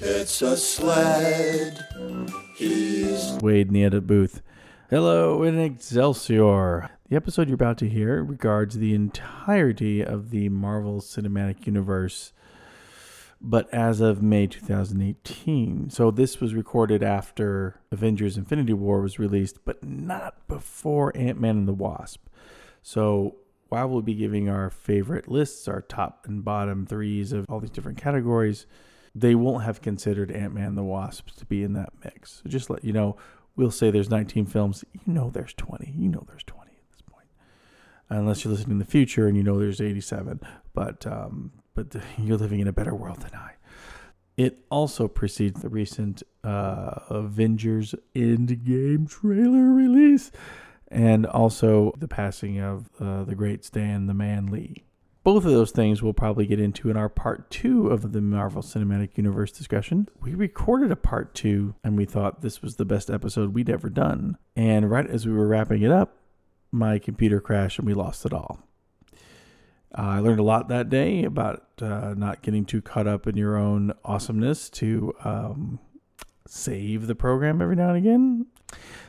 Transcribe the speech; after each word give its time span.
It's 0.00 0.42
a 0.42 0.56
sled. 0.56 1.84
He's 2.56 3.38
Wade 3.40 3.68
in 3.68 3.74
the 3.74 3.84
edit 3.84 4.06
booth. 4.06 4.42
Hello 4.90 5.42
in 5.42 5.58
Excelsior. 5.58 6.90
The 7.08 7.16
episode 7.16 7.48
you're 7.48 7.54
about 7.54 7.78
to 7.78 7.88
hear 7.88 8.24
regards 8.24 8.78
the 8.78 8.94
entirety 8.94 10.02
of 10.02 10.30
the 10.30 10.48
Marvel 10.48 11.00
Cinematic 11.00 11.66
Universe, 11.66 12.32
but 13.40 13.72
as 13.72 14.00
of 14.00 14.22
May 14.22 14.46
2018. 14.46 15.90
So 15.90 16.10
this 16.10 16.40
was 16.40 16.54
recorded 16.54 17.02
after 17.02 17.80
Avengers 17.92 18.36
Infinity 18.36 18.72
War 18.72 19.00
was 19.00 19.18
released, 19.18 19.64
but 19.64 19.84
not 19.84 20.48
before 20.48 21.16
Ant 21.16 21.40
Man 21.40 21.58
and 21.58 21.68
the 21.68 21.72
Wasp. 21.72 22.26
So 22.82 23.36
while 23.68 23.88
we'll 23.88 24.02
be 24.02 24.14
giving 24.14 24.48
our 24.48 24.70
favorite 24.70 25.28
lists, 25.28 25.68
our 25.68 25.82
top 25.82 26.26
and 26.26 26.44
bottom 26.44 26.86
threes 26.86 27.32
of 27.32 27.46
all 27.48 27.60
these 27.60 27.70
different 27.70 27.98
categories, 27.98 28.66
they 29.14 29.34
won't 29.34 29.64
have 29.64 29.80
considered 29.80 30.30
Ant 30.30 30.54
Man 30.54 30.74
the 30.74 30.82
Wasp 30.82 31.30
to 31.36 31.46
be 31.46 31.62
in 31.62 31.72
that 31.74 31.90
mix. 32.04 32.42
So 32.42 32.48
just 32.48 32.70
let 32.70 32.84
you 32.84 32.92
know, 32.92 33.16
we'll 33.56 33.70
say 33.70 33.90
there's 33.90 34.10
19 34.10 34.46
films. 34.46 34.84
You 34.92 35.12
know 35.12 35.30
there's 35.30 35.54
20. 35.54 35.94
You 35.96 36.08
know 36.08 36.24
there's 36.26 36.42
20 36.44 36.70
at 36.70 36.90
this 36.90 37.02
point. 37.02 37.28
Unless 38.08 38.44
you're 38.44 38.52
listening 38.52 38.72
in 38.72 38.78
the 38.78 38.84
future 38.84 39.26
and 39.26 39.36
you 39.36 39.42
know 39.42 39.58
there's 39.58 39.80
87. 39.80 40.40
But 40.72 41.06
um, 41.06 41.52
but 41.74 41.94
you're 42.18 42.38
living 42.38 42.60
in 42.60 42.68
a 42.68 42.72
better 42.72 42.94
world 42.94 43.20
than 43.20 43.34
I. 43.34 43.52
It 44.36 44.64
also 44.68 45.06
precedes 45.06 45.62
the 45.62 45.68
recent 45.68 46.24
uh, 46.42 47.00
Avengers 47.08 47.94
Endgame 48.16 49.08
trailer 49.08 49.72
release 49.72 50.32
and 50.88 51.26
also 51.26 51.92
the 51.98 52.08
passing 52.08 52.60
of 52.60 52.88
uh, 53.00 53.24
the 53.24 53.34
great 53.34 53.64
Stan 53.64 54.06
the 54.06 54.14
Man 54.14 54.46
Lee. 54.46 54.84
Both 55.22 55.46
of 55.46 55.52
those 55.52 55.70
things 55.70 56.02
we'll 56.02 56.12
probably 56.12 56.46
get 56.46 56.60
into 56.60 56.90
in 56.90 56.98
our 56.98 57.08
part 57.08 57.50
two 57.50 57.88
of 57.88 58.12
the 58.12 58.20
Marvel 58.20 58.60
Cinematic 58.60 59.16
Universe 59.16 59.50
discussion. 59.50 60.06
We 60.20 60.34
recorded 60.34 60.90
a 60.90 60.96
part 60.96 61.34
two 61.34 61.74
and 61.82 61.96
we 61.96 62.04
thought 62.04 62.42
this 62.42 62.60
was 62.60 62.76
the 62.76 62.84
best 62.84 63.08
episode 63.08 63.54
we'd 63.54 63.70
ever 63.70 63.88
done. 63.88 64.36
And 64.54 64.90
right 64.90 65.08
as 65.08 65.26
we 65.26 65.32
were 65.32 65.48
wrapping 65.48 65.82
it 65.82 65.90
up, 65.90 66.18
my 66.70 66.98
computer 66.98 67.40
crashed 67.40 67.78
and 67.78 67.88
we 67.88 67.94
lost 67.94 68.26
it 68.26 68.34
all. 68.34 68.60
Uh, 69.96 70.02
I 70.02 70.18
learned 70.18 70.40
a 70.40 70.44
lot 70.44 70.68
that 70.68 70.90
day 70.90 71.24
about 71.24 71.64
uh, 71.80 72.14
not 72.16 72.42
getting 72.42 72.64
too 72.64 72.82
caught 72.82 73.06
up 73.06 73.26
in 73.26 73.36
your 73.36 73.56
own 73.56 73.92
awesomeness 74.04 74.68
to 74.70 75.14
um, 75.24 75.78
save 76.46 77.06
the 77.06 77.14
program 77.14 77.62
every 77.62 77.76
now 77.76 77.90
and 77.90 77.96
again. 77.96 78.46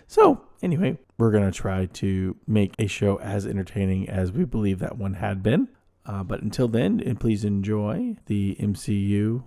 So, 0.07 0.44
anyway, 0.61 0.97
we're 1.17 1.31
going 1.31 1.49
to 1.49 1.57
try 1.57 1.85
to 1.85 2.35
make 2.47 2.73
a 2.79 2.87
show 2.87 3.17
as 3.19 3.45
entertaining 3.45 4.09
as 4.09 4.31
we 4.31 4.45
believe 4.45 4.79
that 4.79 4.97
one 4.97 5.15
had 5.15 5.41
been. 5.43 5.69
Uh, 6.05 6.23
but 6.23 6.41
until 6.41 6.67
then, 6.67 6.99
and 6.99 7.19
please 7.19 7.43
enjoy 7.43 8.15
the 8.27 8.55
MCU 8.59 9.43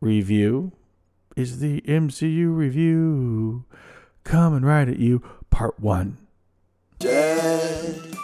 review. 0.00 0.72
Is 1.36 1.58
the 1.58 1.80
MCU 1.82 2.56
review 2.56 3.64
coming 4.24 4.62
right 4.62 4.88
at 4.88 4.98
you? 4.98 5.22
Part 5.50 5.78
one. 5.80 6.18
dead. 6.98 8.14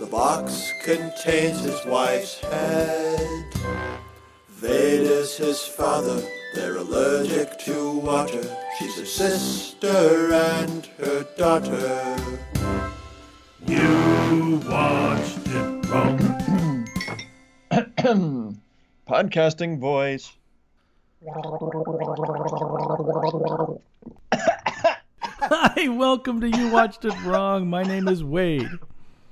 The 0.00 0.06
box 0.06 0.72
contains 0.84 1.60
his 1.60 1.84
wife's 1.86 2.40
head. 2.40 3.44
Vader's 4.48 5.36
his 5.36 5.60
father. 5.60 6.22
They're 6.56 6.78
allergic 6.78 7.58
to 7.66 7.98
water. 7.98 8.42
She's 8.78 8.96
a 8.96 9.04
sister 9.04 10.32
and 10.32 10.86
her 10.96 11.22
daughter. 11.36 12.16
You 13.66 14.62
watched 14.66 15.46
it 15.48 15.86
wrong. 15.90 16.88
Podcasting 19.06 19.78
voice. 19.78 20.32
Hi, 25.42 25.88
welcome 25.88 26.40
to 26.40 26.48
You 26.48 26.70
Watched 26.70 27.04
It 27.04 27.22
Wrong. 27.24 27.68
My 27.68 27.82
name 27.82 28.08
is 28.08 28.24
Wade. 28.24 28.70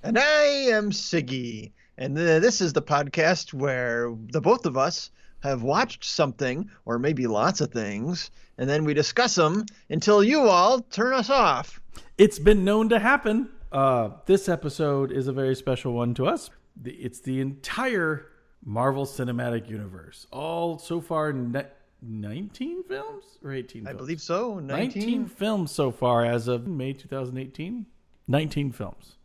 And 0.02 0.18
I 0.18 0.44
am 0.74 0.90
Siggy. 0.90 1.72
And 1.96 2.18
uh, 2.18 2.40
this 2.40 2.60
is 2.60 2.74
the 2.74 2.82
podcast 2.82 3.54
where 3.54 4.14
the 4.30 4.42
both 4.42 4.66
of 4.66 4.76
us 4.76 5.10
have 5.44 5.62
watched 5.62 6.04
something, 6.04 6.68
or 6.84 6.98
maybe 6.98 7.26
lots 7.26 7.60
of 7.60 7.70
things, 7.70 8.30
and 8.58 8.68
then 8.68 8.84
we 8.84 8.94
discuss 8.94 9.34
them 9.34 9.66
until 9.90 10.24
you 10.24 10.40
all 10.40 10.80
turn 10.80 11.12
us 11.12 11.30
off. 11.30 11.80
It's 12.18 12.38
been 12.38 12.64
known 12.64 12.88
to 12.88 12.98
happen. 12.98 13.50
Uh, 13.70 14.10
this 14.26 14.48
episode 14.48 15.12
is 15.12 15.28
a 15.28 15.32
very 15.32 15.54
special 15.54 15.92
one 15.92 16.14
to 16.14 16.26
us. 16.26 16.50
It's 16.84 17.20
the 17.20 17.40
entire 17.40 18.26
Marvel 18.64 19.04
Cinematic 19.04 19.68
Universe. 19.68 20.26
All 20.32 20.78
so 20.78 21.00
far, 21.00 21.32
ne- 21.32 21.66
19 22.02 22.84
films 22.84 23.24
or 23.42 23.52
18 23.52 23.84
films? 23.84 23.94
I 23.94 23.98
believe 23.98 24.20
so. 24.20 24.58
19. 24.58 25.02
19. 25.02 25.26
films 25.26 25.70
so 25.70 25.90
far 25.90 26.24
as 26.24 26.48
of 26.48 26.66
May 26.66 26.92
2018. 26.92 27.86
19 28.26 28.72
films. 28.72 29.16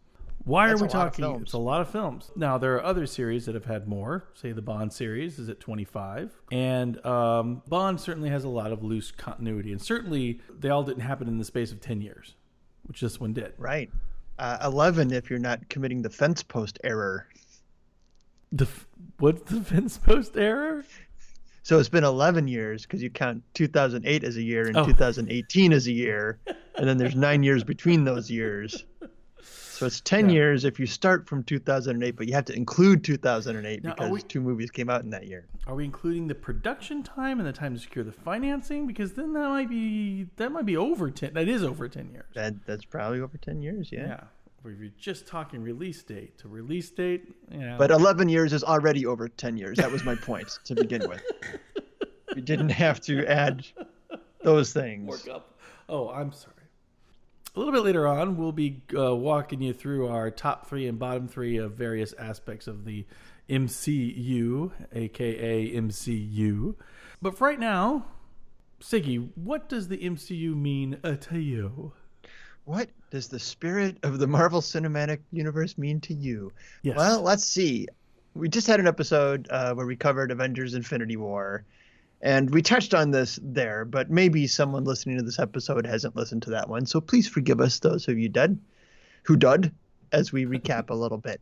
Why 0.49 0.67
That's 0.67 0.81
are 0.81 0.85
we 0.85 0.89
a 0.89 0.97
lot 0.97 1.07
of 1.07 1.15
talking? 1.15 1.41
It's 1.43 1.53
a 1.53 1.59
lot 1.59 1.81
of 1.81 1.89
films. 1.91 2.31
Now 2.35 2.57
there 2.57 2.73
are 2.73 2.83
other 2.83 3.05
series 3.05 3.45
that 3.45 3.53
have 3.53 3.65
had 3.65 3.87
more. 3.87 4.23
Say 4.33 4.51
the 4.51 4.63
Bond 4.63 4.91
series 4.91 5.37
is 5.37 5.47
at 5.47 5.59
25, 5.59 6.31
and 6.51 7.05
um, 7.05 7.61
Bond 7.67 8.01
certainly 8.01 8.31
has 8.31 8.45
a 8.45 8.49
lot 8.49 8.71
of 8.71 8.83
loose 8.83 9.11
continuity, 9.11 9.71
and 9.71 9.79
certainly 9.79 10.41
they 10.59 10.69
all 10.69 10.81
didn't 10.81 11.03
happen 11.03 11.27
in 11.27 11.37
the 11.37 11.45
space 11.45 11.71
of 11.71 11.81
10 11.81 12.01
years, 12.01 12.33
which 12.87 12.99
this 12.99 13.19
one 13.19 13.31
did. 13.31 13.53
Right. 13.59 13.91
Uh, 14.39 14.57
11 14.63 15.11
if 15.13 15.29
you're 15.29 15.37
not 15.37 15.69
committing 15.69 16.01
the 16.01 16.09
fence 16.09 16.41
post 16.41 16.79
error. 16.83 17.27
The 18.51 18.65
f- 18.65 18.87
what's 19.19 19.51
the 19.51 19.61
fence 19.63 19.99
post 19.99 20.35
error? 20.35 20.83
So 21.61 21.77
it's 21.77 21.89
been 21.89 22.03
11 22.03 22.47
years 22.47 22.87
because 22.87 23.03
you 23.03 23.11
count 23.11 23.43
2008 23.53 24.23
as 24.23 24.35
a 24.35 24.41
year 24.41 24.65
and 24.65 24.75
Oh. 24.75 24.83
2018 24.83 25.73
as 25.73 25.85
a 25.85 25.91
year, 25.91 26.39
and 26.75 26.89
then 26.89 26.97
there's 26.97 27.15
nine 27.15 27.43
years 27.43 27.63
between 27.63 28.03
those 28.03 28.31
years. 28.31 28.83
So 29.79 29.85
it's 29.85 30.01
10 30.01 30.27
Yeah. 30.27 30.33
years 30.35 30.65
if 30.65 30.77
you 30.77 30.85
start 30.85 31.25
from 31.25 31.41
2008, 31.43 32.17
but 32.17 32.27
you 32.27 32.33
have 32.33 32.43
to 32.45 32.53
include 32.53 33.01
2008 33.01 33.81
Now, 33.81 33.91
because 33.93 34.11
we- 34.11 34.21
two 34.21 34.41
movies 34.41 34.69
came 34.71 34.89
out 34.89 35.03
in 35.03 35.09
that 35.11 35.25
year. 35.25 35.45
Are 35.67 35.75
we 35.75 35.85
including 35.85 36.27
the 36.27 36.35
production 36.35 37.01
time 37.01 37.39
and 37.39 37.47
the 37.47 37.53
time 37.53 37.73
to 37.75 37.79
secure 37.79 38.03
the 38.03 38.11
financing? 38.11 38.87
Because 38.87 39.13
then 39.13 39.31
that 39.33 39.47
might 39.47 39.69
be 39.69 40.27
that 40.35 40.51
might 40.51 40.65
be 40.65 40.75
over 40.75 41.09
10. 41.09 41.33
That 41.33 41.47
is 41.47 41.63
over 41.63 41.87
10 41.87 42.09
years. 42.11 42.25
That 42.35 42.65
that's 42.65 42.83
probably 42.83 43.21
over 43.21 43.37
10 43.37 43.61
years, 43.61 43.89
yeah. 43.89 43.99
Yeah. 44.07 44.23
If 44.65 44.77
you're 44.77 44.89
just 44.97 45.25
talking 45.25 45.61
release 45.63 46.03
date 46.03 46.37
to 46.39 46.49
release 46.49 46.91
date, 46.91 47.33
yeah. 47.49 47.77
But 47.77 47.89
11 47.91 48.27
years 48.27 48.51
is 48.51 48.65
already 48.65 49.05
over 49.05 49.29
10 49.29 49.55
years. 49.55 49.77
That 49.77 49.89
was 49.89 50.03
my 50.03 50.15
point 50.15 50.59
to 50.65 50.75
begin 50.75 51.07
with. 51.07 51.23
We 52.35 52.41
didn't 52.41 52.69
have 52.69 52.99
to 53.01 53.25
add 53.25 53.65
those 54.43 54.73
things. 54.73 55.07
work 55.07 55.33
up. 55.33 55.57
Oh, 55.87 56.09
I'm 56.09 56.33
sorry. 56.33 56.53
A 57.59 57.61
little 57.61 57.73
bit 57.73 57.83
later 57.83 58.07
on, 58.07 58.37
we'll 58.37 58.53
be 58.53 58.81
uh, 58.97 59.13
walking 59.13 59.61
you 59.61 59.73
through 59.73 60.07
our 60.07 60.31
top 60.31 60.69
three 60.69 60.87
and 60.87 60.97
bottom 60.97 61.27
three 61.27 61.57
of 61.57 61.73
various 61.73 62.13
aspects 62.17 62.67
of 62.67 62.85
the 62.85 63.05
MCU, 63.49 64.71
aka 64.93 65.73
MCU. 65.73 66.75
But 67.21 67.37
for 67.37 67.49
right 67.49 67.59
now, 67.59 68.05
Siggy, 68.79 69.29
what 69.35 69.67
does 69.67 69.89
the 69.89 69.97
MCU 69.97 70.55
mean 70.55 70.99
uh, 71.03 71.17
to 71.17 71.37
you? 71.37 71.91
What 72.63 72.91
does 73.11 73.27
the 73.27 73.39
spirit 73.39 73.97
of 74.03 74.19
the 74.19 74.27
Marvel 74.27 74.61
Cinematic 74.61 75.19
Universe 75.33 75.77
mean 75.77 75.99
to 75.99 76.13
you? 76.13 76.53
Yes. 76.81 76.95
Well, 76.95 77.21
let's 77.21 77.43
see. 77.43 77.89
We 78.35 78.47
just 78.47 78.67
had 78.67 78.79
an 78.79 78.87
episode 78.87 79.49
uh, 79.49 79.73
where 79.73 79.85
we 79.85 79.97
covered 79.97 80.31
Avengers 80.31 80.75
Infinity 80.75 81.17
War, 81.17 81.65
and 82.21 82.49
we 82.51 82.61
touched 82.61 82.93
on 82.93 83.11
this 83.11 83.39
there, 83.41 83.85
but 83.85 84.09
maybe 84.09 84.45
someone 84.47 84.83
listening 84.83 85.17
to 85.17 85.23
this 85.23 85.39
episode 85.39 85.85
hasn't 85.85 86.15
listened 86.15 86.41
to 86.43 86.49
that 86.51 86.67
one. 86.69 86.85
So 86.85 86.99
please 87.01 87.27
forgive 87.27 87.59
us, 87.61 87.79
those 87.79 88.07
of 88.07 88.17
you 88.19 88.29
did, 88.29 88.59
who 89.23 89.35
did, 89.37 89.71
as 90.11 90.31
we 90.31 90.45
recap 90.45 90.89
a 90.89 90.93
little 90.95 91.17
bit. 91.17 91.39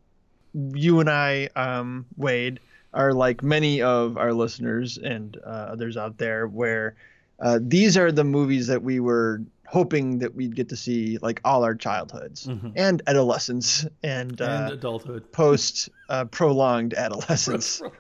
You 0.54 1.00
and 1.00 1.10
I, 1.10 1.50
um, 1.56 2.06
Wade, 2.16 2.60
are 2.94 3.14
like 3.14 3.44
many 3.44 3.82
of 3.82 4.18
our 4.18 4.34
listeners 4.34 4.98
and 4.98 5.38
uh, 5.46 5.50
others 5.50 5.98
out 5.98 6.18
there, 6.18 6.48
where 6.48 6.96
uh, 7.40 7.60
these 7.62 7.98
are 7.98 8.12
the 8.12 8.24
movies 8.24 8.68
that 8.68 8.82
we 8.82 9.00
were 9.00 9.42
hoping 9.68 10.20
that 10.20 10.34
we'd 10.34 10.56
get 10.56 10.70
to 10.70 10.76
see 10.78 11.18
like 11.22 11.42
all 11.44 11.64
our 11.66 11.76
childhoods 11.76 12.48
Mhm. 12.48 12.72
and 12.78 13.02
adolescence 13.06 13.86
and, 14.02 14.40
and 14.40 14.42
uh, 14.42 14.70
adulthood. 14.74 15.30
post 15.34 15.90
uh, 16.10 16.24
prolonged 16.26 16.94
adolescence. 16.94 17.82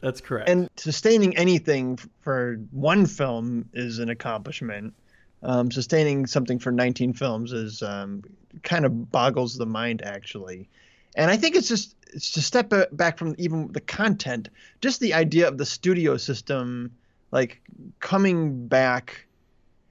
That's 0.00 0.20
correct. 0.20 0.48
and 0.48 0.68
sustaining 0.76 1.36
anything 1.36 1.98
for 2.20 2.56
one 2.70 3.06
film 3.06 3.68
is 3.72 3.98
an 3.98 4.10
accomplishment. 4.10 4.94
Um, 5.42 5.70
sustaining 5.70 6.26
something 6.26 6.58
for 6.58 6.72
19 6.72 7.12
films 7.12 7.52
is 7.52 7.82
um, 7.82 8.22
kind 8.62 8.84
of 8.84 9.10
boggles 9.10 9.56
the 9.56 9.66
mind, 9.66 10.02
actually. 10.02 10.68
And 11.14 11.30
I 11.30 11.36
think 11.36 11.56
it's 11.56 11.68
just 11.68 11.94
it's 12.12 12.32
to 12.32 12.42
step 12.42 12.72
back 12.92 13.18
from 13.18 13.34
even 13.38 13.72
the 13.72 13.80
content, 13.80 14.48
just 14.80 15.00
the 15.00 15.14
idea 15.14 15.48
of 15.48 15.58
the 15.58 15.66
studio 15.66 16.16
system, 16.16 16.92
like 17.30 17.60
coming 18.00 18.66
back. 18.68 19.26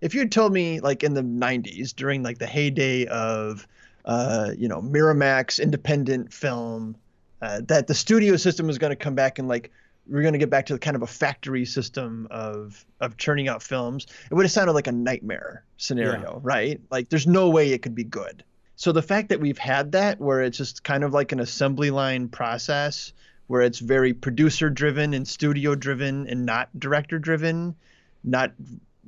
If 0.01 0.13
you 0.13 0.21
had 0.21 0.31
told 0.31 0.53
me, 0.53 0.79
like 0.79 1.03
in 1.03 1.13
the 1.13 1.21
90s, 1.21 1.95
during 1.95 2.21
like 2.21 2.37
the 2.37 2.47
heyday 2.47 3.05
of, 3.07 3.67
uh, 4.05 4.51
you 4.57 4.67
know, 4.67 4.81
Miramax 4.81 5.61
independent 5.61 6.31
film, 6.31 6.95
uh, 7.41 7.61
that 7.65 7.87
the 7.87 7.93
studio 7.93 8.37
system 8.37 8.67
was 8.67 8.77
going 8.77 8.91
to 8.91 8.95
come 8.95 9.15
back 9.15 9.39
and 9.39 9.47
like 9.47 9.71
we're 10.07 10.21
going 10.21 10.33
to 10.33 10.39
get 10.39 10.49
back 10.49 10.65
to 10.67 10.73
the 10.73 10.79
kind 10.79 10.95
of 10.95 11.01
a 11.01 11.07
factory 11.07 11.65
system 11.65 12.27
of 12.31 12.85
of 13.01 13.17
churning 13.17 13.47
out 13.47 13.63
films. 13.63 14.07
It 14.29 14.33
would 14.33 14.45
have 14.45 14.51
sounded 14.51 14.73
like 14.73 14.87
a 14.87 14.91
nightmare 14.91 15.63
scenario, 15.77 16.33
Yeah. 16.35 16.39
right? 16.43 16.81
Like 16.91 17.09
there's 17.09 17.27
no 17.27 17.49
way 17.49 17.71
it 17.71 17.81
could 17.81 17.95
be 17.95 18.03
good. 18.03 18.43
So 18.75 18.91
the 18.91 19.01
fact 19.01 19.29
that 19.29 19.39
we've 19.39 19.57
had 19.57 19.93
that 19.93 20.19
where 20.19 20.41
it's 20.41 20.57
just 20.57 20.83
kind 20.83 21.03
of 21.03 21.13
like 21.13 21.31
an 21.31 21.39
assembly 21.39 21.91
line 21.91 22.27
process 22.27 23.13
where 23.47 23.61
it's 23.61 23.79
very 23.79 24.13
producer 24.13 24.69
driven 24.69 25.13
and 25.13 25.27
studio 25.27 25.75
driven 25.75 26.27
and 26.27 26.45
not 26.45 26.67
director 26.79 27.17
driven, 27.19 27.75
not 28.23 28.51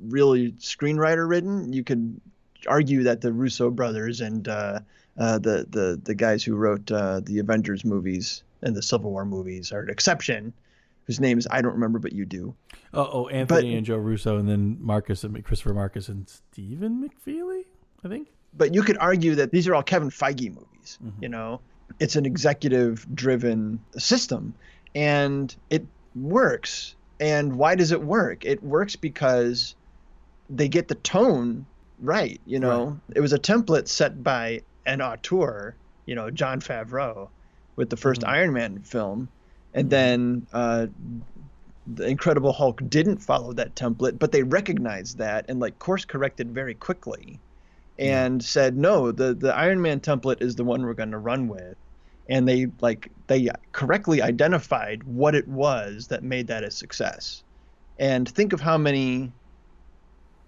really 0.08 0.52
screenwriter 0.52 1.28
written, 1.28 1.72
you 1.72 1.82
could 1.84 2.20
argue 2.66 3.02
that 3.04 3.20
the 3.20 3.32
Russo 3.32 3.70
brothers 3.70 4.20
and 4.20 4.48
uh, 4.48 4.80
uh, 5.18 5.38
the 5.38 5.66
the 5.68 6.00
the 6.02 6.14
guys 6.14 6.42
who 6.44 6.54
wrote 6.56 6.90
uh, 6.90 7.20
the 7.20 7.38
Avengers 7.38 7.84
movies 7.84 8.42
and 8.62 8.74
the 8.74 8.82
Civil 8.82 9.10
War 9.10 9.24
movies 9.24 9.70
are 9.72 9.80
an 9.80 9.90
exception. 9.90 10.52
Whose 11.08 11.18
names 11.20 11.46
I 11.50 11.62
don't 11.62 11.72
remember, 11.72 11.98
but 11.98 12.12
you 12.12 12.26
do. 12.26 12.54
Oh, 12.92 13.08
oh 13.12 13.28
Anthony 13.28 13.70
But- 13.72 13.76
and 13.78 13.86
Joe 13.86 13.96
Russo, 13.96 14.36
and 14.36 14.48
then 14.48 14.76
Markus 14.78 15.24
and 15.24 15.42
Christopher 15.42 15.74
Markus 15.74 16.08
and 16.08 16.28
Stephen 16.28 17.02
McFeely, 17.02 17.64
I 18.04 18.08
think. 18.08 18.28
But 18.54 18.74
you 18.74 18.82
could 18.82 18.98
argue 18.98 19.34
that 19.36 19.50
these 19.50 19.66
are 19.68 19.74
all 19.74 19.82
Kevin 19.82 20.10
Feige 20.10 20.54
movies. 20.54 20.98
Mm-hmm. 21.02 21.22
You 21.22 21.28
know, 21.30 21.60
it's 21.98 22.14
an 22.16 22.26
executive 22.26 23.06
driven 23.14 23.80
system, 23.96 24.54
and 24.94 25.54
it 25.70 25.86
works. 26.14 26.94
And 27.20 27.56
why 27.56 27.74
does 27.74 27.90
it 27.90 28.02
work? 28.02 28.44
It 28.44 28.62
works 28.62 28.94
because 28.94 29.74
they 30.50 30.68
get 30.68 30.88
the 30.88 30.94
tone 30.94 31.66
right. 32.00 32.40
You 32.44 32.60
know, 32.60 33.00
it 33.14 33.20
was 33.20 33.32
a 33.32 33.38
template 33.38 33.88
set 33.88 34.22
by 34.22 34.60
an 34.86 35.00
auteur, 35.00 35.74
you 36.06 36.14
know, 36.14 36.30
Jon 36.30 36.60
Favreau, 36.60 37.28
with 37.76 37.90
the 37.90 37.96
1st 37.96 38.18
mm-hmm. 38.18 38.30
Iron 38.30 38.52
Man 38.52 38.82
film, 38.82 39.28
and 39.74 39.90
then 39.90 40.46
uh, 40.52 40.86
the 41.86 42.06
Incredible 42.06 42.52
Hulk 42.52 42.80
didn't 42.88 43.18
follow 43.18 43.52
that 43.54 43.74
template, 43.74 44.18
but 44.18 44.32
they 44.32 44.42
recognized 44.42 45.18
that 45.18 45.46
and 45.48 45.60
like 45.60 45.78
course 45.78 46.04
corrected 46.04 46.52
very 46.52 46.74
quickly, 46.74 47.40
and 47.98 48.42
said, 48.44 48.76
no, 48.76 49.12
the 49.12 49.34
the 49.34 49.54
Iron 49.54 49.80
Man 49.80 50.00
template 50.00 50.42
is 50.42 50.56
the 50.56 50.64
one 50.64 50.84
we're 50.84 50.94
going 50.94 51.10
to 51.12 51.18
run 51.18 51.48
with, 51.48 51.76
and 52.28 52.48
they 52.48 52.66
like 52.80 53.10
they 53.26 53.48
correctly 53.72 54.22
identified 54.22 55.02
what 55.04 55.34
it 55.34 55.48
was 55.48 56.08
that 56.08 56.22
made 56.22 56.48
that 56.48 56.64
a 56.64 56.70
success, 56.70 57.42
and 57.98 58.28
think 58.28 58.52
of 58.52 58.60
how 58.60 58.78
many 58.78 59.32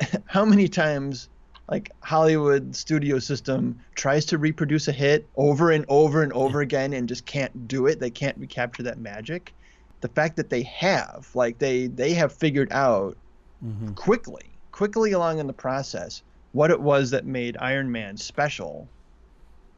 how 0.27 0.45
many 0.45 0.69
times 0.69 1.29
like 1.71 1.91
Hollywood 2.03 2.75
studio 2.75 3.21
system 3.21 3.81
tries 3.95 4.27
to 4.27 4.39
reproduce 4.39 4.89
a 4.89 4.93
hit 4.93 5.31
over 5.37 5.71
and 5.71 5.85
over 5.89 6.23
and 6.23 6.33
over 6.33 6.61
again 6.61 6.93
and 6.93 7.09
just 7.09 7.25
can't 7.27 7.69
do 7.69 7.87
it. 7.87 8.01
They 8.01 8.11
can't 8.11 8.37
recapture 8.39 8.83
that 8.83 8.99
magic. 8.99 9.55
The 10.01 10.09
fact 10.09 10.37
that 10.37 10.51
they 10.51 10.63
have, 10.65 11.29
like 11.35 11.59
they 11.59 11.87
they 11.87 12.15
have 12.15 12.33
figured 12.33 12.73
out 12.73 13.17
Mm-hmm. 13.63 13.93
quickly, 13.93 14.59
quickly 14.73 15.13
along 15.13 15.39
in 15.39 15.47
the 15.47 15.53
process, 15.53 16.23
what 16.53 16.71
it 16.71 16.81
was 16.81 17.11
that 17.11 17.27
made 17.27 17.59
Iron 17.61 17.93
Man 17.93 18.17
special. 18.17 18.89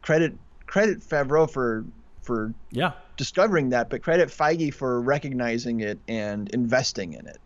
Credit 0.02 0.38
credit 0.66 1.00
Favreau 1.00 1.50
for 1.50 1.84
for 2.22 2.54
Yeah. 2.70 2.92
discovering 3.16 3.70
that, 3.70 3.90
but 3.90 4.02
credit 4.04 4.28
Feige 4.28 4.72
for 4.72 5.00
recognizing 5.00 5.80
it 5.80 5.98
and 6.06 6.48
investing 6.50 7.14
in 7.14 7.26
it, 7.26 7.38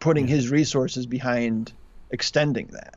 putting 0.00 0.26
his 0.26 0.50
resources 0.50 1.04
behind 1.06 1.74
extending 2.10 2.68
that. 2.68 2.94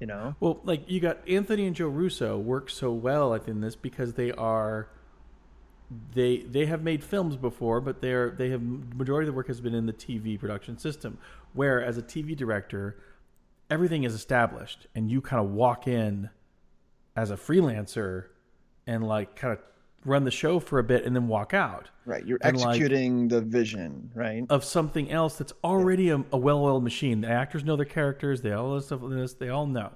You 0.00 0.06
know, 0.06 0.34
Well, 0.40 0.60
like 0.64 0.90
you 0.90 1.00
got 1.00 1.26
Anthony 1.28 1.66
and 1.66 1.76
Joe 1.76 1.88
Russo 1.88 2.36
work 2.38 2.68
so 2.68 2.92
well 2.92 3.32
in 3.34 3.60
this 3.60 3.76
because 3.76 4.14
they 4.14 4.32
are 4.32 4.88
they 6.14 6.38
they 6.38 6.66
have 6.66 6.82
made 6.82 7.04
films 7.04 7.36
before, 7.36 7.80
but 7.80 8.00
they're 8.00 8.30
they 8.30 8.50
have 8.50 8.62
majority 8.62 9.28
of 9.28 9.34
the 9.34 9.36
work 9.36 9.46
has 9.48 9.60
been 9.60 9.74
in 9.74 9.86
the 9.86 9.92
TV 9.92 10.38
production 10.38 10.78
system. 10.78 11.18
Where 11.52 11.82
as 11.82 11.96
a 11.98 12.02
TV 12.02 12.36
director, 12.36 12.96
everything 13.70 14.04
is 14.04 14.14
established, 14.14 14.86
and 14.94 15.10
you 15.10 15.20
kind 15.20 15.44
of 15.44 15.52
walk 15.52 15.86
in 15.86 16.30
as 17.16 17.30
a 17.30 17.36
freelancer 17.36 18.26
and 18.86 19.06
like 19.06 19.36
kind 19.36 19.52
of 19.52 19.60
run 20.04 20.24
the 20.24 20.30
show 20.30 20.60
for 20.60 20.78
a 20.78 20.82
bit 20.82 21.04
and 21.04 21.14
then 21.16 21.28
walk 21.28 21.54
out 21.54 21.90
right? 22.06 22.26
You're 22.26 22.38
And, 22.42 22.58
like, 22.58 22.68
executing 22.68 23.28
the 23.28 23.40
vision, 23.40 24.10
right? 24.14 24.44
of 24.50 24.64
something 24.64 25.10
else 25.10 25.36
that's 25.36 25.52
already 25.62 26.10
a, 26.10 26.22
a 26.32 26.36
well-oiled 26.36 26.84
machine. 26.84 27.22
The 27.22 27.30
actors 27.30 27.64
know 27.64 27.76
their 27.76 27.86
characters. 27.86 28.42
They 28.42 28.52
all 28.52 28.70
know 28.70 28.80
stuff 28.80 29.00
this. 29.08 29.34
They 29.34 29.48
all 29.48 29.66
know 29.66 29.92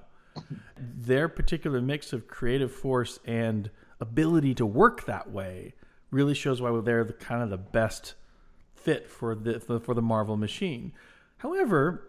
their 0.76 1.28
particular 1.28 1.81
mix 1.81 2.12
of 2.12 2.28
creative 2.28 2.72
force 2.72 3.19
and 3.25 3.70
ability 4.00 4.55
to 4.55 4.66
work 4.66 5.05
that 5.06 5.31
way 5.31 5.75
really 6.11 6.34
shows 6.34 6.62
why 6.62 6.81
they're 6.81 7.04
the 7.04 7.12
kind 7.12 7.43
of 7.43 7.50
the 7.50 7.58
best 7.58 8.14
fit 8.75 9.08
for 9.08 9.34
the 9.34 9.61
for, 9.61 9.81
for 9.81 9.94
the 9.94 10.02
Marvel 10.02 10.37
machine. 10.37 10.93
However, 11.38 12.08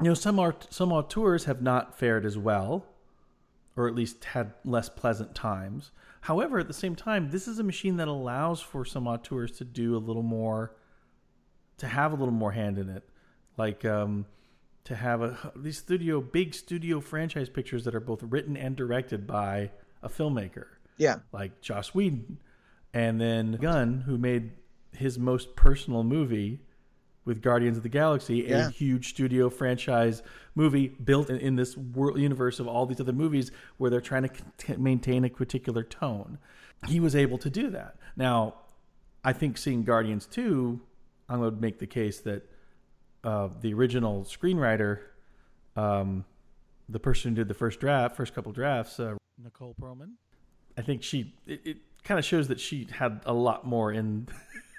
you 0.00 0.06
know 0.06 0.14
some 0.14 0.38
art 0.38 0.66
some 0.70 0.92
auteurs 0.92 1.44
have 1.44 1.62
not 1.62 1.98
fared 1.98 2.26
as 2.26 2.36
well, 2.36 2.86
or 3.76 3.88
at 3.88 3.94
least 3.94 4.24
had 4.24 4.52
less 4.64 4.88
pleasant 4.88 5.34
times. 5.34 5.90
However, 6.22 6.58
at 6.58 6.68
the 6.68 6.74
same 6.74 6.94
time, 6.94 7.30
this 7.30 7.48
is 7.48 7.58
a 7.58 7.62
machine 7.62 7.96
that 7.96 8.08
allows 8.08 8.60
for 8.60 8.84
some 8.84 9.06
auteurs 9.06 9.52
to 9.52 9.64
do 9.64 9.96
a 9.96 9.98
little 9.98 10.22
more, 10.22 10.76
to 11.78 11.86
have 11.86 12.12
a 12.12 12.16
little 12.16 12.34
more 12.34 12.52
hand 12.52 12.78
in 12.78 12.88
it, 12.90 13.08
like 13.56 13.84
um, 13.84 14.26
to 14.84 14.94
have 14.94 15.22
a 15.22 15.52
these 15.56 15.78
studio 15.78 16.20
big 16.20 16.54
studio 16.54 17.00
franchise 17.00 17.48
pictures 17.48 17.84
that 17.84 17.94
are 17.94 18.00
both 18.00 18.22
written 18.22 18.56
and 18.56 18.76
directed 18.76 19.26
by 19.26 19.70
a 20.02 20.08
filmmaker. 20.08 20.66
Yeah, 20.98 21.20
like 21.32 21.62
Joss 21.62 21.94
Whedon, 21.94 22.38
and 22.92 23.18
then 23.20 23.52
Gunn, 23.52 24.02
who 24.02 24.18
made 24.18 24.52
his 24.92 25.18
most 25.18 25.56
personal 25.56 26.04
movie 26.04 26.60
with 27.30 27.40
Guardians 27.42 27.76
of 27.76 27.84
the 27.84 27.88
Galaxy, 27.88 28.38
Yeah. 28.48 28.66
a 28.66 28.70
huge 28.70 29.10
studio 29.10 29.48
franchise 29.48 30.22
movie 30.56 30.88
built 30.88 31.30
in, 31.30 31.36
in 31.38 31.54
this 31.54 31.76
world 31.76 32.18
universe 32.18 32.58
of 32.58 32.66
all 32.66 32.86
these 32.86 33.00
other 33.00 33.12
movies 33.12 33.52
where 33.78 33.88
they're 33.88 34.00
trying 34.00 34.24
to 34.24 34.30
c- 34.58 34.76
maintain 34.76 35.24
a 35.24 35.30
particular 35.30 35.84
tone. 35.84 36.38
He 36.88 36.98
was 36.98 37.14
able 37.14 37.38
to 37.38 37.48
do 37.48 37.70
that. 37.70 37.96
Now, 38.16 38.54
I 39.24 39.32
think 39.32 39.56
seeing 39.58 39.84
Guardians 39.84 40.26
2, 40.26 40.80
I'm 41.28 41.38
going 41.40 41.54
to 41.54 41.60
make 41.60 41.78
the 41.78 41.86
case 41.86 42.18
that 42.22 42.50
uh, 43.22 43.48
the 43.60 43.72
original 43.74 44.24
screenwriter, 44.24 44.98
um, 45.76 46.24
the 46.88 46.98
person 46.98 47.30
who 47.30 47.36
did 47.36 47.48
the 47.48 47.54
first 47.54 47.78
draft, 47.78 48.16
first 48.16 48.34
couple 48.34 48.50
drafts, 48.50 48.98
uh, 48.98 49.14
Nicole 49.42 49.76
Perlman, 49.80 50.14
I 50.76 50.82
think 50.82 51.04
she 51.04 51.32
it, 51.46 51.60
it 51.64 51.76
kind 52.02 52.18
of 52.18 52.24
shows 52.24 52.48
that 52.48 52.58
she 52.58 52.88
had 52.90 53.20
a 53.24 53.32
lot 53.32 53.64
more 53.66 53.92
in 53.92 54.26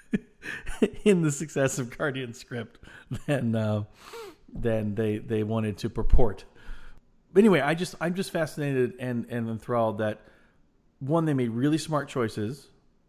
in 1.04 1.22
the 1.22 1.32
success 1.32 1.78
of 1.78 1.96
Guardian 1.96 2.34
script 2.34 2.78
than 3.26 3.54
uh, 3.54 3.84
than 4.52 4.94
they 4.94 5.18
they 5.18 5.42
wanted 5.42 5.78
to 5.78 5.90
purport. 5.90 6.44
But 7.32 7.40
anyway, 7.40 7.60
I 7.60 7.74
just 7.74 7.94
I'm 8.00 8.14
just 8.14 8.30
fascinated 8.30 8.94
and 8.98 9.26
and 9.28 9.48
enthralled 9.48 9.98
that 9.98 10.20
one 10.98 11.24
they 11.24 11.34
made 11.34 11.50
really 11.50 11.78
smart 11.78 12.08
choices. 12.08 12.68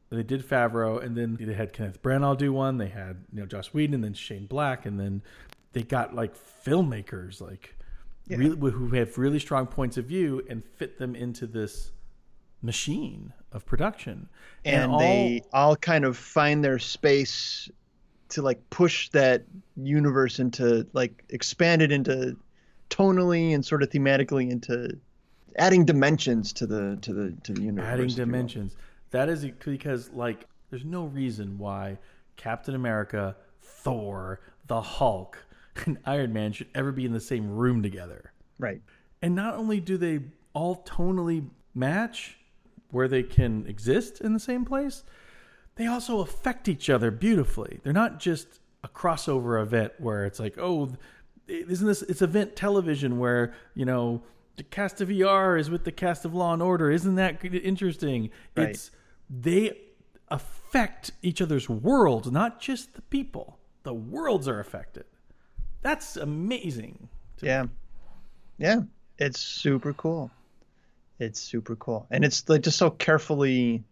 They 0.10 0.24
did 0.24 0.48
Favreau, 0.48 1.04
and 1.04 1.18
then 1.18 1.38
they 1.40 1.54
had 1.54 1.74
Kenneth 1.74 2.02
Branagh 2.04 2.38
do 2.38 2.54
one. 2.54 2.78
They 2.78 2.90
had 2.90 3.25
you 3.32 3.42
know 3.42 3.46
Joss 3.46 3.74
Whedon, 3.74 3.96
and 3.96 4.04
then 4.04 4.13
Shane 4.13 4.46
Black, 4.46 4.86
and 4.86 5.00
then 5.00 5.24
they 5.74 5.82
got 5.82 6.13
like 6.13 6.36
filmmakers 6.63 7.42
like 7.42 7.75
really, 8.30 8.72
who 8.72 8.90
have 8.90 9.18
really 9.18 9.40
strong 9.40 9.68
points 9.68 9.98
of 9.98 10.06
view 10.06 10.46
and 10.50 10.63
fit 10.63 10.98
them 10.98 11.16
into 11.16 11.48
this 11.48 11.92
machine 12.63 13.32
of 13.51 13.65
production. 13.65 14.27
and, 14.65 14.91
all- 14.91 15.00
they 15.00 15.43
all 15.53 15.75
kind 15.75 16.05
of 16.05 16.17
find 16.17 16.63
their 16.63 16.79
space 16.79 17.70
to 18.29 18.41
like 18.41 18.67
push 18.72 19.10
that 19.10 19.43
universe 19.75 20.39
into 20.39 20.88
like 20.93 21.24
expand 21.29 21.82
it 21.84 21.91
into 21.91 22.36
tonally 22.89 23.53
and 23.53 23.63
sort 23.63 23.84
of 23.84 23.89
thematically 23.89 24.50
into 24.50 24.89
adding 25.58 25.86
dimensions 25.86 26.51
to 26.53 26.65
the 26.65 26.98
to 27.01 27.13
the 27.13 27.36
to 27.43 27.53
the 27.53 27.62
universe. 27.62 27.86
adding 27.88 28.05
if 28.05 28.12
you 28.12 28.17
will. 28.22 28.25
dimensions. 28.25 28.75
That 29.12 29.29
is 29.29 29.46
because 29.63 30.10
like 30.12 30.48
there's 30.72 30.86
no 30.86 31.05
reason 31.05 31.60
why 31.60 32.00
Captain 32.38 32.74
America, 32.74 33.36
Thor, 33.62 34.39
the 34.65 34.82
Hulk, 34.82 35.38
and 35.86 36.00
Iron 36.05 36.34
Man 36.34 36.51
should 36.53 36.70
ever 36.74 36.91
be 36.91 37.05
in 37.05 37.13
the 37.13 37.20
same 37.20 37.48
room 37.51 37.84
together. 37.84 38.32
Right. 38.58 38.82
And 39.22 39.36
not 39.36 39.55
only 39.55 39.79
do 39.79 39.98
they 39.98 40.22
all 40.53 40.84
tonally 40.84 41.48
match 41.75 42.38
where 42.94 43.08
they 43.08 43.24
can 43.24 43.66
exist 43.68 44.22
in 44.22 44.34
the 44.34 44.40
same 44.40 44.64
place, 44.64 45.04
they 45.76 45.88
also 45.88 46.20
affect 46.20 46.68
each 46.68 46.90
other 46.90 47.12
beautifully. 47.12 47.80
They're 47.84 47.94
not 47.94 48.20
just 48.20 48.60
a 48.84 48.88
crossover 48.88 49.62
event 49.62 49.94
where 49.98 50.26
it's 50.26 50.40
like, 50.40 50.58
oh, 50.58 50.92
isn't 51.48 51.88
this? 51.88 52.02
It's 52.04 52.22
event 52.22 52.56
television 52.56 53.18
where 53.18 53.54
you 53.74 53.86
know 53.86 54.24
the 54.56 54.64
cast 54.64 55.02
of 55.02 55.10
ER 55.10 55.58
is 55.58 55.70
with 55.70 55.84
the 55.84 55.92
cast 55.92 56.26
of 56.26 56.34
Law 56.34 56.54
and 56.54 56.62
Order. 56.62 56.92
Isn't 56.92 57.16
that 57.16 57.44
interesting? 57.44 58.30
Right. 58.56 58.70
It's 58.70 58.92
they 59.30 59.80
affect 60.30 61.12
each 61.22 61.42
other's 61.42 61.70
worlds, 61.70 62.32
not 62.32 62.62
just 62.62 62.94
the 62.94 63.02
people. 63.02 63.58
The 63.84 63.94
worlds 63.94 64.48
are 64.48 64.60
affected. 64.60 65.06
That's 65.82 66.16
amazing. 66.16 67.10
Yeah. 67.42 67.66
Yeah. 68.58 68.82
It's 69.18 69.40
super 69.40 69.94
cool. 69.94 70.32
It's 71.20 71.39
super 71.39 71.75
cool. 71.75 72.08
And 72.10 72.25
it's 72.25 72.48
like 72.50 72.62
just 72.62 72.77
so 72.77 72.89
carefully 72.89 73.84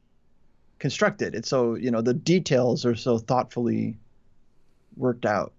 constructed. 0.80 1.36
It's 1.36 1.50
so 1.50 1.76
you 1.76 1.92
know 1.92 2.02
the 2.02 2.14
details 2.14 2.86
are 2.86 2.96
so 2.96 3.18
thoughtfully 3.18 3.98
worked 4.98 5.26
out. 5.26 5.54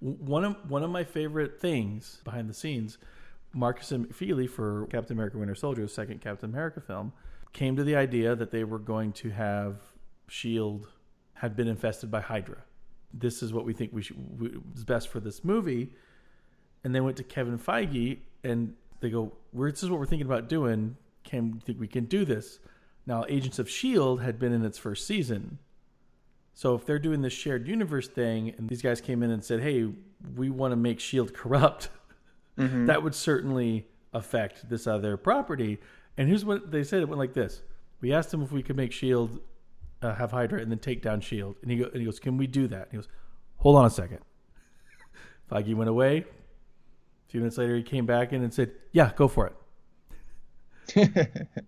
One 0.00 0.44
of 0.44 0.70
one 0.70 0.82
of 0.82 0.90
my 0.90 1.04
favorite 1.04 1.60
things 1.60 2.20
behind 2.24 2.48
the 2.48 2.54
scenes, 2.54 2.98
Markus 3.52 3.90
McFeely 3.90 4.48
for 4.48 4.86
Captain 4.86 5.16
America: 5.16 5.38
Winter 5.38 5.54
Soldier, 5.54 5.88
second 5.88 6.20
Captain 6.20 6.50
America 6.50 6.80
film, 6.80 7.12
came 7.52 7.76
to 7.76 7.84
the 7.84 7.96
idea 7.96 8.36
that 8.36 8.50
they 8.50 8.64
were 8.64 8.78
going 8.78 9.12
to 9.14 9.30
have 9.30 9.76
Shield 10.28 10.88
had 11.34 11.56
been 11.56 11.68
infested 11.68 12.10
by 12.10 12.20
Hydra. 12.20 12.58
This 13.12 13.42
is 13.42 13.52
what 13.52 13.64
we 13.64 13.72
think 13.72 13.92
we 13.92 14.02
should 14.02 14.62
is 14.74 14.84
best 14.84 15.08
for 15.08 15.18
this 15.20 15.44
movie. 15.44 15.92
And 16.84 16.94
they 16.94 17.00
went 17.00 17.16
to 17.16 17.24
Kevin 17.24 17.58
Feige 17.58 18.18
and 18.44 18.74
they 19.00 19.10
go, 19.10 19.32
"This 19.52 19.82
is 19.82 19.90
what 19.90 19.98
we're 19.98 20.06
thinking 20.06 20.26
about 20.26 20.48
doing. 20.48 20.96
Can 21.24 21.52
we 21.52 21.60
think 21.60 21.80
we 21.80 21.88
can 21.88 22.04
do 22.04 22.24
this?" 22.24 22.60
Now, 23.06 23.24
Agents 23.28 23.58
of 23.58 23.68
Shield 23.70 24.20
had 24.20 24.38
been 24.38 24.52
in 24.52 24.64
its 24.64 24.78
first 24.78 25.06
season, 25.06 25.58
so 26.54 26.74
if 26.74 26.84
they're 26.84 26.98
doing 26.98 27.22
this 27.22 27.32
shared 27.32 27.68
universe 27.68 28.08
thing, 28.08 28.54
and 28.58 28.68
these 28.68 28.82
guys 28.82 29.00
came 29.00 29.22
in 29.22 29.30
and 29.30 29.44
said, 29.44 29.60
"Hey, 29.60 29.92
we 30.36 30.50
want 30.50 30.72
to 30.72 30.76
make 30.76 31.00
Shield 31.00 31.32
corrupt," 31.32 31.88
mm-hmm. 32.58 32.86
that 32.86 33.02
would 33.02 33.14
certainly 33.14 33.86
affect 34.12 34.68
this 34.68 34.86
other 34.86 35.16
property. 35.16 35.78
And 36.16 36.28
here's 36.28 36.44
what 36.44 36.70
they 36.70 36.82
said: 36.84 37.02
it 37.02 37.08
went 37.08 37.18
like 37.18 37.34
this. 37.34 37.62
We 38.00 38.12
asked 38.12 38.30
them 38.30 38.42
if 38.42 38.52
we 38.52 38.62
could 38.62 38.76
make 38.76 38.92
Shield 38.92 39.40
uh, 40.02 40.14
have 40.14 40.32
Hydra 40.32 40.60
and 40.60 40.70
then 40.70 40.78
take 40.78 41.02
down 41.02 41.20
Shield, 41.20 41.56
and 41.62 41.70
he, 41.70 41.78
go, 41.78 41.84
and 41.84 41.96
he 41.96 42.04
goes, 42.04 42.18
"Can 42.18 42.36
we 42.36 42.46
do 42.46 42.68
that?" 42.68 42.82
And 42.82 42.90
he 42.90 42.96
goes, 42.96 43.08
"Hold 43.58 43.76
on 43.76 43.84
a 43.84 43.90
second. 43.90 44.20
Feige 45.50 45.74
went 45.74 45.88
away. 45.88 46.24
A 47.28 47.30
few 47.30 47.40
minutes 47.40 47.58
later, 47.58 47.76
he 47.76 47.82
came 47.82 48.06
back 48.06 48.32
in 48.32 48.42
and 48.42 48.52
said, 48.52 48.72
"Yeah, 48.92 49.12
go 49.14 49.28
for 49.28 49.46
it." 49.46 49.54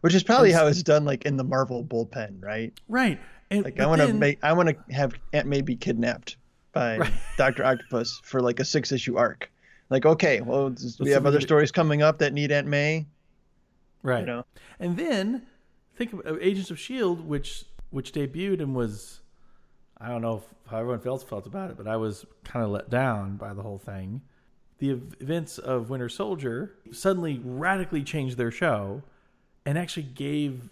Which 0.00 0.14
is 0.14 0.22
probably 0.22 0.50
how 0.50 0.66
it's 0.66 0.82
done, 0.82 1.04
like 1.04 1.24
in 1.24 1.36
the 1.36 1.44
Marvel 1.44 1.84
bullpen, 1.84 2.42
right? 2.42 2.72
Right. 2.88 3.20
And, 3.50 3.64
like 3.64 3.78
I 3.78 3.86
want 3.86 4.00
to 4.00 4.12
make, 4.12 4.38
I 4.42 4.52
want 4.52 4.70
to 4.70 4.94
have 4.94 5.14
Aunt 5.32 5.46
May 5.46 5.60
be 5.60 5.76
kidnapped 5.76 6.36
by 6.72 6.98
right. 6.98 7.12
Doctor 7.36 7.64
Octopus 7.64 8.20
for 8.24 8.40
like 8.40 8.60
a 8.60 8.64
six 8.64 8.92
issue 8.92 9.16
arc. 9.16 9.50
Like, 9.90 10.06
okay, 10.06 10.40
well, 10.40 10.74
we 11.00 11.10
have 11.10 11.26
other 11.26 11.40
stories 11.40 11.70
coming 11.70 12.00
up 12.00 12.18
that 12.18 12.32
need 12.32 12.50
Aunt 12.50 12.66
May. 12.66 13.06
Right. 14.02 14.20
You 14.20 14.26
know? 14.26 14.46
And 14.78 14.96
then 14.96 15.42
think 15.96 16.12
of 16.12 16.20
uh, 16.26 16.38
Agents 16.40 16.70
of 16.70 16.78
Shield, 16.78 17.26
which 17.26 17.64
which 17.90 18.12
debuted 18.12 18.60
and 18.60 18.74
was, 18.74 19.20
I 19.98 20.08
don't 20.08 20.22
know 20.22 20.42
how 20.68 20.78
everyone 20.78 21.00
else 21.04 21.24
felt 21.24 21.46
about 21.46 21.70
it, 21.70 21.76
but 21.76 21.88
I 21.88 21.96
was 21.96 22.24
kind 22.44 22.64
of 22.64 22.70
let 22.70 22.88
down 22.88 23.36
by 23.36 23.52
the 23.52 23.62
whole 23.62 23.78
thing. 23.78 24.22
The 24.80 24.98
events 25.20 25.58
of 25.58 25.90
Winter 25.90 26.08
Soldier 26.08 26.74
suddenly 26.90 27.40
radically 27.44 28.02
changed 28.02 28.38
their 28.38 28.50
show, 28.50 29.02
and 29.64 29.78
actually 29.78 30.04
gave 30.04 30.70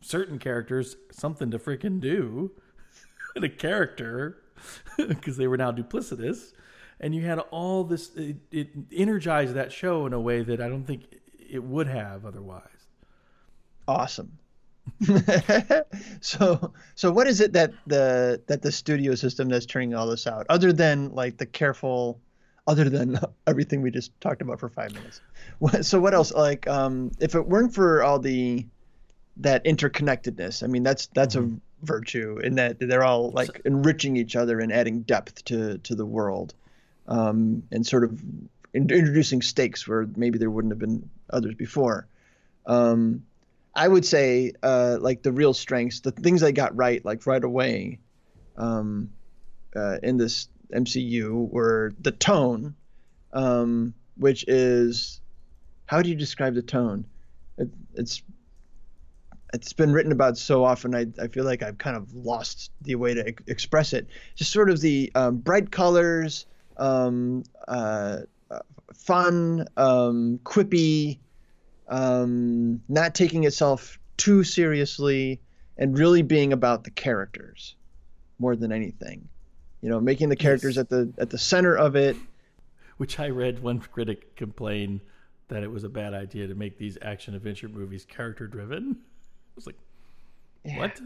certain 0.00 0.38
characters 0.38 0.96
something 1.10 1.50
to 1.52 1.58
freaking 1.58 2.00
do, 2.00 2.50
and 3.36 3.44
a 3.44 3.48
character 3.48 4.42
because 5.08 5.36
they 5.36 5.46
were 5.46 5.56
now 5.56 5.70
duplicitous, 5.70 6.52
and 7.00 7.14
you 7.14 7.22
had 7.22 7.38
all 7.38 7.84
this. 7.84 8.10
It, 8.16 8.36
it 8.50 8.68
energized 8.92 9.54
that 9.54 9.72
show 9.72 10.04
in 10.06 10.12
a 10.12 10.20
way 10.20 10.42
that 10.42 10.60
I 10.60 10.68
don't 10.68 10.84
think 10.84 11.04
it 11.38 11.62
would 11.62 11.86
have 11.86 12.26
otherwise. 12.26 12.68
Awesome. 13.86 14.38
so 16.20 16.72
so 16.94 17.10
what 17.12 17.26
is 17.26 17.40
it 17.40 17.52
that 17.52 17.72
the 17.86 18.42
that 18.48 18.62
the 18.62 18.70
studio 18.70 19.14
system 19.14 19.48
that's 19.48 19.64
turning 19.64 19.94
all 19.94 20.06
this 20.06 20.26
out 20.26 20.44
other 20.50 20.72
than 20.74 21.10
like 21.14 21.38
the 21.38 21.46
careful 21.46 22.20
other 22.66 22.88
than 22.88 23.18
everything 23.46 23.82
we 23.82 23.90
just 23.90 24.18
talked 24.20 24.42
about 24.42 24.60
for 24.60 24.68
five 24.68 24.92
minutes. 24.94 25.20
So 25.86 26.00
what 26.00 26.14
else? 26.14 26.32
Like 26.32 26.66
um 26.66 27.10
if 27.20 27.34
it 27.34 27.46
weren't 27.46 27.74
for 27.74 28.02
all 28.02 28.18
the 28.18 28.66
that 29.38 29.64
interconnectedness 29.64 30.62
i 30.62 30.68
mean 30.68 30.84
that's 30.84 31.08
that's 31.08 31.34
mm-hmm. 31.34 31.56
a 31.56 31.84
virtue 31.84 32.38
in 32.38 32.54
that 32.54 32.78
they're 32.78 33.02
all 33.02 33.30
like 33.32 33.60
enriching 33.64 34.16
each 34.16 34.36
other 34.36 34.60
and 34.60 34.72
adding 34.72 35.02
depth 35.02 35.44
to 35.44 35.78
to 35.78 35.96
the 35.96 36.06
world 36.06 36.54
um 37.08 37.64
and 37.72 37.84
sort 37.84 38.04
of 38.04 38.22
introducing 38.72 39.42
stakes 39.42 39.86
where 39.86 40.06
maybe 40.16 40.38
there 40.38 40.50
wouldn't 40.50 40.72
have 40.72 40.78
been 40.78 41.08
others 41.30 41.54
before. 41.54 42.06
Um 42.66 43.24
I 43.76 43.88
would 43.88 44.04
say 44.04 44.52
uh, 44.62 44.98
like 45.00 45.22
the 45.22 45.32
real 45.32 45.52
strengths, 45.52 46.00
the 46.00 46.12
things 46.12 46.44
I 46.44 46.52
got 46.52 46.76
right 46.76 47.04
like 47.04 47.26
right 47.26 47.42
away 47.42 47.98
um, 48.56 49.10
uh, 49.74 49.98
in 50.02 50.16
this 50.16 50.48
MCU 50.72 51.50
were 51.50 51.92
the 52.00 52.12
tone, 52.12 52.74
um, 53.32 53.94
which 54.16 54.44
is 54.48 55.20
how 55.86 56.02
do 56.02 56.08
you 56.08 56.14
describe 56.14 56.54
the 56.54 56.62
tone? 56.62 57.04
It, 57.58 57.68
it's 57.94 58.22
it's 59.52 59.72
been 59.72 59.92
written 59.92 60.10
about 60.10 60.36
so 60.36 60.64
often. 60.64 60.94
I, 60.94 61.06
I 61.20 61.28
feel 61.28 61.44
like 61.44 61.62
I've 61.62 61.78
kind 61.78 61.96
of 61.96 62.12
lost 62.12 62.72
the 62.82 62.96
way 62.96 63.14
to 63.14 63.34
express 63.46 63.92
it. 63.92 64.08
Just 64.34 64.50
sort 64.50 64.68
of 64.68 64.80
the 64.80 65.12
um, 65.14 65.36
bright 65.36 65.70
colors, 65.70 66.46
um, 66.76 67.44
uh, 67.68 68.22
fun, 68.92 69.66
um, 69.76 70.40
quippy, 70.42 71.18
um, 71.88 72.80
not 72.88 73.14
taking 73.14 73.44
itself 73.44 73.98
too 74.16 74.42
seriously, 74.42 75.40
and 75.76 75.98
really 75.98 76.22
being 76.22 76.52
about 76.52 76.84
the 76.84 76.90
characters 76.90 77.76
more 78.38 78.56
than 78.56 78.72
anything. 78.72 79.28
You 79.84 79.90
know, 79.90 80.00
making 80.00 80.30
the 80.30 80.36
characters 80.36 80.76
yes. 80.76 80.84
at 80.84 80.88
the 80.88 81.12
at 81.18 81.28
the 81.28 81.36
center 81.36 81.76
of 81.76 81.94
it. 81.94 82.16
Which 82.96 83.20
I 83.20 83.28
read 83.28 83.62
one 83.62 83.80
critic 83.80 84.34
complain 84.34 85.02
that 85.48 85.62
it 85.62 85.70
was 85.70 85.84
a 85.84 85.90
bad 85.90 86.14
idea 86.14 86.46
to 86.46 86.54
make 86.54 86.78
these 86.78 86.96
action 87.02 87.34
adventure 87.34 87.68
movies 87.68 88.06
character 88.06 88.46
driven. 88.46 88.92
I 88.92 89.52
was 89.56 89.66
like, 89.66 89.76
yeah. 90.64 90.78
what? 90.78 90.98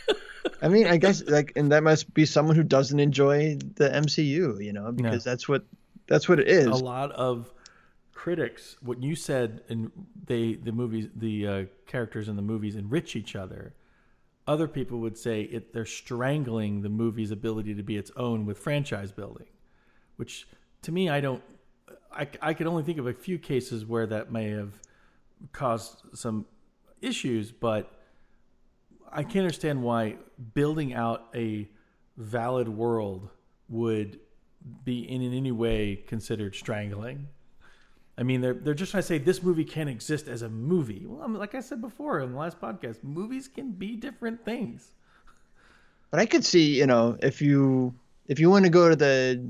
I 0.62 0.68
mean, 0.68 0.86
I 0.86 0.96
guess 0.96 1.24
like, 1.24 1.52
and 1.56 1.70
that 1.72 1.82
must 1.82 2.14
be 2.14 2.24
someone 2.24 2.56
who 2.56 2.62
doesn't 2.62 2.98
enjoy 2.98 3.58
the 3.74 3.90
MCU, 3.90 4.64
you 4.64 4.72
know, 4.72 4.92
because 4.92 5.22
that's 5.22 5.46
what 5.46 5.66
that's 6.06 6.26
what 6.26 6.40
it 6.40 6.48
is. 6.48 6.68
A 6.68 6.70
lot 6.70 7.12
of 7.12 7.52
critics, 8.14 8.78
what 8.80 9.02
you 9.02 9.14
said, 9.14 9.60
and 9.68 9.92
they 10.24 10.54
the 10.54 10.72
movies, 10.72 11.08
the 11.16 11.46
uh, 11.46 11.64
characters 11.86 12.30
in 12.30 12.36
the 12.36 12.42
movies 12.42 12.76
enrich 12.76 13.14
each 13.14 13.36
other. 13.36 13.74
Other 14.46 14.68
people 14.68 15.00
would 15.00 15.18
say 15.18 15.42
it 15.42 15.72
they're 15.72 15.84
strangling 15.84 16.82
the 16.82 16.88
movie's 16.88 17.30
ability 17.30 17.74
to 17.74 17.82
be 17.82 17.96
its 17.96 18.10
own 18.16 18.46
with 18.46 18.58
franchise 18.58 19.10
building, 19.12 19.48
which 20.16 20.46
to 20.82 20.92
me 20.92 21.08
I 21.08 21.20
don't. 21.20 21.42
I 22.12 22.28
I 22.40 22.54
can 22.54 22.66
only 22.66 22.84
think 22.84 22.98
of 22.98 23.06
a 23.06 23.12
few 23.12 23.38
cases 23.38 23.84
where 23.84 24.06
that 24.06 24.30
may 24.30 24.50
have 24.50 24.72
caused 25.52 26.02
some 26.14 26.46
issues, 27.00 27.50
but 27.50 27.92
I 29.10 29.22
can't 29.22 29.38
understand 29.38 29.82
why 29.82 30.16
building 30.54 30.94
out 30.94 31.28
a 31.34 31.68
valid 32.16 32.68
world 32.68 33.28
would 33.68 34.20
be 34.84 35.00
in, 35.00 35.22
in 35.22 35.32
any 35.32 35.52
way 35.52 35.96
considered 36.06 36.54
strangling. 36.54 37.28
I 38.18 38.22
mean, 38.22 38.40
they're 38.40 38.54
they're 38.54 38.74
just 38.74 38.92
trying 38.92 39.02
to 39.02 39.06
say 39.06 39.18
this 39.18 39.42
movie 39.42 39.64
can't 39.64 39.90
exist 39.90 40.26
as 40.26 40.42
a 40.42 40.48
movie. 40.48 41.04
Well, 41.06 41.22
I 41.22 41.26
mean, 41.26 41.38
like 41.38 41.54
I 41.54 41.60
said 41.60 41.80
before 41.80 42.20
in 42.20 42.32
the 42.32 42.38
last 42.38 42.60
podcast, 42.60 43.04
movies 43.04 43.48
can 43.48 43.72
be 43.72 43.94
different 43.96 44.44
things. 44.44 44.90
But 46.10 46.20
I 46.20 46.26
could 46.26 46.44
see, 46.44 46.78
you 46.78 46.86
know, 46.86 47.18
if 47.22 47.42
you 47.42 47.94
if 48.26 48.40
you 48.40 48.48
want 48.48 48.64
to 48.64 48.70
go 48.70 48.88
to 48.88 48.96
the 48.96 49.46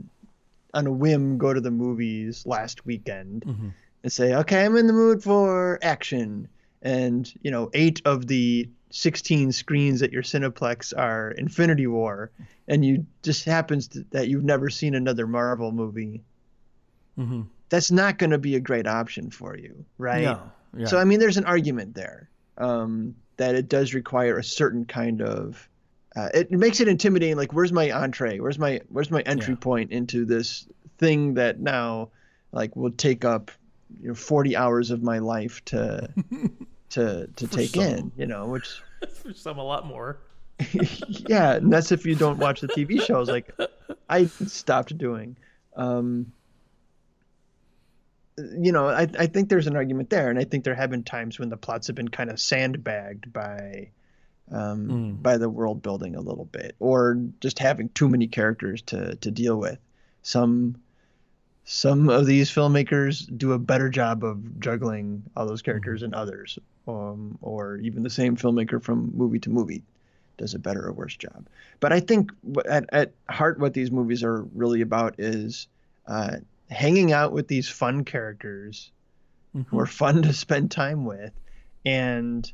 on 0.75 0.87
a 0.87 0.93
whim 0.93 1.39
go 1.39 1.55
to 1.55 1.61
the 1.61 1.71
movies 1.71 2.45
last 2.45 2.85
weekend 2.85 3.45
mm-hmm. 3.47 3.69
and 4.03 4.13
say, 4.13 4.35
okay, 4.35 4.65
I'm 4.65 4.77
in 4.77 4.89
the 4.89 4.93
mood 4.93 5.23
for 5.23 5.79
action, 5.81 6.49
and 6.83 7.33
you 7.43 7.53
know, 7.53 7.71
eight 7.73 8.03
of 8.05 8.27
the 8.27 8.69
16 8.91 9.53
screens 9.53 10.03
at 10.03 10.13
your 10.13 10.23
Cineplex 10.23 10.93
are 10.97 11.31
Infinity 11.31 11.87
War, 11.87 12.33
and 12.67 12.85
you 12.85 13.07
just 13.23 13.45
happens 13.45 13.89
to, 13.89 14.05
that 14.11 14.27
you've 14.27 14.45
never 14.45 14.71
seen 14.71 14.97
another 14.97 15.29
Marvel 15.29 15.71
movie. 15.71 16.23
Mm-hmm 17.17 17.43
that's 17.69 17.91
not 17.91 18.19
going 18.19 18.31
to 18.31 18.39
be 18.39 18.55
a 18.55 18.61
great 18.61 18.87
option 18.87 19.31
for 19.31 19.57
you, 19.57 19.85
right? 19.99 20.25
No. 20.25 20.51
Yeah. 20.77 20.87
So 20.87 20.99
I 20.99 21.05
mean, 21.05 21.21
there's 21.21 21.37
an 21.37 21.45
argument 21.45 21.95
there 21.95 22.29
um, 22.59 23.15
that 23.37 23.55
it 23.55 23.69
does 23.69 23.95
require 23.95 24.39
a 24.39 24.45
certain 24.45 24.85
kind 24.85 25.23
of. 25.23 25.69
Uh, 26.15 26.31
it, 26.33 26.51
makes 26.51 26.81
it 26.81 26.89
intimidating. 26.89 27.37
Like, 27.37 27.53
where's 27.53 27.73
my 27.73 27.91
entree? 27.91 28.39
Where's 28.39 28.59
my 28.59 28.81
where's 28.89 29.11
my 29.11 29.21
entry 29.23 29.53
yeah. 29.55 29.61
point 29.61 29.93
into 29.93 30.25
this 30.25 30.67
thing 30.99 31.35
that 31.35 31.61
now, 31.61 32.09
like, 32.53 32.75
will 32.75 32.91
take 32.91 33.25
up 33.25 33.51
you 34.01 34.09
know 34.09 34.15
40 34.15 34.57
hours 34.57 34.91
of 34.91 35.03
my 35.03 35.19
life 35.19 35.63
to 35.67 36.09
to 36.91 37.27
to 37.27 37.47
take 37.47 37.75
some. 37.75 37.85
in. 37.85 38.13
You 38.17 38.27
know, 38.27 38.47
which 38.47 38.81
for 39.15 39.35
some 39.35 39.59
a 39.59 39.65
lot 39.65 39.87
more. 39.87 40.19
yeah, 41.29 41.57
and 41.57 41.71
that's 41.71 41.93
if 41.93 42.07
you 42.07 42.15
don't 42.15 42.39
watch 42.39 42.63
the 42.63 42.69
TV 42.69 43.03
shows. 43.03 43.29
Like, 43.29 43.55
I 44.09 44.25
stopped 44.27 44.97
doing. 44.97 45.37
Um, 45.77 46.33
you 48.39 48.73
know, 48.73 48.89
I, 48.89 49.09
I 49.19 49.27
think 49.27 49.49
there's 49.49 49.67
an 49.67 49.77
argument 49.77 50.11
there, 50.11 50.29
and 50.31 50.39
I 50.39 50.45
think 50.45 50.65
there 50.65 50.75
have 50.75 50.91
been 50.91 51.05
times 51.05 51.39
when 51.39 51.49
the 51.49 51.57
plots 51.57 51.87
have 51.87 51.97
been 51.97 52.09
kind 52.09 52.31
of 52.31 52.39
sandbagged 52.39 53.33
by 53.33 53.91
um, 54.51 54.89
mm. 54.89 55.23
by 55.23 55.39
the 55.39 55.49
world 55.49 55.83
building 55.83 56.15
a 56.15 56.21
little 56.21 56.45
bit, 56.45 56.77
or 56.79 57.19
just 57.41 57.59
having 57.59 57.89
too 57.91 58.09
many 58.09 58.27
characters 58.27 58.83
to 58.83 59.17
to 59.17 59.31
deal 59.31 59.57
with. 59.57 59.79
Some 60.23 60.77
some 61.65 62.09
of 62.09 62.27
these 62.27 62.51
filmmakers 62.51 63.27
do 63.37 63.53
a 63.53 63.59
better 63.59 63.89
job 63.89 64.23
of 64.23 64.61
juggling 64.61 65.23
all 65.37 65.47
those 65.47 65.63
characters 65.63 66.03
than 66.03 66.15
others. 66.15 66.59
um, 66.89 67.39
or 67.43 67.77
even 67.79 68.03
the 68.03 68.11
same 68.11 68.37
filmmaker 68.37 68.83
from 68.83 69.13
movie 69.15 69.41
to 69.41 69.51
movie 69.51 69.83
does 70.39 70.55
a 70.55 70.59
better 70.59 70.87
or 70.87 70.93
worse 70.93 71.17
job. 71.17 71.47
But 71.81 71.93
I 71.93 72.01
think 72.01 72.31
at, 72.69 72.89
at 72.93 73.13
heart, 73.29 73.59
what 73.59 73.75
these 73.75 73.91
movies 73.91 74.23
are 74.23 74.43
really 74.55 74.83
about 74.83 75.15
is 75.19 75.67
uh, 76.07 76.37
hanging 76.71 77.13
out 77.13 77.33
with 77.33 77.49
these 77.49 77.69
fun 77.69 78.05
characters 78.05 78.91
Mm-hmm. 79.57 79.71
who 79.71 79.79
are 79.81 79.87
fun 79.87 80.21
to 80.23 80.33
spend 80.35 80.71
time 80.71 81.07
with, 81.07 81.33
and 81.87 82.51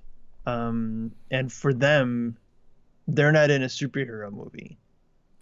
um, 0.47 1.11
and 1.33 1.53
for 1.53 1.75
them, 1.75 2.37
they're 3.09 3.33
not 3.33 3.51
in 3.51 3.65
a 3.65 3.67
superhero 3.67 4.31
movie. 4.33 4.79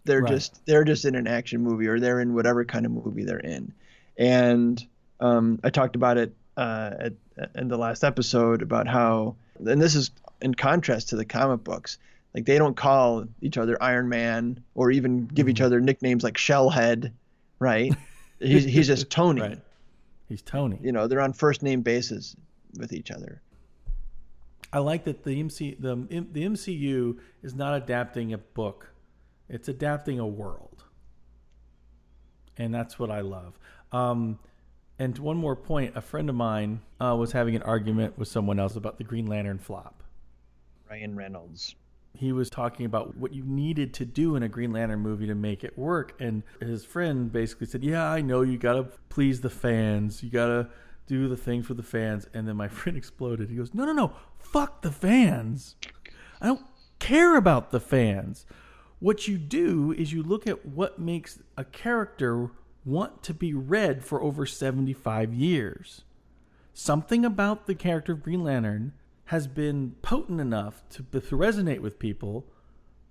They're 0.05 0.23
Right. 0.23 0.31
just 0.31 0.65
they're 0.65 0.85
just 0.85 1.05
in 1.05 1.15
an 1.17 1.27
action 1.27 1.61
movie 1.61 1.87
or 1.87 2.01
they're 2.01 2.21
in 2.21 2.33
whatever 2.33 2.65
kind 2.65 2.87
of 2.87 2.93
movie 2.93 3.25
they're 3.25 3.39
in. 3.41 3.75
And 4.17 4.83
um, 5.21 5.61
I 5.63 5.69
talked 5.69 5.97
about 5.97 6.17
it 6.17 6.35
uh, 6.57 6.93
at, 6.99 7.13
in 7.55 7.69
the 7.69 7.77
last 7.77 8.05
episode 8.05 8.63
about 8.63 8.89
how, 8.89 9.37
and 9.59 9.83
this 9.83 9.95
is 9.95 10.11
in 10.41 10.55
contrast 10.55 11.11
to 11.11 11.17
the 11.17 11.27
comic 11.27 11.63
books. 11.63 11.99
Like 12.35 12.47
they 12.47 12.57
don't 12.57 12.77
call 12.77 13.27
each 13.43 13.59
other 13.59 13.77
Iron 13.83 14.09
Man 14.09 14.63
or 14.75 14.91
even 14.91 15.27
give 15.27 15.45
Mm-hmm. 15.45 15.51
each 15.51 15.61
other 15.61 15.79
nicknames 15.81 16.23
like 16.25 16.35
Shellhead, 16.39 17.13
right? 17.59 17.93
he's 18.41 18.65
he's 18.65 18.87
just 18.87 19.11
Tony. 19.11 19.41
Right. 19.41 19.61
He's 20.29 20.43
Tony. 20.43 20.79
You 20.83 20.93
know, 20.93 21.07
they're 21.07 21.21
on 21.21 21.33
first 21.33 21.63
name 21.63 21.83
basis 21.83 22.37
with 22.79 22.93
each 22.93 23.11
other. 23.11 23.43
I 24.73 24.79
like 24.79 25.05
that 25.05 25.25
the 25.25 25.41
MC 25.41 25.77
the 25.79 25.97
the 26.33 26.45
MCU 26.45 27.19
is 27.43 27.55
not 27.55 27.75
adapting 27.75 28.33
a 28.33 28.39
book; 28.39 28.93
it's 29.49 29.69
adapting 29.69 30.21
a 30.21 30.27
world, 30.27 30.85
and 32.57 32.73
that's 32.73 32.99
what 32.99 33.11
I 33.11 33.21
love. 33.21 33.59
Um, 33.93 34.39
and 34.99 35.19
one 35.19 35.37
more 35.37 35.57
point: 35.57 35.97
a 35.97 36.01
friend 36.01 36.29
of 36.29 36.37
mine 36.37 36.81
uh, 37.01 37.17
was 37.19 37.33
having 37.33 37.57
an 37.57 37.63
argument 37.63 38.17
with 38.17 38.29
someone 38.29 38.61
else 38.61 38.77
about 38.77 38.99
the 38.99 39.05
Green 39.05 39.27
Lantern 39.27 39.59
flop. 39.59 40.05
Ryan 40.89 41.17
Reynolds. 41.17 41.75
He 42.13 42.33
was 42.33 42.51
talking 42.51 42.87
about 42.87 43.17
what 43.17 43.33
you 43.33 43.45
needed 43.45 43.95
to 43.95 44.05
do 44.05 44.37
in 44.37 44.43
a 44.43 44.49
Green 44.49 44.73
Lantern 44.73 45.01
movie 45.01 45.27
to 45.27 45.35
make 45.35 45.65
it 45.65 45.79
work, 45.79 46.15
and 46.21 46.43
his 46.61 46.85
friend 46.85 47.33
basically 47.33 47.67
said, 47.67 47.83
"Yeah, 47.83 48.05
I 48.05 48.21
know 48.21 48.43
you 48.43 48.59
got 48.59 48.75
to 48.75 48.85
please 49.09 49.41
the 49.41 49.51
fans. 49.51 50.23
You 50.23 50.31
got 50.31 50.47
to." 50.47 50.69
Do 51.07 51.27
the 51.27 51.37
thing 51.37 51.65
for 51.65 51.75
the 51.75 51.83
fans, 51.83 52.29
and 52.33 52.47
then 52.47 52.57
my 52.57 52.69
friend 52.79 52.97
exploded. 52.97 53.51
He 53.51 53.57
goes, 53.57 53.75
"No, 53.75 53.85
no, 53.85 53.93
no! 53.93 54.13
Fuck 54.39 54.83
the 54.83 54.93
fans! 54.93 55.75
I 56.41 56.47
don't 56.47 56.65
care 57.01 57.35
about 57.35 57.73
the 57.73 57.81
fans. 57.81 58.47
What 59.01 59.27
you 59.27 59.39
do 59.39 59.93
is 59.93 60.13
you 60.13 60.23
look 60.23 60.47
at 60.47 60.67
what 60.67 61.01
makes 61.01 61.41
a 61.57 61.65
character 61.65 62.51
want 62.85 63.23
to 63.25 63.35
be 63.35 63.53
read 63.55 64.05
for 64.05 64.23
over 64.23 64.47
75 64.47 65.35
years. 65.35 66.03
Something 66.73 67.25
about 67.25 67.67
the 67.67 67.75
character 67.75 68.13
of 68.13 68.23
Green 68.23 68.45
Lantern 68.45 68.93
has 69.31 69.47
been 69.47 69.95
potent 70.03 70.41
enough 70.41 70.83
to, 70.89 71.05
to 71.05 71.37
resonate 71.37 71.79
with 71.79 72.01
people 72.01 72.45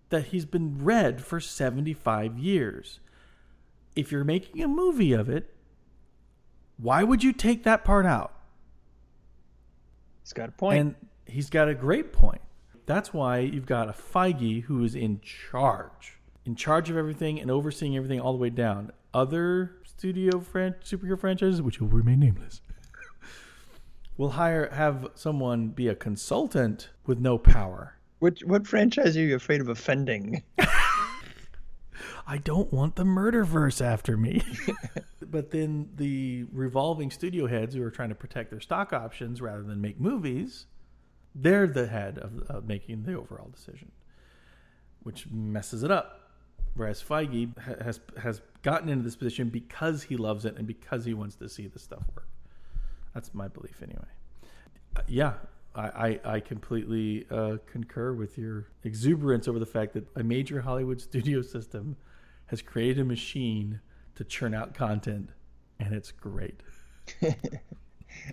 that 0.10 0.26
he's 0.26 0.44
been 0.44 0.84
read 0.84 1.24
for 1.24 1.40
75 1.40 2.38
years. 2.38 3.00
If 3.96 4.12
you're 4.12 4.26
making 4.26 4.62
a 4.62 4.68
movie 4.68 5.14
of 5.14 5.30
it, 5.30 5.56
why 6.76 7.04
would 7.04 7.24
you 7.24 7.32
take 7.32 7.64
that 7.64 7.86
part 7.86 8.06
out? 8.06 8.34
He's 10.22 10.34
got 10.34 10.50
a 10.50 10.52
point. 10.52 10.80
And 10.80 10.96
he's 11.26 11.50
got 11.50 11.70
a 11.70 11.74
great 11.74 12.12
point. 12.12 12.42
That's 12.86 13.14
why 13.14 13.40
you've 13.40 13.66
got 13.66 13.88
a 13.88 13.94
Feige 13.94 14.64
who 14.64 14.84
is 14.84 14.96
in 14.96 15.22
charge, 15.22 16.20
in 16.44 16.54
charge 16.54 16.90
of 16.90 16.98
everything 16.98 17.40
and 17.40 17.50
overseeing 17.50 17.96
everything 17.96 18.20
all 18.20 18.34
the 18.34 18.40
way 18.40 18.50
down. 18.50 18.92
Other 19.14 19.78
studio 19.86 20.42
fran- 20.42 20.76
superhero 20.84 21.18
franchises, 21.18 21.62
which 21.62 21.80
will 21.80 21.88
remain 21.88 22.20
nameless, 22.20 22.60
will 24.20 24.32
hire 24.32 24.70
have 24.74 25.08
someone 25.16 25.70
be 25.70 25.88
a 25.88 25.96
consultant 25.96 26.90
with 27.06 27.20
no 27.20 27.38
power. 27.38 27.96
Which 28.20 28.44
what 28.44 28.68
franchise 28.68 29.16
are 29.16 29.22
you 29.22 29.34
afraid 29.34 29.62
of 29.62 29.70
offending? 29.70 30.44
I 32.28 32.38
don't 32.38 32.72
want 32.72 32.98
the 32.98 33.06
murderverse 33.06 33.82
after 33.82 34.18
me. 34.18 34.44
but 35.22 35.52
then 35.52 35.90
the 35.96 36.46
revolving 36.52 37.12
studio 37.12 37.48
heads 37.48 37.74
who 37.74 37.82
are 37.82 37.90
trying 37.90 38.10
to 38.10 38.16
protect 38.16 38.52
their 38.52 38.60
stock 38.60 38.92
options 38.92 39.42
rather 39.42 39.64
than 39.64 39.80
make 39.80 40.02
movies, 40.02 40.66
they're 41.34 41.66
the 41.66 41.88
head 41.88 42.18
of, 42.18 42.42
of 42.50 42.68
making 42.68 43.04
the 43.04 43.14
overall 43.14 43.48
decision, 43.48 43.90
which 45.02 45.28
messes 45.32 45.82
it 45.82 45.92
up. 45.92 46.34
Whereas 46.76 47.02
Feige 47.02 47.58
has 47.82 48.02
has 48.22 48.42
gotten 48.64 48.90
into 48.90 49.06
this 49.06 49.16
position 49.16 49.48
because 49.48 50.04
he 50.04 50.18
loves 50.18 50.44
it 50.44 50.58
and 50.58 50.68
because 50.68 51.06
he 51.06 51.14
wants 51.14 51.36
to 51.36 51.48
see 51.48 51.68
the 51.68 51.80
stuff 51.80 52.04
work. 52.14 52.28
That's 53.14 53.34
my 53.34 53.48
belief, 53.48 53.82
anyway. 53.82 54.08
Uh, 54.96 55.02
yeah, 55.08 55.34
I, 55.76 56.20
I, 56.26 56.34
I 56.36 56.40
completely 56.40 57.26
uh, 57.32 57.58
concur 57.66 58.14
with 58.14 58.38
your 58.38 58.68
exuberance 58.84 59.48
over 59.48 59.60
the 59.60 59.66
fact 59.66 59.94
that 59.94 60.06
a 60.16 60.24
major 60.24 60.62
Hollywood 60.62 61.02
studio 61.10 61.42
system 61.42 61.96
has 62.48 62.62
created 62.62 63.00
a 63.00 63.06
machine 63.06 63.80
to 64.16 64.24
churn 64.24 64.54
out 64.54 64.74
content, 64.74 65.30
and 65.80 65.94
it's 65.94 66.12
great. 66.12 66.62
Who 67.22 67.28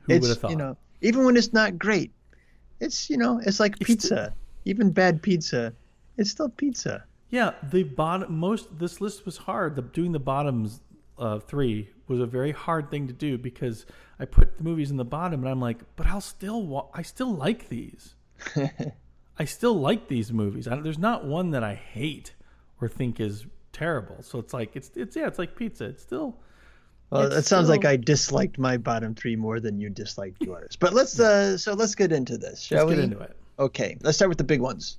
would 0.08 0.24
have 0.24 0.38
thought? 0.38 0.50
you 0.50 0.56
know, 0.56 0.76
even 1.00 1.24
when 1.24 1.36
it's 1.36 1.52
not 1.52 1.78
great, 1.78 2.10
it's 2.80 3.08
you 3.10 3.16
know, 3.16 3.40
it's 3.44 3.60
like 3.60 3.76
It's 3.80 3.86
pizza. 3.86 4.34
even 4.64 4.90
bad 4.90 5.22
pizza, 5.22 5.72
it's 6.16 6.30
still 6.30 6.48
pizza. 6.48 7.04
Yeah, 7.30 7.52
the 7.62 7.82
bottom 7.82 8.38
most 8.38 8.78
this 8.78 9.00
list 9.00 9.26
was 9.26 9.36
hard. 9.36 9.76
The 9.76 9.82
doing 9.82 10.12
the 10.12 10.18
bottoms 10.18 10.80
uh, 11.18 11.38
three 11.40 11.90
was 12.08 12.20
a 12.20 12.26
very 12.26 12.52
hard 12.52 12.90
thing 12.90 13.06
to 13.08 13.12
do 13.12 13.36
because 13.38 13.86
I 14.18 14.24
put 14.24 14.58
the 14.58 14.64
movies 14.64 14.90
in 14.90 14.96
the 14.96 15.04
bottom 15.04 15.40
and 15.40 15.48
I'm 15.48 15.60
like, 15.60 15.78
but 15.96 16.06
I'll 16.06 16.20
still 16.20 16.62
wa- 16.62 16.88
I 16.94 17.02
still 17.02 17.34
like 17.34 17.68
these. 17.68 18.14
I 19.38 19.44
still 19.44 19.74
like 19.74 20.08
these 20.08 20.32
movies. 20.32 20.66
I, 20.68 20.76
there's 20.80 20.98
not 20.98 21.24
one 21.24 21.50
that 21.50 21.62
I 21.64 21.74
hate 21.74 22.34
or 22.80 22.88
think 22.88 23.20
is 23.20 23.46
terrible. 23.72 24.22
So 24.22 24.38
it's 24.38 24.54
like 24.54 24.76
it's 24.76 24.90
it's 24.96 25.16
yeah, 25.16 25.26
it's 25.26 25.38
like 25.38 25.56
pizza. 25.56 25.86
It's 25.86 26.02
still 26.02 26.38
Well, 27.10 27.22
It's 27.26 27.36
it 27.36 27.46
sounds 27.46 27.68
like 27.68 27.84
I 27.84 27.96
disliked 27.96 28.58
my 28.58 28.76
bottom 28.76 29.14
three 29.14 29.36
more 29.36 29.60
than 29.60 29.78
you 29.80 29.90
disliked 29.90 30.42
yours. 30.44 30.76
But 30.76 30.94
let's 30.94 31.18
uh, 31.20 31.58
so 31.58 31.74
let's 31.74 31.94
get 31.94 32.12
into 32.12 32.38
this, 32.38 32.62
shall 32.62 32.86
let's 32.86 32.96
get 32.96 33.04
into 33.04 33.20
it. 33.20 33.36
Okay, 33.58 33.96
let's 34.02 34.16
start 34.18 34.28
with 34.28 34.38
the 34.38 34.44
big 34.44 34.60
ones. 34.60 34.98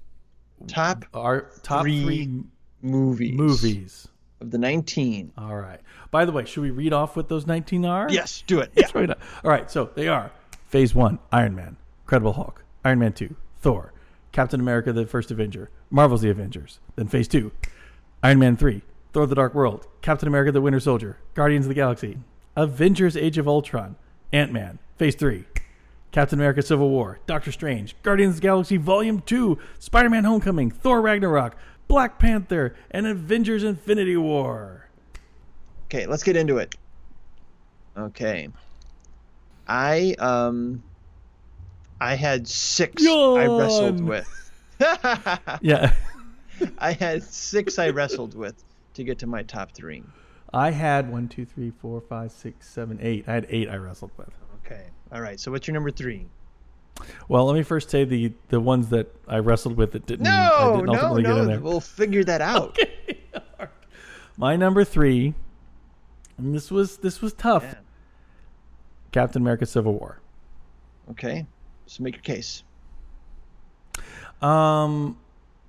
Top 0.67 1.05
Our 1.13 1.51
top 1.63 1.83
Three 1.83 2.03
three, 2.03 2.43
movies 2.81 3.37
movies. 3.37 4.07
Of 4.39 4.51
the 4.51 4.57
nineteen. 4.57 5.31
All 5.37 5.55
right. 5.55 5.79
By 6.11 6.25
the 6.25 6.31
way, 6.31 6.45
should 6.45 6.61
we 6.61 6.71
read 6.71 6.93
off 6.93 7.15
what 7.15 7.29
those 7.29 7.45
19 7.47 7.85
are? 7.85 8.07
Yes, 8.09 8.43
do 8.47 8.59
it. 8.59 8.71
That's 8.75 8.95
right. 8.95 9.09
All 9.09 9.51
right, 9.51 9.69
so 9.69 9.89
they 9.95 10.07
are 10.07 10.31
Phase 10.67 10.95
One: 10.95 11.19
Iron 11.31 11.55
Man, 11.55 11.77
Incredible 12.05 12.33
Hulk, 12.33 12.63
Iron 12.85 12.99
Man 12.99 13.13
Two, 13.13 13.35
Thor, 13.59 13.93
Captain 14.31 14.59
America: 14.59 14.93
The 14.93 15.05
First 15.05 15.31
Avenger, 15.31 15.69
Marvel's 15.89 16.21
The 16.21 16.29
Avengers. 16.29 16.79
Then 16.95 17.07
Phase 17.07 17.27
Two: 17.27 17.51
Iron 18.23 18.39
Man 18.39 18.57
Three, 18.57 18.81
Thor: 19.13 19.25
The 19.25 19.35
Dark 19.35 19.53
World, 19.53 19.87
Captain 20.01 20.27
America: 20.27 20.51
The 20.51 20.61
Winter 20.61 20.79
Soldier, 20.79 21.17
Guardians 21.33 21.65
of 21.65 21.69
the 21.69 21.75
Galaxy, 21.75 22.17
Avengers: 22.55 23.17
Age 23.17 23.37
of 23.37 23.47
Ultron, 23.47 23.95
Ant 24.31 24.51
Man. 24.51 24.79
Phase 24.97 25.15
Three: 25.15 25.45
Captain 26.11 26.39
America: 26.39 26.61
Civil 26.61 26.89
War, 26.89 27.19
Doctor 27.27 27.51
Strange, 27.51 27.95
Guardians 28.01 28.35
of 28.35 28.41
the 28.41 28.47
Galaxy 28.47 28.77
Volume 28.77 29.21
Two, 29.21 29.59
Spider-Man: 29.79 30.23
Homecoming, 30.23 30.71
Thor: 30.71 31.01
Ragnarok, 31.01 31.55
Black 31.87 32.19
Panther, 32.19 32.75
and 32.91 33.07
Avengers: 33.07 33.63
Infinity 33.63 34.17
War. 34.17 34.87
Okay, 35.85 36.05
let's 36.05 36.23
get 36.23 36.35
into 36.35 36.57
it. 36.57 36.75
Okay. 37.97 38.49
I 39.67 40.15
um 40.19 40.83
I 41.99 42.15
had 42.15 42.47
six 42.47 43.05
I 43.05 43.45
wrestled 43.45 44.01
with. 44.01 44.51
Yeah. 45.61 45.93
I 46.77 46.91
had 46.91 47.23
six 47.23 47.79
I 47.79 47.89
wrestled 47.89 48.35
with 48.35 48.63
to 48.93 49.03
get 49.03 49.19
to 49.19 49.27
my 49.27 49.43
top 49.43 49.71
three. 49.71 50.03
I 50.53 50.71
had 50.71 51.11
one, 51.11 51.27
two, 51.27 51.45
three, 51.45 51.71
four, 51.71 52.01
five, 52.01 52.31
six, 52.31 52.67
seven, 52.67 52.99
eight. 53.01 53.25
I 53.27 53.33
had 53.33 53.47
eight 53.49 53.69
I 53.69 53.75
wrestled 53.77 54.11
with. 54.17 54.29
Okay. 54.65 54.85
All 55.11 55.21
right. 55.21 55.39
So 55.39 55.51
what's 55.51 55.67
your 55.67 55.73
number 55.73 55.91
three? 55.91 56.27
Well, 57.29 57.45
let 57.45 57.55
me 57.55 57.63
first 57.63 57.89
say 57.89 58.03
the 58.05 58.31
the 58.49 58.59
ones 58.59 58.89
that 58.89 59.13
I 59.27 59.39
wrestled 59.39 59.75
with 59.77 59.91
that 59.91 60.05
didn't, 60.05 60.27
I 60.27 60.59
No, 60.59 60.75
didn't 60.77 60.85
no, 60.87 60.93
ultimately 60.93 61.23
get 61.23 61.31
in 61.31 61.37
no. 61.37 61.45
there. 61.45 61.59
We'll 61.59 61.79
figure 61.81 62.23
that 62.23 62.41
out. 62.41 62.77
My 64.37 64.55
number 64.55 64.83
three, 64.83 65.33
and 66.37 66.53
this 66.55 66.69
was 66.71 66.97
this 66.97 67.21
was 67.21 67.33
tough. 67.33 67.63
Yeah. 67.63 67.75
Captain 69.11 69.41
America: 69.41 69.65
Civil 69.65 69.93
War. 69.93 70.19
Okay. 71.11 71.45
So 71.85 72.03
make 72.03 72.15
your 72.15 72.21
case. 72.23 72.63
Um, 74.41 75.17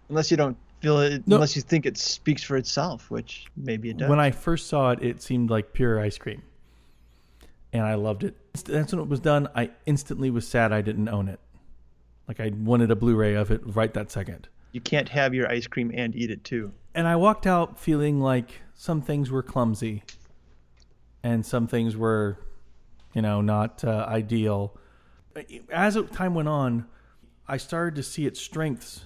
Unless 0.09 0.31
you 0.31 0.37
don't 0.37 0.57
feel 0.81 1.01
it, 1.01 1.27
No. 1.27 1.37
unless 1.37 1.57
you 1.57 1.63
think 1.63 1.87
it 1.87 1.97
speaks 1.99 2.43
for 2.43 2.57
itself, 2.57 3.11
which 3.11 3.47
maybe 3.57 3.91
it 3.91 3.99
does. 3.99 4.09
when 4.09 4.21
I 4.21 4.31
first 4.31 4.69
saw 4.69 4.91
it, 4.91 5.03
it 5.03 5.23
seemed 5.23 5.51
like 5.51 5.73
pure 5.73 6.01
ice 6.01 6.19
cream, 6.19 6.43
and 7.73 7.83
I 7.83 7.95
loved 7.95 8.25
it. 8.25 8.37
That's 8.65 8.93
when 8.93 9.01
it 9.01 9.09
was 9.09 9.21
done. 9.21 9.49
I 9.55 9.71
instantly 9.87 10.31
was 10.31 10.47
sad 10.47 10.73
I 10.73 10.81
didn't 10.81 11.09
own 11.09 11.29
it. 11.29 11.41
Like 12.27 12.41
I 12.41 12.51
wanted 12.55 12.91
a 12.91 12.97
Blu-ray 12.97 13.35
of 13.35 13.51
it 13.51 13.61
right 13.65 13.93
that 13.95 14.11
second. 14.11 14.49
you 14.73 14.81
can't 14.81 15.09
have 15.09 15.35
your 15.35 15.51
ice 15.51 15.67
cream 15.67 15.91
and 15.95 16.15
eat 16.15 16.31
it 16.31 16.45
too. 16.45 16.73
and 16.95 17.07
I 17.09 17.17
walked 17.17 17.47
out 17.47 17.79
feeling 17.79 18.21
like 18.21 18.63
some 18.75 19.01
things 19.01 19.31
were 19.31 19.43
clumsy, 19.43 20.03
and 21.23 21.45
some 21.45 21.67
things 21.67 21.97
were, 21.97 22.39
you 23.15 23.23
know, 23.23 23.41
not 23.41 23.85
uh, 23.85 24.07
ideal. 24.09 24.79
as 25.73 25.99
time 26.13 26.35
went 26.35 26.49
on, 26.49 26.87
I 27.47 27.57
started 27.57 27.97
to 27.97 28.03
see 28.03 28.27
its 28.27 28.41
strengths 28.41 29.05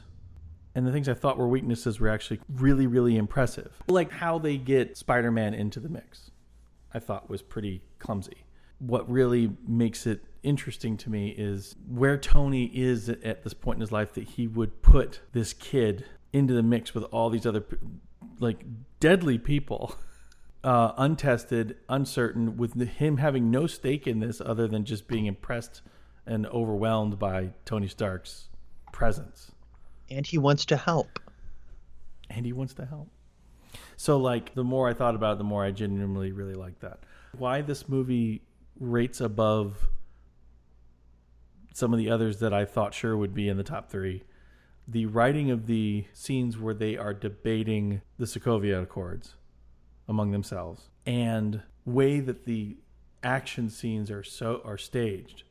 and 0.75 0.87
the 0.87 0.93
things 0.93 1.09
I 1.09 1.15
thought 1.15 1.37
were 1.37 1.49
weaknesses 1.49 2.01
were 2.01 2.09
actually 2.09 2.41
really, 2.49 2.87
really 2.87 3.17
impressive. 3.17 3.73
Like 3.89 4.11
how 4.11 4.39
they 4.39 4.57
get 4.57 4.97
Spider 4.97 5.31
Man 5.31 5.55
into 5.55 5.81
the 5.81 5.89
mix, 5.89 6.31
I 6.95 6.99
thought 6.99 7.29
was 7.29 7.43
pretty 7.43 7.83
clumsy. 7.99 8.45
What 8.85 9.09
really 9.09 9.53
makes 9.67 10.07
it 10.07 10.25
interesting 10.43 10.97
to 10.99 11.11
me 11.11 11.29
is 11.29 11.77
where 11.89 12.19
Tony 12.19 12.65
is 12.65 13.09
at 13.09 13.45
this 13.45 13.55
point 13.55 13.77
in 13.77 13.81
his 13.81 13.93
life 13.93 14.13
that 14.15 14.25
he 14.25 14.49
would 14.49 14.83
put 14.83 15.21
this 15.33 15.53
kid 15.53 16.05
into 16.33 16.53
the 16.53 16.65
mix 16.65 16.93
with 16.93 17.05
all 17.05 17.31
these 17.31 17.47
other, 17.47 17.65
like, 18.41 18.65
deadly 19.01 19.39
people. 19.39 19.95
Uh, 20.65 20.95
untested, 20.97 21.77
uncertain, 21.89 22.57
with 22.57 22.81
him 22.81 23.17
having 23.17 23.51
no 23.51 23.67
stake 23.67 24.07
in 24.07 24.21
this 24.21 24.41
other 24.41 24.69
than 24.69 24.85
just 24.85 25.09
being 25.09 25.27
impressed 25.27 25.83
and 26.25 26.47
overwhelmed 26.47 27.19
by 27.19 27.51
Tony 27.65 27.89
Stark's 27.89 28.47
presence 28.93 29.51
And 30.09 30.25
he 30.25 30.39
wants 30.39 30.65
to 30.67 30.77
help. 30.77 31.19
and 32.31 32.47
he 32.47 32.53
wants 32.53 32.75
to 32.75 32.87
help. 32.87 33.09
So, 33.97 34.19
like, 34.19 34.55
the 34.55 34.63
more 34.63 34.89
I 34.89 34.95
thought 34.95 35.17
about 35.17 35.33
it, 35.33 35.39
the 35.39 35.45
more 35.45 35.65
I 35.65 35.73
genuinely 35.73 36.31
really 36.31 36.55
like 36.55 36.79
that. 36.79 37.01
Why 37.37 37.61
this 37.63 37.89
movie 37.89 38.43
rates 38.79 39.21
above 39.21 39.89
some 41.75 41.93
of 41.93 41.99
the 41.99 42.11
others 42.11 42.39
that 42.41 42.53
I 42.53 42.65
thought 42.65 42.95
sure 42.95 43.17
would 43.17 43.35
be 43.35 43.49
in 43.49 43.57
the 43.57 43.63
top 43.63 43.91
three. 43.91 44.25
The 44.87 45.07
writing 45.07 45.51
of 45.51 45.67
the 45.67 46.07
scenes 46.13 46.59
where 46.59 46.75
they 46.75 46.97
are 46.97 47.15
debating 47.15 48.03
the 48.19 48.27
Sokovia 48.27 48.83
Accords 48.83 49.35
among 50.09 50.33
themselves, 50.33 50.91
and 51.07 51.63
way 51.85 52.21
that 52.21 52.45
the 52.45 52.77
action 53.23 53.71
scenes 53.71 54.11
are 54.11 54.23
so 54.23 54.61
are 54.65 54.79
staged 54.79 55.45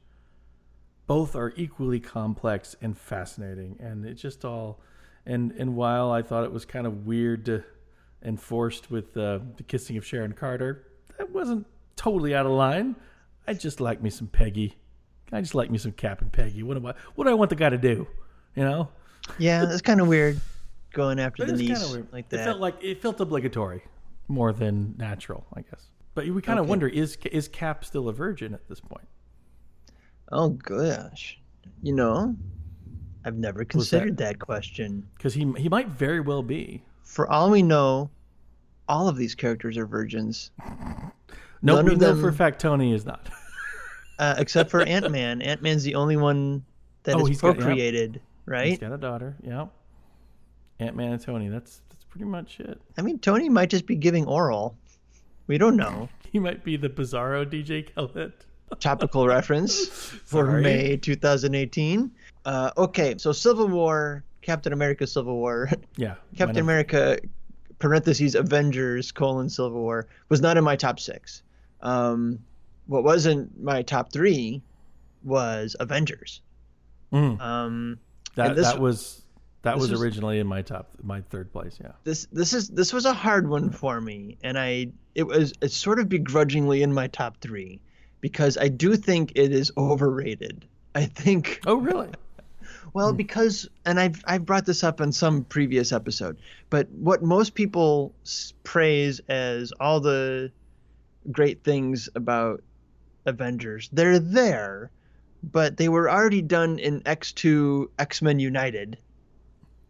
both 1.08 1.36
are 1.36 1.54
equally 1.56 2.00
complex 2.00 2.76
and 2.82 2.98
fascinating 2.98 3.78
and 3.80 4.06
it 4.06 4.16
just 4.16 4.44
all 4.44 4.80
and 5.26 5.52
and 5.54 5.76
while 5.76 6.12
i 6.12 6.22
thought 6.22 6.44
it 6.44 6.52
was 6.52 6.66
kind 6.66 6.86
of 6.86 7.06
weird 7.06 7.46
to 7.46 7.64
and 8.22 8.40
forced 8.40 8.92
with 8.92 9.18
uh, 9.18 9.40
the 9.58 9.64
kissing 9.64 9.98
of 9.98 10.06
sharon 10.06 10.34
carter 10.34 10.86
that 11.18 11.30
wasn't 11.32 11.66
totally 11.96 12.36
out 12.36 12.46
of 12.46 12.52
line 12.52 12.96
i 13.48 13.54
just 13.54 13.80
like 13.82 14.02
me 14.02 14.10
some 14.10 14.28
peggy. 14.28 14.78
I 15.32 15.40
just 15.42 15.56
like 15.56 15.72
me 15.72 15.78
some 15.78 15.94
cap 15.94 16.22
and 16.22 16.32
peggy. 16.32 16.62
What 16.64 16.78
am 16.78 16.86
i 16.86 16.94
what 17.16 17.24
do 17.26 17.30
i 17.30 17.34
want 17.34 17.50
the 17.50 17.56
guy 17.56 17.70
to 17.70 17.78
do? 17.78 18.08
You 18.56 18.64
know? 18.64 18.90
Yeah, 19.38 19.72
it's 19.72 19.82
kind 19.82 20.02
of 20.02 20.08
weird 20.08 20.40
going 20.94 21.20
after 21.20 21.46
the 21.46 21.54
it 21.54 21.58
niece 21.60 21.96
like 22.12 22.26
it 22.34 22.38
felt 22.44 22.60
like 22.60 22.76
it 22.82 23.02
felt 23.02 23.20
obligatory 23.22 23.82
more 24.28 24.52
than 24.52 24.94
natural 24.98 25.46
i 25.56 25.62
guess. 25.62 25.88
But 26.14 26.28
we 26.28 26.42
kind 26.42 26.60
of 26.60 26.64
Okay. 26.64 26.70
wonder 26.70 26.88
is 26.88 27.18
is 27.32 27.48
cap 27.48 27.86
still 27.86 28.10
a 28.10 28.14
virgin 28.14 28.54
at 28.54 28.68
this 28.68 28.80
point? 28.82 29.08
Oh 30.34 30.50
gosh, 30.50 31.40
you 31.82 31.94
know, 31.94 32.36
I've 33.24 33.38
never 33.38 33.64
considered 33.66 34.18
that? 34.18 34.40
question. 34.40 35.08
because 35.18 35.34
he 35.34 35.50
he 35.58 35.70
might 35.70 35.88
very 35.88 36.20
well 36.20 36.44
be. 36.44 36.84
For 37.04 37.30
all 37.30 37.50
we 37.50 37.62
know, 37.64 38.10
all 38.90 39.08
of 39.08 39.16
these 39.18 39.36
characters 39.36 39.78
are 39.78 39.86
virgins, 39.86 40.52
no 41.62 41.76
None 41.76 41.86
we 41.86 41.92
know 41.96 42.08
them- 42.14 42.22
for 42.22 42.30
a 42.30 42.34
fact 42.34 42.60
tony 42.62 42.94
is 42.94 43.06
not 43.06 43.30
uh, 44.20 44.36
except 44.38 44.70
for 44.72 44.82
Ant 44.82 45.10
Man. 45.12 45.42
Ant 45.42 45.62
Man's 45.62 45.84
the 45.84 45.96
only 45.96 46.18
one 46.18 46.64
that 47.04 47.16
Oh, 47.16 47.22
is 47.22 47.28
he's 47.30 47.42
got- 47.42 47.56
yeah. 47.58 47.64
procreated, 47.66 48.14
He's 48.16 48.22
right? 48.46 48.80
got 48.80 48.92
a 48.92 48.98
daughter. 48.98 49.36
Yeah. 49.44 49.68
Ant 50.80 50.96
Man 50.96 51.12
and 51.14 51.22
Tony. 51.22 51.48
That's 51.50 51.82
that's 51.90 52.04
pretty 52.06 52.26
much 52.26 52.60
it. 52.60 52.80
I 52.98 53.02
mean, 53.02 53.20
Tony 53.20 53.50
might 53.50 53.70
just 53.70 53.86
be 53.86 53.96
giving 53.96 54.26
oral. 54.26 54.76
We 55.48 55.58
don't 55.58 55.76
know. 55.76 56.10
He 56.32 56.40
might 56.40 56.64
be 56.64 56.78
the 56.78 56.88
Bizarro 56.88 57.46
DJ 57.46 57.94
Khaled. 57.94 58.32
Topical 58.80 59.28
reference 59.28 59.86
for. 60.26 60.46
May 60.62 60.96
2018. 60.96 62.10
Uh, 62.46 62.72
okay, 62.78 63.16
so 63.18 63.34
Civil 63.34 63.68
War, 63.68 64.24
Captain 64.42 64.72
America 64.72 65.06
Civil 65.06 65.36
War, 65.36 65.70
Yeah. 65.98 66.16
Captain 66.38 66.62
America 66.62 67.20
parentheses 67.80 68.34
Avengers 68.36 69.12
colon 69.12 69.50
Civil 69.50 69.74
War 69.74 70.08
was 70.30 70.40
not 70.40 70.56
in 70.56 70.64
my 70.64 70.78
top 70.78 71.02
six. 71.02 71.44
Um, 71.82 72.40
what 72.88 73.04
wasn't 73.04 73.62
my 73.62 73.82
top 73.84 74.12
three 74.12 74.62
was 75.24 75.76
Avengers. 75.80 76.42
Mm, 77.14 77.40
Um, 77.42 78.00
that 78.36 78.56
this- 78.56 78.66
that 78.66 78.80
was 78.80 79.22
that 79.64 79.78
was, 79.78 79.92
was- 79.92 80.02
originally 80.02 80.40
in 80.40 80.48
my 80.48 80.62
top 80.62 80.90
my 81.04 81.22
third 81.22 81.52
place. 81.54 81.78
Yeah. 81.82 81.92
this 82.04 82.26
this 82.32 82.54
is 82.54 82.70
this 82.70 82.92
was 82.94 83.06
a 83.06 83.14
hard 83.14 83.48
one 83.48 83.70
for 83.70 84.02
me, 84.02 84.38
and 84.44 84.58
I 84.58 84.88
it 85.14 85.24
was 85.28 85.54
it's 85.62 85.76
sort 85.78 86.00
of 86.00 86.10
begrudgingly 86.10 86.82
in 86.82 86.94
my 86.94 87.08
top 87.08 87.38
three 87.42 87.80
because 88.22 88.58
I 88.58 88.68
do 88.70 88.96
think 88.96 89.34
it 89.36 89.52
is 89.52 89.72
overrated. 89.78 90.66
I 90.96 91.06
think 91.06 91.62
Oh 91.66 91.76
really? 91.76 92.10
Well, 92.94 93.14
because 93.14 93.70
and 93.86 94.00
I've 94.00 94.22
I've 94.26 94.46
brought 94.46 94.66
this 94.66 94.84
up 94.84 95.00
in 95.00 95.12
some 95.14 95.44
previous 95.46 95.92
episode, 95.94 96.38
but 96.70 96.90
what 96.90 97.22
most 97.24 97.54
people 97.54 98.14
praise 98.64 99.22
as 99.30 99.72
all 99.80 100.00
the 100.02 100.52
great 101.30 101.64
things 101.64 102.10
about 102.16 102.64
Avengers, 103.26 103.90
they're 103.92 104.20
there, 104.20 104.92
but 105.44 105.78
they 105.78 105.90
were 105.90 106.10
already 106.10 106.42
done 106.42 106.80
in 106.80 107.02
X2 107.02 107.88
X-Men 108.00 108.40
United 108.40 108.98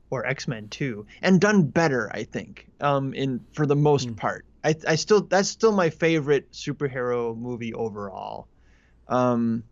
or 0.09 0.25
X-Men 0.25 0.67
2 0.69 1.05
and 1.21 1.39
done 1.39 1.63
better, 1.63 2.11
I 2.13 2.23
think. 2.23 2.67
Um 2.81 3.13
in 3.13 3.39
for 3.53 3.65
the 3.65 3.75
most 3.75 4.15
part. 4.15 4.45
I 4.63 4.75
I 4.87 4.95
still 4.95 5.21
that's 5.21 5.49
still 5.49 5.71
my 5.71 5.89
favorite 5.89 6.51
superhero 6.51 7.37
movie 7.37 7.73
overall. 7.73 8.47
Um 9.07 9.63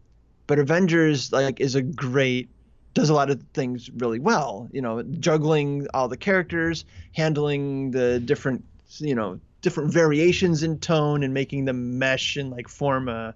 but 0.48 0.60
Avengers 0.60 1.32
like 1.32 1.60
is 1.60 1.76
a 1.76 1.82
great 1.82 2.50
does 2.94 3.10
a 3.10 3.14
lot 3.14 3.30
of 3.30 3.44
things 3.54 3.90
really 3.98 4.20
well. 4.20 4.68
You 4.72 4.82
know, 4.82 5.04
juggling 5.04 5.88
all 5.94 6.08
the 6.08 6.18
characters, 6.18 6.86
handling 7.14 7.92
the 7.92 8.20
different, 8.20 8.66
you 8.98 9.16
know, 9.16 9.40
different 9.62 9.92
variations 9.94 10.64
in 10.64 10.80
tone, 10.80 11.24
and 11.24 11.34
making 11.34 11.66
them 11.66 12.00
mesh 12.00 12.38
and 12.38 12.52
like 12.52 12.68
form 12.68 13.10
a 13.10 13.34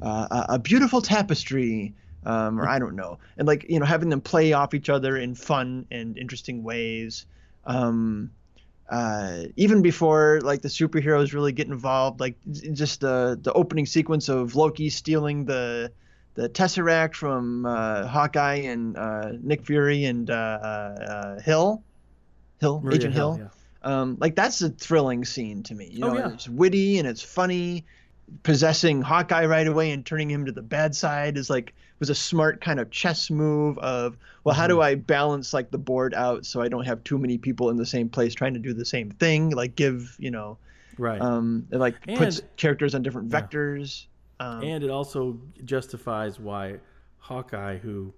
uh, 0.00 0.46
a 0.50 0.58
beautiful 0.58 1.00
tapestry. 1.00 1.94
Um, 2.26 2.58
or 2.58 2.66
I 2.66 2.78
don't 2.78 2.96
know, 2.96 3.18
and 3.36 3.46
like 3.46 3.66
you 3.68 3.78
know, 3.78 3.84
having 3.84 4.08
them 4.08 4.22
play 4.22 4.54
off 4.54 4.72
each 4.72 4.88
other 4.88 5.16
in 5.16 5.34
fun 5.34 5.86
and 5.90 6.16
interesting 6.16 6.62
ways. 6.62 7.26
Um, 7.66 8.30
uh, 8.88 9.44
even 9.56 9.82
before 9.82 10.40
like 10.42 10.62
the 10.62 10.68
superheroes 10.68 11.32
really 11.32 11.52
get 11.52 11.68
involved, 11.68 12.20
like 12.20 12.36
just 12.50 13.00
the 13.00 13.38
the 13.40 13.52
opening 13.52 13.86
sequence 13.86 14.28
of 14.28 14.56
Loki 14.56 14.90
stealing 14.90 15.44
the 15.44 15.90
the 16.34 16.48
Tesseract 16.48 17.14
from 17.14 17.64
uh, 17.64 18.06
Hawkeye 18.06 18.62
and 18.64 18.96
uh, 18.96 19.32
Nick 19.40 19.64
Fury 19.64 20.04
and 20.04 20.28
uh, 20.30 20.34
uh, 20.34 21.40
Hill, 21.40 21.82
Hill, 22.60 22.80
Maria 22.80 22.96
Agent 22.96 23.14
Hill. 23.14 23.36
yeah. 23.40 23.48
Um, 23.84 24.16
like 24.20 24.34
that's 24.34 24.60
a 24.62 24.70
thrilling 24.70 25.24
scene 25.24 25.62
to 25.64 25.74
me. 25.74 25.88
You 25.92 26.04
Oh, 26.06 26.08
know, 26.14 26.18
yeah. 26.18 26.32
it's 26.32 26.48
witty 26.48 26.98
and 26.98 27.06
it's 27.06 27.22
funny. 27.22 27.84
Possessing 28.42 29.02
Hawkeye 29.02 29.44
right 29.44 29.66
away 29.66 29.90
and 29.90 30.04
turning 30.04 30.30
him 30.30 30.46
to 30.46 30.52
the 30.52 30.62
bad 30.62 30.94
side 30.96 31.36
is 31.36 31.50
like 31.50 31.74
was 31.98 32.08
a 32.10 32.14
smart 32.14 32.60
kind 32.62 32.80
of 32.80 32.90
chess 32.90 33.30
move 33.30 33.78
of 33.78 34.16
well, 34.44 34.54
how 34.54 34.66
do 34.66 34.74
Mm-hmm. 34.74 34.82
I 34.82 34.94
balance 34.96 35.52
like 35.52 35.70
the 35.70 35.78
board 35.78 36.14
out 36.14 36.46
so 36.46 36.60
I 36.62 36.68
don't 36.68 36.84
have 36.86 37.04
too 37.04 37.18
many 37.18 37.36
people 37.38 37.68
in 37.70 37.76
the 37.76 37.84
same 37.86 38.08
place 38.08 38.34
trying 38.34 38.54
to 38.54 38.60
do 38.60 38.72
the 38.72 38.84
same 38.86 39.10
thing? 39.10 39.50
Like 39.50 39.76
give 39.76 40.16
you 40.18 40.30
know, 40.30 40.56
Right. 40.98 41.20
um, 41.20 41.66
it 41.70 41.76
like 41.78 42.00
puts 42.16 42.40
characters 42.56 42.94
on 42.94 43.02
different 43.02 43.30
Yeah. 43.30 43.42
vectors. 43.42 44.06
Um, 44.40 44.62
and 44.64 44.82
it 44.82 44.90
also 44.90 45.38
justifies 45.64 46.40
why 46.40 46.78
Hawkeye, 47.18 47.76
who 47.78 48.12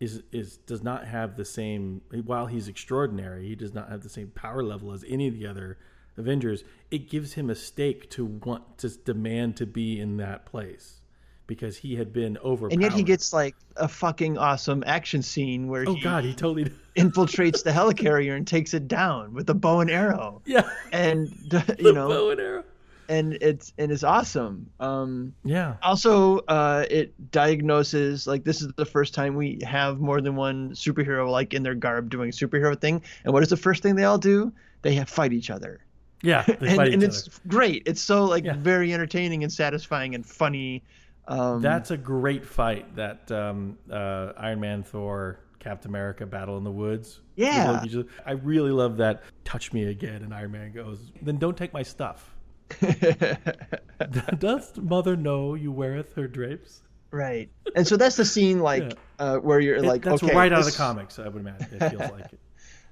is 0.00 0.22
is 0.32 0.58
does 0.58 0.82
not 0.82 1.06
have 1.06 1.36
the 1.36 1.44
same 1.44 2.00
while 2.24 2.46
he's 2.46 2.68
extraordinary, 2.68 3.46
he 3.46 3.54
does 3.54 3.74
not 3.74 3.88
have 3.88 4.02
the 4.02 4.08
same 4.08 4.28
power 4.28 4.62
level 4.62 4.92
as 4.92 5.04
any 5.08 5.26
of 5.28 5.34
the 5.34 5.46
other 5.46 5.78
Avengers. 6.16 6.64
It 6.90 7.08
gives 7.10 7.34
him 7.34 7.50
a 7.50 7.54
stake 7.54 8.10
to 8.10 8.24
want 8.24 8.78
to 8.78 8.88
demand 8.88 9.56
to 9.58 9.66
be 9.66 10.00
in 10.00 10.16
that 10.18 10.46
place 10.46 11.00
because 11.46 11.78
he 11.78 11.96
had 11.96 12.12
been 12.12 12.36
overpowered. 12.38 12.72
and 12.72 12.82
yet 12.82 12.92
he 12.92 13.02
gets 13.02 13.32
like 13.32 13.56
a 13.76 13.88
fucking 13.88 14.36
awesome 14.36 14.84
action 14.86 15.22
scene 15.22 15.66
where 15.68 15.84
oh 15.88 15.94
he 15.94 16.00
god, 16.00 16.22
he 16.24 16.34
totally 16.34 16.70
infiltrates 16.96 17.64
the 17.64 17.70
helicarrier 17.70 18.36
and 18.36 18.46
takes 18.46 18.74
it 18.74 18.86
down 18.86 19.32
with 19.32 19.48
a 19.48 19.54
bow 19.54 19.80
and 19.80 19.90
arrow. 19.90 20.42
yeah, 20.44 20.68
And 20.92 21.28
you 21.78 21.92
know, 21.92 22.08
bow 22.08 22.30
and 22.30 22.40
arrow. 22.40 22.64
And 23.08 23.34
it's 23.40 23.72
and 23.78 23.90
it's 23.90 24.02
awesome. 24.04 24.70
Um, 24.80 25.34
Yeah, 25.44 25.76
also, 25.82 26.38
uh, 26.48 26.84
it 26.90 27.14
diagnoses 27.30 28.26
like 28.26 28.44
this 28.44 28.60
is 28.62 28.68
the 28.76 28.84
first 28.84 29.14
time 29.14 29.34
we 29.36 29.60
have 29.66 29.98
more 30.00 30.20
than 30.20 30.36
one 30.36 30.70
superhero 30.70 31.30
like 31.30 31.54
in 31.54 31.62
their 31.62 31.74
garb 31.74 32.10
doing 32.10 32.30
superhero 32.30 32.78
thing. 32.78 33.02
And 33.24 33.32
what 33.32 33.42
is 33.42 33.48
the 33.48 33.56
first 33.56 33.82
thing 33.82 33.96
they 33.96 34.04
all 34.04 34.18
do? 34.18 34.52
They 34.82 34.94
have 34.94 35.08
fight 35.08 35.32
each 35.32 35.50
other. 35.50 35.80
yeah, 36.22 36.42
they 36.42 36.52
and, 36.68 36.76
fight 36.76 36.88
each 36.88 36.94
and 36.94 37.02
it's 37.02 37.28
great. 37.48 37.82
It's 37.86 38.00
so 38.02 38.24
like 38.24 38.44
Yeah. 38.44 38.54
very 38.56 38.92
entertaining 38.92 39.42
and 39.42 39.52
satisfying 39.52 40.14
and 40.14 40.24
funny. 40.24 40.82
Um, 41.26 41.60
That's 41.60 41.90
a 41.90 41.96
great 41.96 42.44
fight. 42.46 42.94
That 42.96 43.30
um, 43.30 43.76
uh, 43.90 44.32
Iron 44.38 44.60
Man, 44.60 44.82
Thor, 44.82 45.40
Captain 45.58 45.90
America 45.90 46.24
battle 46.24 46.56
in 46.56 46.64
the 46.64 46.70
woods. 46.70 47.20
Yeah. 47.36 47.82
I 48.24 48.32
really 48.32 48.70
love 48.70 48.96
that. 48.96 49.22
Touch 49.44 49.72
me 49.72 49.84
again, 49.84 50.22
and 50.22 50.32
Iron 50.34 50.52
Man 50.52 50.72
goes. 50.72 51.12
Then 51.20 51.36
don't 51.36 51.56
take 51.56 51.72
my 51.74 51.82
stuff. 51.82 52.34
Doth 54.38 54.76
mother 54.78 55.16
know 55.16 55.54
you 55.54 55.72
weareth 55.72 56.14
her 56.14 56.28
drapes? 56.28 56.80
Right. 57.10 57.50
And 57.74 57.86
so 57.86 57.96
that's 57.96 58.16
the 58.16 58.24
scene 58.24 58.60
like 58.60 58.82
Yeah. 58.82 58.92
uh, 59.18 59.36
where 59.38 59.60
you're 59.60 59.76
It- 59.76 59.84
like, 59.84 60.02
that's 60.02 60.22
okay, 60.22 60.34
right 60.34 60.52
out 60.52 60.60
of 60.60 60.66
the 60.66 60.72
comics. 60.72 61.18
I 61.18 61.28
would 61.28 61.40
imagine 61.40 61.66
it 61.80 61.90
feels 61.90 62.10
like 62.12 62.32
it. 62.32 62.40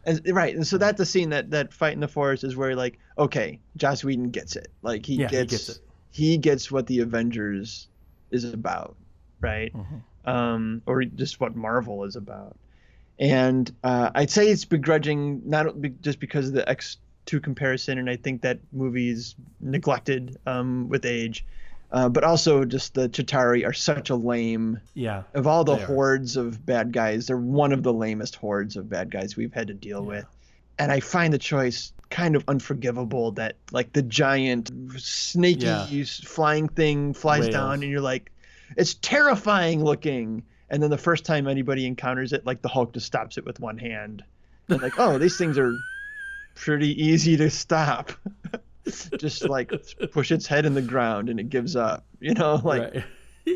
And, 0.09 0.21
right. 0.29 0.55
And 0.55 0.65
so 0.65 0.79
that's 0.79 0.99
the 0.99 1.05
scene 1.05 1.31
that 1.31 1.51
that 1.51 1.73
fight 1.73 1.93
in 1.95 1.99
the 1.99 2.07
forest 2.07 2.45
is 2.45 2.55
where 2.57 2.77
like, 2.77 2.97
okay, 3.19 3.59
Joss 3.77 4.05
Whedon 4.05 4.31
gets 4.31 4.55
it. 4.55 4.69
Like 4.83 5.05
he 5.05 5.17
Yeah, 5.17 5.27
he 5.27 5.33
gets 5.33 5.51
gets 5.51 5.69
it. 5.71 5.79
he 6.13 6.39
gets 6.39 6.71
what 6.71 6.87
the 6.87 7.01
Avengers 7.01 7.89
is 8.31 8.45
about, 8.45 8.95
right? 9.41 9.75
Mm-hmm. 9.75 10.31
Um, 10.31 10.81
or 10.87 11.03
just 11.05 11.41
what 11.41 11.57
Marvel 11.57 12.05
is 12.05 12.15
about. 12.15 12.57
And 13.19 13.69
uh, 13.83 14.11
I'd 14.15 14.31
say 14.31 14.47
it's 14.49 14.65
begrudging, 14.65 15.43
not 15.45 15.75
just 16.03 16.21
because 16.21 16.47
of 16.47 16.55
the 16.55 16.69
X2 17.27 17.43
comparison, 17.43 17.99
and 17.99 18.09
I 18.09 18.17
think 18.17 18.43
that 18.43 18.59
movie 18.73 19.11
is 19.11 19.35
neglected 19.61 20.37
um, 20.47 20.89
with 20.89 21.05
age, 21.05 21.45
uh, 21.93 22.09
but 22.09 22.25
also 22.25 22.65
just 22.65 22.95
the 22.95 23.09
Chitauri 23.09 23.67
are 23.67 23.73
such 23.73 24.11
a 24.11 24.15
lame. 24.17 24.81
Yeah. 24.95 25.23
Of 25.35 25.47
all 25.47 25.65
the 25.65 25.77
hordes 25.77 26.37
of 26.37 26.65
bad 26.65 26.93
guys, 26.93 27.27
they're 27.27 27.37
one 27.37 27.73
of 27.73 27.83
the 27.83 27.93
lamest 27.93 28.37
hordes 28.37 28.77
of 28.77 28.89
bad 28.89 29.11
guys 29.11 29.37
we've 29.37 29.53
had 29.53 29.69
to 29.69 29.75
deal 29.75 30.03
Yeah. 30.03 30.09
with. 30.09 30.27
And 30.79 30.93
I 30.93 31.01
find 31.01 31.33
the 31.33 31.39
choice 31.39 31.93
kind 32.11 32.37
of 32.37 32.45
unforgivable 32.49 33.33
that, 33.33 33.57
like, 33.73 33.93
the 33.93 34.03
giant, 34.03 34.71
snaky, 34.99 35.65
Yeah. 35.67 36.05
flying 36.25 36.69
thing 36.69 37.15
flies 37.15 37.49
down, 37.49 37.83
and 37.83 37.91
you're 37.91 38.01
like, 38.01 38.31
it's 38.77 38.95
terrifying 38.95 39.83
looking. 39.83 40.43
And 40.69 40.83
then 40.83 40.91
the 40.91 40.99
first 40.99 41.25
time 41.25 41.47
anybody 41.49 41.87
encounters 41.87 42.33
it, 42.33 42.45
like, 42.45 42.61
the 42.63 42.69
Hulk 42.69 42.93
just 42.93 43.07
stops 43.07 43.39
it 43.39 43.45
with 43.47 43.59
one 43.59 43.79
hand. 43.79 44.23
And, 44.69 44.83
like, 44.83 44.99
oh, 44.99 45.17
these 45.19 45.39
things 45.39 45.57
are 45.59 45.73
pretty 46.57 47.01
easy 47.01 47.37
to 47.37 47.49
stop. 47.51 48.11
just, 49.19 49.49
like, 49.49 49.73
push 50.11 50.33
its 50.33 50.47
head 50.47 50.67
in 50.67 50.75
the 50.75 50.83
ground 50.83 51.29
and 51.29 51.39
it 51.39 51.49
gives 51.49 51.77
up, 51.77 52.05
you 52.21 52.35
know? 52.35 52.61
Like, 52.65 52.95
right. 52.95 53.05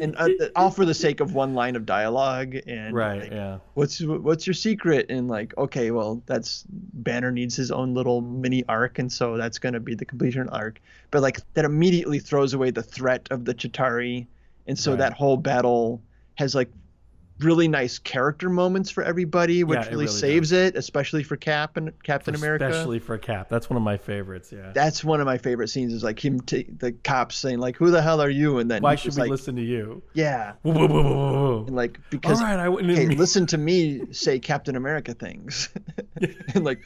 and 0.01 0.15
uh, 0.17 0.29
all 0.55 0.71
for 0.71 0.85
the 0.85 0.95
sake 0.95 1.19
of 1.19 1.35
one 1.35 1.55
line 1.55 1.75
of 1.75 1.85
dialogue 1.85 2.55
and 2.67 2.95
right. 2.95 3.23
like, 3.23 3.33
yeah. 3.33 3.59
what's 3.75 4.01
what's 4.01 4.47
your 4.47 4.55
secret 4.55 5.07
and 5.09 5.27
like 5.27 5.53
okay 5.59 5.91
well 5.91 6.23
that's 6.27 6.65
banner 6.71 7.33
needs 7.33 7.57
his 7.57 7.73
own 7.73 7.93
little 7.93 8.21
mini 8.21 8.65
arc 8.69 9.01
and 9.01 9.13
so 9.13 9.37
that's 9.37 9.59
going 9.59 9.73
to 9.73 9.81
be 9.81 9.97
the 9.97 10.05
completion 10.05 10.49
arc 10.51 10.81
but 11.11 11.23
like 11.23 11.41
that 11.55 11.65
immediately 11.65 12.21
throws 12.21 12.55
away 12.55 12.71
the 12.71 12.85
threat 12.85 13.27
of 13.33 13.45
the 13.45 13.53
chitauri 13.53 14.29
and 14.69 14.79
so 14.79 14.93
Right. 14.93 14.99
that 14.99 15.13
whole 15.15 15.37
battle 15.37 16.01
has 16.37 16.55
like 16.55 16.71
really 17.41 17.69
nice 17.69 17.99
character 17.99 18.49
moments 18.49 18.91
for 18.91 19.03
everybody 19.03 19.65
which 19.65 19.77
Yeah, 19.79 19.85
really, 19.91 20.05
really 20.05 20.07
saves 20.09 20.53
it 20.53 20.77
especially 20.77 21.23
for 21.23 21.37
cap 21.37 21.77
and 21.77 21.93
captain 22.03 22.35
america 22.35 22.69
Especially 22.69 22.99
for 22.99 23.19
Cap. 23.19 23.49
That's 23.49 23.69
one 23.71 23.77
of 23.77 23.83
my 23.83 23.97
favorites. 23.97 24.53
Yeah. 24.53 24.73
that's 24.75 25.05
one 25.05 25.21
of 25.21 25.27
my 25.27 25.39
favorite 25.39 25.69
scenes 25.69 25.93
is 25.93 26.03
like 26.03 26.25
him 26.25 26.41
t- 26.41 26.67
the 26.79 26.93
cops 26.93 27.37
saying 27.37 27.59
like 27.59 27.77
who 27.77 27.91
the 27.91 28.03
hell 28.03 28.21
are 28.21 28.31
you 28.31 28.59
and 28.59 28.71
then 28.71 28.83
Why 28.83 28.95
should 28.97 29.15
we 29.15 29.21
like 29.23 29.31
listen 29.31 29.57
to 29.57 29.63
you? 29.63 30.03
yeah 30.15 30.53
Whoa, 30.63 30.73
whoa, 30.73 30.87
whoa, 30.89 31.03
whoa, 31.03 31.65
and 31.67 31.77
like 31.77 31.99
because 32.11 32.43
right, 32.43 32.59
I 32.59 32.69
wouldn't. 32.69 32.97
hey, 32.97 33.07
listen 33.09 33.47
to 33.47 33.59
me 33.59 34.03
say 34.13 34.39
Captain 34.39 34.77
America 34.77 35.15
things. 35.15 35.69
and 36.55 36.65
like, 36.65 36.81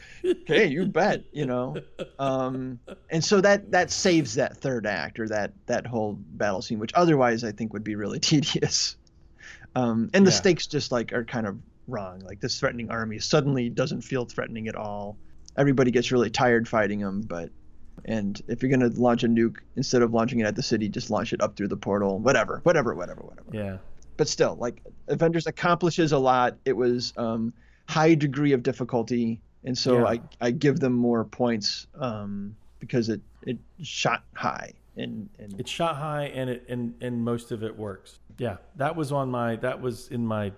hey, 0.46 0.66
you 0.66 0.86
bet, 0.86 1.24
you 1.32 1.46
know. 1.46 1.76
Um, 2.18 2.78
and 3.10 3.24
so 3.24 3.40
that 3.40 3.70
that 3.72 3.90
saves 3.90 4.34
that 4.34 4.56
third 4.56 4.86
act 4.86 5.18
or 5.18 5.28
that 5.28 5.52
that 5.66 5.86
whole 5.86 6.14
battle 6.18 6.62
scene, 6.62 6.78
which 6.78 6.92
otherwise 6.94 7.44
I 7.44 7.52
think 7.52 7.72
would 7.72 7.84
be 7.84 7.96
really 7.96 8.20
tedious. 8.30 8.96
Um, 9.74 10.10
and 10.14 10.26
the 10.26 10.30
Yeah. 10.30 10.36
stakes 10.36 10.66
just 10.66 10.92
like 10.92 11.12
are 11.12 11.24
kind 11.24 11.46
of 11.46 11.58
wrong. 11.88 12.20
Like 12.20 12.40
this 12.40 12.58
threatening 12.58 12.90
army 12.90 13.18
suddenly 13.18 13.68
doesn't 13.68 14.02
feel 14.02 14.24
threatening 14.24 14.68
at 14.68 14.76
all. 14.76 15.16
Everybody 15.56 15.90
gets 15.90 16.10
really 16.12 16.30
tired 16.30 16.68
fighting 16.68 17.00
them, 17.00 17.22
but 17.22 17.50
and 18.06 18.40
if 18.48 18.62
you're 18.62 18.70
gonna 18.70 18.88
launch 18.94 19.22
a 19.24 19.28
nuke, 19.28 19.58
instead 19.76 20.02
of 20.02 20.12
launching 20.12 20.40
it 20.40 20.44
at 20.46 20.56
the 20.56 20.62
city, 20.62 20.88
just 20.88 21.10
launch 21.10 21.32
it 21.32 21.40
up 21.40 21.56
through 21.56 21.68
the 21.68 21.76
portal. 21.76 22.18
Whatever, 22.18 22.60
whatever, 22.64 22.94
whatever, 22.94 23.22
whatever 23.22 23.48
Yeah. 23.52 23.78
but 24.16 24.28
still, 24.28 24.56
like 24.56 24.82
Avengers 25.08 25.46
accomplishes 25.46 26.12
a 26.12 26.18
lot. 26.18 26.56
It 26.64 26.76
was 26.76 27.12
um, 27.16 27.52
high 27.88 28.14
degree 28.14 28.52
of 28.52 28.62
difficulty, 28.62 29.40
and 29.64 29.76
so 29.76 29.98
Yeah. 29.98 30.04
I, 30.06 30.20
I 30.40 30.50
give 30.50 30.80
them 30.80 30.92
more 30.92 31.24
points 31.24 31.86
um, 31.98 32.56
because 32.80 33.08
it 33.08 33.20
it 33.46 33.58
shot 33.82 34.24
high 34.34 34.72
and 34.96 35.28
and 35.38 35.58
it 35.60 35.68
shot 35.68 35.96
high 35.96 36.24
and 36.26 36.48
it 36.50 36.64
and 36.68 36.94
and 37.00 37.22
most 37.24 37.52
of 37.52 37.62
it 37.62 37.76
works. 37.76 38.18
Yeah, 38.38 38.56
that 38.76 38.96
was 38.96 39.12
on 39.12 39.30
my 39.30 39.56
that 39.56 39.80
was 39.80 40.08
in 40.08 40.26
my 40.26 40.52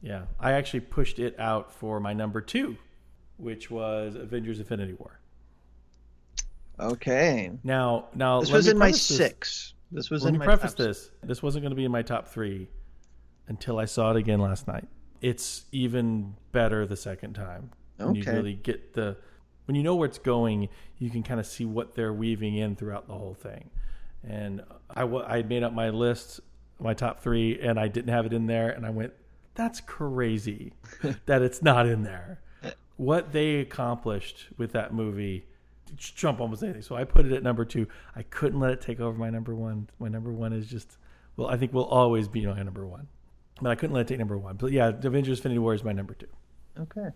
yeah. 0.00 0.22
I 0.38 0.52
actually 0.52 0.80
pushed 0.80 1.18
it 1.18 1.38
out 1.38 1.72
for 1.72 2.00
my 2.00 2.12
number 2.12 2.40
two, 2.40 2.76
which 3.36 3.70
was 3.70 4.14
Avengers: 4.14 4.58
Infinity 4.60 4.94
War. 4.94 5.18
okay. 6.78 7.50
Now, 7.64 8.06
now 8.14 8.40
This 8.40 8.50
was 8.50 8.68
in 8.68 8.78
my 8.78 8.90
this. 8.90 9.02
six. 9.02 9.74
This 9.92 10.10
was 10.10 10.22
Let 10.22 10.28
in 10.28 10.32
me 10.34 10.38
my 10.38 10.44
preface 10.44 10.74
this. 10.74 11.10
This 11.22 11.42
wasn't 11.42 11.62
going 11.62 11.70
to 11.70 11.76
be 11.76 11.84
in 11.84 11.90
my 11.90 12.02
top 12.02 12.28
three 12.28 12.68
until 13.48 13.78
I 13.78 13.84
saw 13.86 14.10
it 14.12 14.16
again 14.16 14.40
last 14.40 14.68
night. 14.68 14.86
It's 15.20 15.64
even 15.72 16.34
better 16.52 16.86
the 16.86 16.96
second 16.96 17.34
time. 17.34 17.70
When 17.96 18.14
you 18.14 18.22
really 18.24 18.54
get 18.54 18.94
the 18.94 19.16
when 19.66 19.74
you 19.74 19.82
know 19.82 19.96
where 19.96 20.08
it's 20.08 20.18
going, 20.18 20.68
you 20.98 21.10
can 21.10 21.22
kind 21.22 21.38
of 21.38 21.46
see 21.46 21.64
what 21.66 21.94
they're 21.94 22.12
weaving 22.12 22.56
in 22.56 22.76
throughout 22.76 23.06
the 23.08 23.14
whole 23.14 23.34
thing. 23.34 23.70
And 24.26 24.62
I 24.88 25.02
I 25.02 25.42
made 25.42 25.62
up 25.62 25.72
my 25.74 25.90
list, 25.90 26.40
my 26.80 26.94
top 26.94 27.20
three, 27.20 27.58
and 27.60 27.78
I 27.78 27.88
didn't 27.88 28.10
have 28.10 28.26
it 28.26 28.32
in 28.32 28.46
there, 28.46 28.70
and 28.70 28.86
I 28.86 28.90
went, 28.90 29.12
"That's 29.54 29.80
crazy 29.80 30.72
that 31.26 31.42
it's 31.42 31.62
not 31.62 31.86
in 31.86 32.02
there." 32.02 32.40
What 32.96 33.32
they 33.32 33.56
accomplished 33.56 34.48
with 34.58 34.72
that 34.72 34.92
movie 34.92 35.46
trump 35.96 36.40
almost 36.40 36.62
anything. 36.62 36.82
So 36.82 36.96
I 36.96 37.04
put 37.04 37.26
it 37.26 37.32
at 37.32 37.42
number 37.42 37.64
two. 37.64 37.86
I 38.14 38.22
couldn't 38.22 38.60
let 38.60 38.72
it 38.72 38.80
take 38.80 39.00
over 39.00 39.18
my 39.18 39.30
number 39.30 39.54
one. 39.54 39.88
My 39.98 40.08
number 40.08 40.32
one 40.32 40.52
is 40.52 40.66
just 40.66 40.98
well, 41.36 41.48
I 41.48 41.56
think 41.56 41.72
will 41.72 41.86
always 41.86 42.28
be 42.28 42.44
my 42.46 42.62
number 42.62 42.86
one. 42.86 43.08
But 43.62 43.70
I 43.70 43.74
couldn't 43.74 43.94
let 43.94 44.02
it 44.02 44.08
take 44.08 44.18
number 44.18 44.38
one. 44.38 44.56
But 44.56 44.72
yeah, 44.72 44.88
Avengers 44.88 45.38
Infinity 45.38 45.58
War 45.58 45.74
is 45.74 45.84
my 45.84 45.92
number 45.92 46.14
two. 46.14 46.26
Okay. 46.78 47.08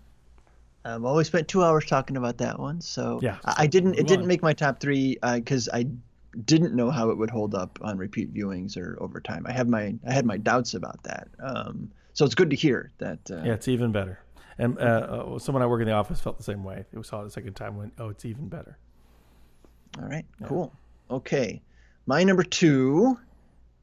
Um, 0.85 1.03
well, 1.03 1.15
we 1.15 1.25
spent 1.25 1.49
two 1.49 1.65
hours 1.65 1.87
talking 1.87 2.17
about 2.17 2.37
that 2.39 2.59
one, 2.59 2.81
so 2.81 3.19
Yeah, 3.23 3.39
I, 3.45 3.55
I 3.59 3.67
didn't. 3.67 3.95
It 3.95 4.07
didn't 4.07 4.27
make 4.27 4.43
my 4.43 4.53
top 4.53 4.81
three 4.81 5.17
because 5.23 5.69
I 5.73 5.87
didn't 6.45 6.75
know 6.75 6.91
how 6.91 7.11
it 7.11 7.19
would 7.19 7.31
hold 7.31 7.55
up 7.55 7.79
on 7.83 7.99
repeat 7.99 8.33
viewings 8.35 8.77
or 8.77 8.97
over 9.01 9.21
time. 9.21 9.47
I 9.47 9.53
have 9.53 9.69
my 9.69 9.95
I 10.07 10.13
had 10.13 10.27
my 10.27 10.37
doubts 10.37 10.75
about 10.75 11.03
that. 11.05 11.29
Um, 11.43 11.91
so 12.13 12.25
it's 12.25 12.35
good 12.35 12.51
to 12.51 12.57
hear 12.57 12.93
that. 12.99 13.19
Uh, 13.31 13.43
Yeah, 13.45 13.53
it's 13.55 13.69
even 13.69 13.93
better. 13.93 14.19
And 14.59 14.79
uh, 14.79 14.83
uh, 14.83 15.39
someone 15.39 15.63
I 15.63 15.67
work 15.67 15.81
in 15.81 15.87
the 15.89 15.93
office 15.95 16.21
felt 16.21 16.37
the 16.39 16.45
same 16.45 16.63
way. 16.63 16.85
They 16.93 17.03
saw 17.03 17.23
it 17.23 17.27
a 17.27 17.31
second 17.31 17.55
time. 17.55 17.77
Went, 17.77 17.93
oh, 17.99 18.09
it's 18.09 18.25
even 18.25 18.49
better. 18.49 18.79
All 20.01 20.09
right, 20.09 20.25
cool. 20.45 20.73
Okay, 21.11 21.61
my 22.07 22.23
number 22.25 22.43
two 22.45 23.19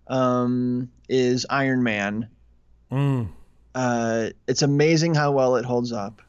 um, 0.08 0.90
is 1.10 1.46
Iron 1.50 1.84
Man. 1.84 2.28
Mm, 2.92 3.30
Uh, 3.76 4.30
it's 4.48 4.62
amazing 4.62 5.14
how 5.14 5.32
well 5.32 5.56
it 5.56 5.64
holds 5.66 5.92
up. 5.94 6.22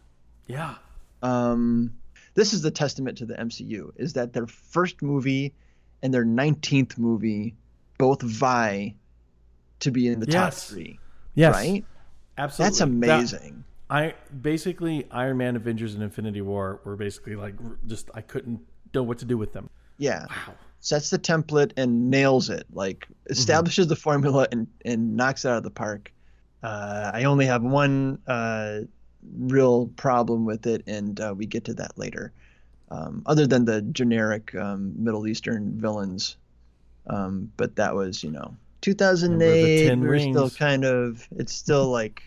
yeah, 0.47 0.75
Um, 1.23 1.93
this 2.35 2.53
is 2.53 2.63
the 2.63 2.71
testament 2.71 3.19
to 3.19 3.27
the 3.27 3.35
MCU 3.35 3.93
is 3.97 4.13
that 4.15 4.33
their 4.33 4.47
first 4.47 5.03
movie 5.03 5.53
and 6.03 6.13
their 6.13 6.25
19th 6.25 6.99
movie 6.99 7.55
both 7.99 8.23
vie 8.23 8.95
to 9.81 9.91
be 9.91 10.09
in 10.09 10.21
the 10.21 10.27
Yes. 10.27 10.67
top 10.67 10.75
three, 10.75 10.99
yes, 11.35 11.55
right? 11.55 11.85
absolutely. 12.39 12.69
That's 12.69 12.79
That- 12.79 12.85
amazing. 12.89 13.65
I 13.91 14.15
basically 14.41 15.07
Iron 15.11 15.37
Man, 15.37 15.55
Avengers, 15.55 15.95
and 15.95 16.03
Infinity 16.03 16.41
War 16.41 16.81
were 16.85 16.97
basically 16.97 17.37
like 17.37 17.55
just 17.87 18.11
I 18.15 18.23
couldn't 18.23 18.61
know 18.95 19.03
what 19.03 19.19
to 19.19 19.25
do 19.25 19.37
with 19.37 19.53
them. 19.53 19.69
yeah. 19.99 20.27
Wow. 20.31 20.55
Sets 20.81 21.11
the 21.11 21.19
template 21.19 21.71
and 21.77 22.11
nails 22.11 22.51
it. 22.51 22.67
Like 22.73 23.07
establishes 23.27 23.87
the 23.87 23.95
formula 23.95 24.49
and, 24.51 24.67
and 24.85 25.17
knocks 25.17 25.45
it 25.45 25.49
out 25.51 25.59
of 25.59 25.63
the 25.63 25.71
park. 25.71 26.13
Uh, 26.63 27.11
I 27.15 27.23
only 27.25 27.47
have 27.47 27.63
one 27.63 28.19
uh, 28.27 28.81
real 29.39 29.87
problem 29.97 30.45
with 30.45 30.67
it, 30.67 30.83
and 30.89 31.21
uh, 31.21 31.35
we 31.37 31.47
get 31.47 31.65
to 31.67 31.75
that 31.75 31.97
later. 31.97 32.33
Um, 32.93 33.25
other 33.27 33.47
than 33.49 33.65
the 33.67 33.83
generic 33.83 34.55
um, 34.55 34.95
Middle 35.03 35.27
Eastern 35.27 35.81
villains, 35.81 36.37
um, 37.09 37.53
but 37.57 37.77
that 37.77 37.95
was 37.95 38.23
you 38.25 38.31
know 38.31 38.57
2008. 38.83 39.77
Ten 39.79 40.01
we 40.01 40.09
were 40.09 40.19
still 40.19 40.51
kind 40.51 40.85
of. 40.85 41.29
It's 41.33 41.55
still 41.55 41.89
like 41.93 42.23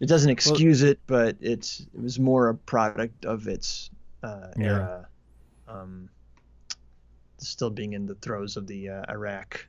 it 0.00 0.06
doesn't 0.06 0.30
excuse 0.30 0.82
it, 0.82 1.00
but 1.06 1.36
it's 1.40 1.80
it 1.80 2.00
was 2.02 2.18
more 2.18 2.48
a 2.48 2.54
product 2.54 3.24
of 3.26 3.48
its 3.48 3.90
uh, 4.22 4.48
Yeah. 4.56 4.66
era. 4.66 5.08
Um, 5.68 6.10
still 7.38 7.70
being 7.70 7.92
in 7.94 8.06
the 8.06 8.14
throes 8.16 8.56
of 8.56 8.66
the 8.66 8.88
uh, 8.90 9.02
Iraq 9.10 9.66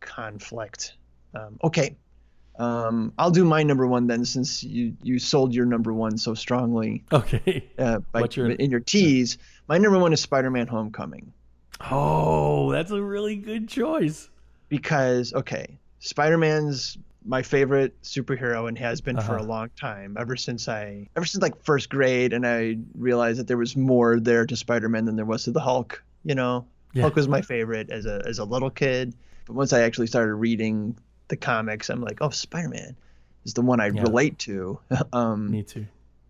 conflict. 0.00 0.96
Um, 1.34 1.58
okay, 1.64 1.96
um, 2.58 3.12
I'll 3.18 3.30
do 3.30 3.44
my 3.44 3.62
number 3.62 3.86
one 3.86 4.06
then, 4.06 4.24
since 4.24 4.62
you 4.62 4.94
you 5.02 5.18
sold 5.18 5.54
your 5.54 5.66
number 5.66 5.92
one 5.92 6.18
so 6.18 6.34
strongly 6.34 7.04
Okay. 7.12 7.70
uh, 7.78 8.00
by, 8.12 8.20
What's 8.22 8.36
your- 8.36 8.50
in 8.50 8.70
your 8.70 8.80
tease. 8.80 9.38
My 9.68 9.78
number 9.78 9.98
one 9.98 10.12
is 10.12 10.20
Spider-Man: 10.20 10.66
Homecoming 10.66 11.32
Oh, 11.90 12.70
that's 12.72 12.90
a 12.90 13.02
really 13.02 13.36
good 13.36 13.68
choice. 13.68 14.28
because 14.68 15.32
okay, 15.34 15.78
Spider-Man's 16.00 16.98
my 17.24 17.40
favorite 17.42 18.00
superhero 18.02 18.68
and 18.68 18.76
has 18.78 19.00
been 19.00 19.16
for 19.20 19.36
a 19.36 19.40
Uh-huh. 19.40 19.48
long 19.48 19.70
time. 19.78 20.16
Ever 20.18 20.34
since 20.36 20.68
I 20.68 21.08
ever 21.16 21.24
since 21.24 21.40
like 21.42 21.62
first 21.62 21.88
grade, 21.88 22.32
and 22.32 22.46
I 22.46 22.78
realized 22.94 23.38
that 23.38 23.46
there 23.46 23.56
was 23.58 23.76
more 23.76 24.18
there 24.20 24.44
to 24.46 24.56
Spider-Man 24.56 25.04
than 25.04 25.16
there 25.16 25.24
was 25.24 25.44
to 25.44 25.52
the 25.52 25.60
Hulk. 25.60 26.02
You 26.24 26.34
know, 26.34 26.66
Yeah. 26.94 27.02
Hulk 27.02 27.14
was 27.16 27.28
my 27.28 27.40
favorite 27.40 27.90
as 27.90 28.06
a 28.06 28.22
as 28.26 28.38
a 28.38 28.44
little 28.44 28.70
kid, 28.70 29.14
but 29.46 29.54
once 29.54 29.72
I 29.72 29.80
actually 29.82 30.08
started 30.08 30.34
reading 30.34 30.96
the 31.32 31.36
comics, 31.38 31.88
I'm 31.88 32.02
like, 32.02 32.18
oh, 32.20 32.28
Spider 32.30 32.68
Man 32.68 32.94
is 33.44 33.54
the 33.54 33.62
one 33.62 33.80
I 33.80 33.86
Yeah. 33.88 34.02
relate 34.02 34.38
to. 34.40 34.78
um, 35.14 35.50
Me 35.50 35.62
too. 35.62 35.86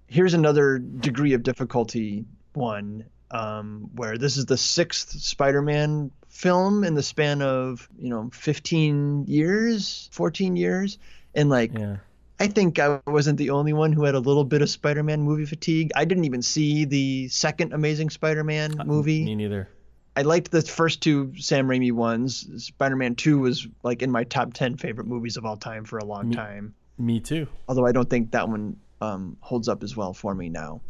here's 0.07 0.33
another 0.33 0.79
degree 0.79 1.33
of 1.35 1.43
difficulty 1.43 2.25
one 2.55 3.05
um, 3.33 3.91
where 3.97 4.17
this 4.17 4.37
is 4.37 4.47
the 4.47 4.57
sixth 4.59 5.11
Spider-Man 5.11 6.11
film 6.29 6.85
in 6.85 6.95
the 6.95 7.03
span 7.03 7.41
of 7.43 7.88
you 7.99 8.11
know 8.11 8.31
15 8.33 9.25
years, 9.27 10.09
14 10.12 10.55
years, 10.57 10.99
and 11.35 11.51
like 11.51 11.73
Yeah. 11.77 11.97
I 12.38 12.47
think 12.49 12.79
I 12.79 13.01
wasn't 13.07 13.38
the 13.38 13.51
only 13.51 13.73
one 13.73 13.93
who 13.93 14.05
had 14.05 14.15
a 14.15 14.19
little 14.21 14.45
bit 14.45 14.62
of 14.62 14.69
Spider-Man 14.71 15.23
movie 15.23 15.47
fatigue. 15.47 15.91
I 15.97 16.05
didn't 16.05 16.25
even 16.25 16.43
see 16.43 16.85
the 16.85 17.29
second 17.29 17.73
Amazing 17.73 18.11
Spider-Man 18.11 18.83
movie. 18.85 19.25
Me 19.25 19.35
neither. 19.35 19.69
I 20.16 20.22
liked 20.22 20.51
the 20.51 20.61
first 20.62 21.01
two 21.03 21.33
Sam 21.38 21.66
Raimi 21.68 21.92
ones. 21.92 22.64
Spider-Man 22.64 23.14
2 23.14 23.38
was 23.38 23.66
like 23.83 24.03
in 24.03 24.11
my 24.11 24.25
top 24.25 24.53
10 24.53 24.77
favorite 24.77 25.07
movies 25.07 25.37
of 25.37 25.46
all 25.46 25.57
time 25.57 25.85
for 25.85 25.98
a 25.98 26.05
long 26.05 26.29
Me- 26.31 26.35
time 26.37 26.75
Me 26.98 27.20
too. 27.20 27.46
although 27.68 27.87
I 27.87 27.92
don't 27.92 28.09
think 28.11 28.31
that 28.33 28.48
one 28.48 28.77
um, 29.01 29.37
holds 29.40 29.68
up 29.68 29.83
as 29.83 29.96
well 29.96 30.12
for 30.12 30.35
me 30.35 30.48
now. 30.48 30.81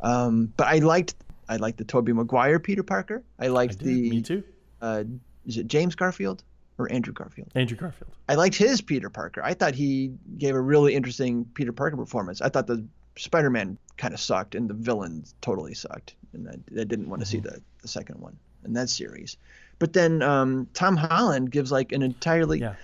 Um, 0.00 0.52
but 0.56 0.66
I 0.66 0.78
liked 0.78 1.14
I 1.48 1.56
liked 1.56 1.78
the 1.78 1.84
Tobey 1.84 2.12
Maguire 2.12 2.58
Peter 2.58 2.82
Parker. 2.82 3.22
I 3.38 3.46
I 3.46 3.48
liked 3.48 3.78
did. 3.78 3.86
the 3.88 4.10
Me 4.10 4.22
too. 4.22 4.42
uh, 4.82 5.04
is 5.46 5.56
it 5.58 5.66
James 5.68 5.94
Garfield 5.94 6.42
or 6.78 6.90
Andrew 6.90 7.12
Garfield? 7.12 7.52
Andrew 7.54 7.76
Garfield. 7.76 8.10
I 8.28 8.34
liked 8.34 8.56
his 8.56 8.80
Peter 8.80 9.08
Parker. 9.10 9.42
I 9.44 9.54
thought 9.54 9.74
he 9.74 10.12
gave 10.38 10.54
a 10.56 10.60
really 10.60 10.94
interesting 10.94 11.44
Peter 11.54 11.72
Parker 11.72 11.96
performance. 11.96 12.40
I 12.42 12.48
thought 12.48 12.66
the 12.66 12.84
Spider-Man 13.16 13.78
kind 13.96 14.12
of 14.12 14.18
sucked 14.20 14.54
and 14.56 14.68
the 14.68 14.74
villain 14.74 15.24
totally 15.40 15.74
sucked, 15.74 16.16
and 16.32 16.48
I, 16.48 16.54
I 16.80 16.84
didn't 16.84 17.08
want 17.08 17.22
to 17.22 17.26
see 17.26 17.38
the, 17.38 17.60
the 17.82 17.88
second 17.88 18.20
one 18.20 18.36
in 18.64 18.74
that 18.74 18.88
series. 18.88 19.36
But 19.78 19.92
then 19.92 20.22
um, 20.22 20.68
Tom 20.74 20.96
Holland 20.96 21.50
gives 21.50 21.72
like 21.72 21.92
an 21.92 22.02
entirely 22.02 22.60
Yeah. 22.60 22.74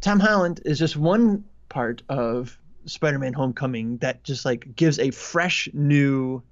Tom 0.00 0.20
Holland 0.20 0.60
is 0.64 0.78
just 0.78 0.96
one 0.96 1.44
part 1.68 2.02
of 2.08 2.58
Spider-Man 2.84 3.32
Homecoming 3.32 3.98
that 3.98 4.22
just 4.24 4.44
like 4.44 4.76
gives 4.76 4.98
a 4.98 5.10
fresh 5.10 5.68
new 5.72 6.42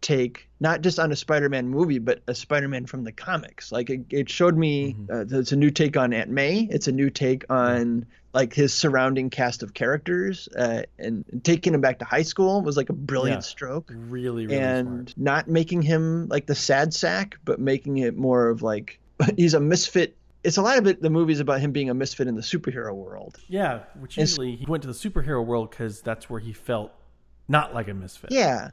take 0.00 0.48
not 0.60 0.80
just 0.80 0.98
on 0.98 1.12
a 1.12 1.16
Spider-Man 1.16 1.68
movie 1.68 1.98
but 1.98 2.22
a 2.26 2.34
Spider-Man 2.34 2.86
from 2.86 3.04
the 3.04 3.12
comics. 3.12 3.70
Like 3.72 3.90
it, 3.90 4.00
it 4.10 4.28
showed 4.30 4.56
me 4.56 4.96
uh, 5.12 5.24
it's 5.28 5.52
a 5.52 5.56
new 5.56 5.70
take 5.70 5.96
on 5.96 6.12
Aunt 6.12 6.30
May, 6.30 6.68
it's 6.70 6.88
a 6.88 6.92
new 6.92 7.10
take 7.10 7.44
on 7.50 8.06
like 8.32 8.54
his 8.54 8.72
surrounding 8.72 9.28
cast 9.30 9.62
of 9.62 9.74
characters 9.74 10.48
uh, 10.56 10.82
and 10.98 11.24
taking 11.42 11.74
him 11.74 11.80
back 11.80 11.98
to 11.98 12.04
high 12.04 12.22
school 12.22 12.62
was 12.62 12.76
like 12.76 12.88
a 12.88 12.92
brilliant 12.92 13.38
Yeah. 13.38 13.48
stroke 13.48 13.90
Really, 13.94 14.46
really 14.46 14.58
and 14.60 14.86
smart. 15.10 15.14
not 15.16 15.48
making 15.48 15.82
him 15.82 16.28
like 16.28 16.46
the 16.46 16.54
sad 16.54 16.94
sack, 16.94 17.36
but 17.44 17.58
making 17.58 17.98
it 17.98 18.16
more 18.16 18.48
of 18.48 18.62
like 18.62 19.00
he's 19.36 19.54
a 19.54 19.60
misfit. 19.60 20.16
It's 20.44 20.56
a 20.56 20.62
lot 20.62 20.78
of 20.78 20.86
it. 20.86 21.02
The 21.02 21.10
movie's 21.10 21.40
about 21.40 21.60
him 21.60 21.72
being 21.72 21.90
a 21.90 21.94
misfit 21.94 22.26
in 22.28 22.34
the 22.34 22.40
superhero 22.40 22.94
world. 22.94 23.36
Yeah, 23.48 23.80
which 23.98 24.16
usually 24.16 24.56
he 24.56 24.64
went 24.66 24.82
to 24.84 24.86
the 24.88 24.94
superhero 24.94 25.44
world 25.44 25.70
because 25.70 26.00
that's 26.00 26.30
where 26.30 26.40
he 26.40 26.52
felt 26.52 26.92
not 27.48 27.74
like 27.74 27.88
a 27.88 27.94
misfit. 27.94 28.30
Yeah, 28.32 28.70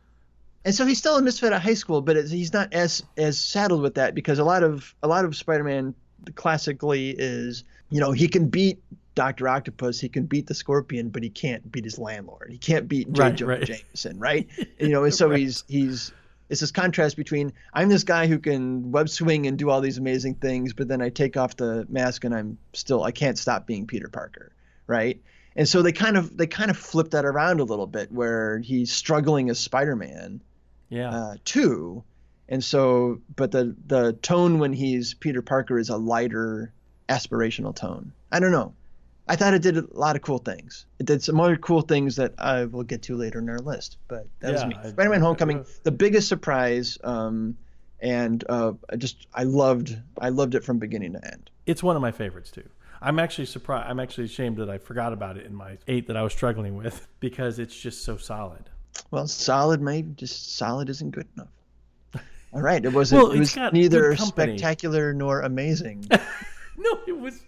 and 0.64 0.74
so 0.74 0.86
he's 0.86 0.98
still 1.00 1.18
a 1.18 1.22
misfit 1.22 1.52
at 1.52 1.62
high 1.62 1.74
school, 1.74 2.02
but 2.02 2.16
it's, 2.16 2.32
he's 2.32 2.54
not 2.54 2.74
as 2.74 3.04
as 3.18 3.38
saddled 3.40 3.82
with 3.82 3.96
that 3.96 4.14
because 4.16 4.40
a 4.40 4.44
lot 4.46 4.64
of 4.64 4.94
a 5.04 5.08
lot 5.10 5.26
of 5.26 5.36
Spider-Man 5.36 5.94
classically 6.36 7.10
is 7.18 7.64
you 7.90 8.00
know 8.00 8.12
he 8.12 8.28
can 8.28 8.48
beat 8.48 8.82
Doctor 9.18 9.48
Octopus, 9.48 10.00
he 10.00 10.10
can 10.10 10.28
beat 10.28 10.46
the 10.46 10.54
Scorpion, 10.54 11.10
but 11.10 11.24
he 11.24 11.30
can't 11.30 11.70
beat 11.72 11.84
his 11.84 11.98
landlord. 11.98 12.50
He 12.52 12.60
can't 12.60 12.88
beat 12.88 13.12
J. 13.12 13.24
Right, 13.24 13.36
Jonah 13.36 13.52
right. 13.58 13.66
Jameson, 13.66 14.20
right? 14.20 14.48
you 14.80 14.90
know, 14.90 15.04
and 15.04 15.14
so 15.14 15.32
he's 15.32 15.64
he's 15.68 16.12
it's 16.50 16.62
this 16.62 16.72
contrast 16.72 17.18
between 17.18 17.52
I'm 17.74 17.90
this 17.90 18.04
guy 18.04 18.28
who 18.28 18.38
can 18.38 18.92
web 18.92 19.10
swing 19.10 19.48
and 19.48 19.58
do 19.58 19.72
all 19.72 19.82
these 19.82 19.98
amazing 19.98 20.36
things, 20.36 20.74
but 20.74 20.88
then 20.88 21.02
I 21.02 21.10
take 21.10 21.36
off 21.36 21.58
the 21.58 21.86
mask 21.90 22.24
and 22.26 22.34
I'm 22.36 22.60
still 22.74 23.04
I 23.04 23.12
can't 23.12 23.40
stop 23.40 23.66
being 23.66 23.88
Peter 23.88 24.08
Parker, 24.08 24.54
right? 24.86 25.20
And 25.56 25.68
so 25.68 25.82
they 25.82 25.92
kind 25.92 26.16
of 26.16 26.38
they 26.38 26.46
kind 26.46 26.70
of 26.70 26.78
flip 26.78 27.10
that 27.12 27.26
around 27.26 27.60
a 27.60 27.64
little 27.64 27.88
bit 27.88 28.12
where 28.12 28.60
he's 28.60 28.94
struggling 28.94 29.50
as 29.50 29.58
Spider-Man 29.60 30.42
Yeah. 30.90 31.10
uh, 31.10 31.36
too, 31.44 32.04
and 32.48 32.64
so 32.64 33.20
but 33.36 33.50
the 33.52 33.76
the 33.88 34.14
tone 34.14 34.60
when 34.60 34.74
he's 34.74 35.16
Peter 35.16 35.42
Parker 35.42 35.80
is 35.80 35.90
a 35.90 35.98
lighter 35.98 36.72
aspirational 37.10 37.76
tone. 37.76 38.14
I 38.32 38.40
don't 38.40 38.52
know. 38.52 38.74
I 39.30 39.36
thought 39.36 39.54
it 39.54 39.62
did 39.62 39.78
a 39.78 39.86
lot 39.92 40.16
of 40.16 40.22
cool 40.22 40.38
things. 40.38 40.86
It 41.00 41.06
did 41.06 41.22
some 41.24 41.40
other 41.40 41.58
cool 41.58 41.82
things 41.82 42.16
that 42.16 42.34
I 42.38 42.66
will 42.66 42.84
get 42.84 43.02
to 43.04 43.16
later 43.16 43.40
in 43.40 43.50
our 43.50 43.60
list. 43.60 43.98
But 44.08 44.28
that 44.40 44.54
was 44.54 44.62
Yeah, 44.62 44.68
me. 44.70 44.76
I- 44.82 44.90
Spider-Man: 44.90 45.22
I- 45.22 45.26
Homecoming, 45.26 45.66
the 45.84 45.92
biggest 45.92 46.28
surprise, 46.28 46.98
um, 47.04 47.58
and 48.00 48.44
uh, 48.48 48.74
I 48.90 48.96
just 48.96 49.28
I 49.34 49.44
loved 49.44 49.98
I 50.22 50.30
loved 50.30 50.56
it 50.56 50.64
from 50.64 50.78
beginning 50.80 51.14
to 51.14 51.26
end. 51.26 51.50
it's 51.66 51.82
one 51.84 51.96
of 51.96 52.02
my 52.02 52.12
favorites 52.12 52.52
too. 52.52 52.68
I'm 53.02 53.20
actually 53.20 53.46
surprised. 53.46 53.88
I'm 53.90 54.00
actually 54.00 54.26
ashamed 54.26 54.58
that 54.58 54.70
I 54.70 54.78
forgot 54.80 55.14
about 55.14 55.38
it 55.38 55.46
in 55.46 55.54
my 55.54 55.78
eight 55.88 56.08
that 56.08 56.18
I 56.18 56.24
was 56.24 56.34
struggling 56.34 56.76
with 56.76 57.08
because 57.20 57.60
it's 57.60 57.76
just 57.80 58.04
so 58.04 58.18
solid. 58.18 58.70
Well, 59.12 59.28
solid, 59.28 59.82
maybe 59.82 60.14
just 60.16 60.56
solid 60.58 60.90
isn't 60.90 61.12
good 61.12 61.28
enough. 61.36 61.50
All 62.54 62.62
right, 62.62 62.84
it 62.84 62.92
wasn't. 62.94 63.22
Well, 63.22 63.32
it 63.34 63.40
was 63.40 63.56
neither 63.74 64.16
spectacular 64.16 65.14
nor 65.14 65.42
amazing. 65.42 66.06
No, 66.80 67.00
it 67.08 67.20
was 67.20 67.42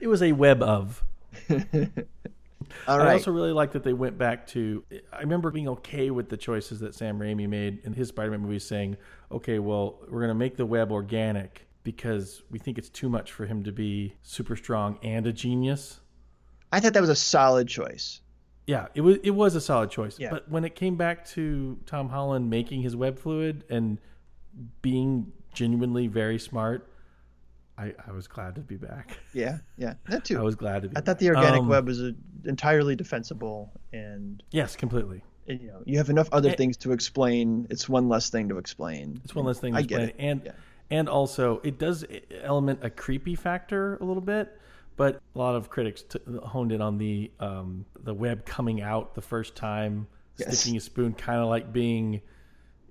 it 0.00 0.06
was 0.06 0.22
a 0.22 0.30
web 0.32 0.62
of. 0.62 1.02
All 2.88 3.00
I 3.00 3.12
also 3.12 3.30
really 3.30 3.52
like 3.52 3.72
that 3.72 3.84
they 3.84 3.92
went 3.92 4.18
back 4.18 4.46
to. 4.48 4.82
I 5.12 5.20
remember 5.20 5.50
being 5.50 5.68
okay 5.68 6.10
with 6.10 6.28
the 6.28 6.36
choices 6.36 6.80
that 6.80 6.94
Sam 6.94 7.18
Raimi 7.18 7.48
made 7.48 7.80
in 7.84 7.92
his 7.92 8.08
Spider-Man 8.08 8.40
movies, 8.40 8.64
saying, 8.64 8.96
"Okay, 9.30 9.58
well, 9.58 10.00
we're 10.08 10.20
going 10.20 10.28
to 10.28 10.34
make 10.34 10.56
the 10.56 10.66
web 10.66 10.90
organic 10.90 11.66
because 11.84 12.42
we 12.50 12.58
think 12.58 12.78
it's 12.78 12.88
too 12.88 13.08
much 13.08 13.32
for 13.32 13.46
him 13.46 13.62
to 13.64 13.72
be 13.72 14.14
super 14.22 14.56
strong 14.56 14.98
and 15.02 15.26
a 15.26 15.32
genius." 15.32 16.00
I 16.72 16.80
thought 16.80 16.94
that 16.94 17.00
was 17.00 17.10
a 17.10 17.16
solid 17.16 17.68
choice. 17.68 18.20
Yeah, 18.66 18.88
it 18.94 19.00
was 19.00 19.18
it 19.22 19.30
was 19.30 19.54
a 19.54 19.60
solid 19.60 19.90
choice. 19.90 20.18
Yeah. 20.18 20.30
But 20.30 20.48
when 20.48 20.64
it 20.64 20.74
came 20.74 20.96
back 20.96 21.24
to 21.28 21.78
Tom 21.86 22.08
Holland 22.08 22.50
making 22.50 22.82
his 22.82 22.96
web 22.96 23.18
fluid 23.18 23.64
and 23.70 23.98
being 24.82 25.32
genuinely 25.54 26.08
very 26.08 26.38
smart, 26.38 26.90
I, 27.78 27.92
I 28.06 28.12
was 28.12 28.26
glad 28.26 28.54
to 28.54 28.60
be 28.62 28.76
back. 28.76 29.18
Yeah, 29.34 29.58
yeah, 29.76 29.94
that 30.08 30.24
too. 30.24 30.38
I 30.38 30.42
was 30.42 30.54
glad 30.54 30.82
to 30.82 30.88
be. 30.88 30.96
I 30.96 31.00
thought 31.00 31.18
the 31.18 31.28
organic 31.28 31.60
Um, 31.60 31.68
web 31.68 31.86
was 31.86 32.00
a, 32.00 32.14
entirely 32.44 32.96
defensible, 32.96 33.70
and 33.92 34.42
Yes, 34.50 34.76
completely. 34.76 35.22
you 35.46 35.68
know 35.68 35.82
you 35.84 35.98
have 35.98 36.08
enough 36.10 36.28
other 36.32 36.48
And- 36.48 36.58
things 36.58 36.76
to 36.78 36.92
explain. 36.92 37.66
It's 37.70 37.88
one 37.88 38.08
less 38.08 38.30
thing 38.30 38.48
to 38.48 38.58
explain. 38.58 39.20
It's 39.24 39.34
one 39.34 39.44
less 39.44 39.58
thing 39.60 39.72
to 39.74 39.78
I 39.78 39.82
get 39.82 40.00
it. 40.00 40.16
and 40.18 40.42
Yeah. 40.44 40.52
and 40.90 41.08
also 41.08 41.60
it 41.64 41.78
does 41.78 42.04
element 42.42 42.80
a 42.82 42.90
creepy 42.90 43.34
factor 43.34 43.96
a 43.96 44.04
little 44.04 44.22
bit. 44.22 44.58
But 44.96 45.20
a 45.34 45.38
lot 45.38 45.54
of 45.56 45.68
critics 45.68 46.02
t- 46.08 46.18
honed 46.42 46.72
in 46.72 46.80
on 46.80 46.96
the 46.96 47.30
um, 47.38 47.84
the 48.02 48.14
web 48.14 48.46
coming 48.46 48.80
out 48.80 49.14
the 49.14 49.20
first 49.20 49.54
time, 49.54 50.06
Yes. 50.38 50.58
sticking 50.58 50.78
a 50.78 50.80
spoon, 50.80 51.12
kind 51.12 51.40
of 51.40 51.48
like 51.48 51.70
being, 51.70 52.22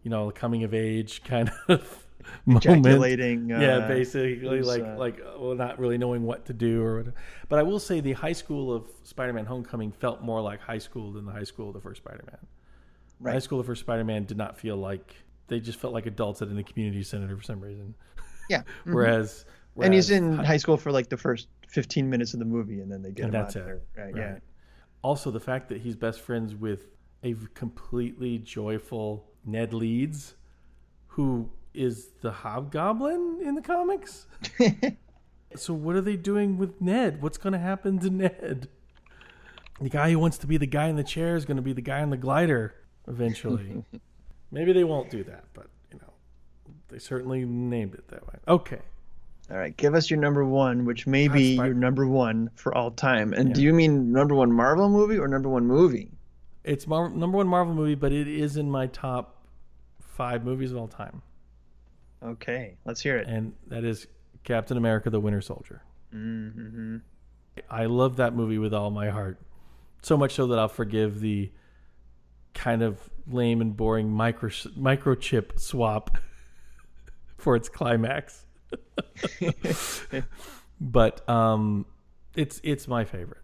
you 0.03 0.11
know, 0.11 0.29
coming 0.29 0.63
of 0.63 0.75
age 0.75 1.23
kind 1.23 1.49
of 1.67 2.04
moment. 2.45 2.65
Ejaculating. 2.65 3.49
yeah, 3.49 3.77
uh, 3.77 3.87
basically 3.87 4.57
was, 4.57 4.67
like 4.67 4.83
uh, 4.83 4.97
like 4.97 5.19
uh, 5.19 5.39
well, 5.39 5.55
not 5.55 5.79
really 5.79 5.97
knowing 5.97 6.23
what 6.23 6.45
to 6.45 6.53
do 6.53 6.81
or 6.83 6.97
whatever. 6.97 7.15
But 7.49 7.59
I 7.59 7.63
will 7.63 7.79
say 7.79 7.99
the 7.99 8.13
high 8.13 8.33
school 8.33 8.73
of 8.73 8.89
Spider-Man: 9.03 9.45
Homecoming 9.45 9.91
felt 9.91 10.21
more 10.21 10.41
like 10.41 10.59
high 10.59 10.77
school 10.77 11.11
than 11.13 11.25
the 11.25 11.31
high 11.31 11.43
school 11.43 11.69
of 11.69 11.73
the 11.73 11.81
first 11.81 12.01
Spider-Man. 12.01 12.37
Right. 13.19 13.33
High 13.33 13.39
school 13.39 13.59
of 13.59 13.65
the 13.65 13.71
first 13.71 13.81
Spider-Man 13.81 14.25
did 14.25 14.37
not 14.37 14.57
feel 14.57 14.77
like 14.77 15.15
they 15.47 15.59
just 15.59 15.79
felt 15.79 15.93
like 15.93 16.05
adults 16.05 16.41
at 16.41 16.49
a 16.49 16.63
community 16.63 17.03
center 17.03 17.35
for 17.35 17.43
some 17.43 17.61
reason. 17.61 17.95
Yeah. 18.49 18.63
mhm. 18.85 18.93
Whereas, 18.93 19.45
and 19.81 19.93
he's 19.93 20.09
in 20.09 20.37
hi- 20.37 20.45
high 20.45 20.57
school 20.57 20.77
for 20.77 20.91
like 20.91 21.09
the 21.09 21.17
first 21.17 21.47
15 21.67 22.09
minutes 22.09 22.33
of 22.33 22.39
the 22.39 22.45
movie, 22.45 22.81
and 22.81 22.91
then 22.91 23.01
they 23.01 23.11
get 23.11 23.25
him 23.25 23.35
out 23.35 23.55
of 23.55 23.65
there. 23.65 23.81
Right, 23.97 24.15
Yeah. 24.15 24.31
Right. 24.33 24.41
Also, 25.01 25.29
the 25.29 25.39
fact 25.39 25.69
that 25.69 25.81
he's 25.81 25.95
best 25.95 26.21
friends 26.21 26.55
with 26.55 26.87
a 27.23 27.35
completely 27.53 28.39
joyful 28.39 29.29
Ned 29.45 29.73
Leeds, 29.73 30.35
who 31.07 31.49
is 31.75 32.09
the 32.21 32.31
Hobgoblin 32.31 33.39
in 33.43 33.55
the 33.55 33.61
comics. 33.61 34.25
so, 35.55 35.73
what 35.73 35.95
are 35.95 36.01
they 36.01 36.15
doing 36.15 36.57
with 36.57 36.81
Ned? 36.81 37.21
What's 37.21 37.37
going 37.37 37.53
to 37.53 37.59
happen 37.59 37.99
to 37.99 38.09
Ned? 38.09 38.69
The 39.81 39.89
guy 39.89 40.11
who 40.11 40.19
wants 40.19 40.37
to 40.39 40.47
be 40.47 40.57
the 40.57 40.65
guy 40.65 40.87
in 40.87 40.95
the 40.95 41.03
chair 41.03 41.35
is 41.35 41.45
going 41.45 41.57
to 41.57 41.61
be 41.63 41.73
the 41.73 41.81
guy 41.81 41.99
in 42.01 42.09
the 42.09 42.17
glider 42.17 42.75
eventually. 43.07 43.83
Maybe 44.51 44.71
they 44.73 44.83
won't 44.85 45.09
do 45.09 45.23
that, 45.25 45.45
but 45.53 45.67
you 45.91 45.99
know, 45.99 46.13
they 46.87 46.97
certainly 46.99 47.43
named 47.45 47.93
it 47.95 48.07
that 48.09 48.25
way. 48.25 48.35
Okay. 48.47 48.79
All 49.51 49.57
right, 49.57 49.75
give 49.77 49.93
us 49.93 50.09
your 50.09 50.19
number 50.19 50.43
one, 50.43 50.85
which 50.85 51.05
may 51.05 51.27
be 51.27 51.53
your 51.55 51.73
number 51.75 52.07
one 52.07 52.49
for 52.55 52.73
all 52.75 52.89
time. 52.89 53.31
And 53.33 53.49
Yeah. 53.49 53.55
do 53.55 53.61
you 53.63 53.73
mean 53.73 54.11
number 54.11 54.33
one 54.33 54.51
Marvel 54.51 54.89
movie 54.89 55.19
or 55.19 55.27
number 55.27 55.49
one 55.49 55.67
movie? 55.67 56.09
It's 56.63 56.87
Mar- 56.87 57.09
number 57.09 57.37
one 57.37 57.47
Marvel 57.47 57.75
movie, 57.75 57.93
but 57.93 58.11
it 58.11 58.27
is 58.27 58.57
in 58.57 58.71
my 58.71 58.87
top 58.87 59.45
five 59.99 60.43
movies 60.43 60.71
of 60.71 60.77
all 60.77 60.87
time, 60.87 61.21
Okay, 62.25 62.77
let's 62.85 63.01
hear 63.01 63.17
it. 63.17 63.27
and 63.27 63.53
that 63.67 63.83
is 63.83 64.07
Captain 64.43 64.77
America: 64.77 65.09
The 65.09 65.19
Winter 65.19 65.41
Soldier. 65.41 65.83
Mm-hmm. 66.13 66.97
I 67.69 67.85
love 67.85 68.17
that 68.17 68.33
movie 68.35 68.57
with 68.57 68.73
all 68.73 68.89
my 68.89 69.09
heart, 69.09 69.39
so 70.01 70.17
much 70.17 70.33
so 70.33 70.47
that 70.47 70.59
I'll 70.59 70.67
forgive 70.67 71.19
the 71.19 71.51
kind 72.53 72.81
of 72.81 72.99
lame 73.27 73.61
and 73.61 73.75
boring 73.75 74.09
micro 74.09 74.49
microchip 74.49 75.59
swap 75.59 76.17
for 77.37 77.55
its 77.55 77.69
climax. 77.69 78.45
but 80.81 81.29
um, 81.29 81.85
it's 82.35 82.59
it's 82.63 82.87
my 82.87 83.03
favorite. 83.03 83.41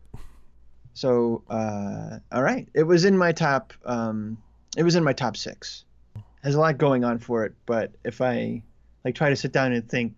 So, 0.94 1.44
uh, 1.50 2.20
all 2.32 2.44
right, 2.44 2.68
it 2.74 2.84
was 2.84 3.06
in 3.06 3.18
my 3.18 3.32
top. 3.32 3.74
Um, 3.86 4.38
it 4.76 4.84
was 4.84 4.96
in 4.96 5.04
my 5.04 5.14
top 5.14 5.38
six. 5.38 5.86
Has 6.44 6.56
a 6.56 6.60
lot 6.60 6.78
going 6.78 7.04
on 7.04 7.20
for 7.20 7.46
it, 7.46 7.54
but 7.66 7.94
if 8.04 8.20
I 8.20 8.64
like 9.04 9.16
try 9.16 9.30
to 9.30 9.36
sit 9.36 9.52
down 9.52 9.72
and 9.74 9.88
think 9.90 10.16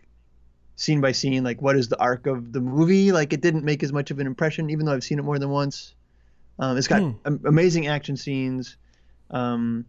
scene 0.76 1.02
by 1.02 1.12
scene, 1.12 1.44
like 1.44 1.62
what 1.62 1.76
is 1.76 1.88
the 1.88 2.00
arc 2.00 2.26
of 2.28 2.52
the 2.52 2.60
movie, 2.62 3.12
like 3.12 3.32
it 3.34 3.42
didn't 3.42 3.64
make 3.64 3.84
as 3.84 3.94
much 3.94 4.12
of 4.12 4.20
an 4.20 4.28
impression, 4.28 4.70
even 4.70 4.86
though 4.86 4.94
I've 4.94 5.04
seen 5.04 5.20
it 5.20 5.24
more 5.24 5.40
than 5.40 5.50
once. 5.50 5.94
Um, 6.60 6.78
it's 6.78 6.88
got 6.88 7.02
Hmm. 7.02 7.12
am- 7.26 7.42
amazing 7.46 7.88
action 7.88 8.18
scenes. 8.18 8.76
Um, 9.32 9.86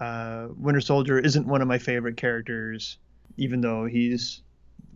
uh, 0.00 0.48
Winter 0.58 0.80
Soldier 0.80 1.18
isn't 1.18 1.46
one 1.46 1.62
of 1.62 1.68
my 1.68 1.78
favorite 1.78 2.16
characters, 2.16 2.98
even 3.36 3.60
though 3.60 3.84
he's. 3.86 4.42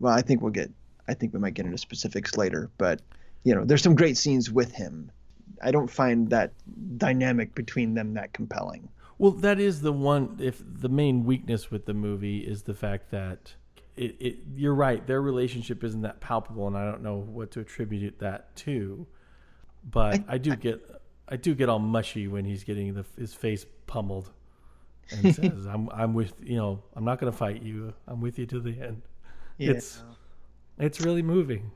Well, 0.00 0.12
I 0.12 0.22
think 0.22 0.42
we'll 0.42 0.52
get. 0.52 0.70
I 1.06 1.14
think 1.14 1.32
we 1.32 1.38
might 1.40 1.54
get 1.54 1.64
into 1.64 1.78
specifics 1.78 2.36
later, 2.36 2.70
but 2.78 3.00
you 3.44 3.54
know, 3.54 3.64
there's 3.64 3.82
some 3.82 3.94
great 3.94 4.16
scenes 4.16 4.50
with 4.50 4.72
him. 4.72 5.10
I 5.62 5.70
don't 5.70 5.90
find 5.90 6.28
that 6.30 6.52
dynamic 6.98 7.54
between 7.54 7.94
them 7.94 8.14
that 8.14 8.32
compelling. 8.32 8.88
Well, 9.18 9.32
that 9.32 9.58
is 9.58 9.80
the 9.80 9.92
one. 9.92 10.38
If 10.40 10.62
the 10.64 10.88
main 10.88 11.24
weakness 11.24 11.70
with 11.70 11.86
the 11.86 11.94
movie 11.94 12.38
is 12.38 12.62
the 12.62 12.74
fact 12.74 13.10
that 13.10 13.54
it, 13.96 14.16
it, 14.20 14.36
you're 14.54 14.74
right, 14.74 15.04
their 15.06 15.20
relationship 15.20 15.82
isn't 15.82 16.02
that 16.02 16.20
palpable, 16.20 16.68
and 16.68 16.76
I 16.76 16.84
don't 16.84 17.02
know 17.02 17.16
what 17.16 17.50
to 17.52 17.60
attribute 17.60 18.20
that 18.20 18.54
to. 18.56 19.06
But 19.90 20.22
I, 20.28 20.38
do 20.38 20.54
get, 20.54 20.80
I 21.28 21.36
do 21.36 21.54
get 21.54 21.68
all 21.68 21.78
mushy 21.78 22.28
when 22.28 22.44
he's 22.44 22.62
getting 22.62 22.94
the, 22.94 23.04
his 23.18 23.34
face 23.34 23.66
pummeled, 23.88 24.30
and 25.10 25.34
says, 25.34 25.66
"I'm, 25.66 25.88
I'm 25.90 26.14
with 26.14 26.34
you 26.42 26.56
know, 26.56 26.80
I'm 26.94 27.04
not 27.04 27.18
going 27.18 27.32
to 27.32 27.36
fight 27.36 27.62
you. 27.62 27.92
I'm 28.06 28.20
with 28.20 28.38
you 28.38 28.46
to 28.46 28.60
the 28.60 28.80
end." 28.80 29.02
Yeah. 29.56 29.72
It's, 29.72 30.02
it's 30.78 31.00
really 31.00 31.22
moving. 31.22 31.72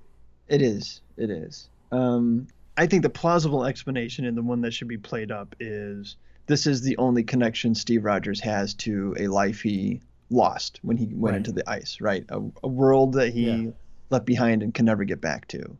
It 0.47 0.63
is. 0.63 1.01
It 1.17 1.31
is. 1.31 1.69
Um, 1.91 2.47
I 2.77 2.87
think 2.87 3.03
the 3.03 3.11
plausible 3.11 3.65
explanation 3.65 4.25
and 4.25 4.37
the 4.37 4.43
one 4.43 4.61
that 4.61 4.73
should 4.73 4.89
be 4.89 4.99
played 4.99 5.33
up 5.33 5.57
is 5.59 6.17
this 6.47 6.67
is 6.67 6.83
the 6.83 6.97
only 6.99 7.23
connection 7.23 7.75
Steve 7.75 8.05
Rogers 8.05 8.41
has 8.41 8.75
to 8.75 9.15
a 9.19 9.29
life 9.29 9.61
he 9.63 10.01
lost 10.31 10.81
when 10.83 10.97
he 10.97 11.07
went 11.07 11.33
Right. 11.33 11.37
into 11.37 11.53
the 11.53 11.69
ice, 11.69 12.01
right? 12.01 12.25
A, 12.31 12.41
a 12.63 12.69
world 12.69 13.13
that 13.15 13.33
he 13.33 13.51
Yeah. 13.65 13.71
left 14.11 14.27
behind 14.27 14.63
and 14.63 14.73
can 14.75 14.87
never 14.87 15.05
get 15.05 15.21
back 15.21 15.47
to. 15.49 15.77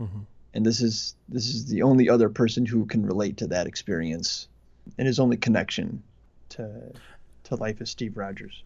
Mhm. 0.00 0.24
And 0.54 0.64
this 0.64 0.80
is 0.80 1.16
this 1.28 1.48
is 1.48 1.66
the 1.66 1.82
only 1.82 2.08
other 2.08 2.28
person 2.28 2.64
who 2.64 2.86
can 2.86 3.04
relate 3.04 3.36
to 3.38 3.46
that 3.48 3.66
experience, 3.66 4.48
and 4.96 5.06
his 5.06 5.18
only 5.18 5.36
connection 5.36 6.02
to 6.50 6.92
to 7.44 7.54
life 7.56 7.80
is 7.80 7.90
Steve 7.90 8.16
Rogers. 8.16 8.62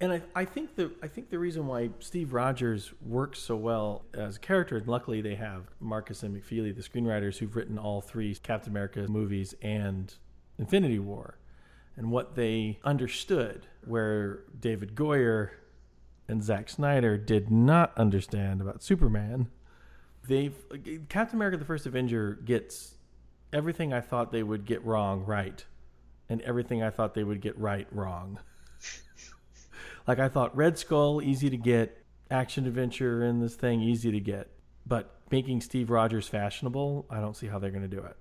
And 0.00 0.12
I, 0.12 0.22
I 0.34 0.44
think 0.44 0.74
the 0.76 0.90
I 1.02 1.06
think 1.08 1.30
the 1.30 1.38
reason 1.38 1.66
why 1.66 1.90
Steve 2.00 2.32
Rogers 2.32 2.92
works 3.00 3.38
so 3.40 3.56
well 3.56 4.04
as 4.14 4.36
a 4.36 4.40
character, 4.40 4.76
and 4.76 4.86
luckily 4.88 5.20
they 5.20 5.34
have 5.36 5.64
Markus 5.80 6.22
and 6.22 6.34
McFeely, 6.34 6.74
the 6.74 6.82
screenwriters 6.82 7.38
who've 7.38 7.54
written 7.54 7.78
all 7.78 8.00
three 8.00 8.34
Captain 8.36 8.70
America 8.72 9.06
movies 9.08 9.54
and 9.62 10.14
Infinity 10.58 10.98
War, 10.98 11.38
and 11.96 12.10
what 12.10 12.34
they 12.34 12.78
understood, 12.84 13.66
where 13.84 14.44
David 14.58 14.94
Goyer 14.94 15.50
and 16.26 16.42
Zack 16.42 16.68
Snyder 16.68 17.16
did 17.16 17.50
not 17.50 17.96
understand 17.96 18.60
about 18.60 18.82
Superman. 18.82 19.48
They've 20.26 20.54
Captain 21.08 21.36
America: 21.36 21.56
The 21.56 21.64
First 21.64 21.86
Avenger 21.86 22.38
gets 22.44 22.94
everything 23.52 23.92
I 23.92 24.00
thought 24.00 24.30
they 24.30 24.42
would 24.42 24.64
get 24.64 24.84
wrong 24.84 25.24
right, 25.24 25.64
and 26.28 26.40
everything 26.42 26.82
I 26.82 26.90
thought 26.90 27.14
they 27.14 27.24
would 27.24 27.40
get 27.40 27.58
right 27.58 27.86
wrong. 27.90 28.38
Like 30.06 30.18
I 30.18 30.30
thought 30.30 30.56
Red 30.56 30.78
Skull 30.78 31.20
easy 31.20 31.50
to 31.50 31.58
get, 31.58 32.02
action 32.30 32.66
adventure 32.66 33.22
in 33.22 33.40
this 33.40 33.54
thing 33.56 33.82
easy 33.82 34.10
to 34.10 34.20
get, 34.20 34.48
but 34.86 35.14
making 35.30 35.60
Steve 35.60 35.90
Rogers 35.90 36.26
fashionable, 36.26 37.04
I 37.10 37.20
don't 37.20 37.36
see 37.36 37.46
how 37.46 37.58
they're 37.58 37.70
going 37.70 37.82
to 37.82 37.94
do 37.94 38.02
it. 38.02 38.16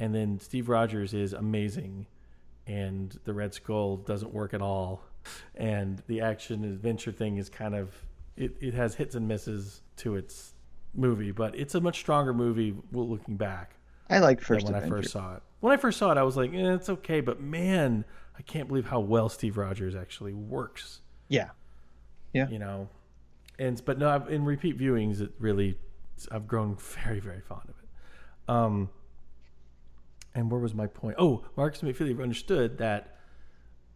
And 0.00 0.14
then 0.14 0.40
Steve 0.40 0.68
Rogers 0.68 1.14
is 1.14 1.32
amazing 1.32 2.06
and 2.66 3.18
the 3.24 3.34
Red 3.34 3.54
Skull 3.54 3.98
doesn't 3.98 4.32
work 4.32 4.54
at 4.54 4.62
all 4.62 5.02
and 5.54 6.02
the 6.06 6.20
action 6.20 6.64
adventure 6.64 7.12
thing 7.12 7.36
is 7.36 7.48
kind 7.48 7.74
of 7.74 7.94
it, 8.36 8.56
it 8.60 8.74
has 8.74 8.94
hits 8.94 9.14
and 9.14 9.28
misses 9.28 9.82
to 9.98 10.16
its 10.16 10.54
movie, 10.94 11.30
but 11.30 11.54
it's 11.54 11.74
a 11.74 11.80
much 11.80 11.98
stronger 11.98 12.32
movie 12.32 12.74
looking 12.92 13.36
back 13.36 13.76
I 14.08 14.18
like 14.18 14.38
than 14.38 14.46
First 14.46 14.66
when 14.66 14.74
I 14.74 14.88
first 14.88 15.10
saw 15.10 15.36
it. 15.36 15.42
When 15.60 15.72
I 15.72 15.76
first 15.76 15.98
saw 15.98 16.10
it, 16.10 16.18
I 16.18 16.22
was 16.22 16.36
like, 16.36 16.52
eh, 16.54 16.74
it's 16.74 16.88
okay, 16.88 17.20
but 17.20 17.40
man, 17.40 18.04
I 18.38 18.42
can't 18.42 18.66
believe 18.68 18.86
how 18.86 19.00
well 19.00 19.28
Steve 19.28 19.58
Rogers 19.58 19.94
actually 19.94 20.32
works. 20.32 21.02
Yeah, 21.28 21.50
yeah, 22.32 22.48
You 22.48 22.58
know, 22.58 22.88
and 23.58 23.82
but 23.84 23.98
no, 23.98 24.08
I've, 24.08 24.28
in 24.30 24.44
repeat 24.44 24.78
viewings, 24.78 25.20
it 25.20 25.32
really, 25.38 25.76
I've 26.32 26.48
grown 26.48 26.76
very, 26.76 27.20
very 27.20 27.40
fond 27.40 27.68
of 27.68 27.74
it. 27.82 28.50
Um, 28.50 28.88
and 30.34 30.50
where 30.50 30.60
was 30.60 30.74
my 30.74 30.86
point? 30.86 31.16
Oh, 31.18 31.44
Markus 31.56 31.80
McFeely 31.82 32.20
understood 32.22 32.78
that 32.78 33.16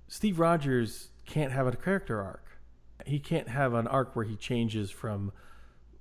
Steve 0.09 0.39
Rogers 0.39 1.09
can't 1.27 1.53
have 1.53 1.67
a 1.67 1.73
character 1.77 2.21
arc. 2.21 2.45
He 3.07 3.19
can't 3.19 3.49
have 3.49 3.75
an 3.75 3.87
arc 3.87 4.15
where 4.17 4.25
he 4.25 4.37
changes 4.37 4.91
from 4.91 5.33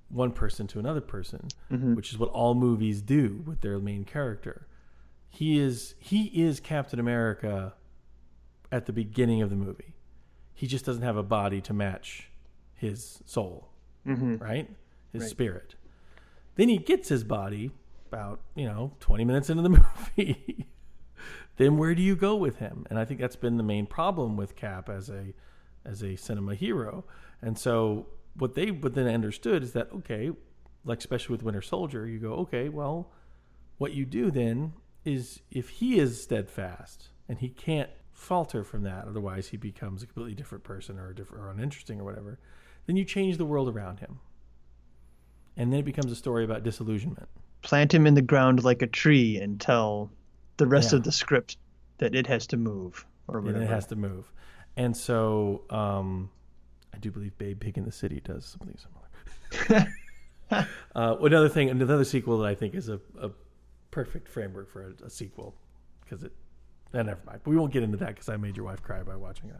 one 0.08 0.32
person 0.32 0.66
to 0.68 0.78
another 0.78 1.00
person, 1.00 1.48
which 1.70 2.12
is 2.12 2.18
what 2.18 2.28
all 2.30 2.54
movies 2.54 3.02
do 3.02 3.42
with 3.46 3.60
their 3.62 3.78
main 3.78 4.04
character. 4.04 4.66
He 5.28 5.58
is 5.58 5.94
he 5.98 6.26
is 6.26 6.60
Captain 6.60 7.00
America 7.00 7.74
at 8.70 8.86
the 8.86 8.92
beginning 8.92 9.42
of 9.42 9.50
the 9.50 9.56
movie. 9.56 9.94
He 10.54 10.66
just 10.68 10.84
doesn't 10.84 11.02
have 11.02 11.16
a 11.16 11.22
body 11.24 11.60
to 11.62 11.72
match 11.72 12.28
his 12.74 13.22
soul, 13.26 13.70
Mhm. 14.06 14.40
right? 14.40 14.70
His 15.12 15.22
Right. 15.22 15.30
spirit. 15.30 15.74
Then 16.54 16.68
he 16.68 16.78
gets 16.78 17.08
his 17.08 17.24
body 17.24 17.72
about, 18.14 18.40
you 18.54 18.64
know, 18.64 18.92
20 19.00 19.24
minutes 19.24 19.50
into 19.50 19.62
the 19.62 19.68
movie. 20.16 20.66
then 21.56 21.76
where 21.76 21.94
do 21.94 22.02
you 22.02 22.14
go 22.14 22.36
with 22.36 22.58
him? 22.58 22.86
And 22.88 22.98
I 22.98 23.04
think 23.04 23.20
that's 23.20 23.36
been 23.36 23.56
the 23.56 23.62
main 23.62 23.86
problem 23.86 24.36
with 24.36 24.56
Cap 24.56 24.88
as 24.88 25.10
a 25.10 25.34
as 25.84 26.02
a 26.02 26.16
cinema 26.16 26.54
hero. 26.54 27.04
And 27.42 27.58
so 27.58 28.06
what 28.36 28.54
they 28.54 28.70
but 28.70 28.94
then 28.94 29.06
understood 29.06 29.62
is 29.62 29.72
that 29.72 29.88
okay, 29.92 30.30
like 30.84 30.98
especially 30.98 31.34
with 31.34 31.42
Winter 31.42 31.62
Soldier, 31.62 32.06
you 32.06 32.18
go, 32.18 32.34
okay, 32.34 32.68
well, 32.68 33.10
what 33.78 33.92
you 33.92 34.06
do 34.06 34.30
then 34.30 34.72
is 35.04 35.40
if 35.50 35.68
he 35.68 35.98
is 35.98 36.22
steadfast 36.22 37.08
and 37.28 37.38
he 37.38 37.48
can't 37.48 37.90
falter 38.12 38.62
from 38.64 38.82
that, 38.84 39.06
otherwise 39.06 39.48
he 39.48 39.56
becomes 39.56 40.02
a 40.02 40.06
completely 40.06 40.34
different 40.34 40.64
person 40.64 40.98
or 40.98 41.12
different 41.12 41.44
or 41.44 41.50
uninteresting 41.50 42.00
or 42.00 42.04
whatever, 42.04 42.38
then 42.86 42.96
you 42.96 43.04
change 43.04 43.36
the 43.36 43.44
world 43.44 43.68
around 43.68 43.98
him. 43.98 44.20
And 45.56 45.72
then 45.72 45.80
it 45.80 45.84
becomes 45.84 46.10
a 46.10 46.16
story 46.16 46.44
about 46.44 46.62
disillusionment. 46.62 47.28
Plant 47.64 47.92
him 47.92 48.06
in 48.06 48.14
the 48.14 48.22
ground 48.22 48.62
like 48.62 48.82
a 48.82 48.86
tree 48.86 49.38
and 49.38 49.60
tell 49.60 50.10
the 50.58 50.66
rest 50.66 50.92
Yeah. 50.92 50.98
of 50.98 51.04
the 51.04 51.10
script 51.12 51.56
that 51.98 52.14
it 52.14 52.26
has 52.28 52.46
to 52.48 52.56
move 52.56 53.04
or 53.26 53.38
and 53.38 53.46
whatever. 53.46 53.64
it 53.64 53.68
has 53.68 53.86
to 53.88 53.96
move. 53.96 54.30
And 54.76 54.96
so 54.96 55.62
um, 55.70 56.30
I 56.94 56.98
do 56.98 57.10
believe 57.10 57.36
Babe 57.38 57.58
Pig 57.58 57.76
in 57.78 57.84
the 57.84 57.92
City 57.92 58.20
does 58.22 58.44
something 58.44 58.76
similar. 58.76 59.88
uh, 60.94 61.16
another 61.20 61.48
thing, 61.48 61.70
another 61.70 62.04
sequel 62.04 62.38
that 62.38 62.46
I 62.46 62.54
think 62.54 62.74
is 62.74 62.88
a, 62.88 63.00
a 63.20 63.30
perfect 63.90 64.28
framework 64.28 64.70
for 64.70 64.82
a, 65.02 65.06
a 65.06 65.10
sequel 65.10 65.54
because 66.00 66.22
it. 66.24 66.32
eh, 66.92 67.02
never 67.02 67.20
mind. 67.26 67.40
We 67.46 67.56
won't 67.56 67.72
get 67.72 67.82
into 67.82 67.96
that 67.98 68.08
because 68.08 68.28
I 68.28 68.36
made 68.36 68.56
your 68.56 68.66
wife 68.66 68.82
cry 68.82 69.02
by 69.02 69.16
watching 69.16 69.50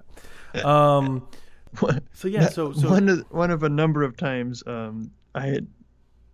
that. 0.52 0.66
Um, 0.66 1.26
so 2.12 2.28
yeah, 2.28 2.48
so 2.48 2.72
so 2.72 2.90
one 2.90 3.08
of 3.08 3.24
one 3.30 3.50
of 3.50 3.62
a 3.62 3.68
number 3.68 4.02
of 4.02 4.16
times 4.16 4.62
um, 4.66 5.10
I 5.34 5.46
had 5.46 5.66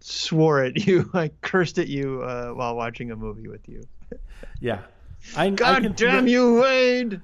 swore 0.00 0.62
at 0.64 0.86
you, 0.86 1.08
I 1.14 1.30
cursed 1.42 1.78
at 1.78 1.88
you 1.88 2.22
uh, 2.22 2.50
while 2.50 2.74
watching 2.76 3.10
a 3.10 3.16
movie 3.16 3.48
with 3.48 3.68
you. 3.68 3.82
yeah. 4.60 4.80
I, 5.36 5.46
I 5.46 5.50
God 5.50 5.82
can- 5.82 5.92
damn 5.92 6.26
you, 6.28 6.60
Wade! 6.60 7.20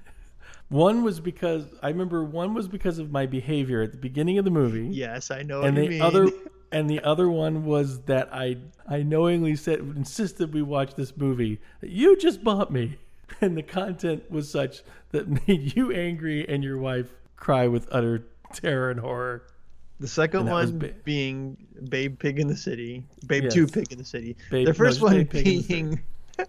One 0.68 1.04
was 1.04 1.20
because 1.20 1.64
I 1.80 1.88
remember 1.88 2.24
one 2.24 2.52
was 2.52 2.66
because 2.66 2.98
of 2.98 3.10
my 3.12 3.24
behavior 3.26 3.82
at 3.82 3.92
the 3.92 3.98
beginning 3.98 4.36
of 4.38 4.44
the 4.44 4.50
movie. 4.50 4.88
Yes, 4.88 5.30
I 5.30 5.42
know 5.42 5.62
and 5.62 5.76
what 5.76 5.80
the 5.80 5.84
you 5.84 5.90
mean. 5.90 6.02
other 6.02 6.28
and 6.72 6.90
the 6.90 7.00
other 7.04 7.30
one 7.30 7.64
was 7.64 8.00
that 8.02 8.28
I 8.32 8.56
I 8.88 9.02
knowingly 9.04 9.54
said 9.54 9.78
insisted 9.78 10.52
we 10.52 10.62
watch 10.62 10.94
this 10.96 11.16
movie 11.16 11.60
that 11.80 11.90
you 11.90 12.16
just 12.18 12.42
bought 12.42 12.72
me, 12.72 12.98
and 13.40 13.56
the 13.56 13.62
content 13.62 14.28
was 14.28 14.50
such 14.50 14.82
that 15.12 15.28
made 15.46 15.76
you 15.76 15.92
angry 15.92 16.46
and 16.48 16.64
your 16.64 16.78
wife 16.78 17.14
cry 17.36 17.68
with 17.68 17.86
utter 17.92 18.24
terror 18.52 18.90
and 18.90 18.98
horror. 19.00 19.44
The 20.00 20.08
second 20.08 20.40
and 20.40 20.50
one 20.50 20.78
Ba- 20.78 20.92
being 21.04 21.56
Babe 21.88 22.18
Pig 22.18 22.38
in 22.38 22.46
the 22.48 22.56
City, 22.56 23.02
Babe 23.26 23.44
Yes. 23.44 23.54
Two 23.54 23.66
Pig 23.66 23.90
in 23.92 23.98
the 23.98 24.04
City. 24.04 24.36
Babe- 24.50 24.66
the 24.66 24.74
first 24.74 25.00
just 25.00 25.02
one 25.02 25.12
Babe 25.16 25.30
Pig 25.30 25.46
in 25.46 25.56
the 25.56 25.62
City. 25.62 25.72
being. 25.72 26.00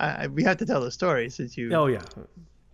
I, 0.00 0.24
I- 0.24 0.26
we 0.28 0.42
have 0.44 0.56
to 0.58 0.66
tell 0.66 0.80
the 0.80 0.90
story 0.90 1.28
since 1.30 1.56
you. 1.56 1.72
Oh 1.74 1.86
yeah. 1.86 2.02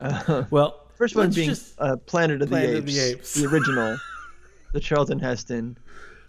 Uh, 0.00 0.44
Well, 0.50 0.80
First 0.96 1.16
one 1.16 1.30
being 1.30 1.48
just- 1.50 1.74
uh, 1.78 1.96
Planet 1.96 2.42
of 2.42 2.48
the 2.50 2.56
Planet 2.56 2.76
of 2.76 2.88
Apes, 2.88 3.34
the 3.34 3.46
original, 3.48 3.98
the 4.72 4.80
Charlton 4.80 5.18
Heston, 5.18 5.76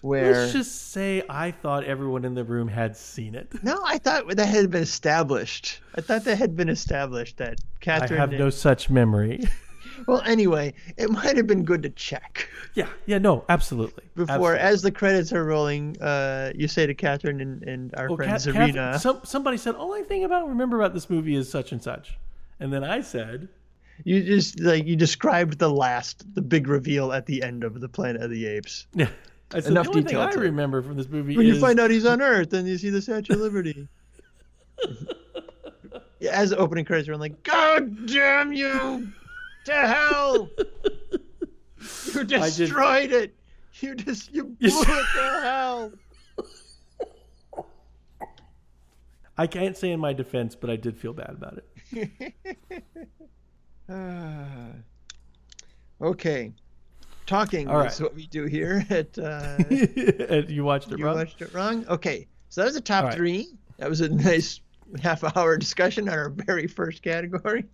where 0.01 0.31
let's 0.31 0.53
just 0.53 0.91
say 0.91 1.21
I 1.29 1.51
thought 1.51 1.83
everyone 1.83 2.25
in 2.25 2.33
the 2.33 2.43
room 2.43 2.67
had 2.67 2.97
seen 2.97 3.35
it. 3.35 3.51
no, 3.63 3.79
I 3.85 3.97
thought 3.99 4.27
that 4.35 4.45
had 4.47 4.71
been 4.71 4.81
established. 4.83 5.81
I 5.95 6.01
thought 6.01 6.23
that 6.23 6.37
had 6.37 6.55
been 6.55 6.69
established 6.69 7.37
that 7.37 7.59
Catherine. 7.79 8.19
I 8.19 8.21
have 8.21 8.31
no 8.31 8.49
such 8.49 8.89
memory. 8.89 9.43
Well, 10.07 10.21
anyway, 10.21 10.73
it 10.97 11.09
might 11.09 11.37
have 11.37 11.47
been 11.47 11.63
good 11.63 11.83
to 11.83 11.89
check 11.89 12.49
Yeah, 12.73 12.87
yeah, 13.05 13.17
no, 13.17 13.43
absolutely. 13.49 14.03
before, 14.15 14.53
absolutely. 14.55 14.59
as 14.59 14.81
the 14.81 14.91
credits 14.91 15.33
are 15.33 15.43
rolling. 15.45 15.99
Uh, 16.01 16.51
you 16.55 16.67
say 16.67 16.85
to 16.85 16.93
Catherine 16.93 17.41
and, 17.41 17.63
and 17.63 17.95
our 17.95 18.07
friend 18.15 18.31
Kath- 18.31 18.41
Serena. 18.41 18.73
Catherine- 18.73 18.99
some, 18.99 19.21
somebody 19.23 19.57
said, 19.57 19.75
"Only 19.75 20.03
thing 20.03 20.23
about 20.23 20.47
remember 20.47 20.79
about 20.79 20.93
this 20.93 21.09
movie 21.09 21.35
is 21.35 21.49
such 21.49 21.71
and 21.71 21.81
such," 21.81 22.17
and 22.59 22.71
then 22.73 22.83
I 22.83 23.01
said, 23.01 23.47
You 24.03 24.23
just 24.23 24.59
like 24.59 24.85
you 24.85 24.95
described 24.95 25.57
the 25.59 25.69
last, 25.69 26.25
the 26.35 26.41
big 26.41 26.67
reveal 26.67 27.13
at 27.13 27.25
the 27.25 27.41
end 27.43 27.63
of 27.63 27.79
the 27.81 27.87
Planet 27.89 28.21
of 28.21 28.29
the 28.31 28.45
Apes. 28.45 28.87
"Yeah." 28.93 29.07
I 29.53 29.59
said, 29.59 29.71
Enough 29.73 29.83
the 29.85 29.89
only 29.91 30.01
thing 30.01 30.07
detail 30.17 30.21
I 30.21 30.31
remember 30.33 30.81
from 30.81 30.97
this 30.97 31.07
movie 31.07 31.37
When 31.37 31.45
is 31.45 31.53
you 31.55 31.61
find 31.61 31.79
out 31.79 31.91
he's 31.91 32.05
on 32.05 32.19
Earth 32.19 32.51
and 32.53 32.67
you 32.67 32.77
see 32.79 32.89
the 32.89 33.01
Statue 33.01 33.33
of 33.33 33.39
Liberty. 33.41 33.87
Yeah, 36.19 36.31
As 36.31 36.49
the 36.51 36.57
opening 36.57 36.85
credits 36.85 37.09
are 37.09 37.17
like, 37.17 37.43
God 37.43 38.07
damn 38.07 38.51
you 38.53 39.11
to 39.65 39.73
hell! 39.73 40.49
You 42.13 42.23
just- 42.25 42.57
destroyed 42.57 43.11
it. 43.11 43.35
You 43.81 43.93
just 43.95 44.33
you 44.33 44.43
blew 44.59 44.69
You- 44.69 44.81
it 44.81 44.85
to 45.15 45.41
hell. 45.43 45.91
I 49.37 49.47
can't 49.47 49.75
say 49.75 49.91
in 49.91 49.99
my 49.99 50.13
defense, 50.13 50.55
but 50.55 50.69
I 50.69 50.77
did 50.77 50.97
feel 50.97 51.11
bad 51.13 51.31
about 51.31 51.59
it. 51.59 52.83
Ah. 53.89 54.45
okay, 56.01 56.51
talking 57.27 57.67
All 57.67 57.81
is 57.81 58.01
what 58.01 58.15
we 58.15 58.25
do 58.27 58.45
here 58.45 58.83
at. 58.89 59.15
Uh, 59.19 59.57
you 60.47 60.63
watched 60.63 60.91
it 60.91 60.97
you 60.99 61.05
wrong. 61.05 61.15
watched 61.17 61.41
it 61.41 61.53
wrong. 61.53 61.85
Okay, 61.89 62.27
so 62.49 62.61
that 62.61 62.65
was 62.65 62.75
the 62.75 62.81
top 62.81 63.03
right. 63.05 63.13
three. 63.13 63.47
That 63.77 63.89
was 63.89 63.99
a 64.01 64.09
nice 64.09 64.61
half-hour 65.01 65.57
discussion 65.57 66.07
on 66.09 66.17
our 66.17 66.29
very 66.29 66.65
first 66.67 67.03
category. 67.03 67.65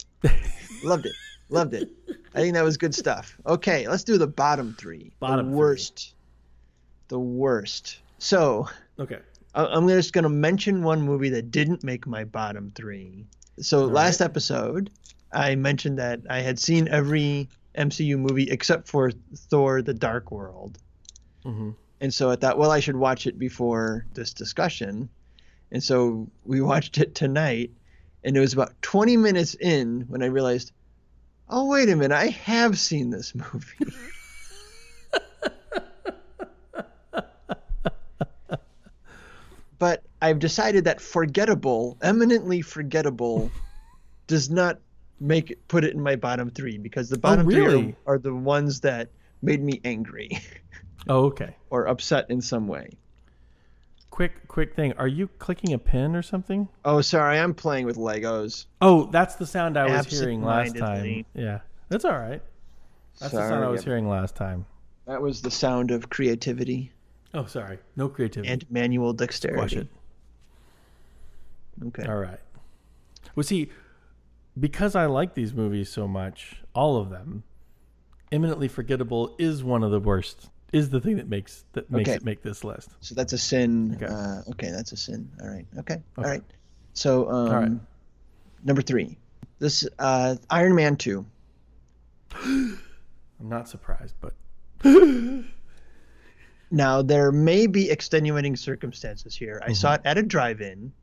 Loved 0.84 1.06
it. 1.06 1.14
Loved 1.52 1.74
it. 1.74 1.90
I 2.34 2.40
think 2.40 2.54
that 2.56 2.64
was 2.64 2.78
good 2.78 2.96
stuff. 2.96 3.38
Okay, 3.46 3.88
let's 3.88 4.04
do 4.04 4.18
the 4.18 4.28
bottom 4.28 4.74
three. 4.80 5.12
Bottom 5.20 5.48
the 5.48 5.52
three. 5.52 5.58
worst. 5.60 6.14
The 7.10 7.20
worst. 7.20 8.00
So 8.20 8.68
Okay. 8.98 9.20
I'm 9.54 9.88
just 9.90 10.14
going 10.14 10.24
to 10.24 10.30
mention 10.30 10.82
one 10.82 11.02
movie 11.02 11.30
that 11.30 11.52
didn't 11.52 11.84
make 11.84 12.08
my 12.08 12.24
bottom 12.24 12.72
three. 12.74 13.26
So 13.60 13.84
last 13.86 14.22
episode, 14.22 14.90
I 15.34 15.56
mentioned 15.56 16.00
that 16.00 16.22
I 16.30 16.40
had 16.40 16.58
seen 16.58 16.88
every 16.88 17.50
MCU 17.78 18.18
movie 18.18 18.50
except 18.50 18.88
for 18.88 19.12
Thor: 19.36 19.82
The 19.82 19.94
Dark 19.94 20.32
World. 20.32 20.80
hmm 21.44 21.72
And 22.00 22.14
so 22.14 22.32
I 22.32 22.38
thought, 22.38 22.58
well, 22.58 22.72
I 22.72 22.80
should 22.80 22.96
watch 22.96 23.28
it 23.28 23.38
before 23.38 24.06
this 24.14 24.34
discussion. 24.34 25.10
And 25.72 25.84
so 25.84 26.28
we 26.46 26.62
watched 26.72 26.98
it 26.98 27.14
tonight. 27.14 27.72
And 28.24 28.38
it 28.38 28.40
was 28.40 28.54
about 28.54 28.80
20 28.84 29.18
minutes 29.18 29.56
in 29.56 30.02
when 30.08 30.22
I 30.24 30.28
realized, 30.28 30.72
oh, 31.52 31.66
wait 31.66 31.90
a 31.90 31.96
minute, 31.96 32.16
I 32.16 32.28
have 32.28 32.80
seen 32.80 33.10
this 33.10 33.36
movie. 33.36 33.94
but 39.78 40.04
I've 40.22 40.40
decided 40.40 40.86
that 40.86 41.02
forgettable, 41.02 41.98
eminently 42.02 42.62
forgettable, 42.62 43.52
does 44.28 44.50
not 44.50 44.80
make 45.20 45.52
it, 45.52 45.68
put 45.68 45.84
it 45.84 45.94
in 45.94 46.02
my 46.02 46.16
bottom 46.16 46.50
three 46.50 46.78
because 46.78 47.10
the 47.10 47.18
oh, 47.18 47.20
bottom 47.20 47.46
three 47.46 47.60
really? 47.62 47.96
are, 48.06 48.16
are 48.16 48.20
the 48.20 48.34
ones 48.34 48.80
that 48.82 49.10
made 49.44 49.62
me 49.62 49.82
angry 49.84 50.40
Oh, 51.08 51.26
okay. 51.26 51.56
or 51.70 51.88
upset 51.88 52.30
in 52.30 52.42
some 52.42 52.68
way. 52.68 52.90
Quick, 54.12 54.48
quick 54.48 54.76
thing. 54.76 54.94
Are 54.94 55.08
you 55.08 55.28
clicking 55.40 55.74
a 55.74 55.80
pin 55.80 56.16
or 56.16 56.22
something? 56.22 56.68
Oh, 56.86 57.02
sorry, 57.02 57.40
I'm 57.40 57.54
playing 57.54 57.86
with 57.86 57.96
Legos. 57.98 58.66
Oh, 58.82 59.06
that's 59.06 59.36
the 59.36 59.48
sound 59.48 59.78
I 59.78 59.86
was 59.98 60.08
hearing 60.08 60.44
last 60.44 60.76
time. 60.76 61.26
Yeah, 61.34 61.60
that's 61.90 62.06
all 62.06 62.20
right. 62.20 62.42
That's 63.20 63.32
the 63.32 63.38
sound 63.40 63.54
I 63.56 63.60
Sorry. 63.62 63.72
was 63.72 63.84
hearing 63.84 64.10
last 64.10 64.36
time. 64.36 64.66
That 65.08 65.22
was 65.22 65.42
the 65.42 65.52
sound 65.52 65.92
of 65.92 66.10
creativity 66.10 66.92
Oh, 67.34 67.46
sorry. 67.46 67.80
No 67.96 68.10
creativity. 68.10 68.52
and 68.52 68.70
manual 68.70 69.14
dexterity. 69.14 69.78
it. 69.78 69.88
Okay. 71.88 72.04
All 72.06 72.18
right. 72.18 72.40
Well, 73.36 73.44
see, 73.44 73.70
because 74.60 74.96
I 74.96 75.06
like 75.06 75.34
these 75.34 75.54
movies 75.54 75.90
so 75.90 76.08
much, 76.08 76.62
all 76.76 76.98
of 76.98 77.10
them, 77.10 77.44
eminently 78.32 78.68
forgettable 78.68 79.34
is 79.40 79.64
one 79.64 79.82
of 79.84 79.92
the 79.92 80.00
worst. 80.00 80.50
Is 80.72 80.90
the 80.90 81.02
thing 81.02 81.18
that 81.18 81.28
makes 81.28 81.66
that 81.74 81.90
makes 81.92 82.10
Okay. 82.10 82.16
it 82.18 82.24
make 82.24 82.42
this 82.42 82.64
list. 82.64 82.92
So 83.02 83.14
that's 83.16 83.34
a 83.34 83.38
sin. 83.38 83.96
Okay. 84.02 84.06
Uh, 84.06 84.42
okay, 84.52 84.72
that's 84.72 84.92
a 84.94 84.98
sin. 84.98 85.30
All 85.42 85.50
right. 85.50 85.66
Okay. 85.80 86.02
All 86.18 86.24
Okay. 86.24 86.30
right. 86.32 86.44
So 86.94 87.30
um, 87.30 87.48
All 87.54 87.60
right. 87.60 87.72
number 88.64 88.82
three, 88.82 89.18
this 89.60 89.86
uh, 90.00 90.36
Iron 90.50 90.74
Man 90.76 90.96
two. 90.96 91.26
I'm 92.44 92.80
not 93.42 93.68
surprised, 93.68 94.16
but 94.22 94.34
Now 96.74 97.02
there 97.02 97.32
may 97.34 97.68
be 97.68 97.90
extenuating 97.90 98.56
circumstances 98.56 99.36
here. 99.36 99.62
I 99.66 99.74
saw 99.74 99.96
it 99.96 100.02
at 100.06 100.18
a 100.18 100.24
drive-in 100.24 100.94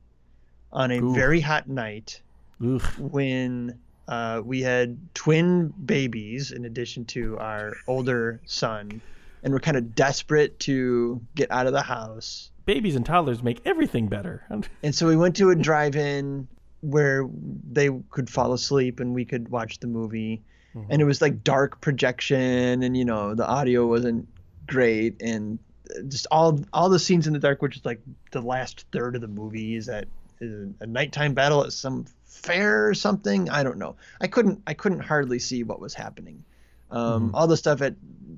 on 0.72 0.90
a 0.90 0.94
Mm-hmm. 0.98 1.08
Oof. 1.08 1.14
very 1.14 1.40
hot 1.40 1.68
night 1.68 2.22
ugh, 2.64 2.82
when 2.96 3.78
uh, 4.06 4.40
we 4.44 4.62
had 4.62 4.96
twin 5.14 5.68
babies 5.84 6.52
in 6.52 6.64
addition 6.64 7.04
to 7.06 7.38
our 7.38 7.74
older 7.86 8.40
son, 8.46 9.02
and 9.42 9.52
we're 9.52 9.60
kind 9.60 9.76
of 9.76 9.94
desperate 9.94 10.58
to 10.60 11.20
get 11.34 11.50
out 11.50 11.66
of 11.66 11.72
the 11.72 11.82
house. 11.82 12.50
babies 12.66 12.96
and 12.96 13.06
toddlers 13.06 13.42
make 13.42 13.60
everything 13.64 14.08
better. 14.08 14.44
And 14.82 14.94
so 14.94 15.06
we 15.06 15.16
went 15.16 15.36
to 15.36 15.50
a 15.50 15.54
drive-in 15.56 16.48
where 16.80 17.28
they 17.70 17.90
could 18.10 18.28
fall 18.30 18.52
asleep 18.52 19.00
and 19.00 19.14
we 19.14 19.24
could 19.24 19.48
watch 19.48 19.80
the 19.80 19.86
movie. 19.86 20.42
And 20.90 21.02
it 21.02 21.04
was 21.04 21.20
like 21.20 21.42
dark 21.42 21.80
projection, 21.80 22.84
and 22.84 22.96
you 22.96 23.04
know 23.04 23.34
the 23.34 23.44
audio 23.46 23.84
wasn't 23.86 24.28
great, 24.68 25.20
and 25.20 25.58
just 26.06 26.28
all 26.30 26.60
all 26.72 26.88
the 26.88 27.00
scenes 27.00 27.26
in 27.26 27.32
the 27.32 27.40
dark, 27.40 27.62
which 27.62 27.76
is 27.76 27.84
like 27.84 28.00
the 28.30 28.40
last 28.42 28.84
third 28.92 29.16
of 29.16 29.20
the 29.20 29.26
movie, 29.28 29.74
is 29.74 29.86
that 29.86 30.06
is 30.40 30.68
a 30.78 30.86
nighttime 30.86 31.34
battle 31.34 31.64
at 31.64 31.72
some 31.72 32.04
fair 32.26 32.86
or 32.86 32.94
something. 32.94 33.50
I 33.50 33.64
don't 33.64 33.78
know. 33.78 33.96
I 34.20 34.28
couldn't 34.28 34.62
I 34.68 34.74
couldn't 34.74 35.00
hardly 35.00 35.40
see 35.40 35.64
what 35.64 35.80
was 35.80 35.94
happening. 35.94 36.44
Um, 36.92 37.34
All 37.34 37.48
the 37.48 37.56
stuff 37.56 37.82
at 37.82 37.94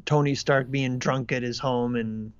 Tony 0.06 0.34
Stark 0.34 0.70
being 0.70 0.98
drunk 0.98 1.32
at 1.32 1.42
his 1.42 1.58
home 1.58 1.96
and 1.96 2.32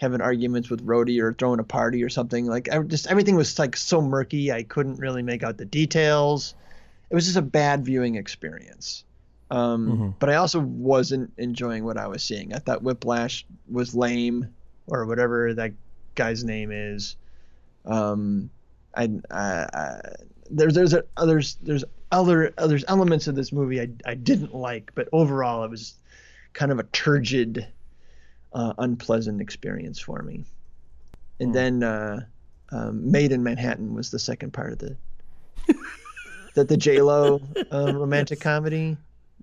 having 0.00 0.20
arguments 0.20 0.70
with 0.70 0.86
Rhodey 0.86 1.20
or 1.20 1.32
throwing 1.32 1.58
a 1.60 1.64
party 1.64 2.02
or 2.04 2.08
something. 2.08 2.46
Like 2.46 2.68
I 2.70 2.78
just 2.80 3.08
everything 3.08 3.36
was 3.36 3.58
like 3.58 3.76
so 3.76 4.00
murky. 4.00 4.52
I 4.52 4.62
couldn't 4.62 4.96
really 4.96 5.22
make 5.22 5.42
out 5.42 5.56
the 5.56 5.64
details. 5.64 6.54
It 7.10 7.14
was 7.14 7.24
just 7.24 7.36
a 7.36 7.42
bad 7.42 7.84
viewing 7.84 8.14
experience. 8.16 9.04
Um, 9.50 9.88
Mhm. 9.88 10.14
But 10.18 10.28
I 10.30 10.34
also 10.34 10.60
wasn't 10.60 11.32
enjoying 11.38 11.84
what 11.84 11.96
I 11.96 12.06
was 12.06 12.22
seeing. 12.22 12.54
I 12.54 12.58
thought 12.58 12.82
Whiplash 12.82 13.46
was 13.70 13.94
lame, 13.94 14.54
or 14.86 15.06
whatever 15.06 15.54
that 15.54 15.72
guy's 16.14 16.44
name 16.44 16.70
is. 16.70 17.16
Um, 17.86 18.50
I, 18.94 19.10
I, 19.30 19.66
I 19.72 20.00
there's 20.50 20.74
there's 20.74 20.94
a, 20.94 21.04
there's 21.24 21.56
there's 21.62 21.84
other 22.12 22.52
there's 22.58 22.84
elements 22.88 23.26
of 23.26 23.34
this 23.34 23.52
movie 23.52 23.80
I 23.80 23.88
I 24.04 24.14
didn't 24.14 24.54
like, 24.54 24.92
but 24.94 25.08
overall 25.12 25.64
it 25.64 25.70
was 25.70 25.94
kind 26.52 26.72
of 26.72 26.78
a 26.78 26.84
turgid, 26.84 27.66
uh, 28.52 28.72
unpleasant 28.78 29.40
experience 29.40 29.98
for 29.98 30.22
me. 30.22 30.44
And 31.40 31.50
Hmm. 31.50 31.54
then 31.54 31.82
uh, 31.82 32.20
um, 32.72 33.10
Maid 33.10 33.32
in 33.32 33.42
Manhattan 33.42 33.94
was 33.94 34.10
the 34.10 34.18
second 34.18 34.52
part 34.52 34.72
of 34.72 34.78
the 34.78 34.96
that 36.54 36.68
the 36.68 36.76
J 36.76 37.00
Lo 37.02 37.40
uh, 37.72 37.92
romantic 37.94 38.40
comedy, 38.40 38.96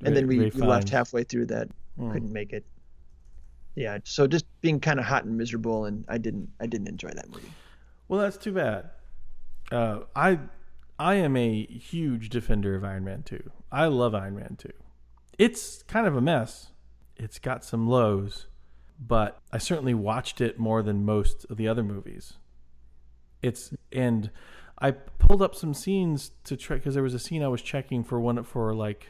and 0.04 0.16
then 0.16 0.28
we, 0.28 0.38
we 0.40 0.62
left 0.62 0.90
halfway 0.90 1.24
through 1.24 1.46
that, 1.48 1.70
Mm. 1.98 2.12
couldn't 2.12 2.34
make 2.34 2.52
it. 2.52 2.66
Yeah, 3.76 4.00
so 4.04 4.28
just 4.28 4.46
being 4.62 4.82
kind 4.82 5.00
of 5.00 5.06
hot 5.06 5.24
and 5.24 5.38
miserable, 5.38 5.86
and 5.86 6.04
I 6.10 6.18
didn't 6.18 6.50
I 6.60 6.66
didn't 6.66 6.90
enjoy 6.90 7.12
that 7.16 7.30
movie. 7.30 7.54
Well, 8.10 8.20
that's 8.20 8.36
too 8.38 8.52
bad. 8.52 8.90
Uh, 9.72 10.00
I 10.16 10.40
I 11.00 11.16
am 11.16 11.38
a 11.38 11.66
huge 11.68 12.30
defender 12.30 12.76
of 12.76 12.84
Iron 12.84 13.06
Man 13.06 13.24
2. 13.24 13.50
I 13.72 13.86
love 13.86 14.14
Iron 14.14 14.36
Man 14.36 14.56
2. 14.58 14.70
It's 15.38 15.84
kind 15.84 16.06
of 16.06 16.16
a 16.18 16.22
mess. 16.22 16.72
It's 17.18 17.40
got 17.40 17.64
some 17.64 17.88
lows, 17.88 18.48
but 19.00 19.42
I 19.52 19.58
certainly 19.58 19.94
watched 19.94 20.42
it 20.42 20.60
more 20.60 20.82
than 20.82 21.06
most 21.06 21.46
of 21.50 21.58
the 21.58 21.68
other 21.68 21.84
movies. 21.84 22.34
It's 23.42 23.74
and 23.92 24.32
I 24.80 24.92
pulled 24.92 25.42
up 25.42 25.56
some 25.56 25.74
scenes 25.74 26.32
to 26.44 26.58
check 26.58 26.80
because 26.80 26.94
there 26.94 27.04
was 27.04 27.14
a 27.14 27.20
scene 27.20 27.44
I 27.44 27.48
was 27.48 27.62
checking 27.62 28.04
for 28.04 28.20
one 28.20 28.44
for 28.44 28.74
like 28.74 29.08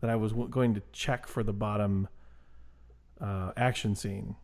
that 0.00 0.10
I 0.10 0.16
was 0.16 0.32
going 0.32 0.74
to 0.74 0.82
check 0.92 1.26
for 1.26 1.42
the 1.42 1.52
bottom 1.52 2.08
uh, 3.20 3.52
action 3.56 3.94
scene 3.94 4.36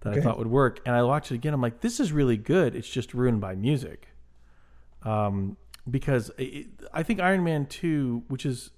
that 0.00 0.14
I 0.14 0.20
thought 0.20 0.38
would 0.38 0.48
work. 0.48 0.80
And 0.86 0.94
I 0.94 1.02
watched 1.02 1.30
it 1.30 1.36
again. 1.36 1.54
I'm 1.54 1.60
like, 1.60 1.80
this 1.80 2.00
is 2.00 2.12
really 2.12 2.36
good. 2.36 2.74
It's 2.74 2.88
just 2.88 3.14
ruined 3.14 3.40
by 3.40 3.54
music. 3.54 4.08
Um, 5.02 5.56
because 5.90 6.30
it, 6.38 6.68
I 6.92 7.02
think 7.02 7.20
Iron 7.20 7.42
Man 7.42 7.66
2, 7.66 8.24
which 8.28 8.46
is 8.46 8.70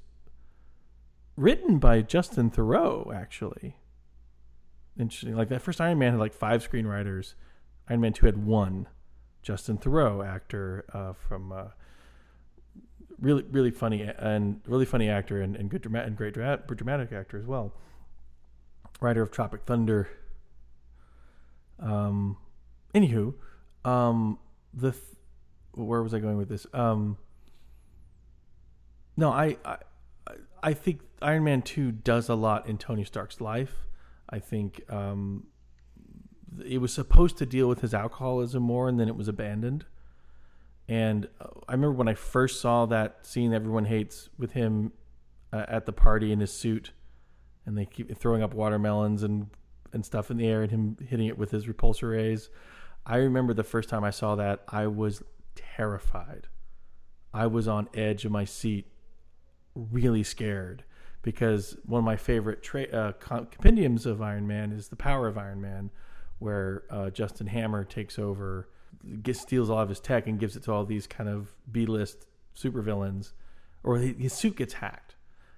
written 1.36 1.78
by 1.78 2.02
Justin 2.02 2.50
Theroux, 2.50 3.14
actually. 3.14 3.76
Interesting. 4.98 5.36
Like 5.36 5.48
that 5.48 5.62
first 5.62 5.80
Iron 5.80 5.98
Man 5.98 6.12
had 6.12 6.20
like 6.20 6.34
five 6.34 6.68
screenwriters. 6.68 7.34
Iron 7.88 8.00
Man 8.00 8.12
2 8.12 8.26
had 8.26 8.46
one. 8.46 8.88
Justin 9.42 9.76
Theroux, 9.76 10.26
actor 10.26 10.86
uh, 10.94 11.12
from 11.12 11.52
uh, 11.52 11.64
really 13.20 13.44
really 13.50 13.70
funny 13.70 14.02
and 14.02 14.60
really 14.66 14.86
funny 14.86 15.08
actor 15.08 15.40
and, 15.40 15.54
and 15.54 15.68
good 15.68 15.82
dramatic 15.82 16.08
and 16.08 16.16
great 16.16 16.34
dra- 16.34 16.62
dramatic 16.66 17.12
actor 17.12 17.38
as 17.38 17.44
well. 17.44 17.72
Writer 19.00 19.22
of 19.22 19.30
Tropic 19.30 19.62
Thunder. 19.66 20.08
Um, 21.78 22.38
anywho, 22.94 23.34
um, 23.84 24.38
the 24.72 24.92
th- 24.92 25.02
where 25.72 26.02
was 26.02 26.14
I 26.14 26.20
going 26.20 26.38
with 26.38 26.48
this? 26.48 26.66
Um, 26.72 27.18
no, 29.16 29.30
I, 29.30 29.56
I 29.64 29.78
I 30.64 30.72
think 30.72 31.02
Iron 31.20 31.44
Man 31.44 31.60
Two 31.60 31.92
does 31.92 32.30
a 32.30 32.34
lot 32.34 32.66
in 32.66 32.78
Tony 32.78 33.04
Stark's 33.04 33.38
life. 33.38 33.86
I 34.30 34.38
think 34.38 34.80
um, 34.90 35.46
it 36.64 36.78
was 36.78 36.92
supposed 36.92 37.36
to 37.38 37.46
deal 37.46 37.68
with 37.68 37.82
his 37.82 37.92
alcoholism 37.92 38.62
more, 38.62 38.88
and 38.88 38.98
then 38.98 39.06
it 39.06 39.14
was 39.14 39.28
abandoned. 39.28 39.84
And 40.88 41.28
uh, 41.38 41.48
I 41.68 41.72
remember 41.72 41.92
when 41.92 42.08
I 42.08 42.14
first 42.14 42.62
saw 42.62 42.86
that 42.86 43.26
scene 43.26 43.52
everyone 43.52 43.84
hates 43.84 44.30
with 44.38 44.52
him 44.52 44.92
uh, 45.52 45.66
at 45.68 45.84
the 45.84 45.92
party 45.92 46.32
in 46.32 46.40
his 46.40 46.50
suit, 46.50 46.92
and 47.66 47.76
they 47.76 47.84
keep 47.84 48.16
throwing 48.18 48.42
up 48.42 48.54
watermelons 48.54 49.22
and 49.22 49.50
and 49.92 50.04
stuff 50.04 50.30
in 50.30 50.38
the 50.38 50.46
air, 50.46 50.62
and 50.62 50.70
him 50.70 50.96
hitting 51.06 51.26
it 51.26 51.36
with 51.36 51.50
his 51.50 51.66
repulsor 51.66 52.12
rays. 52.12 52.48
I 53.04 53.16
remember 53.16 53.52
the 53.52 53.64
first 53.64 53.90
time 53.90 54.02
I 54.02 54.10
saw 54.10 54.34
that, 54.36 54.64
I 54.68 54.86
was 54.86 55.22
terrified. 55.54 56.48
I 57.34 57.48
was 57.48 57.68
on 57.68 57.88
edge 57.92 58.24
of 58.24 58.32
my 58.32 58.46
seat, 58.46 58.86
really 59.74 60.22
scared, 60.22 60.84
because 61.22 61.76
one 61.84 61.98
of 61.98 62.04
my 62.04 62.16
favorite 62.16 62.62
tra- 62.62 62.88
uh, 62.88 63.12
compendiums 63.12 64.06
of 64.06 64.22
Iron 64.22 64.46
Man 64.46 64.72
is 64.72 64.88
The 64.88 64.96
Power 64.96 65.26
of 65.26 65.38
Iron 65.38 65.60
Man, 65.60 65.90
where 66.38 66.84
uh, 66.90 67.10
Justin 67.10 67.46
Hammer 67.46 67.84
takes 67.84 68.18
over, 68.18 68.68
gets, 69.22 69.40
steals 69.40 69.70
all 69.70 69.80
of 69.80 69.88
his 69.88 70.00
tech, 70.00 70.26
and 70.26 70.38
gives 70.38 70.56
it 70.56 70.64
to 70.64 70.72
all 70.72 70.84
these 70.84 71.06
kind 71.06 71.28
of 71.28 71.54
B-list 71.70 72.26
supervillains, 72.56 73.32
or 73.82 73.98
his 73.98 74.32
suit 74.32 74.56
gets 74.56 74.74
hacked, 74.74 75.16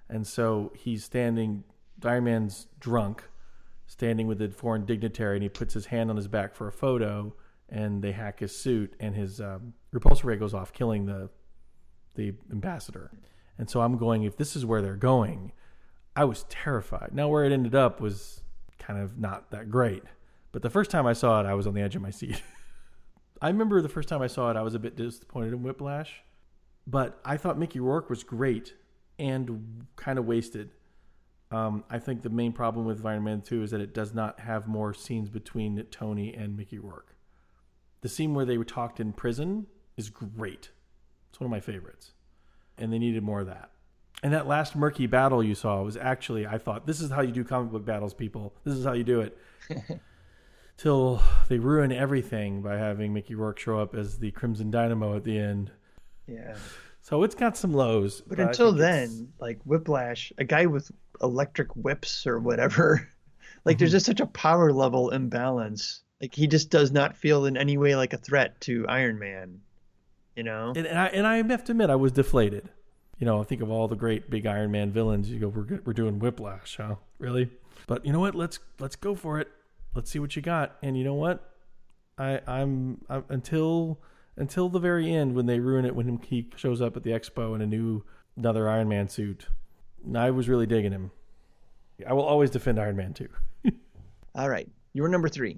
and 0.09 0.25
so 0.25 0.71
he's 0.75 1.03
standing. 1.03 1.63
Iron 2.03 2.25
Man's 2.25 2.67
drunk, 2.79 3.23
standing 3.87 4.27
with 4.27 4.39
a 4.41 4.49
foreign 4.49 4.85
dignitary, 4.85 5.35
and 5.37 5.41
he 5.43 5.49
puts 5.49 5.73
his 5.73 5.87
hand 5.87 6.11
on 6.11 6.15
his 6.15 6.27
back 6.27 6.53
for 6.53 6.67
a 6.67 6.71
photo, 6.71 7.33
and 7.69 8.03
they 8.03 8.11
hack 8.11 8.39
his 8.39 8.55
suit, 8.55 8.93
and 8.99 9.15
his 9.15 9.41
um, 9.41 9.73
repulsor 9.91 10.25
ray 10.25 10.35
goes 10.37 10.53
off, 10.53 10.71
killing 10.73 11.07
the 11.07 11.29
the 12.13 12.33
ambassador. 12.51 13.11
And 13.57 13.69
so 13.69 13.81
I'm 13.81 13.97
going, 13.97 14.23
if 14.23 14.37
this 14.37 14.55
is 14.55 14.65
where 14.65 14.81
they're 14.81 14.95
going, 14.95 15.51
I 16.15 16.25
was 16.25 16.45
terrified. 16.49 17.11
Now 17.13 17.27
where 17.27 17.43
it 17.43 17.51
ended 17.51 17.75
up 17.75 17.99
was 17.99 18.41
kind 18.79 18.99
of 18.99 19.17
not 19.17 19.51
that 19.51 19.69
great. 19.69 20.03
But 20.51 20.61
the 20.61 20.69
first 20.69 20.89
time 20.89 21.05
I 21.05 21.13
saw 21.13 21.39
it, 21.41 21.45
I 21.45 21.53
was 21.53 21.67
on 21.67 21.73
the 21.73 21.81
edge 21.81 21.95
of 21.95 22.01
my 22.01 22.09
seat. 22.09 22.41
I 23.41 23.49
remember 23.49 23.81
the 23.81 23.89
first 23.89 24.09
time 24.09 24.21
I 24.21 24.27
saw 24.27 24.49
it, 24.49 24.57
I 24.57 24.61
was 24.61 24.73
a 24.73 24.79
bit 24.79 24.95
disappointed 24.95 25.53
in 25.53 25.61
Whiplash, 25.61 26.23
but 26.87 27.19
I 27.23 27.37
thought 27.37 27.59
Mickey 27.59 27.79
Rourke 27.79 28.09
was 28.09 28.23
great 28.23 28.73
and 29.19 29.85
kind 29.95 30.17
of 30.17 30.25
wasted. 30.25 30.71
Um, 31.51 31.83
I 31.89 31.99
think 31.99 32.23
the 32.23 32.29
main 32.29 32.51
problem 32.51 32.85
with 32.85 33.05
Iron 33.05 33.23
Man 33.23 33.41
2 33.41 33.63
is 33.63 33.71
that 33.71 33.81
it 33.81 33.93
does 33.93 34.13
not 34.13 34.39
have 34.39 34.67
more 34.67 34.93
scenes 34.93 35.29
between 35.29 35.81
Tony 35.91 36.33
and 36.33 36.57
Mickey 36.57 36.79
Rourke. 36.79 37.15
The 38.01 38.09
scene 38.09 38.33
where 38.33 38.45
they 38.45 38.57
were 38.57 38.65
talked 38.65 38.99
in 38.99 39.13
prison 39.13 39.67
is 39.95 40.09
great. 40.09 40.71
It's 41.29 41.39
one 41.39 41.45
of 41.45 41.51
my 41.51 41.59
favorites. 41.59 42.13
And 42.77 42.91
they 42.93 42.99
needed 42.99 43.23
more 43.23 43.41
of 43.41 43.47
that. 43.47 43.71
And 44.23 44.33
that 44.33 44.47
last 44.47 44.75
murky 44.75 45.05
battle 45.07 45.43
you 45.43 45.53
saw 45.55 45.81
was 45.83 45.95
actually, 45.97 46.47
I 46.47 46.57
thought, 46.57 46.87
this 46.87 47.01
is 47.01 47.11
how 47.11 47.21
you 47.21 47.31
do 47.31 47.43
comic 47.43 47.71
book 47.71 47.85
battles, 47.85 48.13
people. 48.13 48.53
This 48.63 48.75
is 48.75 48.83
how 48.85 48.93
you 48.93 49.03
do 49.03 49.21
it. 49.21 49.37
Till 50.77 51.21
they 51.49 51.57
ruin 51.57 51.91
everything 51.91 52.61
by 52.61 52.77
having 52.77 53.11
Mickey 53.13 53.33
Rourke 53.33 53.57
show 53.59 53.79
up 53.79 53.95
as 53.95 54.19
the 54.19 54.29
Crimson 54.31 54.69
Dynamo 54.69 55.15
at 55.15 55.23
the 55.23 55.37
end. 55.37 55.71
Yeah. 56.27 56.55
So 57.01 57.23
it's 57.23 57.33
got 57.35 57.57
some 57.57 57.73
lows. 57.73 58.21
But, 58.21 58.39
I 58.39 58.43
until 58.43 58.71
think 58.71 58.81
it's- 58.81 59.09
then, 59.09 59.33
like 59.39 59.59
Whiplash, 59.65 60.31
a 60.37 60.43
guy 60.43 60.67
with 60.67 60.91
electric 61.21 61.75
whips 61.75 62.27
or 62.27 62.39
whatever, 62.39 63.07
like 63.65 63.75
Mm-hmm. 63.75 63.79
there's 63.79 63.91
just 63.91 64.05
such 64.05 64.19
a 64.19 64.27
power 64.27 64.71
level 64.71 65.09
imbalance. 65.09 66.01
Like 66.21 66.33
he 66.35 66.45
just 66.47 66.69
does 66.69 66.91
not 66.91 67.15
feel 67.17 67.45
in 67.45 67.57
any 67.57 67.77
way 67.77 67.95
like 67.95 68.13
a 68.13 68.17
threat 68.17 68.59
to 68.61 68.85
Iron 68.87 69.17
Man. 69.19 69.59
You 70.37 70.43
know? 70.43 70.71
and, 70.75 70.85
and 70.85 70.99
I 70.99 71.07
and 71.07 71.25
I 71.25 71.37
have 71.37 71.63
to 71.65 71.71
admit 71.71 71.89
I 71.89 71.95
was 71.95 72.11
deflated. 72.11 72.69
You 73.17 73.25
know, 73.25 73.41
I 73.41 73.43
think 73.43 73.61
of 73.63 73.71
all 73.71 73.87
the 73.87 73.95
great 73.95 74.29
big 74.29 74.45
Iron 74.45 74.71
Man 74.71 74.91
villains. 74.91 75.31
You 75.31 75.39
go, 75.39 75.47
we're 75.47 75.81
we're 75.83 75.93
doing 75.93 76.19
Whiplash, 76.19 76.77
huh? 76.77 76.95
Really? 77.17 77.49
But 77.87 78.05
you 78.05 78.13
know 78.13 78.19
what? 78.19 78.35
Let's 78.35 78.59
let's 78.79 78.95
go 78.95 79.15
for 79.15 79.39
it. 79.39 79.47
Let's 79.95 80.11
see 80.11 80.19
what 80.19 80.35
you 80.35 80.43
got. 80.43 80.77
And 80.83 80.95
you 80.95 81.03
know 81.03 81.15
what? 81.15 81.51
I 82.19 82.41
I'm, 82.45 83.01
i 83.09 83.23
until 83.29 83.99
until 84.35 84.69
the 84.69 84.79
very 84.79 85.11
end 85.11 85.33
when 85.33 85.47
they 85.47 85.59
ruin 85.59 85.85
it 85.85 85.95
when 85.95 86.19
he 86.19 86.51
shows 86.55 86.81
up 86.81 86.95
at 86.95 87.01
the 87.01 87.09
expo 87.09 87.55
in 87.55 87.61
a 87.61 87.65
new 87.65 88.03
another 88.37 88.69
Iron 88.69 88.87
Man 88.87 89.09
suit. 89.09 89.47
I 90.15 90.29
was 90.29 90.47
really 90.47 90.67
digging 90.67 90.91
him. 90.91 91.09
I 92.07 92.13
will 92.13 92.23
always 92.23 92.51
defend 92.51 92.79
Iron 92.79 92.95
Man 92.95 93.15
too. 93.15 93.29
All 94.35 94.49
right. 94.49 94.69
You 94.93 95.01
were 95.01 95.09
number 95.09 95.29
three. 95.29 95.57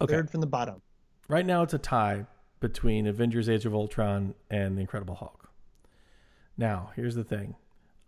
Okay. 0.00 0.14
Third 0.14 0.30
from 0.30 0.40
the 0.40 0.46
bottom. 0.46 0.80
Right 1.28 1.44
now, 1.44 1.62
it's 1.62 1.74
a 1.74 1.78
tie 1.78 2.26
between 2.60 3.06
Avengers: 3.06 3.48
Age 3.48 3.66
of 3.66 3.74
Ultron 3.74 4.34
and 4.50 4.76
The 4.76 4.80
Incredible 4.82 5.14
Hulk. 5.16 5.50
Now, 6.56 6.90
here's 6.96 7.14
the 7.14 7.24
thing: 7.24 7.56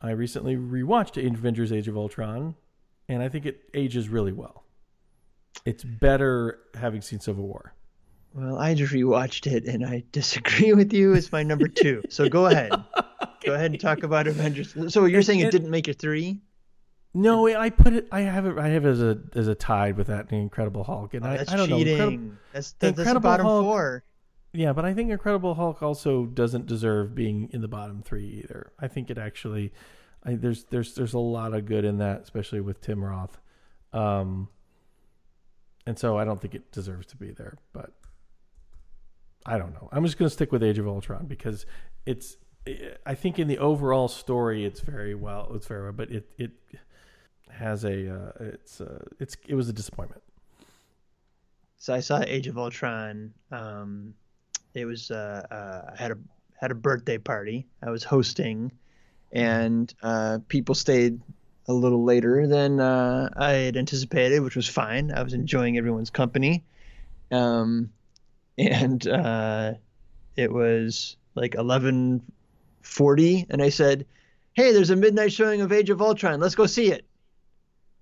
I 0.01 0.11
recently 0.11 0.57
rewatched 0.57 1.17
Avengers: 1.25 1.73
Age 1.73 1.89
of 1.89 1.97
Ultron, 1.97 2.55
and 3.09 3.23
I 3.23 3.29
think 3.29 3.47
it 3.47 3.61
ages 3.75 4.09
really 4.09 4.33
well. 4.33 4.65
It's 5.65 5.85
better 5.85 6.59
having 6.75 7.03
seen 7.03 7.21
Civil 7.21 7.47
War. 7.47 7.75
Well, 8.35 8.57
I 8.59 8.73
just 8.75 8.93
rewatched 8.95 9.47
it 9.51 9.67
and 9.67 9.85
I 9.85 10.05
disagree 10.11 10.73
with 10.73 10.93
you. 10.95 11.13
It's 11.13 11.31
my 11.31 11.43
number 11.43 11.69
two. 11.69 12.03
So 12.09 12.29
go 12.31 12.47
ahead. 12.47 12.73
Go 13.45 13.55
ahead 13.55 13.73
and 13.73 13.81
talk 13.81 14.05
about 14.05 14.29
Avengers. 14.29 14.73
So 14.95 15.05
you're 15.07 15.21
saying 15.21 15.41
it 15.41 15.47
it- 15.49 15.51
didn't 15.51 15.71
make 15.71 15.89
your 15.89 15.95
three? 15.95 16.41
No, 17.13 17.47
I 17.49 17.71
put 17.71 17.93
it. 17.93 18.07
I 18.13 18.21
have 18.21 18.47
it. 18.47 18.57
I 18.57 18.69
have 18.69 18.87
it 18.87 18.89
as 18.91 19.03
a 19.03 19.19
as 19.35 19.49
a 19.49 19.55
tied 19.57 19.97
with 19.97 20.07
that 20.07 20.31
Incredible 20.33 20.85
Hulk, 20.85 21.13
and 21.15 21.27
Oh, 21.27 21.29
I, 21.29 21.37
that's 21.39 21.53
I 21.53 21.57
don't 21.57 21.69
cheating. 21.69 21.99
know. 21.99 22.05
Incredible, 22.09 22.35
that's, 22.53 22.73
that, 22.73 22.79
that's 22.81 22.99
Incredible 23.01 23.21
bottom 23.29 23.47
Hulk- 23.47 23.65
four. 23.65 24.05
Yeah, 24.55 24.75
but 24.75 24.85
I 24.85 24.93
think 24.93 25.11
Incredible 25.11 25.55
Hulk 25.55 25.83
also 25.83 26.27
doesn't 26.27 26.67
deserve 26.67 27.15
being 27.15 27.49
in 27.53 27.63
the 27.63 27.69
bottom 27.69 28.03
three 28.03 28.43
either. 28.45 28.73
I 28.79 28.87
think 28.87 29.09
it 29.09 29.17
actually, 29.17 29.73
I, 30.25 30.35
there's 30.35 30.65
there's 30.65 30.95
there's 30.95 31.15
a 31.15 31.19
lot 31.19 31.55
of 31.55 31.65
good 31.65 31.85
in 31.87 31.99
that, 31.99 32.23
especially 32.23 32.61
with 32.61 32.81
Tim 32.83 33.03
Roth, 33.03 33.41
um, 33.95 34.49
and 35.87 35.99
so 35.99 36.19
I 36.19 36.25
don't 36.25 36.41
think 36.41 36.55
it 36.55 36.71
deserves 36.71 37.07
to 37.09 37.17
be 37.17 37.31
there. 37.31 37.57
But 37.73 37.93
I 39.47 39.57
don't 39.57 39.73
know. 39.73 39.89
I'm 39.91 40.05
just 40.05 40.19
going 40.19 40.29
to 40.29 40.35
stick 40.35 40.53
with 40.53 40.63
Age 40.63 40.79
of 40.79 40.87
Ultron 40.87 41.27
because 41.27 41.67
it's. 42.05 42.37
I 43.05 43.17
think 43.17 43.41
in 43.41 43.49
the 43.49 43.59
overall 43.59 44.07
story, 44.07 44.65
it's 44.65 44.81
very 44.81 45.17
well. 45.17 45.51
It's 45.55 45.67
very 45.67 45.83
well, 45.83 45.93
but 45.93 46.11
it 46.11 46.31
it 46.39 46.53
has 47.51 47.85
a 47.85 48.15
uh, 48.15 48.33
it's 48.39 48.81
uh, 48.81 49.03
it's 49.19 49.37
it 49.49 49.55
was 49.55 49.69
a 49.69 49.73
disappointment. 49.73 50.23
So 51.79 51.93
I 51.93 52.01
saw 52.01 52.23
Age 52.25 52.47
of 52.47 52.59
Ultron. 52.59 53.33
Um, 53.51 54.15
it 54.75 54.85
was 54.85 55.11
uh, 55.11 55.47
uh, 55.51 55.93
I 55.93 56.03
had 56.03 56.13
a 56.13 56.19
had 56.61 56.71
a 56.71 56.75
birthday 56.75 57.19
party. 57.19 57.67
I 57.83 57.91
was 57.91 58.05
hosting, 58.05 58.73
and 59.33 59.93
uh, 60.03 60.39
people 60.49 60.75
stayed 60.75 61.21
a 61.69 61.73
little 61.73 62.05
later 62.05 62.47
than 62.47 62.81
uh, 62.81 63.29
I 63.37 63.53
had 63.53 63.77
anticipated, 63.77 64.41
which 64.41 64.57
was 64.57 64.69
fine. 64.69 65.13
I 65.13 65.23
was 65.23 65.35
enjoying 65.35 65.79
everyone's 65.79 66.11
company, 66.11 66.65
um, 67.31 67.91
and 68.59 69.07
uh, 69.07 69.75
it 70.37 70.53
was 70.53 71.17
like 71.35 71.55
eleven 71.55 72.23
forty, 72.83 73.47
and 73.51 73.63
I 73.63 73.69
said, 73.69 74.07
"Hey, 74.55 74.73
there's 74.73 74.91
a 74.91 74.97
midnight 74.97 75.33
showing 75.33 75.61
of 75.61 75.73
Age 75.73 75.91
of 75.91 76.01
Ultron. 76.01 76.41
Let's 76.41 76.55
go 76.55 76.67
see 76.67 76.93
it." 76.93 77.05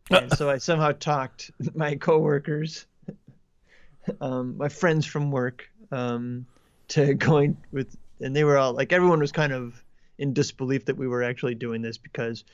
and 0.10 0.32
so 0.32 0.50
I 0.50 0.58
somehow 0.58 0.90
talked 0.90 1.52
my 1.72 1.94
coworkers 1.94 2.86
um, 4.20 4.56
my 4.56 4.68
friends 4.68 5.06
from 5.06 5.30
work 5.30 5.68
um, 5.92 6.46
to 6.94 7.14
going 7.14 7.56
with, 7.72 7.96
and 8.20 8.34
they 8.34 8.44
were 8.44 8.58
all 8.58 8.72
like, 8.72 8.92
everyone 8.92 9.20
was 9.20 9.32
kind 9.32 9.52
of 9.52 9.82
in 10.18 10.32
disbelief 10.32 10.84
that 10.86 10.96
we 10.96 11.08
were 11.08 11.22
actually 11.22 11.54
doing 11.54 11.82
this 11.82 11.98
because 11.98 12.44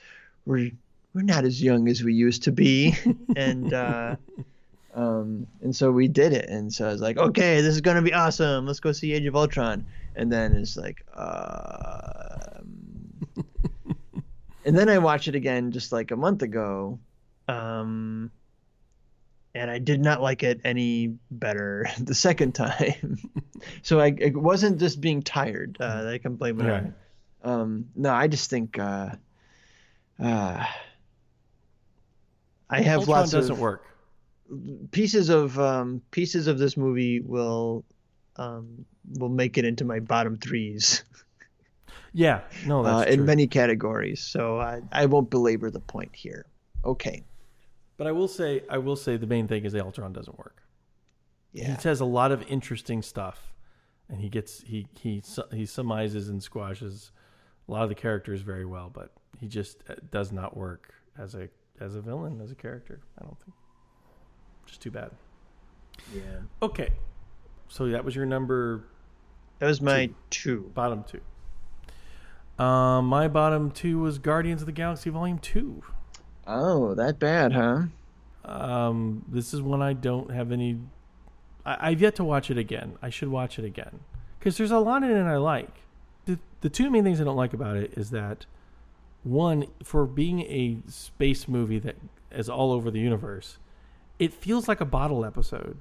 we're 0.45 0.71
we're 1.15 1.23
not 1.23 1.45
as 1.45 1.63
young 1.63 1.89
as 1.89 2.03
we 2.03 2.13
used 2.13 2.43
to 2.45 2.53
be, 2.53 2.95
and 3.37 3.73
uh, 3.73 4.17
um, 4.95 5.47
and 5.63 5.75
so 5.75 5.91
we 5.91 6.09
did 6.09 6.33
it, 6.33 6.49
and 6.49 6.73
so 6.73 6.87
I 6.87 6.93
was 6.93 7.01
like, 7.01 7.17
okay, 7.17 7.61
this 7.63 7.75
is 7.75 7.81
gonna 7.81 8.03
be 8.03 8.13
awesome. 8.13 8.67
Let's 8.67 8.81
go 8.81 8.93
see 8.93 9.13
Age 9.15 9.25
of 9.25 9.35
Ultron, 9.35 9.87
and 10.15 10.31
then 10.31 10.55
it's 10.55 10.77
like, 10.77 11.05
um, 11.15 12.67
and 14.65 14.77
then 14.77 14.89
I 14.89 14.99
watched 14.99 15.29
it 15.29 15.35
again 15.35 15.73
just 15.73 15.93
like 15.93 16.11
a 16.11 16.17
month 16.17 16.43
ago. 16.43 16.99
Um, 17.49 18.31
and 19.55 19.71
I 19.71 19.79
did 19.79 20.01
not 20.01 20.21
like 20.21 20.43
it 20.43 20.61
any 20.65 21.17
better 21.31 21.89
the 21.99 22.15
second 22.15 22.53
time. 22.53 23.19
So 23.83 24.01
I 24.01 24.15
it 24.19 24.37
wasn't 24.37 24.79
just 24.79 25.01
being 25.01 25.23
tired 25.23 25.77
uh, 25.81 26.03
that 26.05 26.13
I 26.13 26.19
can 26.19 26.37
blame 26.37 26.61
it 26.61 26.71
on. 26.71 26.95
Um, 27.43 27.89
no, 27.95 28.13
I 28.13 28.27
just 28.29 28.51
think 28.51 28.79
uh, 28.79 29.11
uh, 30.19 30.65
I 32.69 32.81
have 32.81 33.01
Ultron 33.01 33.19
lots 33.19 33.31
doesn't 33.33 33.53
of 33.53 33.61
work. 33.61 33.85
pieces 34.91 35.29
of 35.29 35.59
um, 35.59 36.03
pieces 36.11 36.47
of 36.47 36.59
this 36.59 36.77
movie 36.77 37.21
will 37.21 37.85
um, 38.37 38.85
will 39.19 39.29
make 39.29 39.59
it 39.59 39.65
into 39.65 39.85
my 39.85 40.01
bottom 40.01 40.37
threes. 40.37 41.05
Yeah, 42.13 42.41
no, 42.65 42.83
uh, 42.83 43.01
that's 43.01 43.11
in 43.15 43.27
many 43.27 43.47
categories. 43.47 44.23
So 44.23 44.59
I, 44.59 44.81
I 44.91 45.05
won't 45.05 45.29
belabor 45.29 45.71
the 45.71 45.81
point 45.81 46.17
here. 46.17 46.47
Okay. 46.83 47.25
but 47.99 48.07
I 48.07 48.13
will 48.13 48.29
say, 48.29 48.63
I 48.71 48.79
will 48.79 48.97
say, 48.97 49.19
the 49.19 49.27
main 49.27 49.47
thing 49.47 49.67
is 49.67 49.75
the 49.75 49.85
Ultron 49.85 50.15
doesn't 50.15 50.39
work. 50.39 50.63
Yeah. 51.53 51.75
He 51.75 51.81
says 51.81 52.01
a 52.01 52.07
lot 52.07 52.33
of 52.33 52.43
interesting 52.49 53.03
stuff, 53.03 53.53
and 54.09 54.21
he 54.21 54.29
gets 54.29 54.63
he 54.63 54.87
he 54.99 55.23
he 55.53 55.67
summarizes 55.67 56.29
and 56.29 56.43
squashes 56.43 57.13
a 57.69 57.73
lot 57.73 57.83
of 57.83 57.89
the 57.89 57.95
characters 57.95 58.41
very 58.43 58.65
well, 58.65 58.91
but 58.93 59.11
he 59.39 59.49
just 59.49 59.83
uh, 59.89 59.95
does 60.11 60.33
not 60.33 60.57
work 60.57 60.95
as 61.19 61.35
a 61.35 61.49
as 61.81 61.95
a 61.95 62.01
villain 62.01 62.41
as 62.41 62.51
a 62.51 62.55
character. 62.55 63.01
I 63.19 63.25
don't 63.25 63.39
think. 63.41 63.55
Just 64.67 64.81
too 64.81 64.91
bad. 64.91 65.11
Yeah. 66.15 66.23
Okay, 66.63 66.91
so 67.69 67.89
that 67.89 68.05
was 68.05 68.15
your 68.15 68.27
number 68.27 68.85
That 69.59 69.67
was 69.67 69.81
my 69.81 70.11
two. 70.31 70.71
bottom 70.75 71.05
two. 71.05 71.21
Um, 72.63 73.07
my 73.07 73.29
bottom 73.29 73.71
two 73.71 73.99
was 73.99 74.19
Guardians 74.19 74.63
of 74.63 74.67
the 74.67 74.73
Galaxy 74.73 75.11
Volume 75.11 75.39
Two. 75.39 75.83
Oh, 76.47 76.95
that 76.95 77.19
bad, 77.19 77.53
huh? 77.53 77.83
Um, 78.45 79.25
this 79.29 79.53
is 79.53 79.61
one 79.61 79.83
I 79.83 79.93
don't 79.93 80.31
have 80.31 80.53
any. 80.53 80.79
I, 81.67 81.91
I've 81.91 82.01
yet 82.01 82.15
to 82.17 82.25
watch 82.25 82.51
it 82.51 82.57
again. 82.57 82.97
I 83.03 83.11
should 83.11 83.29
watch 83.29 83.59
it 83.59 83.65
again 83.65 84.01
because 84.39 84.57
there's 84.57 84.71
a 84.71 84.79
lot 84.79 85.03
in 85.03 85.11
it 85.11 85.25
I 85.25 85.37
like. 85.37 85.83
The 86.25 86.39
the 86.61 86.71
two 86.71 86.89
main 86.89 87.05
things 87.05 87.21
I 87.21 87.25
don't 87.25 87.37
like 87.37 87.53
about 87.53 87.77
it 87.77 87.93
is 87.97 88.11
that 88.11 88.47
one 89.25 89.67
for 89.83 90.07
being 90.07 90.43
a 90.43 90.79
space 90.89 91.49
movie 91.49 91.81
that 91.81 91.97
is 92.31 92.49
all 92.49 92.73
over 92.73 92.91
the 92.91 93.01
universe, 93.01 93.59
it 94.19 94.33
feels 94.33 94.69
like 94.69 94.81
a 94.81 94.87
bottle 94.87 95.25
episode. 95.25 95.79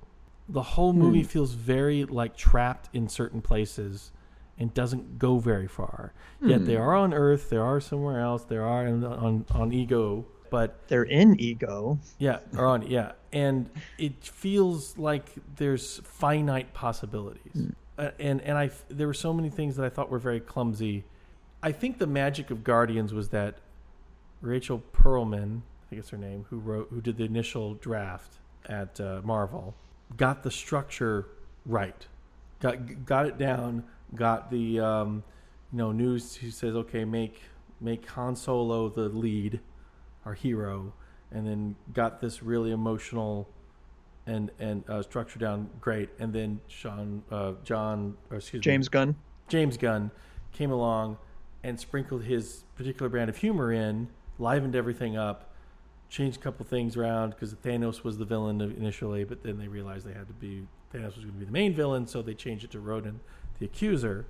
The 0.49 0.63
whole 0.63 0.91
hmm. 0.91 0.99
movie 0.99 1.23
feels 1.23 1.53
very 1.53 2.05
like 2.05 2.35
trapped 2.35 2.89
in 2.91 3.07
certain 3.07 3.41
places 3.41 4.11
and 4.57 4.73
doesn't 4.73 5.19
go 5.19 5.37
very 5.37 5.67
far. 5.67 6.13
Yet 6.41 6.61
hmm. 6.61 6.65
they 6.65 6.75
are 6.75 6.95
on 6.95 7.13
Earth, 7.13 7.49
they 7.49 7.57
are 7.57 7.79
somewhere 7.79 8.19
else, 8.19 8.43
they 8.43 8.57
are 8.57 8.87
on 8.87 9.03
on, 9.03 9.45
on 9.51 9.71
Ego, 9.71 10.25
but 10.49 10.87
They're 10.87 11.03
in 11.03 11.39
ego. 11.39 11.99
yeah, 12.17 12.39
or 12.57 12.65
on 12.65 12.83
yeah, 12.83 13.13
and 13.33 13.69
it 13.97 14.23
feels 14.23 14.97
like 14.97 15.25
there's 15.57 15.99
finite 16.03 16.73
possibilities, 16.73 17.71
uh, 17.97 18.11
and 18.19 18.41
and 18.41 18.57
I 18.57 18.69
there 18.89 19.07
were 19.07 19.13
so 19.13 19.33
many 19.33 19.49
things 19.49 19.75
that 19.75 19.85
I 19.85 19.89
thought 19.89 20.09
were 20.09 20.19
very 20.19 20.39
clumsy. 20.39 21.03
I 21.63 21.71
think 21.71 21.97
the 21.97 22.07
magic 22.07 22.51
of 22.51 22.63
Guardians 22.63 23.13
was 23.13 23.29
that 23.29 23.55
Rachel 24.41 24.83
Perlman, 24.93 25.61
I 25.85 25.89
think 25.89 25.99
it's 25.99 26.09
her 26.09 26.17
name, 26.17 26.45
who 26.49 26.59
wrote 26.59 26.87
who 26.91 27.01
did 27.01 27.17
the 27.17 27.23
initial 27.25 27.73
draft 27.75 28.35
at 28.67 28.99
uh, 28.99 29.21
Marvel, 29.23 29.73
got 30.17 30.43
the 30.43 30.51
structure 30.51 31.27
right, 31.65 32.05
got 32.59 33.05
got 33.05 33.25
it 33.25 33.37
down, 33.37 33.83
got 34.13 34.51
the 34.51 34.79
um, 34.79 35.23
you 35.71 35.77
know 35.79 35.91
news. 35.91 36.35
He 36.35 36.51
says, 36.51 36.75
okay, 36.75 37.03
make 37.05 37.41
make 37.81 38.07
Han 38.09 38.35
Solo 38.35 38.87
the 38.89 39.09
lead, 39.09 39.59
our 40.25 40.33
hero, 40.33 40.93
and 41.31 41.45
then 41.47 41.75
got 41.93 42.21
this 42.21 42.43
really 42.43 42.71
emotional 42.71 43.47
and 44.27 44.51
and 44.59 44.83
uh, 44.89 45.01
structure 45.01 45.39
down 45.39 45.69
great, 45.79 46.09
and 46.19 46.33
then 46.33 46.59
Sean 46.67 47.23
uh, 47.31 47.53
John 47.63 48.17
or 48.31 48.37
excuse 48.37 48.61
me 48.61 48.63
James 48.63 48.89
Gunn. 48.89 49.15
James 49.47 49.77
Gunn 49.77 50.11
came 50.51 50.71
along 50.71 51.17
and 51.63 51.79
sprinkled 51.79 52.23
his 52.23 52.63
particular 52.75 53.09
brand 53.09 53.29
of 53.29 53.37
humor 53.37 53.71
in, 53.71 54.07
livened 54.39 54.75
everything 54.75 55.17
up, 55.17 55.51
changed 56.09 56.37
a 56.37 56.41
couple 56.41 56.65
things 56.65 56.95
around 56.97 57.31
because 57.31 57.53
Thanos 57.55 58.03
was 58.03 58.17
the 58.17 58.25
villain 58.25 58.61
initially, 58.61 59.23
but 59.23 59.43
then 59.43 59.57
they 59.57 59.67
realized 59.67 60.07
they 60.07 60.13
had 60.13 60.27
to 60.27 60.33
be 60.33 60.67
Thanos 60.93 61.15
was 61.15 61.25
going 61.25 61.33
to 61.33 61.39
be 61.39 61.45
the 61.45 61.51
main 61.51 61.73
villain, 61.73 62.07
so 62.07 62.21
they 62.21 62.33
changed 62.33 62.63
it 62.63 62.71
to 62.71 62.79
Ronan, 62.79 63.19
the 63.59 63.65
accuser. 63.65 64.25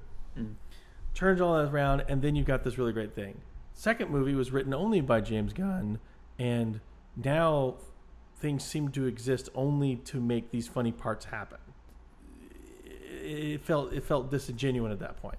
Turned 1.14 1.40
all 1.40 1.56
that 1.58 1.72
around, 1.72 2.04
and 2.10 2.22
then 2.22 2.36
you've 2.36 2.48
got 2.48 2.64
this 2.64 2.78
really 2.78 2.92
great 2.92 3.14
thing. 3.14 3.40
Second 3.76 4.10
movie 4.10 4.34
was 4.34 4.52
written 4.52 4.74
only 4.74 5.02
by 5.02 5.22
James 5.22 5.54
Gunn, 5.54 6.00
and 6.40 6.80
now 7.16 7.76
things 8.38 8.64
seem 8.64 8.90
to 8.90 9.06
exist 9.06 9.50
only 9.54 9.98
to 9.98 10.20
make 10.20 10.50
these 10.50 10.68
funny 10.68 10.92
parts 10.92 11.26
happen 11.26 11.60
it 13.26 13.62
felt 13.62 13.94
it 13.94 14.04
felt 14.04 14.32
disingenuous 14.32 14.92
at 14.92 15.00
that 15.00 15.18
point 15.18 15.38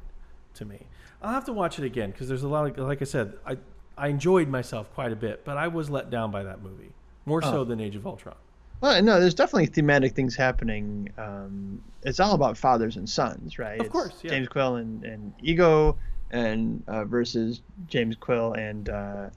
to 0.54 0.64
me. 0.64 0.86
I'll 1.22 1.32
have 1.32 1.44
to 1.46 1.52
watch 1.52 1.78
it 1.78 1.84
again 1.84 2.10
because 2.10 2.28
there's 2.28 2.42
a 2.42 2.48
lot 2.48 2.66
of 2.66 2.78
like 2.78 3.00
I 3.00 3.04
said, 3.04 3.34
I 3.46 3.56
I 3.96 4.08
enjoyed 4.08 4.48
myself 4.48 4.92
quite 4.94 5.12
a 5.12 5.16
bit, 5.16 5.44
but 5.44 5.56
I 5.56 5.68
was 5.68 5.88
let 5.88 6.10
down 6.10 6.30
by 6.30 6.42
that 6.42 6.62
movie 6.62 6.92
more 7.24 7.42
so 7.42 7.64
than 7.64 7.80
Age 7.80 7.96
of 7.96 8.06
Ultron. 8.06 8.36
Well, 8.80 9.02
no, 9.02 9.18
there's 9.18 9.34
definitely 9.34 9.66
thematic 9.66 10.14
things 10.14 10.36
happening. 10.36 11.08
Um, 11.16 11.82
it's 12.02 12.20
all 12.20 12.34
about 12.34 12.58
fathers 12.58 12.96
and 12.96 13.08
sons, 13.08 13.58
right? 13.58 13.80
Of 13.80 13.86
It's 13.86 13.92
course, 13.92 14.20
yeah. 14.22 14.32
James 14.32 14.48
Quill 14.48 14.76
and, 14.76 15.02
and 15.02 15.32
Ego, 15.42 15.96
and 16.30 16.82
uh, 16.88 17.04
versus 17.04 17.60
James 17.88 18.16
Quill 18.16 18.52
and 18.54 18.88
uh, 18.88 19.30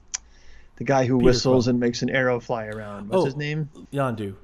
the 0.76 0.84
guy 0.84 1.04
who 1.06 1.16
Peter 1.18 1.24
whistles 1.26 1.64
Quill. 1.64 1.70
and 1.70 1.80
makes 1.80 2.02
an 2.02 2.10
arrow 2.10 2.40
fly 2.40 2.66
around. 2.66 3.08
What's 3.08 3.22
Oh. 3.22 3.24
his 3.26 3.36
name? 3.36 3.68
Yondu, 3.92 4.34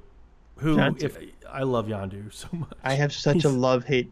who 0.57 0.77
Yondu. 0.77 1.03
if 1.03 1.17
I 1.49 1.63
love 1.63 1.87
Yondu 1.87 2.33
so 2.33 2.47
much. 2.53 2.69
I 2.83 2.93
have 2.93 3.11
such 3.13 3.43
a 3.43 3.49
love 3.49 3.83
hate 3.85 4.11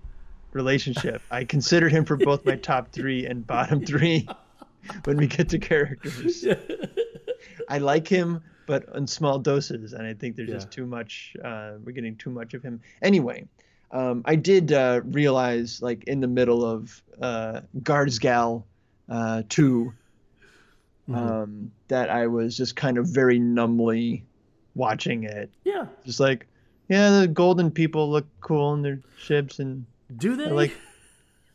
relationship. 0.54 1.22
I 1.32 1.44
considered 1.44 1.92
him 1.92 2.06
for 2.06 2.16
both 2.18 2.46
my 2.46 2.56
top 2.56 2.92
three 2.92 3.26
and 3.26 3.46
bottom 3.46 3.86
three 3.86 4.28
when 5.04 5.18
we 5.18 5.28
get 5.28 5.50
to 5.50 5.60
characters. 5.60 6.46
I 7.70 7.80
like 7.80 8.08
him, 8.08 8.42
but 8.68 8.86
in 8.96 9.08
small 9.08 9.40
doses, 9.40 9.94
and 9.94 10.06
I 10.06 10.14
think 10.14 10.36
there's 10.36 10.50
just 10.50 10.72
too 10.72 10.86
much. 10.86 11.36
Uh, 11.44 11.74
we're 11.84 11.92
getting 11.92 12.16
too 12.16 12.30
much 12.30 12.54
of 12.54 12.64
him. 12.64 12.80
Anyway, 13.02 13.48
um, 13.96 14.22
I 14.26 14.36
did 14.36 14.72
uh, 14.74 15.02
realize, 15.06 15.82
like 15.82 16.04
in 16.06 16.20
the 16.20 16.28
middle 16.28 16.64
of 16.66 17.02
uh, 17.22 17.62
Guards 17.82 18.20
Gal 18.20 18.66
uh, 19.10 19.44
2 19.50 19.94
Mm-hmm. 21.08 21.16
um, 21.16 21.72
that 21.88 22.10
I 22.10 22.26
was 22.26 22.58
just 22.58 22.76
kind 22.76 22.98
of 22.98 23.06
very 23.08 23.38
numbly 23.38 24.26
watching 24.74 25.24
it, 25.24 25.52
yeah. 25.64 25.86
just 26.04 26.20
like, 26.20 26.48
yeah, 26.90 27.20
the 27.20 27.28
golden 27.28 27.70
people 27.70 28.10
look 28.10 28.26
cool 28.42 28.74
in 28.74 28.82
their 28.82 29.00
ships, 29.16 29.60
and 29.60 29.86
Do 30.18 30.36
they? 30.36 30.46
I 30.46 30.50
like, 30.50 30.72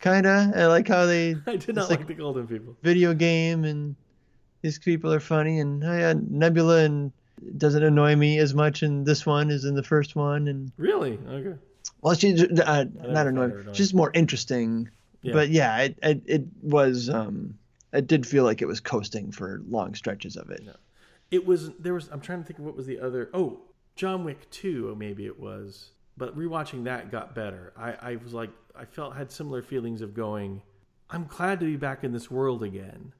kinda, 0.00 0.52
I 0.54 0.66
like 0.66 0.86
how 0.86 1.06
they 1.06 1.34
I 1.48 1.56
did 1.56 1.74
not 1.74 1.90
like, 1.90 1.98
like- 1.98 2.06
the 2.06 2.14
Golden 2.14 2.46
People. 2.46 2.76
video 2.82 3.12
game 3.12 3.64
and 3.64 3.96
these 4.62 4.78
people 4.78 5.12
are 5.12 5.18
funny 5.20 5.58
and 5.58 5.82
oh 5.82 5.96
yeah, 5.98 6.14
Nebula 6.16 6.84
and 6.84 7.10
doesn't 7.58 7.82
annoy 7.82 8.14
me 8.14 8.38
as 8.38 8.54
much 8.54 8.84
in 8.84 9.02
this 9.02 9.26
one 9.26 9.50
as 9.50 9.64
in 9.64 9.74
the 9.74 9.82
first 9.82 10.14
one 10.14 10.46
and 10.46 10.70
Really? 10.76 11.18
Okay. 11.28 11.58
Well 12.02 12.14
she's 12.14 12.42
uh, 12.42 12.84
not 12.94 13.26
annoying. 13.26 13.52
annoying. 13.52 13.74
she's 13.74 13.92
more 13.94 14.10
interesting. 14.14 14.88
Yeah. 15.22 15.34
but 15.34 15.50
yeah 15.50 15.78
it, 15.82 15.98
it 16.02 16.22
it 16.26 16.42
was 16.62 17.10
um 17.10 17.58
it 17.92 18.06
did 18.06 18.26
feel 18.26 18.44
like 18.44 18.62
it 18.62 18.66
was 18.66 18.80
coasting 18.80 19.32
for 19.32 19.60
long 19.68 19.94
stretches 19.94 20.36
of 20.36 20.50
it. 20.50 20.62
It 21.30 21.46
was 21.46 21.70
there 21.78 21.94
was 21.94 22.08
I'm 22.10 22.20
trying 22.20 22.40
to 22.40 22.44
think 22.46 22.58
of 22.58 22.64
what 22.64 22.76
was 22.76 22.86
the 22.86 22.98
other 23.00 23.30
oh 23.34 23.60
John 23.96 24.24
Wick 24.24 24.48
two 24.50 24.94
maybe 24.98 25.26
it 25.26 25.38
was. 25.38 25.90
But 26.16 26.36
rewatching 26.36 26.84
that 26.84 27.10
got 27.10 27.34
better. 27.34 27.72
I 27.76 27.92
I 28.12 28.16
was 28.16 28.32
like 28.32 28.50
I 28.74 28.84
felt 28.84 29.16
had 29.16 29.30
similar 29.30 29.62
feelings 29.62 30.00
of 30.00 30.14
going 30.14 30.62
I'm 31.10 31.24
glad 31.26 31.60
to 31.60 31.66
be 31.66 31.76
back 31.76 32.04
in 32.04 32.12
this 32.12 32.30
world 32.30 32.62
again. 32.62 33.12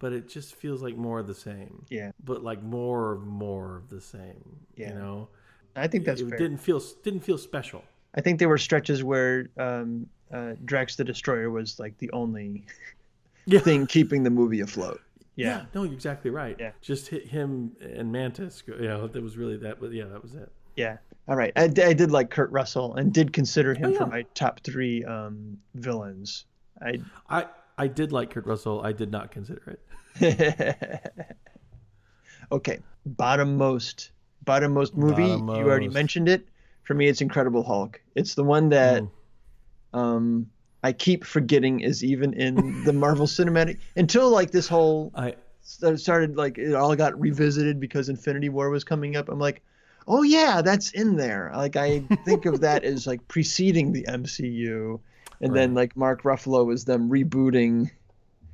But 0.00 0.12
it 0.12 0.28
just 0.28 0.54
feels 0.54 0.80
like 0.80 0.96
more 0.96 1.18
of 1.18 1.26
the 1.26 1.34
same. 1.34 1.86
Yeah. 1.88 2.12
But 2.22 2.44
like 2.44 2.62
more 2.62 3.16
more 3.18 3.76
of 3.78 3.88
the 3.90 4.00
same 4.00 4.60
Yeah. 4.76 4.90
you 4.90 4.94
know? 4.94 5.28
I 5.74 5.88
think 5.88 6.04
that's 6.04 6.20
it 6.20 6.28
fair. 6.28 6.38
didn't 6.38 6.58
feel 6.58 6.80
didn't 7.02 7.20
feel 7.24 7.38
special 7.38 7.82
I 8.14 8.20
think 8.20 8.38
there 8.38 8.48
were 8.48 8.58
stretches 8.58 9.02
where 9.04 9.50
um 9.58 10.06
uh 10.32 10.52
Drax 10.64 10.96
the 10.96 11.04
Destroyer 11.04 11.50
was 11.50 11.78
like 11.78 11.96
the 11.98 12.10
only 12.12 12.64
yeah 13.46 13.60
thing 13.60 13.86
keeping 13.86 14.22
the 14.24 14.30
movie 14.30 14.60
afloat 14.60 15.00
yeah 15.36 15.64
no 15.74 15.84
you're 15.84 15.92
exactly 15.94 16.30
right 16.30 16.56
Yeah. 16.58 16.72
just 16.82 17.08
hit 17.08 17.26
him 17.28 17.72
and 17.80 18.10
Mantis 18.12 18.62
you 18.66 18.76
know 18.88 19.06
that 19.06 19.22
was 19.22 19.36
really 19.36 19.56
that 19.58 19.80
but 19.80 19.92
yeah 19.92 20.04
that 20.06 20.22
was 20.22 20.34
it 20.34 20.50
Yeah. 20.76 20.98
All 21.28 21.36
right. 21.36 21.52
I 21.56 21.66
did 21.68 22.10
like 22.10 22.30
Kurt 22.30 22.50
Russell 22.50 22.94
and 22.96 23.12
did 23.12 23.32
consider 23.34 23.74
him 23.74 23.86
Oh, 23.86 23.88
yeah. 23.90 23.98
for 23.98 24.06
my 24.06 24.22
top 24.34 24.60
three 24.64 25.04
um, 25.04 25.58
villains. 25.74 26.46
I 26.80 27.00
I 27.28 27.46
I 27.76 27.86
did 27.86 28.12
like 28.12 28.30
Kurt 28.30 28.46
Russell 28.46 28.80
I 28.82 28.92
did 28.92 29.10
not 29.10 29.30
consider 29.30 29.78
it 30.20 31.12
okay. 32.52 32.78
Bottom 33.06 33.56
most 33.56 34.10
bottom 34.44 34.72
most 34.72 34.96
movie. 34.96 35.22
You 35.22 35.64
already 35.68 35.88
mentioned 35.88 36.28
it. 36.28 36.48
For 36.88 36.94
me, 36.94 37.06
it's 37.06 37.20
Incredible 37.20 37.62
Hulk. 37.62 38.00
It's 38.14 38.34
the 38.34 38.42
one 38.44 38.70
that 38.70 39.02
Mm. 39.02 39.10
um, 39.92 40.50
I 40.82 40.92
keep 40.92 41.22
forgetting 41.22 41.80
is 41.80 42.02
even 42.02 42.32
in 42.32 42.82
the 42.84 42.94
Marvel 42.94 43.26
Cinematic 43.26 43.76
until 43.94 44.30
like 44.30 44.52
this 44.52 44.66
whole 44.68 45.12
I 45.14 45.34
started 45.60 46.38
like 46.38 46.56
it 46.56 46.74
all 46.74 46.96
got 46.96 47.20
revisited 47.20 47.78
because 47.78 48.08
Infinity 48.08 48.48
War 48.48 48.70
was 48.70 48.84
coming 48.84 49.16
up. 49.16 49.28
I'm 49.28 49.38
like, 49.38 49.60
oh 50.06 50.22
yeah, 50.22 50.62
that's 50.62 50.92
in 50.92 51.16
there. 51.16 51.52
Like 51.54 51.76
I 51.76 52.00
think 52.24 52.46
of 52.46 52.62
that 52.62 52.84
as 52.84 53.06
like 53.06 53.28
preceding 53.28 53.92
the 53.92 54.06
MCU, 54.08 54.98
and 55.42 55.54
then 55.54 55.74
like 55.74 55.94
Mark 55.94 56.22
Ruffalo 56.22 56.64
was 56.64 56.86
them 56.86 57.10
rebooting 57.10 57.90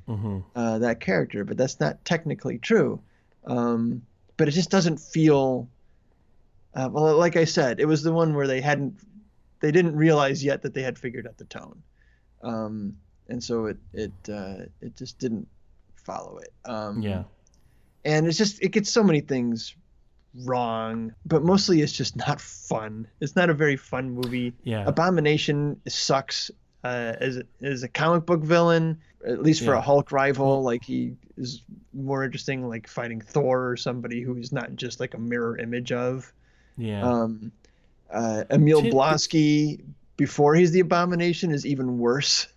mhm. 0.09 0.43
uh, 0.53 0.79
that 0.79 0.99
character, 0.99 1.45
but 1.45 1.55
that's 1.55 1.79
not 1.79 2.03
technically 2.03 2.57
true. 2.57 2.99
Um, 3.45 4.01
but 4.35 4.49
it 4.49 4.51
just 4.51 4.71
doesn't 4.71 4.99
feel. 4.99 5.69
Uh, 6.75 6.89
well, 6.91 7.17
like 7.17 7.35
I 7.37 7.45
said, 7.45 7.79
it 7.79 7.85
was 7.85 8.03
the 8.03 8.11
one 8.11 8.35
where 8.35 8.47
they 8.47 8.59
hadn't, 8.61 8.99
they 9.61 9.71
didn't 9.71 9.95
realize 9.95 10.43
yet 10.43 10.61
that 10.63 10.73
they 10.73 10.81
had 10.83 10.99
figured 10.99 11.25
out 11.25 11.37
the 11.37 11.45
tone. 11.45 11.81
Um, 12.43 12.97
and 13.29 13.43
so 13.43 13.65
it 13.67 13.77
it 13.93 14.11
uh, 14.29 14.65
it 14.81 14.95
just 14.95 15.17
didn't 15.17 15.47
follow 15.95 16.37
it. 16.37 16.53
Um, 16.65 17.01
Yeah. 17.01 17.23
and 18.03 18.27
it's 18.27 18.37
just 18.37 18.61
it 18.61 18.69
gets 18.69 18.91
so 18.91 19.03
many 19.03 19.21
things 19.21 19.75
wrong, 20.43 21.13
but 21.25 21.43
mostly 21.43 21.81
it's 21.81 21.93
just 21.93 22.15
not 22.17 22.39
fun. 22.41 23.07
It's 23.21 23.35
not 23.35 23.49
a 23.49 23.53
very 23.53 23.77
fun 23.77 24.11
movie. 24.11 24.53
Yeah. 24.63 24.83
Abomination 24.85 25.79
sucks 25.87 26.51
uh, 26.83 27.13
as 27.19 27.37
a, 27.37 27.43
as 27.63 27.83
a 27.83 27.87
comic 27.87 28.25
book 28.25 28.41
villain, 28.43 28.99
at 29.25 29.41
least 29.41 29.61
for 29.63 29.71
Yeah. 29.71 29.79
a 29.79 29.81
Hulk 29.81 30.11
rival. 30.11 30.61
Like 30.61 30.83
he 30.83 31.13
is 31.37 31.63
more 31.93 32.23
interesting, 32.23 32.67
like 32.67 32.87
fighting 32.87 33.21
Thor 33.21 33.69
or 33.71 33.77
somebody 33.77 34.21
who 34.21 34.35
he's 34.35 34.51
not 34.51 34.75
just 34.75 34.99
like 34.99 35.13
a 35.13 35.19
mirror 35.19 35.57
image 35.57 35.91
of. 35.91 36.31
Yeah. 36.77 37.03
Um, 37.03 37.51
uh, 38.11 38.43
Emil 38.49 38.81
Tim- 38.81 38.91
Blonsky 38.91 39.83
before 40.17 40.55
he's 40.55 40.71
the 40.71 40.79
Abomination 40.81 41.51
is 41.51 41.65
even 41.65 41.97
worse. 41.97 42.47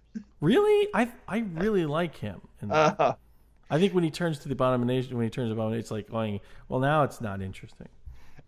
really? 0.41 0.89
I 0.95 1.11
I 1.27 1.39
really 1.55 1.87
like 1.87 2.16
him. 2.16 2.41
Uh, 2.71 3.14
I 3.71 3.79
think 3.79 3.95
when 3.95 4.03
he 4.03 4.11
turns 4.11 4.39
to 4.41 4.49
the 4.49 4.55
abomination, 4.55 5.16
when 5.16 5.25
he 5.25 5.31
turns 5.31 5.49
to 5.51 5.53
abomination, 5.53 5.81
it's 5.81 5.91
like 5.91 6.11
going, 6.11 6.41
well, 6.69 6.81
now 6.81 7.03
it's 7.05 7.21
not 7.21 7.41
interesting. 7.43 7.87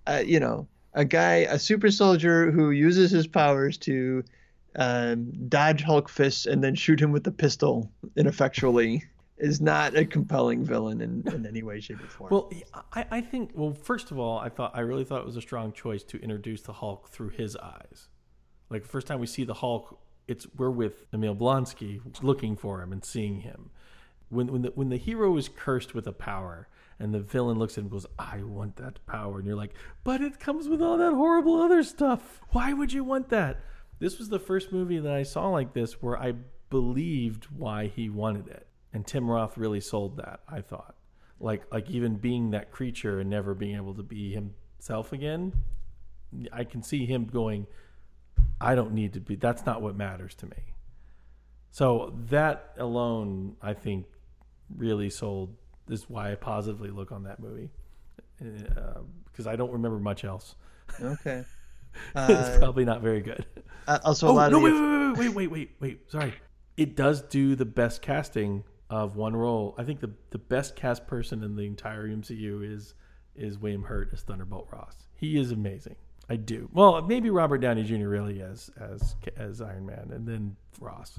uh, 0.06 0.22
you 0.24 0.40
know, 0.40 0.66
a 0.94 1.04
guy, 1.04 1.46
a 1.48 1.58
super 1.58 1.90
soldier 1.90 2.50
who 2.50 2.70
uses 2.70 3.10
his 3.10 3.26
powers 3.26 3.76
to 3.78 4.24
um, 4.76 5.30
dodge 5.48 5.82
Hulk 5.82 6.08
fists 6.08 6.46
and 6.46 6.64
then 6.64 6.74
shoot 6.74 6.98
him 7.00 7.12
with 7.12 7.26
a 7.26 7.30
pistol 7.30 7.90
ineffectually 8.16 9.04
is 9.40 9.60
not 9.60 9.96
a 9.96 10.04
compelling 10.04 10.64
villain 10.64 11.00
in, 11.00 11.24
in 11.34 11.46
any 11.46 11.62
way, 11.62 11.80
shape, 11.80 12.02
or 12.02 12.06
form. 12.06 12.30
Well, 12.30 12.52
I, 12.92 13.06
I 13.10 13.20
think. 13.20 13.52
Well, 13.54 13.72
first 13.72 14.10
of 14.10 14.18
all, 14.18 14.38
I 14.38 14.48
thought 14.48 14.72
I 14.74 14.80
really 14.80 15.04
thought 15.04 15.20
it 15.20 15.26
was 15.26 15.36
a 15.36 15.42
strong 15.42 15.72
choice 15.72 16.02
to 16.04 16.18
introduce 16.18 16.62
the 16.62 16.74
Hulk 16.74 17.08
through 17.08 17.30
his 17.30 17.56
eyes. 17.56 18.08
Like 18.68 18.82
the 18.82 18.88
first 18.88 19.06
time 19.06 19.20
we 19.20 19.26
see 19.26 19.44
the 19.44 19.54
Hulk, 19.54 19.98
it's 20.28 20.46
we're 20.56 20.70
with 20.70 21.06
Emil 21.12 21.34
Blonsky, 21.34 22.00
looking 22.22 22.56
for 22.56 22.82
him 22.82 22.92
and 22.92 23.04
seeing 23.04 23.40
him. 23.40 23.70
When 24.28 24.46
when 24.52 24.62
the 24.62 24.72
when 24.74 24.90
the 24.90 24.96
hero 24.96 25.36
is 25.36 25.48
cursed 25.48 25.94
with 25.94 26.06
a 26.06 26.12
power, 26.12 26.68
and 26.98 27.12
the 27.12 27.20
villain 27.20 27.58
looks 27.58 27.74
at 27.74 27.78
him 27.78 27.84
and 27.86 27.92
goes, 27.92 28.06
"I 28.18 28.42
want 28.42 28.76
that 28.76 29.04
power," 29.06 29.38
and 29.38 29.46
you're 29.46 29.56
like, 29.56 29.74
"But 30.04 30.20
it 30.20 30.38
comes 30.38 30.68
with 30.68 30.80
all 30.82 30.96
that 30.98 31.14
horrible 31.14 31.60
other 31.60 31.82
stuff. 31.82 32.40
Why 32.50 32.72
would 32.72 32.92
you 32.92 33.02
want 33.02 33.30
that?" 33.30 33.60
This 33.98 34.18
was 34.18 34.28
the 34.28 34.38
first 34.38 34.72
movie 34.72 34.98
that 34.98 35.12
I 35.12 35.24
saw 35.24 35.48
like 35.48 35.72
this 35.74 36.00
where 36.00 36.18
I 36.18 36.34
believed 36.70 37.46
why 37.46 37.86
he 37.88 38.08
wanted 38.08 38.48
it, 38.48 38.66
and 38.92 39.06
Tim 39.06 39.30
Roth 39.30 39.56
really 39.58 39.80
sold 39.80 40.16
that. 40.18 40.40
I 40.48 40.60
thought. 40.60 40.94
Like 41.38 41.62
like 41.72 41.88
even 41.90 42.16
being 42.16 42.50
that 42.50 42.70
creature 42.70 43.20
and 43.20 43.30
never 43.30 43.54
being 43.54 43.76
able 43.76 43.94
to 43.94 44.02
be 44.02 44.32
himself 44.32 45.12
again 45.12 45.52
i 46.52 46.62
can 46.62 46.80
see 46.82 47.04
him 47.06 47.24
going 47.24 47.66
i 48.60 48.74
don't 48.76 48.92
need 48.92 49.12
to 49.14 49.20
be 49.20 49.34
that's 49.36 49.66
not 49.66 49.82
what 49.82 49.96
matters 49.96 50.34
to 50.36 50.46
me. 50.46 50.74
So 51.70 52.14
that 52.28 52.74
alone 52.78 53.56
i 53.62 53.72
think 53.74 54.06
really 54.76 55.08
sold 55.10 55.56
this 55.86 56.00
is 56.00 56.10
why 56.10 56.30
i 56.30 56.34
positively 56.34 56.90
look 56.90 57.10
on 57.10 57.24
that 57.24 57.40
movie. 57.40 57.70
Because 58.38 59.46
i 59.46 59.56
don't 59.56 59.72
remember 59.72 59.98
much 59.98 60.24
else. 60.24 60.54
Okay. 61.00 61.44
it's 62.14 62.14
Uh, 62.14 62.56
probably 62.58 62.84
not 62.84 63.00
very 63.00 63.20
good. 63.22 63.44
uh, 63.88 63.98
also, 64.04 64.28
a 64.28 64.30
oh 64.30 64.34
lot 64.34 64.50
no 64.52 64.58
of 64.58 64.62
wait, 64.62 64.72
wait 64.72 65.28
wait 65.28 65.34
wait 65.34 65.50
wait 65.50 65.50
wait 65.50 65.70
wait 65.80 66.10
sorry. 66.10 66.34
It 66.76 66.96
does 66.96 67.22
do 67.22 67.56
the 67.56 67.64
best 67.64 68.02
casting 68.02 68.62
of 68.90 69.16
one 69.16 69.34
role 69.34 69.74
i 69.78 69.84
think 69.84 70.00
the 70.00 70.10
the 70.30 70.38
best 70.38 70.76
cast 70.76 71.06
person 71.06 71.42
in 71.42 71.56
the 71.56 71.62
entire 71.62 72.06
mcu 72.08 72.62
is 72.62 72.94
is 73.34 73.58
william 73.58 73.84
hurt 73.84 74.10
as 74.12 74.20
thunderbolt 74.22 74.68
ross 74.72 75.06
he 75.14 75.38
is 75.38 75.52
amazing 75.52 75.96
i 76.28 76.36
do 76.36 76.68
well 76.72 77.00
maybe 77.00 77.30
robert 77.30 77.58
downey 77.58 77.82
jr 77.82 78.08
really 78.08 78.42
as 78.42 78.70
as 78.78 79.16
as 79.36 79.62
iron 79.62 79.86
man 79.86 80.10
and 80.12 80.26
then 80.26 80.54
ross 80.80 81.18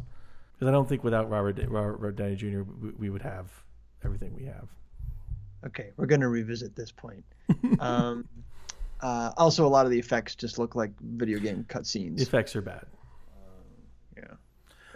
because 0.53 0.67
i 0.67 0.71
don't 0.71 0.87
think 0.87 1.03
without 1.03 1.29
robert 1.29 1.57
robert 1.69 2.15
downey 2.15 2.35
jr 2.35 2.61
we, 2.61 2.91
we 2.99 3.09
would 3.09 3.21
have 3.23 3.49
everything 4.03 4.33
we 4.35 4.45
have 4.45 4.67
okay, 5.65 5.91
we're 5.97 6.05
going 6.05 6.21
to 6.21 6.27
revisit 6.27 6.75
this 6.75 6.91
point. 6.91 7.23
Um, 7.79 8.27
uh, 9.01 9.31
also, 9.37 9.65
a 9.65 9.67
lot 9.67 9.85
of 9.85 9.91
the 9.91 9.97
effects 9.99 10.35
just 10.35 10.59
look 10.59 10.75
like 10.75 10.91
video 10.99 11.39
game 11.39 11.65
cutscenes. 11.67 12.21
effects 12.21 12.55
are 12.55 12.61
bad. 12.61 12.85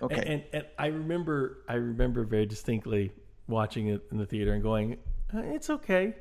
Okay. 0.02 0.16
And, 0.16 0.26
and, 0.28 0.44
and 0.54 0.66
I 0.78 0.88
remember, 0.88 1.64
I 1.68 1.76
remember 1.76 2.24
very 2.24 2.46
distinctly 2.46 3.12
watching 3.48 3.88
it 3.88 4.04
in 4.12 4.18
the 4.18 4.26
theater 4.26 4.54
and 4.54 4.64
going, 4.64 4.98
"Uh, 5.34 5.40
"It's 5.40 5.70
okay, 5.70 6.16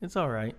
it's 0.00 0.16
all 0.16 0.30
right. 0.30 0.56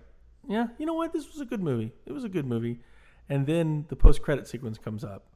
Yeah, 0.48 0.68
you 0.78 0.86
know 0.86 0.94
what? 0.94 1.12
This 1.12 1.30
was 1.30 1.40
a 1.40 1.44
good 1.44 1.62
movie. 1.62 1.92
It 2.06 2.12
was 2.12 2.24
a 2.24 2.28
good 2.28 2.46
movie." 2.46 2.80
And 3.28 3.46
then 3.46 3.84
the 3.88 3.96
post-credit 3.96 4.48
sequence 4.48 4.78
comes 4.78 5.04
up, 5.04 5.26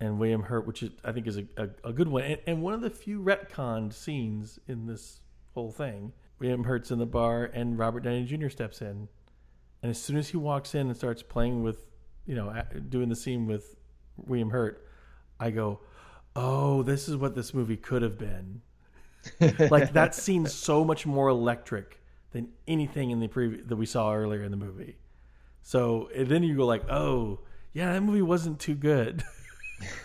and 0.00 0.18
William 0.18 0.42
Hurt, 0.44 0.66
which 0.66 0.82
is 0.82 0.90
I 1.04 1.12
think 1.12 1.26
is 1.26 1.38
a, 1.38 1.46
a, 1.56 1.68
a 1.88 1.92
good 1.92 2.08
one, 2.08 2.22
and, 2.22 2.40
and 2.46 2.62
one 2.62 2.72
of 2.74 2.80
the 2.80 2.90
few 2.90 3.20
retconned 3.20 3.92
scenes 3.92 4.58
in 4.66 4.86
this 4.86 5.20
whole 5.54 5.70
thing. 5.70 6.12
William 6.40 6.64
Hurt's 6.64 6.90
in 6.90 6.98
the 6.98 7.06
bar, 7.06 7.44
and 7.44 7.78
Robert 7.78 8.00
Downey 8.00 8.24
Jr. 8.24 8.48
steps 8.48 8.82
in, 8.82 9.08
and 9.82 9.90
as 9.90 10.00
soon 10.00 10.16
as 10.16 10.28
he 10.28 10.36
walks 10.36 10.74
in 10.74 10.88
and 10.88 10.96
starts 10.96 11.22
playing 11.22 11.62
with, 11.62 11.84
you 12.26 12.34
know, 12.34 12.60
doing 12.88 13.08
the 13.08 13.16
scene 13.16 13.46
with 13.46 13.76
William 14.16 14.50
Hurt, 14.50 14.86
I 15.38 15.50
go, 15.50 15.80
"Oh, 16.36 16.82
this 16.82 17.08
is 17.08 17.16
what 17.16 17.34
this 17.34 17.54
movie 17.54 17.76
could 17.76 18.02
have 18.02 18.18
been." 18.18 18.62
like 19.70 19.92
that 19.94 20.14
scene's 20.14 20.52
so 20.52 20.84
much 20.84 21.06
more 21.06 21.28
electric 21.28 22.00
than 22.32 22.48
anything 22.68 23.10
in 23.10 23.20
the 23.20 23.28
preview 23.28 23.66
that 23.66 23.76
we 23.76 23.86
saw 23.86 24.12
earlier 24.14 24.42
in 24.42 24.50
the 24.50 24.56
movie. 24.56 24.96
So 25.62 26.10
and 26.14 26.28
then 26.28 26.42
you 26.42 26.56
go 26.56 26.66
like, 26.66 26.88
"Oh, 26.90 27.40
yeah, 27.72 27.92
that 27.92 28.02
movie 28.02 28.22
wasn't 28.22 28.58
too 28.58 28.74
good." 28.74 29.24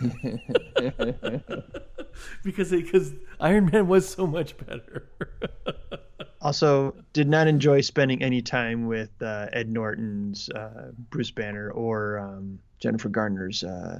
because 2.42 2.70
because 2.70 3.12
Iron 3.38 3.66
Man 3.66 3.86
was 3.88 4.08
so 4.08 4.26
much 4.26 4.56
better. 4.56 5.08
Also, 6.42 6.94
did 7.12 7.28
not 7.28 7.48
enjoy 7.48 7.82
spending 7.82 8.22
any 8.22 8.40
time 8.40 8.86
with 8.86 9.10
uh, 9.20 9.48
Ed 9.52 9.68
Norton's 9.68 10.48
uh, 10.48 10.90
Bruce 11.10 11.30
Banner 11.30 11.70
or 11.70 12.18
um, 12.18 12.58
Jennifer 12.78 13.10
Garner's 13.10 13.62
uh, 13.62 13.98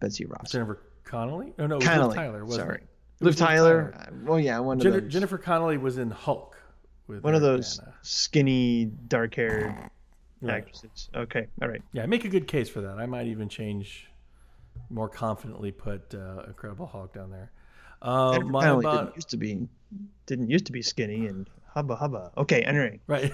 Betsy 0.00 0.24
Ross. 0.24 0.52
Jennifer 0.52 0.80
Connelly? 1.06 1.54
No, 1.58 1.66
no, 1.66 1.76
it 1.76 1.78
was 1.78 1.86
Connelly. 1.88 2.08
Liv 2.08 2.16
Tyler. 2.16 2.44
Wasn't 2.44 2.66
Sorry, 2.66 2.80
Liv 3.20 3.26
Liv 3.26 3.36
Tyler. 3.36 3.94
Uh, 3.96 4.04
well, 4.24 4.40
yeah, 4.40 4.58
one 4.58 4.76
of 4.76 4.82
Jennifer, 4.82 5.00
those. 5.00 5.12
Jennifer 5.12 5.38
Connelly 5.38 5.78
was 5.78 5.96
in 5.98 6.10
Hulk. 6.10 6.60
With 7.06 7.22
one 7.22 7.34
of 7.34 7.40
those 7.40 7.78
Bana. 7.78 7.94
skinny, 8.02 8.86
dark-haired 9.08 9.74
Right. 10.42 10.56
actresses. 10.56 11.08
Okay, 11.14 11.46
all 11.62 11.68
right. 11.68 11.80
Yeah, 11.92 12.04
make 12.06 12.24
a 12.24 12.28
good 12.28 12.46
case 12.46 12.68
for 12.68 12.80
that. 12.82 12.98
I 12.98 13.06
might 13.06 13.26
even 13.28 13.48
change, 13.48 14.08
more 14.90 15.08
confidently 15.08 15.70
put 15.72 16.14
uh, 16.14 16.42
Incredible 16.46 16.86
Hulk 16.86 17.14
down 17.14 17.30
there. 17.30 17.50
Uh, 18.02 18.32
Jennifer 18.32 18.52
Connelly 18.52 18.84
about, 18.84 19.00
didn't 19.04 19.16
used 19.16 19.30
to 19.30 19.36
be 19.38 19.68
didn't 20.26 20.50
used 20.50 20.66
to 20.66 20.72
be 20.72 20.82
skinny 20.82 21.26
and 21.26 21.48
hubba 21.72 21.94
hubba. 21.96 22.32
Okay, 22.36 22.62
anyway. 22.62 23.00
right. 23.06 23.32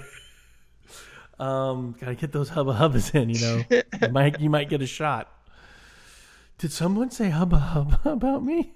um, 1.39 1.95
gotta 1.99 2.15
get 2.15 2.31
those 2.31 2.49
hubba 2.49 2.73
hubbas 2.73 3.13
in. 3.15 3.29
You 3.29 3.41
know, 3.41 3.81
you 4.01 4.09
might 4.09 4.39
you 4.39 4.49
might 4.49 4.69
get 4.69 4.81
a 4.81 4.87
shot. 4.87 5.29
Did 6.63 6.71
someone 6.71 7.11
say 7.11 7.29
hubba 7.29 7.59
hubba 7.59 7.99
about 8.05 8.41
me? 8.45 8.71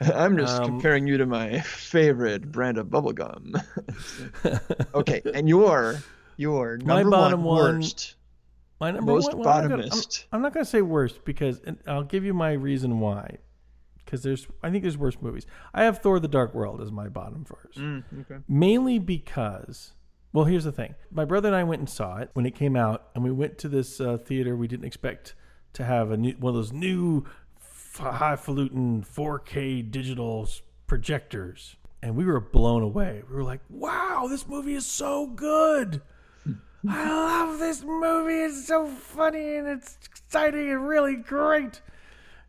I'm 0.00 0.36
just 0.36 0.60
Um, 0.60 0.64
comparing 0.66 1.06
you 1.06 1.18
to 1.18 1.24
my 1.26 1.60
favorite 1.60 2.50
brand 2.50 2.78
of 2.78 2.88
bubblegum. 2.88 3.54
okay, 4.96 5.22
and 5.32 5.48
your 5.48 6.02
your 6.36 6.78
My 6.84 6.96
number 7.02 7.10
bottom 7.12 7.44
one 7.44 7.56
one- 7.64 7.74
worst. 7.76 8.16
My 8.80 8.90
number 8.90 9.12
Most 9.12 9.28
one, 9.34 9.38
well, 9.44 9.48
I'm 9.50 9.62
not 9.62 9.70
gonna- 9.70 9.82
I'm- 9.82 9.88
bottomist. 9.90 10.26
I'm, 10.32 10.42
not 10.42 10.52
going 10.52 10.64
to 10.64 10.70
say 10.70 10.82
worst 10.82 11.24
because 11.24 11.60
and 11.60 11.78
I'll 11.86 12.02
give 12.02 12.24
you 12.24 12.34
my 12.34 12.54
reason 12.54 12.98
why. 12.98 13.38
Because 14.04 14.24
there's, 14.24 14.48
I 14.64 14.70
think 14.70 14.82
there's 14.82 14.98
worse 14.98 15.16
movies. 15.20 15.46
I 15.72 15.84
have 15.84 15.98
Thor: 15.98 16.18
The 16.18 16.26
Dark 16.26 16.54
World 16.56 16.80
as 16.80 16.90
my 16.90 17.08
bottom 17.08 17.44
first. 17.44 17.78
okay. 17.78 18.42
mainly 18.48 18.98
because 18.98 19.92
well 20.34 20.44
here's 20.44 20.64
the 20.64 20.72
thing. 20.72 20.94
My 21.10 21.24
brother 21.24 21.48
and 21.48 21.56
i 21.56 21.64
went 21.64 21.78
and 21.80 21.88
saw 21.88 22.18
it 22.18 22.28
when 22.34 22.44
it 22.44 22.54
came 22.54 22.76
out 22.76 23.08
and 23.14 23.24
we 23.24 23.30
went 23.32 23.56
to 23.58 23.68
this 23.68 24.00
uh, 24.00 24.18
theater 24.18 24.54
we 24.54 24.68
didn't 24.68 24.84
expect 24.84 25.34
to 25.72 25.84
have 25.84 26.10
a 26.10 26.16
new 26.18 26.32
one 26.38 26.50
of 26.50 26.56
those 26.56 26.72
new 26.72 27.24
f- 27.56 28.00
highfalutin 28.00 29.02
4k 29.04 29.90
digital 29.90 30.46
projectors. 30.86 31.76
And 32.02 32.16
we 32.16 32.26
were 32.26 32.38
blown 32.38 32.82
away. 32.82 33.22
We 33.28 33.34
were 33.36 33.42
like 33.44 33.60
wow 33.70 34.26
this 34.28 34.46
movie 34.46 34.74
is 34.74 34.84
so 34.86 35.26
good. 35.28 36.02
I 36.88 37.08
love 37.08 37.58
this 37.58 37.82
movie. 37.82 38.40
It's 38.42 38.66
so 38.66 38.86
funny 38.86 39.56
and 39.56 39.66
it's 39.66 39.96
exciting 40.04 40.70
and 40.70 40.86
really 40.86 41.16
great. 41.16 41.80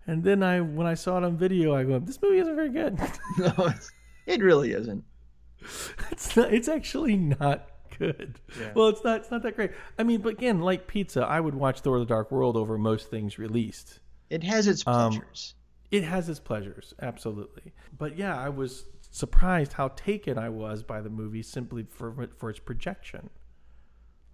And 0.07 0.23
then 0.23 0.43
i 0.43 0.59
when 0.59 0.87
i 0.87 0.93
saw 0.95 1.17
it 1.17 1.23
on 1.23 1.37
video 1.37 1.73
i 1.75 1.83
go 1.83 1.99
this 1.99 2.21
movie 2.21 2.39
isn't 2.39 2.55
very 2.55 2.69
good. 2.69 2.99
No, 3.37 3.53
it's, 3.59 3.91
it 4.25 4.41
really 4.41 4.71
isn't. 4.73 5.03
It's 6.11 6.35
not, 6.37 6.53
it's 6.53 6.67
actually 6.67 7.15
not 7.17 7.69
good. 7.97 8.39
Yeah. 8.59 8.71
Well, 8.75 8.87
it's 8.89 9.03
not 9.03 9.21
it's 9.21 9.31
not 9.31 9.43
that 9.43 9.55
great. 9.55 9.71
I 9.97 10.03
mean, 10.03 10.21
but 10.21 10.33
again, 10.33 10.59
like 10.61 10.87
pizza, 10.87 11.21
I 11.23 11.39
would 11.39 11.55
watch 11.55 11.79
Thor: 11.81 11.99
The 11.99 12.05
Dark 12.05 12.31
World 12.31 12.55
over 12.57 12.77
most 12.77 13.09
things 13.09 13.37
released. 13.37 13.99
It 14.29 14.43
has 14.43 14.67
its 14.67 14.85
Um, 14.87 15.11
pleasures. 15.11 15.55
It 15.91 16.03
has 16.03 16.27
its 16.29 16.39
pleasures, 16.39 16.93
absolutely. 17.01 17.73
But 17.97 18.17
yeah, 18.17 18.37
I 18.39 18.49
was 18.49 18.85
surprised 19.11 19.73
how 19.73 19.89
taken 19.89 20.37
I 20.37 20.49
was 20.49 20.83
by 20.83 20.99
the 21.01 21.09
movie 21.09 21.43
simply 21.43 21.85
for 21.89 22.27
for 22.37 22.49
its 22.49 22.59
projection. 22.59 23.29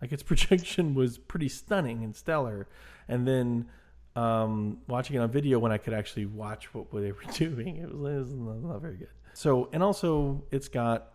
Like 0.02 0.12
its 0.12 0.24
projection 0.32 0.96
was 0.96 1.18
pretty 1.18 1.50
stunning 1.50 2.04
and 2.04 2.16
stellar, 2.16 2.68
and 3.08 3.28
then 3.28 3.68
um, 4.16 4.80
watching 4.88 5.16
it 5.16 5.20
on 5.20 5.30
video 5.32 5.60
when 5.60 5.72
I 5.72 5.78
could 5.78 5.94
actually 5.94 6.26
watch 6.26 6.74
what 6.74 6.92
they 6.92 7.12
were 7.12 7.22
doing. 7.34 7.78
It 7.78 7.94
was, 7.94 8.32
it 8.32 8.38
was 8.38 8.62
not 8.64 8.82
very 8.82 8.98
good. 8.98 9.10
So, 9.34 9.70
and 9.72 9.82
also 9.84 10.44
it's 10.52 10.68
got. 10.68 11.11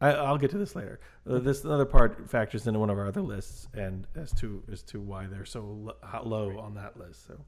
I, 0.00 0.10
I'll 0.10 0.38
get 0.38 0.50
to 0.50 0.58
this 0.58 0.76
later. 0.76 1.00
Uh, 1.28 1.38
this 1.38 1.64
another 1.64 1.86
part 1.86 2.28
factors 2.28 2.66
into 2.66 2.78
one 2.78 2.90
of 2.90 2.98
our 2.98 3.06
other 3.06 3.22
lists, 3.22 3.68
and 3.74 4.06
as 4.14 4.32
to 4.34 4.62
as 4.70 4.82
to 4.84 5.00
why 5.00 5.26
they're 5.26 5.44
so 5.44 5.62
lo- 5.62 6.22
low 6.24 6.58
on 6.58 6.74
that 6.74 6.98
list. 6.98 7.26
So, 7.26 7.38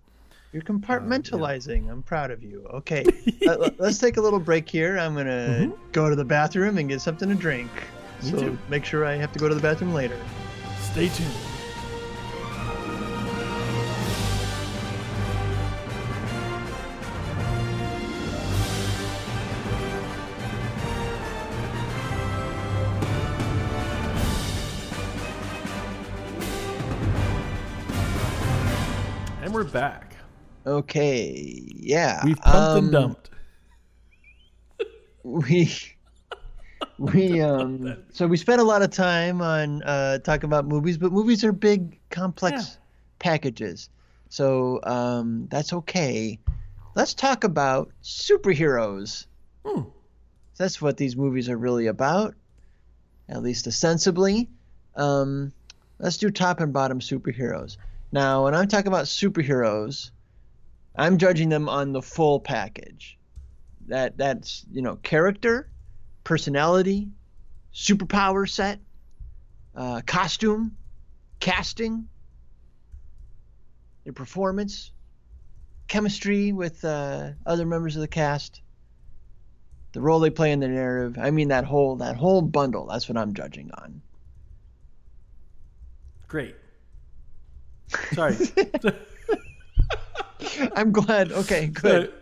You're 0.52 0.62
um, 0.68 0.80
compartmentalizing. 0.80 1.90
I'm 1.90 2.02
proud 2.02 2.30
of 2.30 2.42
you. 2.42 2.66
Okay, 2.72 3.04
uh, 3.46 3.56
let, 3.56 3.80
us 3.80 3.98
take 3.98 4.16
a 4.16 4.20
little 4.20 4.40
break 4.40 4.68
here. 4.68 4.98
I'm 4.98 5.14
gonna 5.14 5.30
mm-hmm. 5.60 5.92
go 5.92 6.08
to 6.08 6.16
the 6.16 6.24
bathroom 6.24 6.78
and 6.78 6.88
get 6.88 7.00
something 7.00 7.28
to 7.28 7.34
drink. 7.34 7.70
Me 8.22 8.30
so 8.30 8.38
too. 8.40 8.58
make 8.68 8.84
sure 8.84 9.04
I 9.04 9.14
have 9.14 9.32
to 9.32 9.38
go 9.38 9.48
to 9.48 9.54
the 9.54 9.60
bathroom 9.60 9.92
later. 9.92 10.18
stay 10.80 11.08
tuned. 11.08 11.57
Back. 29.78 30.16
Okay, 30.66 31.64
yeah. 31.76 32.24
We've 32.24 32.40
pumped 32.42 32.72
um, 32.72 32.78
and 32.78 32.90
dumped. 32.92 33.30
we 35.22 35.70
we 36.98 37.40
um 37.50 37.96
so 38.12 38.26
we 38.26 38.36
spent 38.36 38.60
a 38.60 38.64
lot 38.64 38.82
of 38.82 38.90
time 38.90 39.40
on 39.40 39.82
uh 39.84 40.18
talking 40.18 40.46
about 40.46 40.66
movies 40.66 40.96
but 40.98 41.12
movies 41.12 41.44
are 41.44 41.52
big 41.52 42.00
complex 42.10 42.72
Yeah. 42.72 42.80
packages 43.18 43.88
so 44.28 44.80
um 44.84 45.46
that's 45.50 45.72
okay 45.72 46.38
let's 46.94 47.14
talk 47.14 47.44
about 47.44 47.90
superheroes 48.02 49.26
Hmm. 49.64 49.82
that's 50.56 50.80
what 50.80 50.96
these 50.96 51.16
movies 51.16 51.48
are 51.48 51.56
really 51.58 51.86
about 51.86 52.34
at 53.28 53.42
least 53.42 53.66
ostensibly 53.66 54.48
um 54.96 55.52
let's 55.98 56.16
do 56.16 56.30
top 56.30 56.60
and 56.60 56.72
bottom 56.72 57.00
superheroes 57.00 57.76
now 58.12 58.44
when 58.44 58.54
i'm 58.54 58.68
talking 58.68 58.88
about 58.88 59.04
superheroes 59.04 60.10
i'm 60.98 61.16
judging 61.16 61.48
them 61.48 61.68
on 61.68 61.92
the 61.92 62.02
full 62.02 62.40
package. 62.40 63.16
That 63.86 64.18
that's 64.18 64.66
you 64.70 64.82
know 64.82 64.96
character 64.96 65.70
personality 66.24 67.08
superpower 67.72 68.46
set 68.46 68.80
uh, 69.74 70.02
costume 70.04 70.76
casting 71.40 72.08
their 74.04 74.12
performance 74.12 74.92
chemistry 75.86 76.52
with 76.52 76.84
uh, 76.84 77.30
other 77.46 77.64
members 77.64 77.96
of 77.96 78.02
the 78.02 78.08
cast 78.08 78.60
the 79.92 80.02
role 80.02 80.20
they 80.20 80.28
play 80.28 80.52
in 80.52 80.60
the 80.60 80.68
narrative. 80.68 81.16
I 81.18 81.30
mean 81.30 81.48
that 81.48 81.64
whole 81.64 81.96
that 81.96 82.16
whole 82.16 82.42
bundle 82.42 82.86
that's 82.86 83.08
what 83.08 83.16
i'm 83.16 83.32
judging 83.32 83.70
on. 83.78 84.02
Great. 86.26 86.56
Sorry. 88.12 88.36
i'm 90.76 90.92
glad 90.92 91.32
okay 91.32 91.66
good 91.66 92.12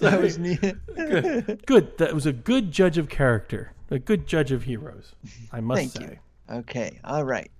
that 0.00 0.20
was 0.20 0.38
neat 0.38 0.60
good. 0.94 1.62
Good. 1.66 1.98
That 1.98 2.14
was 2.14 2.26
a 2.26 2.32
good 2.32 2.72
judge 2.72 2.98
of 2.98 3.08
character. 3.08 3.72
A 3.90 3.98
good 3.98 4.26
judge 4.26 4.52
of 4.52 4.64
heroes. 4.64 5.14
I 5.52 5.60
must 5.60 5.78
Thank 5.78 5.92
say. 5.92 6.18
you. 6.50 6.56
Okay, 6.56 7.00
all 7.04 7.24
right. 7.24 7.50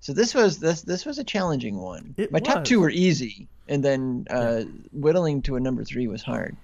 So 0.00 0.12
this 0.12 0.34
was 0.34 0.58
this 0.58 0.82
this 0.82 1.04
was 1.04 1.18
a 1.18 1.24
challenging 1.24 1.78
one. 1.78 2.14
It 2.16 2.32
My 2.32 2.40
top 2.40 2.64
two 2.64 2.80
were 2.80 2.90
easy, 2.90 3.48
and 3.68 3.84
then 3.84 4.26
uh, 4.30 4.62
whittling 4.92 5.42
to 5.42 5.56
a 5.56 5.60
number 5.60 5.84
three 5.84 6.06
was 6.08 6.22
hard. 6.22 6.56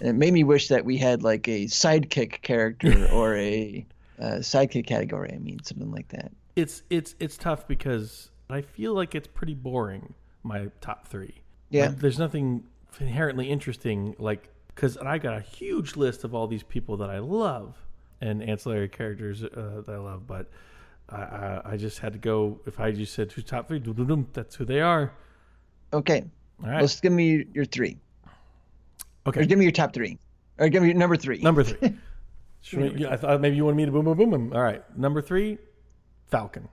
And 0.00 0.10
it 0.10 0.14
made 0.14 0.32
me 0.32 0.42
wish 0.42 0.68
that 0.68 0.84
we 0.84 0.96
had 0.96 1.22
like 1.22 1.46
a 1.48 1.66
sidekick 1.66 2.42
character 2.42 3.08
or 3.12 3.36
a 3.36 3.86
uh, 4.20 4.24
sidekick 4.36 4.86
category. 4.86 5.32
I 5.32 5.38
mean, 5.38 5.62
something 5.62 5.90
like 5.90 6.08
that. 6.08 6.32
It's 6.56 6.82
it's 6.90 7.14
it's 7.18 7.36
tough 7.36 7.66
because 7.66 8.30
I 8.50 8.60
feel 8.60 8.94
like 8.94 9.14
it's 9.14 9.28
pretty 9.28 9.54
boring. 9.54 10.14
My 10.42 10.70
top 10.80 11.06
three. 11.08 11.42
Yeah. 11.70 11.86
Like, 11.86 11.98
there's 11.98 12.18
nothing 12.18 12.64
inherently 13.00 13.50
interesting 13.50 14.14
like 14.18 14.48
because 14.68 14.96
I 14.98 15.18
got 15.18 15.34
a 15.36 15.40
huge 15.40 15.96
list 15.96 16.24
of 16.24 16.34
all 16.34 16.46
these 16.46 16.62
people 16.62 16.96
that 16.98 17.10
I 17.10 17.18
love 17.18 17.76
and 18.20 18.42
ancillary 18.42 18.88
characters 18.88 19.42
uh, 19.42 19.82
that 19.86 19.92
I 19.94 19.98
love, 19.98 20.26
but 20.26 20.50
I, 21.08 21.16
I 21.16 21.60
I 21.72 21.76
just 21.76 21.98
had 21.98 22.12
to 22.12 22.18
go. 22.18 22.60
If 22.66 22.80
I 22.80 22.90
just 22.92 23.14
said 23.14 23.32
who's 23.32 23.44
top 23.44 23.68
three, 23.68 23.82
that's 24.32 24.54
who 24.54 24.64
they 24.64 24.80
are. 24.80 25.12
Okay, 25.92 26.24
All 26.62 26.70
right. 26.70 26.80
let's 26.80 27.00
give 27.00 27.12
me 27.12 27.44
your 27.52 27.64
three, 27.64 27.98
or 29.26 29.30
okay. 29.30 29.46
give 29.46 29.58
me 29.58 29.64
your 29.64 29.72
top 29.72 29.92
three, 29.92 30.18
or 30.58 30.68
give 30.68 30.82
me 30.82 30.88
your 30.88 30.98
number 30.98 31.16
three. 31.16 31.38
Number 31.38 31.62
three. 31.62 31.94
Should 32.62 32.98
we- 32.98 33.06
I 33.06 33.16
thought 33.16 33.40
maybe 33.42 33.56
you 33.56 33.64
wanted 33.64 33.76
me 33.76 33.84
to 33.84 33.92
boom, 33.92 34.06
boom, 34.06 34.16
boom, 34.16 34.30
boom. 34.30 34.52
All 34.54 34.62
right. 34.62 34.82
Number 34.96 35.20
three, 35.20 35.58
Falcon. 36.28 36.68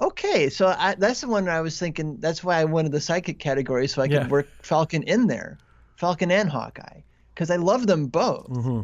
Okay, 0.00 0.50
so 0.50 0.66
I, 0.78 0.94
that's 0.96 1.22
the 1.22 1.28
one 1.28 1.48
I 1.48 1.60
was 1.62 1.78
thinking. 1.78 2.18
That's 2.18 2.44
why 2.44 2.58
I 2.60 2.64
wanted 2.64 2.92
the 2.92 3.00
psychic 3.00 3.38
category, 3.38 3.88
so 3.88 4.02
I 4.02 4.08
could 4.08 4.14
Yeah. 4.14 4.28
work 4.28 4.46
Falcon 4.62 5.02
in 5.04 5.26
there, 5.26 5.56
Falcon 5.96 6.30
and 6.30 6.48
Hawkeye, 6.50 7.00
because 7.34 7.50
I 7.50 7.56
love 7.56 7.86
them 7.86 8.06
both. 8.06 8.48
Mm-hmm. 8.50 8.80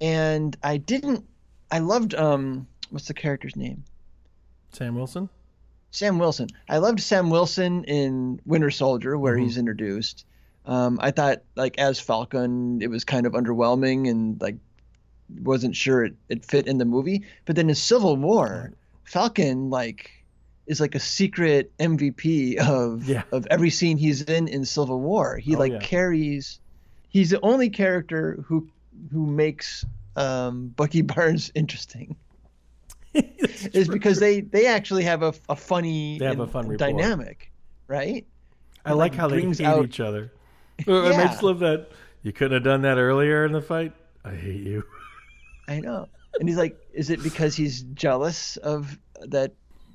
And 0.00 0.56
I 0.62 0.76
didn't. 0.76 1.24
I 1.70 1.78
loved 1.80 2.14
um, 2.14 2.66
what's 2.90 3.08
the 3.08 3.14
character's 3.14 3.56
name? 3.56 3.82
Sam 4.72 4.94
Wilson. 4.94 5.28
Sam 5.90 6.18
Wilson. 6.18 6.48
I 6.68 6.78
loved 6.78 7.00
Sam 7.00 7.28
Wilson 7.28 7.84
in 7.84 8.40
Winter 8.46 8.70
Soldier, 8.70 9.18
where 9.18 9.36
he's 9.36 9.58
introduced. 9.58 10.24
Um, 10.64 10.98
I 11.02 11.10
thought 11.10 11.42
like 11.56 11.78
as 11.78 11.98
Falcon, 12.00 12.80
it 12.80 12.88
was 12.88 13.04
kind 13.04 13.26
of 13.26 13.32
underwhelming 13.32 14.08
and 14.08 14.40
like 14.40 14.56
wasn't 15.40 15.74
sure 15.74 16.04
it, 16.04 16.14
it 16.28 16.44
fit 16.44 16.66
in 16.68 16.78
the 16.78 16.84
movie. 16.84 17.24
But 17.46 17.56
then 17.56 17.68
in 17.68 17.74
Civil 17.74 18.16
War, 18.16 18.72
Falcon 19.04 19.70
like 19.70 20.10
is 20.72 20.80
like 20.80 20.96
a 20.96 21.00
secret 21.00 21.70
MVP 21.78 22.56
of 22.58 23.04
Yeah. 23.08 23.22
of 23.30 23.46
every 23.50 23.70
scene 23.70 23.96
he's 23.98 24.22
in 24.22 24.48
in 24.48 24.64
Civil 24.64 25.00
War. 25.00 25.36
He 25.36 25.54
Oh, 25.54 25.58
like 25.60 25.72
yeah. 25.72 25.78
carries. 25.78 26.58
He's 27.08 27.30
the 27.30 27.40
only 27.42 27.70
character 27.70 28.42
who 28.46 28.68
who 29.12 29.26
makes 29.26 29.84
um, 30.16 30.68
Bucky 30.76 31.02
Barnes 31.12 31.52
interesting 31.54 32.16
is 33.14 33.88
because 33.88 34.18
they 34.18 34.40
they 34.40 34.66
actually 34.66 35.04
have 35.04 35.22
a, 35.22 35.34
a 35.48 35.54
funny 35.56 36.18
They 36.18 36.26
have 36.26 36.40
a 36.40 36.46
fun 36.46 36.76
dynamic, 36.76 37.52
right? 37.86 38.26
I 38.84 38.92
like 38.94 39.12
like, 39.12 39.14
how 39.20 39.28
they 39.28 39.42
hate 39.42 39.60
out- 39.60 39.84
each 39.84 40.00
other. 40.00 40.32
I 40.88 41.10
Yeah. 41.10 41.26
just 41.28 41.42
love 41.42 41.60
that. 41.60 41.88
You 42.22 42.32
couldn't 42.32 42.54
have 42.54 42.64
done 42.64 42.82
that 42.82 42.98
earlier 42.98 43.44
in 43.44 43.52
the 43.52 43.60
fight. 43.60 43.92
I 44.24 44.34
hate 44.34 44.62
you. 44.62 44.84
I 45.68 45.80
know. 45.80 46.08
And 46.40 46.48
he's 46.48 46.56
like, 46.58 46.78
is 46.92 47.10
it 47.10 47.22
because 47.22 47.54
he's 47.54 47.82
jealous 47.94 48.56
of 48.58 48.98
that 49.20 49.52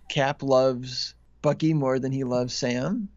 Cap 0.10 0.43
loves 0.43 1.16
Bucky 1.41 1.74
more 1.74 1.99
than 1.99 2.12
he 2.12 2.24
loves 2.24 2.53
Sam? 2.53 3.10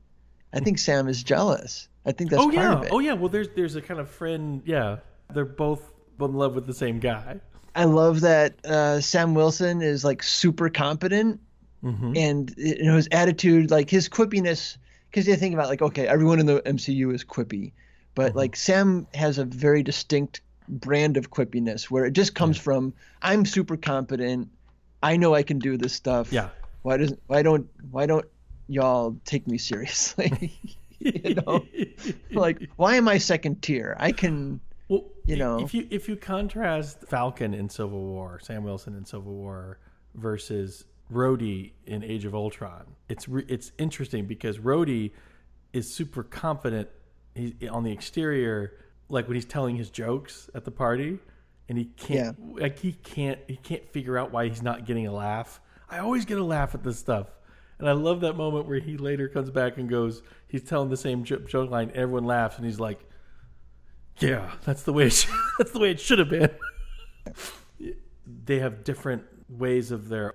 I 0.52 0.60
think 0.60 0.78
Sam 0.78 1.08
is 1.08 1.22
jealous. 1.22 1.88
I 2.04 2.12
think 2.12 2.30
that's 2.30 2.42
oh 2.42 2.46
part 2.46 2.54
yeah. 2.54 2.72
of 2.72 2.82
it. 2.84 2.88
Oh 2.92 2.98
yeah. 2.98 3.12
Well, 3.12 3.28
there's 3.28 3.48
there's 3.54 3.76
a 3.76 3.82
kind 3.82 4.00
of 4.00 4.10
friend. 4.10 4.62
Yeah, 4.64 4.96
they're 5.32 5.44
both 5.44 5.92
in 6.20 6.34
love 6.34 6.54
with 6.54 6.66
the 6.66 6.74
same 6.74 6.98
guy. 6.98 7.40
I 7.74 7.84
love 7.84 8.22
that 8.22 8.64
uh, 8.66 9.00
Sam 9.00 9.34
Wilson 9.34 9.80
is 9.82 10.04
like 10.04 10.22
super 10.22 10.68
competent, 10.68 11.40
Mm-hmm. 11.84 12.12
and 12.16 12.54
you 12.56 12.84
know 12.84 12.96
his 12.96 13.08
attitude, 13.12 13.70
like 13.70 13.88
his 13.88 14.08
quippiness. 14.08 14.76
Because 15.10 15.26
you 15.26 15.34
think 15.36 15.54
about 15.54 15.68
like, 15.68 15.82
okay, 15.82 16.06
everyone 16.06 16.38
in 16.38 16.46
the 16.46 16.60
MCU 16.60 17.14
is 17.14 17.24
quippy, 17.24 17.72
but 18.14 18.30
Mm-hmm. 18.30 18.38
like 18.38 18.56
Sam 18.56 19.06
has 19.14 19.38
a 19.38 19.44
very 19.44 19.82
distinct 19.82 20.40
brand 20.68 21.16
of 21.16 21.30
quippiness 21.30 21.84
where 21.84 22.04
it 22.04 22.12
just 22.12 22.34
comes 22.34 22.56
from 22.56 22.92
I'm 23.22 23.44
super 23.44 23.76
competent, 23.76 24.48
I 25.02 25.16
know 25.16 25.34
I 25.34 25.42
can 25.42 25.58
do 25.58 25.76
this 25.76 25.92
stuff. 25.92 26.32
Yeah. 26.32 26.50
Why 26.82 26.96
doesn't 26.96 27.20
why 27.26 27.42
don't 27.42 27.68
why 27.90 28.06
don't 28.06 28.26
y'all 28.68 29.16
take 29.24 29.46
me 29.46 29.58
seriously? 29.58 30.58
you 30.98 31.34
know, 31.34 31.66
like 32.32 32.68
why 32.76 32.96
am 32.96 33.08
I 33.08 33.18
second 33.18 33.62
tier? 33.62 33.96
I 33.98 34.12
can. 34.12 34.60
Well, 34.88 35.04
you 35.24 35.36
know. 35.36 35.60
if 35.60 35.72
you 35.74 35.86
if 35.90 36.08
you 36.08 36.16
contrast 36.16 37.04
Falcon 37.08 37.54
in 37.54 37.68
Civil 37.68 38.04
War, 38.04 38.40
Sam 38.42 38.64
Wilson 38.64 38.96
in 38.96 39.04
Civil 39.04 39.32
War 39.32 39.78
versus 40.14 40.84
Rhodey 41.12 41.72
in 41.86 42.02
Age 42.02 42.24
of 42.24 42.34
Ultron, 42.34 42.84
it's 43.08 43.28
re- 43.28 43.46
it's 43.48 43.72
interesting 43.78 44.26
because 44.26 44.58
Rhodey 44.58 45.12
is 45.72 45.94
super 45.94 46.22
confident. 46.22 46.88
He's 47.34 47.54
on 47.70 47.84
the 47.84 47.92
exterior, 47.92 48.72
like 49.08 49.28
when 49.28 49.36
he's 49.36 49.44
telling 49.44 49.76
his 49.76 49.90
jokes 49.90 50.50
at 50.54 50.64
the 50.64 50.70
party, 50.70 51.18
and 51.68 51.78
he 51.78 51.84
can't 51.84 52.56
like 52.60 52.78
he 52.78 52.92
can't 52.92 53.38
he 53.46 53.56
can't 53.56 53.88
figure 53.92 54.18
out 54.18 54.32
why 54.32 54.48
he's 54.48 54.62
not 54.62 54.86
getting 54.86 55.06
a 55.06 55.12
laugh. 55.12 55.60
I 55.90 55.98
always 55.98 56.24
get 56.24 56.38
a 56.38 56.44
laugh 56.44 56.74
at 56.74 56.82
this 56.82 56.98
stuff. 56.98 57.28
And 57.78 57.88
I 57.88 57.92
love 57.92 58.20
that 58.20 58.34
moment 58.34 58.66
where 58.66 58.78
he 58.78 58.98
later 58.98 59.26
comes 59.26 59.50
back 59.50 59.78
and 59.78 59.88
goes, 59.88 60.22
he's 60.46 60.62
telling 60.62 60.90
the 60.90 60.96
same 60.96 61.24
joke 61.24 61.70
line, 61.70 61.90
everyone 61.94 62.24
laughs, 62.24 62.56
and 62.58 62.66
he's 62.66 62.78
like, 62.78 63.00
yeah, 64.18 64.52
that's 64.64 64.82
the 64.82 64.92
way 64.92 65.06
it 65.06 65.14
should, 65.14 65.34
that's 65.58 65.70
the 65.70 65.78
way 65.78 65.90
it 65.90 66.00
should 66.00 66.18
have 66.18 66.28
been. 66.28 66.50
they 68.44 68.58
have 68.58 68.84
different 68.84 69.24
ways 69.48 69.90
of 69.90 70.08
their 70.08 70.34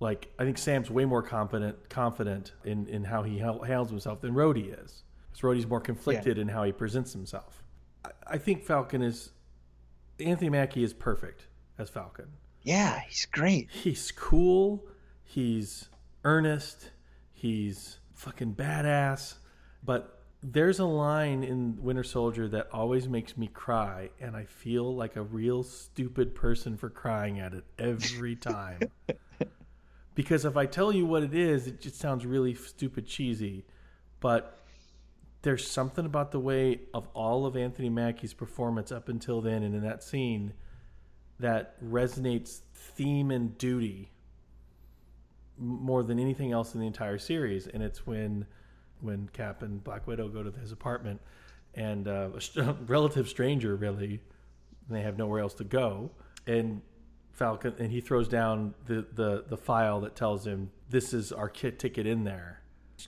Like 0.00 0.28
I 0.38 0.44
think 0.44 0.58
Sam's 0.58 0.90
way 0.90 1.04
more 1.04 1.22
confident 1.22 1.88
confident 1.88 2.52
in 2.64 2.86
in 2.88 3.04
how 3.04 3.22
he 3.22 3.38
handles 3.38 3.90
himself 3.90 4.20
than 4.20 4.34
Rhodey 4.34 4.72
is. 4.84 5.04
Because 5.30 5.42
Rhodey's 5.42 5.66
more 5.66 5.80
conflicted 5.80 6.36
yeah. 6.36 6.42
in 6.42 6.48
how 6.48 6.64
he 6.64 6.72
presents 6.72 7.12
himself. 7.12 7.62
I, 8.04 8.10
I 8.26 8.38
think 8.38 8.64
Falcon 8.64 9.02
is 9.02 9.30
Anthony 10.18 10.50
Mackie 10.50 10.82
is 10.82 10.92
perfect 10.92 11.46
as 11.78 11.90
Falcon. 11.90 12.26
Yeah, 12.66 12.98
he's 13.06 13.26
great. 13.26 13.70
He's 13.70 14.10
cool. 14.10 14.84
He's 15.22 15.88
earnest. 16.24 16.90
He's 17.32 18.00
fucking 18.14 18.56
badass. 18.56 19.34
But 19.84 20.20
there's 20.42 20.80
a 20.80 20.84
line 20.84 21.44
in 21.44 21.78
Winter 21.80 22.02
Soldier 22.02 22.48
that 22.48 22.66
always 22.72 23.08
makes 23.08 23.36
me 23.36 23.46
cry, 23.46 24.10
and 24.20 24.34
I 24.34 24.46
feel 24.46 24.96
like 24.96 25.14
a 25.14 25.22
real 25.22 25.62
stupid 25.62 26.34
person 26.34 26.76
for 26.76 26.90
crying 26.90 27.38
at 27.38 27.54
it 27.54 27.62
every 27.78 28.34
time. 28.36 28.80
because 30.16 30.44
if 30.44 30.56
I 30.56 30.66
tell 30.66 30.92
you 30.92 31.06
what 31.06 31.22
it 31.22 31.34
is, 31.34 31.68
it 31.68 31.80
just 31.80 32.00
sounds 32.00 32.26
really 32.26 32.54
stupid 32.54 33.06
cheesy. 33.06 33.64
But 34.18 34.58
there's 35.42 35.64
something 35.64 36.04
about 36.04 36.32
the 36.32 36.40
way 36.40 36.80
of 36.92 37.06
all 37.14 37.46
of 37.46 37.56
Anthony 37.56 37.90
Mackie's 37.90 38.34
performance 38.34 38.90
up 38.90 39.08
until 39.08 39.40
then 39.40 39.62
and 39.62 39.72
in 39.72 39.82
that 39.82 40.02
scene 40.02 40.54
that 41.38 41.82
resonates 41.84 42.60
theme 42.74 43.30
and 43.30 43.56
duty 43.58 44.10
more 45.58 46.02
than 46.02 46.18
anything 46.18 46.52
else 46.52 46.74
in 46.74 46.80
the 46.80 46.86
entire 46.86 47.18
series. 47.18 47.66
And 47.66 47.82
it's 47.82 48.06
when 48.06 48.46
when 49.00 49.28
Cap 49.32 49.62
and 49.62 49.82
Black 49.84 50.06
Widow 50.06 50.28
go 50.28 50.42
to 50.42 50.50
his 50.58 50.72
apartment, 50.72 51.20
and 51.74 52.08
uh, 52.08 52.30
a 52.56 52.72
relative 52.86 53.28
stranger 53.28 53.76
really, 53.76 54.20
they 54.88 55.02
have 55.02 55.18
nowhere 55.18 55.40
else 55.40 55.54
to 55.54 55.64
go, 55.64 56.10
and 56.46 56.80
Falcon 57.32 57.74
and 57.78 57.90
he 57.90 58.00
throws 58.00 58.28
down 58.28 58.74
the 58.86 59.06
the 59.12 59.44
the 59.48 59.56
file 59.56 60.00
that 60.00 60.16
tells 60.16 60.46
him 60.46 60.70
this 60.88 61.12
is 61.12 61.32
our 61.32 61.48
kit 61.48 61.78
ticket 61.78 62.06
in 62.06 62.24
there. 62.24 62.62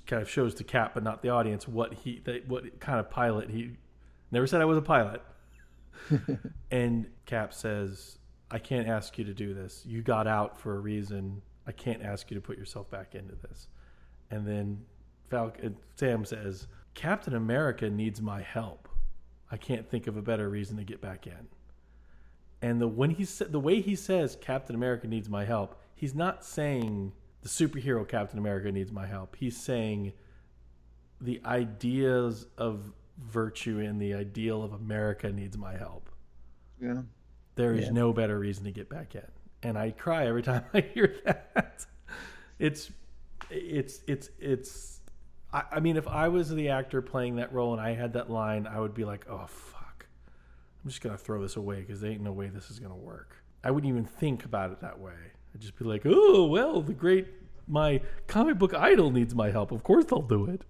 Kind 0.07 0.21
of 0.21 0.29
shows 0.29 0.55
to 0.57 0.65
Cap, 0.65 0.93
but 0.93 1.03
not 1.03 1.23
the 1.23 1.31
audience, 1.31 1.67
what 1.67 1.95
he 1.95 2.23
what 2.47 2.79
kind 2.79 3.01
of 3.01 3.09
pilot 3.09 3.51
he 3.51 3.73
never 4.31 4.47
said 4.47 4.61
I 4.61 4.67
was 4.67 4.77
a 4.77 4.83
pilot. 4.83 5.23
and 6.71 7.07
Cap 7.27 7.53
says, 7.53 8.19
"I 8.51 8.59
can't 8.59 8.89
ask 8.89 9.19
you 9.19 9.25
to 9.25 9.35
do 9.35 9.55
this. 9.55 9.85
You 9.87 10.03
got 10.03 10.27
out 10.27 10.59
for 10.59 10.77
a 10.77 10.81
reason. 10.81 11.43
I 11.67 11.73
can't 11.73 12.03
ask 12.03 12.31
you 12.31 12.35
to 12.35 12.41
put 12.41 12.59
yourself 12.59 12.91
back 12.91 13.15
into 13.15 13.35
this." 13.37 13.69
And 14.31 14.47
then 14.47 14.85
Falcon 15.29 15.75
uh, 15.75 15.79
Sam 15.97 16.25
says, 16.25 16.67
"Captain 16.95 17.35
America 17.35 17.89
needs 17.91 18.21
my 18.21 18.43
help. 18.43 18.89
I 19.51 19.57
can't 19.57 19.89
think 19.89 20.07
of 20.07 20.17
a 20.17 20.23
better 20.23 20.49
reason 20.49 20.77
to 20.77 20.85
get 20.85 21.01
back 21.01 21.27
in." 21.27 21.49
And 22.61 22.81
the 22.81 22.89
when 22.89 23.11
he 23.11 23.25
the 23.25 23.61
way 23.61 23.81
he 23.81 23.95
says 23.95 24.37
Captain 24.41 24.75
America 24.75 25.07
needs 25.07 25.29
my 25.29 25.45
help, 25.45 25.81
he's 25.95 26.15
not 26.15 26.45
saying 26.45 27.13
the 27.43 27.49
superhero 27.49 28.07
Captain 28.07 28.39
America 28.39 28.73
needs 28.73 28.91
my 28.91 29.07
help. 29.07 29.37
He's 29.37 29.57
saying 29.57 30.13
the 31.21 31.41
ideas 31.45 32.47
of 32.57 32.93
virtue 33.19 33.81
and 33.81 34.01
the 34.01 34.15
ideal 34.15 34.63
of 34.63 34.73
America 34.73 35.31
needs 35.33 35.57
my 35.59 35.77
help. 35.77 36.11
Yeah. 36.81 37.03
There 37.57 37.75
is 37.75 37.87
yeah. 37.87 37.93
no 37.93 38.13
better 38.13 38.39
reason 38.39 38.65
to 38.65 38.71
get 38.71 38.89
back 38.89 39.15
in. 39.15 39.27
And 39.63 39.77
I 39.77 39.91
cry 39.91 40.27
every 40.27 40.43
time 40.43 40.65
I 40.75 40.81
hear 40.81 41.15
that. 41.25 41.87
It's 42.59 42.91
it's 43.51 44.01
it's 44.07 44.31
it's 44.39 45.01
I, 45.53 45.63
I 45.73 45.81
mean, 45.81 45.97
if 45.97 46.07
I 46.07 46.29
was 46.29 46.51
the 46.51 46.69
actor 46.69 47.03
playing 47.03 47.37
that 47.37 47.53
role 47.53 47.73
and 47.73 47.81
I 47.81 47.95
had 47.95 48.13
that 48.13 48.31
line, 48.31 48.67
I 48.67 48.81
would 48.81 48.95
be 48.95 49.05
like, 49.05 49.27
oh 49.29 49.47
fuck, 49.47 50.07
I'm 50.83 50.91
just 50.91 51.03
gonna 51.03 51.19
throw 51.19 51.41
this 51.43 51.57
away 51.57 51.81
because 51.81 52.01
there 52.01 52.11
ain't 52.11 52.21
no 52.21 52.33
way 52.33 52.49
this 52.49 52.71
is 52.71 52.79
gonna 52.79 52.97
work. 52.97 53.37
I 53.65 53.71
wouldn't 53.71 53.91
even 53.91 54.05
think 54.05 54.45
about 54.45 54.71
it 54.71 54.81
that 54.81 54.99
way. 54.99 55.13
I'd 55.55 55.61
just 55.61 55.79
be 55.79 55.85
like, 55.85 56.03
oh 56.05 56.45
well, 56.47 56.81
the 56.81 56.95
great 56.95 57.27
my 57.67 58.01
comic 58.27 58.59
book 58.59 58.75
idol 58.75 59.11
needs 59.11 59.35
my 59.35 59.51
help. 59.51 59.73
Of 59.73 59.83
course 59.83 60.05
they'll 60.05 60.23
do 60.23 60.47
it. 60.47 60.63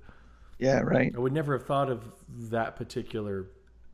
Yeah, 0.59 0.81
right. 0.81 1.13
I 1.15 1.19
would 1.19 1.33
never 1.33 1.57
have 1.57 1.67
thought 1.67 1.91
of 1.91 2.05
that 2.51 2.77
particular 2.77 3.47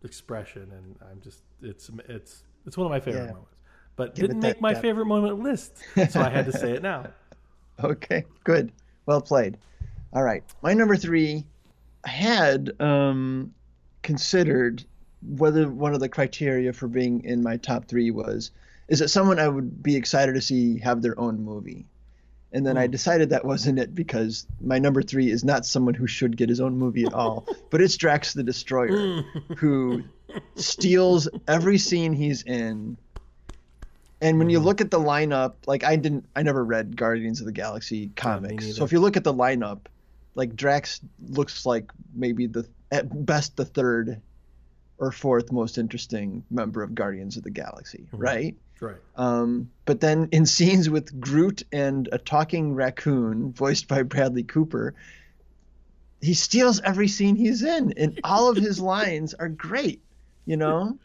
expression, 0.02 0.70
and 0.72 0.96
I'm 1.10 1.20
just 1.20 1.40
it's 1.62 1.90
it's 2.08 2.42
it's 2.66 2.76
one 2.76 2.86
of 2.86 2.90
my 2.90 3.00
favorite 3.00 3.26
yeah. 3.26 3.32
moments. 3.32 3.50
But 3.96 4.14
Give 4.14 4.26
didn't 4.26 4.40
make 4.40 4.60
my 4.60 4.74
that. 4.74 4.82
favorite 4.82 5.06
moment 5.06 5.40
list, 5.40 5.78
so 6.10 6.20
I 6.20 6.28
had 6.28 6.46
to 6.46 6.52
say 6.52 6.72
it 6.72 6.82
now. 6.82 7.06
Okay, 7.82 8.24
good, 8.44 8.70
well 9.04 9.20
played. 9.20 9.58
All 10.12 10.22
right, 10.22 10.44
my 10.62 10.74
number 10.74 10.96
three 10.96 11.44
had 12.04 12.70
um, 12.80 13.52
considered 14.04 14.84
whether 15.26 15.68
one 15.68 15.92
of 15.92 15.98
the 15.98 16.08
criteria 16.08 16.72
for 16.72 16.86
being 16.86 17.24
in 17.24 17.42
my 17.42 17.56
top 17.56 17.86
three 17.86 18.12
was 18.12 18.52
is 18.86 19.00
it 19.00 19.08
someone 19.08 19.38
I 19.38 19.48
would 19.48 19.82
be 19.82 19.96
excited 19.96 20.34
to 20.34 20.40
see 20.40 20.78
have 20.78 21.02
their 21.02 21.18
own 21.18 21.42
movie. 21.42 21.86
And 22.54 22.64
then. 22.64 22.78
I 22.78 22.86
hmm. 22.86 22.92
decided 22.92 23.30
that 23.30 23.44
wasn't 23.44 23.78
it 23.78 23.94
because 23.94 24.46
my 24.60 24.78
number 24.78 25.02
three 25.02 25.30
is 25.30 25.44
not 25.44 25.66
someone 25.66 25.94
who 25.94 26.06
should 26.06 26.36
get 26.36 26.48
his 26.48 26.60
own 26.60 26.78
movie 26.78 27.04
at 27.04 27.12
all, 27.12 27.46
but 27.70 27.82
it's 27.82 27.96
Drax 27.96 28.32
the 28.32 28.42
Destroyer, 28.42 29.22
who 29.56 30.04
steals 30.54 31.28
every 31.48 31.78
scene 31.78 32.12
he's 32.12 32.42
in. 32.42 32.96
And 34.20 34.38
when 34.38 34.48
you 34.48 34.60
hmm. 34.60 34.64
look 34.64 34.80
at 34.80 34.90
the 34.90 35.00
lineup, 35.00 35.54
like 35.66 35.84
I 35.84 35.96
didn't, 35.96 36.26
I 36.34 36.42
never 36.42 36.64
read 36.64 36.96
Guardians 36.96 37.40
of 37.40 37.46
the 37.46 37.52
Galaxy 37.52 38.10
comics. 38.16 38.76
so 38.76 38.84
if 38.84 38.92
you 38.92 39.00
look 39.00 39.16
at 39.16 39.24
the 39.24 39.34
lineup, 39.34 39.80
like 40.36 40.56
Drax 40.56 41.00
looks 41.28 41.66
like 41.66 41.90
maybe 42.14 42.46
the 42.46 42.66
at 42.90 43.26
best 43.26 43.56
the 43.56 43.64
third 43.64 44.20
or 44.98 45.10
fourth 45.10 45.50
most 45.50 45.76
interesting 45.76 46.44
member 46.50 46.82
of 46.82 46.94
Guardians 46.94 47.36
of 47.36 47.42
the 47.42 47.50
Galaxy, 47.50 48.06
mm-hmm. 48.06 48.16
right? 48.16 48.56
Right. 48.84 48.96
Um, 49.16 49.70
but 49.84 50.00
then 50.00 50.28
in 50.32 50.46
scenes 50.46 50.90
with 50.90 51.20
Groot 51.20 51.62
and 51.72 52.08
a 52.12 52.18
talking 52.18 52.74
raccoon, 52.74 53.52
voiced 53.52 53.88
by 53.88 54.02
Bradley 54.02 54.42
Cooper, 54.42 54.94
he 56.20 56.34
steals 56.34 56.80
every 56.80 57.08
scene 57.08 57.36
he's 57.36 57.62
in, 57.62 57.92
and 57.96 58.18
all 58.24 58.48
of 58.48 58.56
his 58.56 58.80
lines 58.94 59.34
are 59.34 59.48
great, 59.48 60.00
you 60.46 60.56
know. 60.56 60.98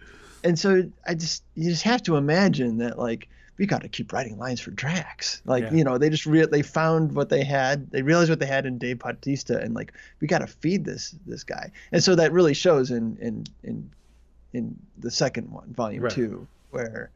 And 0.44 0.58
so 0.58 0.90
I 1.06 1.16
just 1.16 1.44
you 1.56 1.70
just 1.70 1.84
have 1.84 2.04
to 2.04 2.16
imagine 2.16 2.78
that 2.78 2.98
like 2.98 3.28
we 3.60 3.66
got 3.66 3.82
to 3.82 3.90
keep 3.90 4.14
writing 4.14 4.38
lines 4.38 4.62
for 4.62 4.72
Drax. 4.72 5.42
Like, 5.46 5.66
yeah. 5.66 5.74
you 5.74 5.84
know, 5.84 5.98
they 5.98 6.10
just 6.10 6.26
re- 6.26 6.46
they 6.46 6.62
found 6.62 7.14
what 7.14 7.28
they 7.28 7.44
had. 7.44 7.92
They 7.92 8.02
realized 8.02 8.30
what 8.30 8.40
they 8.40 8.46
had 8.46 8.66
in 8.66 8.78
Dave 8.78 9.00
Bautista, 9.00 9.60
and 9.60 9.76
like, 9.76 9.92
we 10.22 10.28
got 10.28 10.40
to 10.40 10.48
feed 10.48 10.86
this 10.86 11.14
this 11.28 11.44
guy. 11.44 11.72
And 11.92 12.02
so 12.02 12.16
that 12.16 12.32
really 12.32 12.54
shows 12.54 12.90
in 12.90 13.18
in 13.18 13.46
in 13.64 13.92
in 14.54 14.80
the 14.98 15.12
second 15.12 15.52
one, 15.52 15.74
Volume 15.74 16.04
right. 16.04 16.12
Two, 16.12 16.48
where 16.72 17.12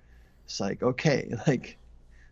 it's 0.46 0.60
like, 0.60 0.82
okay, 0.84 1.34
like 1.48 1.78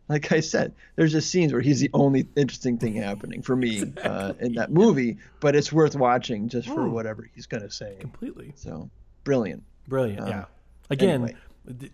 like 0.10 0.32
I 0.32 0.42
said, 0.42 0.74
there's 0.96 1.14
just 1.14 1.30
scenes 1.30 1.54
where 1.54 1.62
he's 1.62 1.80
the 1.80 1.90
only 1.94 2.28
interesting 2.36 2.78
thing 2.78 2.96
happening 2.96 3.42
for 3.42 3.56
me 3.56 3.82
exactly. 3.82 4.04
uh, 4.04 4.34
in 4.40 4.54
that 4.56 4.72
movie, 4.72 5.18
but 5.40 5.56
it's 5.56 5.72
worth 5.72 5.96
watching 5.96 6.50
just 6.50 6.68
for 6.68 6.90
whatever 6.90 7.30
he's 7.34 7.46
going 7.46 7.64
to 7.64 7.72
say. 7.72 7.96
Completely. 8.02 8.52
So 8.56 8.90
brilliant. 9.24 9.64
Brilliant. 9.88 10.22
Uh, 10.22 10.28
yeah. 10.28 10.46
Again, 10.90 11.24
anyway 11.24 11.36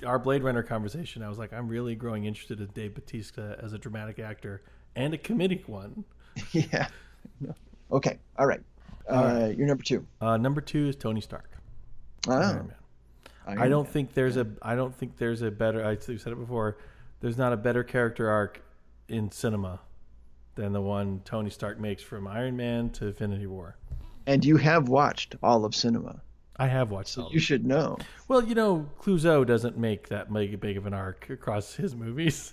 our 0.05 0.19
Blade 0.19 0.43
Runner 0.43 0.63
conversation, 0.63 1.23
I 1.23 1.29
was 1.29 1.37
like, 1.37 1.53
I'm 1.53 1.67
really 1.67 1.95
growing 1.95 2.25
interested 2.25 2.59
in 2.59 2.67
Dave 2.67 2.95
Bautista 2.95 3.57
as 3.61 3.73
a 3.73 3.77
dramatic 3.77 4.19
actor 4.19 4.61
and 4.95 5.13
a 5.13 5.17
comedic 5.17 5.67
one. 5.67 6.05
yeah. 6.51 6.87
Okay. 7.91 8.17
All 8.37 8.45
right. 8.45 8.61
All 9.09 9.17
uh, 9.17 9.39
right. 9.39 9.57
You're 9.57 9.67
number 9.67 9.83
two. 9.83 10.05
Uh, 10.21 10.37
number 10.37 10.61
two 10.61 10.87
is 10.87 10.95
Tony 10.95 11.21
Stark. 11.21 11.49
Oh. 12.27 12.61
Iron 13.47 13.59
I 13.59 13.67
don't 13.67 13.83
Man. 13.85 13.93
think 13.93 14.13
there's 14.13 14.35
yeah. 14.35 14.43
a. 14.43 14.69
I 14.69 14.75
don't 14.75 14.93
think 14.93 15.17
there's 15.17 15.41
a 15.41 15.51
better. 15.51 15.85
I 15.85 15.97
said 15.97 16.33
it 16.33 16.39
before. 16.39 16.77
There's 17.19 17.37
not 17.37 17.53
a 17.53 17.57
better 17.57 17.83
character 17.83 18.29
arc 18.29 18.61
in 19.07 19.31
cinema 19.31 19.79
than 20.55 20.73
the 20.73 20.81
one 20.81 21.21
Tony 21.23 21.49
Stark 21.49 21.79
makes 21.79 22.03
from 22.03 22.27
Iron 22.27 22.57
Man 22.57 22.89
to 22.91 23.07
Infinity 23.07 23.47
War. 23.47 23.77
And 24.25 24.43
you 24.43 24.57
have 24.57 24.89
watched 24.89 25.35
all 25.41 25.63
of 25.63 25.73
cinema. 25.73 26.21
I 26.57 26.67
have 26.67 26.91
watched. 26.91 27.09
So 27.09 27.29
you 27.31 27.39
should 27.39 27.65
know. 27.65 27.97
Well, 28.27 28.43
you 28.43 28.55
know, 28.55 28.89
Clouseau 28.99 29.45
doesn't 29.45 29.77
make 29.77 30.09
that 30.09 30.33
big, 30.33 30.59
big 30.59 30.77
of 30.77 30.85
an 30.85 30.93
arc 30.93 31.29
across 31.29 31.75
his 31.75 31.95
movies. 31.95 32.51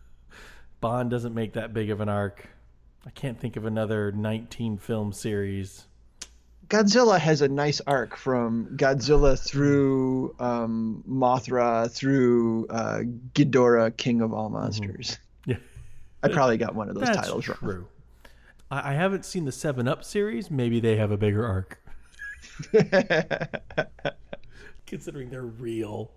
Bond 0.80 1.10
doesn't 1.10 1.34
make 1.34 1.54
that 1.54 1.72
big 1.72 1.90
of 1.90 2.00
an 2.00 2.08
arc. 2.08 2.48
I 3.06 3.10
can't 3.10 3.38
think 3.38 3.56
of 3.56 3.64
another 3.64 4.12
19 4.12 4.76
film 4.78 5.12
series. 5.12 5.86
Godzilla 6.70 7.18
has 7.18 7.42
a 7.42 7.48
nice 7.48 7.80
arc 7.84 8.16
from 8.16 8.66
Godzilla 8.76 9.36
through 9.36 10.36
um, 10.38 11.02
Mothra 11.06 11.90
through 11.90 12.68
uh, 12.68 13.00
Ghidorah, 13.34 13.96
King 13.96 14.20
of 14.20 14.32
All 14.32 14.46
mm-hmm. 14.46 14.54
Monsters. 14.54 15.18
Mm-hmm. 15.42 15.50
Yeah, 15.50 15.56
I 16.22 16.28
probably 16.28 16.58
got 16.58 16.76
one 16.76 16.88
of 16.88 16.94
those 16.94 17.04
That's 17.04 17.26
titles 17.26 17.44
true. 17.44 17.56
wrong. 17.60 17.86
I, 18.70 18.90
I 18.90 18.94
haven't 18.94 19.24
seen 19.24 19.44
the 19.44 19.52
Seven 19.52 19.88
Up 19.88 20.04
series. 20.04 20.48
Maybe 20.48 20.78
they 20.78 20.96
have 20.96 21.10
a 21.10 21.16
bigger 21.16 21.44
arc. 21.44 21.82
Considering 24.86 25.28
they're 25.28 25.42
real. 25.42 26.12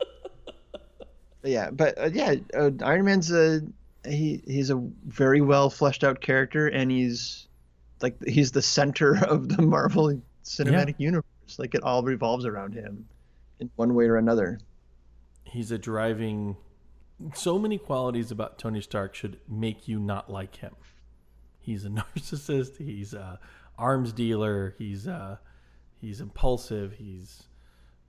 yeah, 1.42 1.70
but 1.70 1.98
uh, 1.98 2.10
yeah, 2.12 2.34
uh, 2.52 2.72
Iron 2.82 3.06
Man's 3.06 3.32
a 3.32 3.62
he 4.06 4.42
he's 4.46 4.68
a 4.68 4.76
very 5.06 5.40
well 5.40 5.70
fleshed 5.70 6.04
out 6.04 6.20
character, 6.20 6.68
and 6.68 6.90
he's 6.90 7.45
like 8.02 8.22
he's 8.26 8.52
the 8.52 8.62
center 8.62 9.16
of 9.24 9.48
the 9.48 9.62
Marvel 9.62 10.20
Cinematic 10.44 10.96
yeah. 10.98 11.06
Universe. 11.06 11.24
Like 11.58 11.74
it 11.74 11.82
all 11.82 12.02
revolves 12.02 12.44
around 12.44 12.74
him 12.74 13.06
in 13.60 13.70
one 13.76 13.94
way 13.94 14.06
or 14.06 14.16
another. 14.16 14.58
He's 15.44 15.70
a 15.70 15.78
driving 15.78 16.56
so 17.34 17.58
many 17.58 17.78
qualities 17.78 18.30
about 18.30 18.58
Tony 18.58 18.80
Stark 18.80 19.14
should 19.14 19.38
make 19.48 19.88
you 19.88 19.98
not 19.98 20.30
like 20.30 20.56
him. 20.56 20.74
He's 21.58 21.84
a 21.84 21.88
narcissist. 21.90 22.78
He's 22.78 23.14
a 23.14 23.38
arms 23.78 24.12
dealer. 24.12 24.74
He's 24.78 25.08
uh, 25.08 25.36
he's 26.00 26.20
impulsive. 26.20 26.94
He's, 26.98 27.44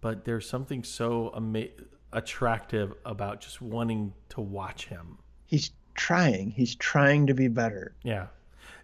but 0.02 0.26
there's 0.26 0.48
something 0.48 0.84
so 0.84 1.32
ama- 1.36 1.68
attractive 2.14 2.94
about 3.06 3.42
just 3.42 3.62
wanting 3.62 4.14
to 4.30 4.42
watch 4.42 4.88
him. 4.88 5.18
He's 5.46 5.72
trying. 5.96 6.52
He's 6.52 6.76
trying 6.76 7.28
to 7.28 7.34
be 7.34 7.48
better. 7.48 7.96
Yeah, 8.04 8.28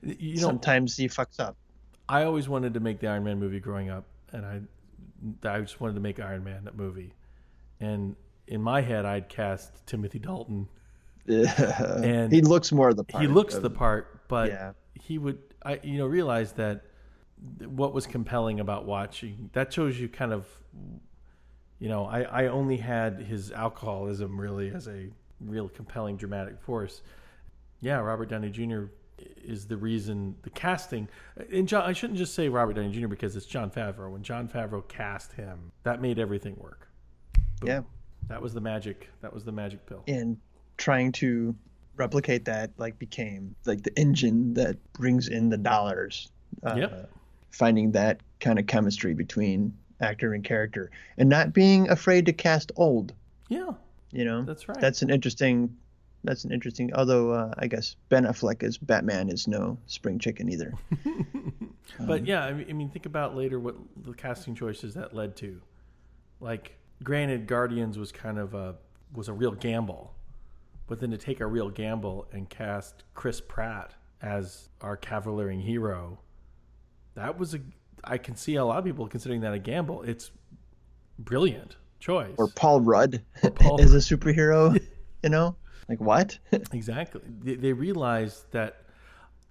you 0.06 0.36
know, 0.36 0.42
Sometimes 0.42 0.98
he 0.98 1.08
fucks 1.08 1.40
up. 1.40 1.56
I 2.10 2.24
always 2.24 2.50
wanted 2.50 2.74
to 2.74 2.80
make 2.80 3.00
the 3.00 3.08
Iron 3.08 3.24
Man 3.24 3.40
movie 3.40 3.60
growing 3.60 3.90
up, 3.90 4.06
and 4.32 4.46
I, 4.46 4.62
I 5.50 5.62
just 5.62 5.80
wanted 5.80 5.94
to 5.96 6.02
make 6.02 6.20
Iron 6.20 6.44
Man 6.44 6.66
that 6.66 6.76
movie, 6.76 7.14
and 7.80 8.16
in 8.48 8.62
my 8.62 8.82
head, 8.82 9.06
I'd 9.06 9.30
cast 9.30 9.86
Timothy 9.88 10.20
Dalton. 10.20 10.68
Yeah. 11.26 12.02
and 12.04 12.32
he 12.34 12.42
looks 12.42 12.74
more 12.74 12.94
the 12.94 13.06
part. 13.06 13.22
He 13.22 13.30
looks 13.30 13.56
of- 13.56 13.64
the 13.64 13.70
part, 13.70 14.28
but 14.28 14.50
Yeah. 14.50 14.74
he 14.96 15.18
would, 15.18 15.40
I 15.66 15.80
you 15.82 15.98
know, 15.98 16.06
realize 16.08 16.52
that 16.54 16.82
what 17.66 17.94
was 17.94 18.06
compelling 18.06 18.60
about 18.60 18.86
watching 18.86 19.50
that 19.54 19.72
shows 19.72 19.98
you 19.98 20.10
kind 20.10 20.34
of, 20.34 20.46
you 21.80 21.88
know, 21.88 22.06
I 22.06 22.24
I 22.24 22.48
only 22.48 22.76
had 22.78 23.22
his 23.22 23.52
alcoholism 23.54 24.38
really 24.40 24.72
as 24.72 24.88
a 24.90 25.08
real 25.40 25.70
compelling 25.70 26.18
dramatic 26.18 26.60
force. 26.62 27.02
Yeah, 27.80 28.00
Robert 28.00 28.28
Downey 28.30 28.50
Jr. 28.50 28.86
is 29.44 29.68
the 29.68 29.78
reason 29.78 30.36
the 30.44 30.50
casting. 30.50 31.08
And 31.52 31.68
Jon, 31.68 31.84
I 31.84 31.94
shouldn't 31.94 32.18
just 32.20 32.34
say 32.34 32.50
Robert 32.50 32.74
Downey 32.74 32.91
Jr. 32.91 33.08
because 33.08 33.36
it's 33.36 33.45
Jon 33.45 33.70
Favreau. 33.72 34.12
When 34.12 34.24
Jon 34.24 34.48
Favreau 34.48 34.88
cast 34.88 35.34
him, 35.34 35.72
that 35.84 36.02
made 36.02 36.20
everything 36.20 36.56
work. 36.58 36.90
Boom. 37.62 37.68
Yeah. 37.70 37.82
That 38.30 38.41
was 38.41 38.54
the 38.54 38.62
magic. 38.62 39.10
That 39.22 39.34
was 39.34 39.44
the 39.44 39.52
magic 39.52 39.86
pill. 39.86 40.04
and 40.08 40.38
trying 40.78 41.12
to 41.12 41.56
replicate 41.95 42.45
that 42.45 42.72
like 42.78 42.98
became 42.98 43.54
like 43.66 43.84
the 43.84 43.95
engine 44.00 44.54
that 44.56 44.76
brings 44.94 45.28
in 45.28 45.50
the 45.50 45.58
dollars. 45.58 46.30
Uh, 46.64 46.76
Yep. 46.78 47.12
Finding 47.52 47.91
that 47.91 48.22
kind 48.40 48.58
of 48.58 48.66
chemistry 48.66 49.14
between 49.14 49.74
actor 50.02 50.34
and 50.34 50.44
character, 50.44 50.90
and 51.18 51.30
not 51.30 51.54
being 51.54 51.88
afraid 51.90 52.26
to 52.26 52.34
cast 52.34 52.72
old. 52.76 53.14
Yeah, 53.48 53.72
You 54.12 54.26
know, 54.26 54.41
that's 54.44 54.68
right. 54.68 54.80
that's 54.82 55.04
an 55.04 55.12
interesting. 55.12 55.78
That's 56.24 56.44
an 56.45 56.52
interesting. 56.52 56.94
Although 56.94 57.32
uh, 57.32 57.54
I 57.58 57.68
guess 57.68 57.95
Ben 58.10 58.26
Affleck 58.26 58.64
as 58.64 58.78
Batman 58.78 59.30
is 59.30 59.48
no 59.48 59.78
spring 59.88 60.20
chicken 60.20 60.50
either. 60.50 60.74
But 62.00 62.26
yeah, 62.26 62.44
I 62.44 62.54
mean, 62.54 62.66
I 62.70 62.74
mean, 62.74 62.90
think 62.90 63.06
about 63.06 63.36
later 63.36 63.60
what 63.60 63.76
the 64.04 64.14
casting 64.14 64.56
choices 64.56 64.94
that 64.95 65.14
led 65.14 65.36
to. 65.38 65.62
Like, 66.40 66.78
granted, 67.04 67.48
Guardians 67.48 67.98
was 67.98 68.12
kind 68.12 68.40
of 68.40 68.54
a 68.54 68.76
was 69.14 69.28
a 69.28 69.34
real 69.34 69.52
gamble, 69.52 70.14
but 70.88 71.00
then 71.00 71.12
to 71.12 71.18
take 71.18 71.40
a 71.40 71.45
real 71.45 71.70
gamble 71.70 72.28
and 72.32 72.50
cast 72.50 73.04
Chris 73.14 73.41
Pratt 73.41 73.94
as 74.22 74.70
our 74.82 74.98
cavaliering 74.98 75.60
hero, 75.62 76.20
that 77.16 77.38
was 77.38 77.54
a. 77.54 77.60
I 78.04 78.18
can 78.18 78.36
see 78.36 78.56
a 78.56 78.66
lot 78.66 78.80
of 78.80 78.86
people 78.86 79.08
considering 79.08 79.41
that 79.41 79.54
a 79.54 79.60
gamble. 79.60 80.02
It's 80.02 80.32
brilliant 81.20 81.78
choice. 82.00 82.34
or 82.38 82.48
Paul 82.48 82.82
Rudd 82.82 83.24
Paul- 83.56 83.80
as 83.82 83.94
a 83.94 83.98
superhero. 83.98 84.82
you 85.24 85.30
know, 85.30 85.56
like 85.89 85.99
what? 85.99 86.39
Exactly. 86.72 87.22
They, 87.41 87.55
they 87.55 87.73
realize 87.73 88.45
that 88.51 88.84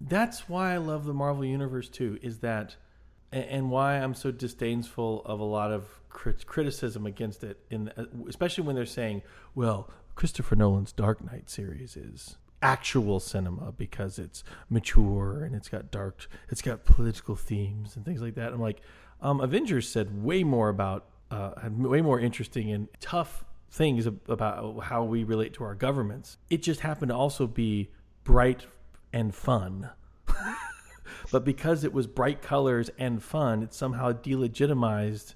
that's 0.01 0.49
why 0.49 0.75
I 0.75 0.79
love 0.79 1.05
the 1.07 1.15
Marvel 1.15 1.45
Universe 1.45 1.89
too, 1.89 2.19
is 2.23 2.41
that, 2.41 2.77
and, 3.31 3.71
why 3.71 3.97
I'm 3.97 4.15
so 4.15 4.31
disdainful 4.31 5.23
of 5.25 5.41
a 5.41 5.45
lot 5.45 5.71
of 5.71 5.89
crit- 6.09 6.47
criticism 6.47 7.07
against 7.07 7.45
it, 7.45 7.61
in 7.71 7.93
especially 8.29 8.65
when 8.65 8.75
they're 8.77 8.87
saying, 8.87 9.23
well, 9.55 9.91
Christopher 10.15 10.57
Nolan's 10.57 10.93
Dark 10.93 11.25
Knight 11.25 11.49
series 11.49 11.97
is 11.97 12.37
actual 12.61 13.21
cinema 13.21 13.73
because 13.73 14.19
it's 14.19 14.45
mature 14.69 15.45
and 15.45 15.55
it's 15.55 15.69
got 15.69 15.91
dark, 15.91 16.29
it's 16.49 16.63
got 16.63 16.85
political 16.85 17.37
themes 17.37 17.97
and 17.97 18.05
things 18.05 18.21
like 18.21 18.35
that. 18.35 18.53
I'm 18.53 18.61
like, 18.61 18.83
um, 19.21 19.41
Avengers 19.41 19.89
said 19.89 20.23
way 20.23 20.45
more 20.45 20.69
about, 20.69 21.07
uh, 21.31 21.53
way 21.71 22.03
more 22.03 22.21
interesting 22.21 22.71
and 22.73 22.89
tough 23.01 23.45
things 23.73 24.07
about 24.07 24.85
how 24.85 25.03
we 25.03 25.25
relate 25.25 25.55
to 25.55 25.65
our 25.65 25.75
governments. 25.75 26.37
It 26.51 26.63
just 26.63 26.81
happened 26.81 27.09
to 27.09 27.17
also 27.17 27.47
be 27.47 27.91
bright 28.23 28.67
and 29.15 29.35
fun. 29.35 29.89
but 31.33 31.43
because 31.45 31.83
it 31.83 31.93
was 31.93 32.07
bright 32.07 32.43
colors 32.43 32.91
and 32.99 33.23
fun, 33.23 33.63
it 33.63 33.73
somehow 33.73 34.13
delegitimized 34.13 35.35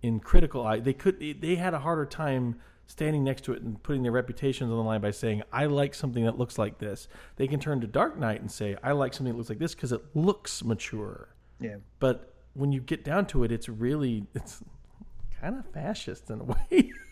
in 0.00 0.18
critical 0.18 0.66
eye. 0.66 0.80
They 0.80 0.94
could 0.94 1.20
they 1.20 1.56
had 1.56 1.74
a 1.74 1.80
harder 1.80 2.06
time 2.06 2.58
standing 2.86 3.22
next 3.22 3.44
to 3.44 3.52
it 3.52 3.60
and 3.60 3.82
putting 3.82 4.02
their 4.02 4.12
reputations 4.12 4.70
on 4.70 4.76
the 4.78 4.82
line 4.82 5.02
by 5.02 5.10
saying, 5.10 5.42
"I 5.52 5.66
like 5.66 5.94
something 5.94 6.24
that 6.24 6.38
looks 6.38 6.56
like 6.56 6.78
this." 6.78 7.06
They 7.36 7.46
can 7.46 7.60
turn 7.60 7.82
to 7.82 7.86
Dark 7.86 8.18
Knight 8.18 8.40
and 8.40 8.50
say, 8.50 8.76
"I 8.82 8.92
like 8.92 9.12
something 9.12 9.34
that 9.34 9.36
looks 9.36 9.50
like 9.50 9.58
this 9.58 9.74
because 9.74 9.92
it 9.92 10.02
looks 10.14 10.64
mature." 10.64 11.28
yeah. 11.60 11.76
But 11.98 12.32
when 12.54 12.72
you 12.72 12.80
get 12.80 13.04
down 13.04 13.26
to 13.26 13.44
it, 13.44 13.52
it's 13.52 13.68
really 13.68 14.26
it's 14.34 14.62
kind 15.40 15.56
of 15.58 15.66
fascist 15.66 16.30
in 16.30 16.40
a 16.40 16.44
way. 16.44 16.92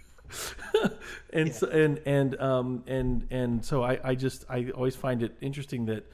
and 1.32 1.54
so, 1.54 1.68
and 1.68 2.00
and 2.06 2.40
um 2.40 2.84
and 2.86 3.26
and 3.30 3.64
so 3.64 3.82
I 3.82 3.98
I 4.02 4.14
just 4.14 4.44
I 4.48 4.70
always 4.74 4.96
find 4.96 5.22
it 5.22 5.36
interesting 5.40 5.86
that 5.86 6.10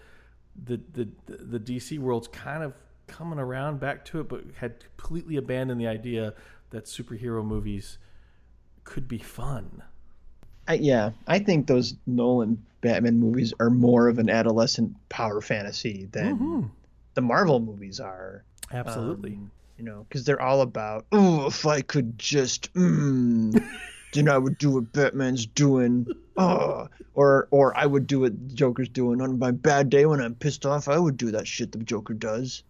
the 0.65 0.81
the 0.93 1.09
the 1.27 1.59
DC 1.59 1.99
world's 1.99 2.29
kind 2.29 2.63
of 2.63 2.75
coming 3.07 3.39
around 3.39 3.81
back 3.81 4.05
to 4.07 4.21
it, 4.21 4.29
but 4.29 4.45
had 4.57 4.81
completely 4.97 5.37
abandoned 5.37 5.81
the 5.81 5.87
idea 5.87 6.35
that 6.71 6.87
superhero 6.87 7.45
movies 7.45 7.99
could 8.85 9.07
be 9.07 9.19
fun. 9.19 9.83
I, 10.67 10.75
yeah, 10.75 11.11
I 11.27 11.39
think 11.39 11.67
those 11.67 11.95
Nolan 12.07 12.65
Batman 12.81 13.19
movies 13.19 13.53
are 13.61 13.71
more 13.71 14.09
of 14.09 14.19
an 14.19 14.31
adolescent 14.31 14.97
power 15.09 15.41
fantasy 15.41 16.09
than 16.13 16.71
the 17.15 17.21
Marvel 17.21 17.61
movies 17.61 18.01
are. 18.01 18.45
Absolutely. 18.73 19.35
Um, 19.35 19.51
you 19.77 19.85
know, 19.85 20.07
because 20.09 20.25
they're 20.25 20.41
all 20.41 20.61
about, 20.61 21.07
oh, 21.13 21.47
if 21.47 21.67
I 21.67 21.83
could 21.83 22.19
just, 22.19 22.73
mm, 22.75 23.65
then 24.13 24.29
I 24.29 24.39
would 24.39 24.59
do 24.59 24.71
what 24.73 24.93
Batman's 24.93 25.47
doing. 25.47 26.07
Oh, 26.37 26.89
or 27.15 27.49
or 27.51 27.77
I 27.77 27.87
would 27.87 28.07
do 28.07 28.21
what 28.21 28.49
Joker's 28.55 28.89
doing 28.89 29.21
on 29.21 29.39
my 29.39 29.51
bad 29.51 29.91
day 29.91 30.07
when 30.07 30.21
I'm 30.21 30.35
pissed 30.35 30.65
off. 30.67 30.89
I 30.89 30.99
would 30.99 31.17
do 31.17 31.31
that 31.33 31.47
shit 31.47 31.73
the 31.73 31.79
Joker 31.79 32.15
does. 32.15 32.63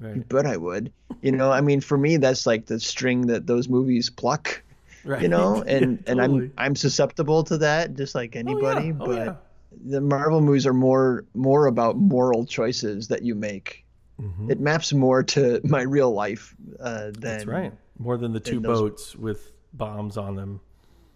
You 0.00 0.06
right. 0.08 0.28
bet 0.28 0.46
I 0.46 0.56
would. 0.56 0.92
You 1.22 1.32
know, 1.32 1.50
I 1.50 1.60
mean, 1.60 1.80
for 1.80 1.98
me, 1.98 2.18
that's 2.18 2.46
like 2.46 2.66
the 2.66 2.78
string 2.78 3.26
that 3.28 3.46
those 3.48 3.68
movies 3.68 4.10
pluck. 4.10 4.62
Right. 5.04 5.22
You 5.22 5.28
know, 5.28 5.62
and 5.66 6.02
and 6.06 6.18
Totally. 6.20 6.44
I'm 6.46 6.52
I'm 6.58 6.76
susceptible 6.76 7.42
to 7.44 7.58
that, 7.58 7.94
just 7.96 8.14
like 8.14 8.36
Oh, 8.36 8.38
anybody. 8.38 8.86
yeah. 8.88 8.94
Oh, 9.00 9.06
but 9.06 9.16
yeah. 9.26 9.34
the 9.86 10.00
Marvel 10.00 10.40
movies 10.40 10.66
are 10.66 10.74
more 10.74 11.24
more 11.34 11.66
about 11.66 11.96
moral 11.96 12.44
choices 12.46 13.08
that 13.08 13.22
you 13.22 13.34
make. 13.34 13.84
Mhm. 14.20 14.50
It 14.50 14.60
maps 14.60 14.92
more 14.92 15.22
to 15.22 15.60
my 15.64 15.82
real 15.82 16.12
life 16.12 16.54
uh, 16.80 17.04
than 17.06 17.20
That's 17.20 17.46
right. 17.46 17.72
More 17.98 18.16
than 18.16 18.32
the 18.32 18.40
two 18.40 18.60
those- 18.60 18.80
boats 18.80 19.16
with 19.16 19.50
bombs 19.72 20.16
on 20.16 20.36
them. 20.36 20.60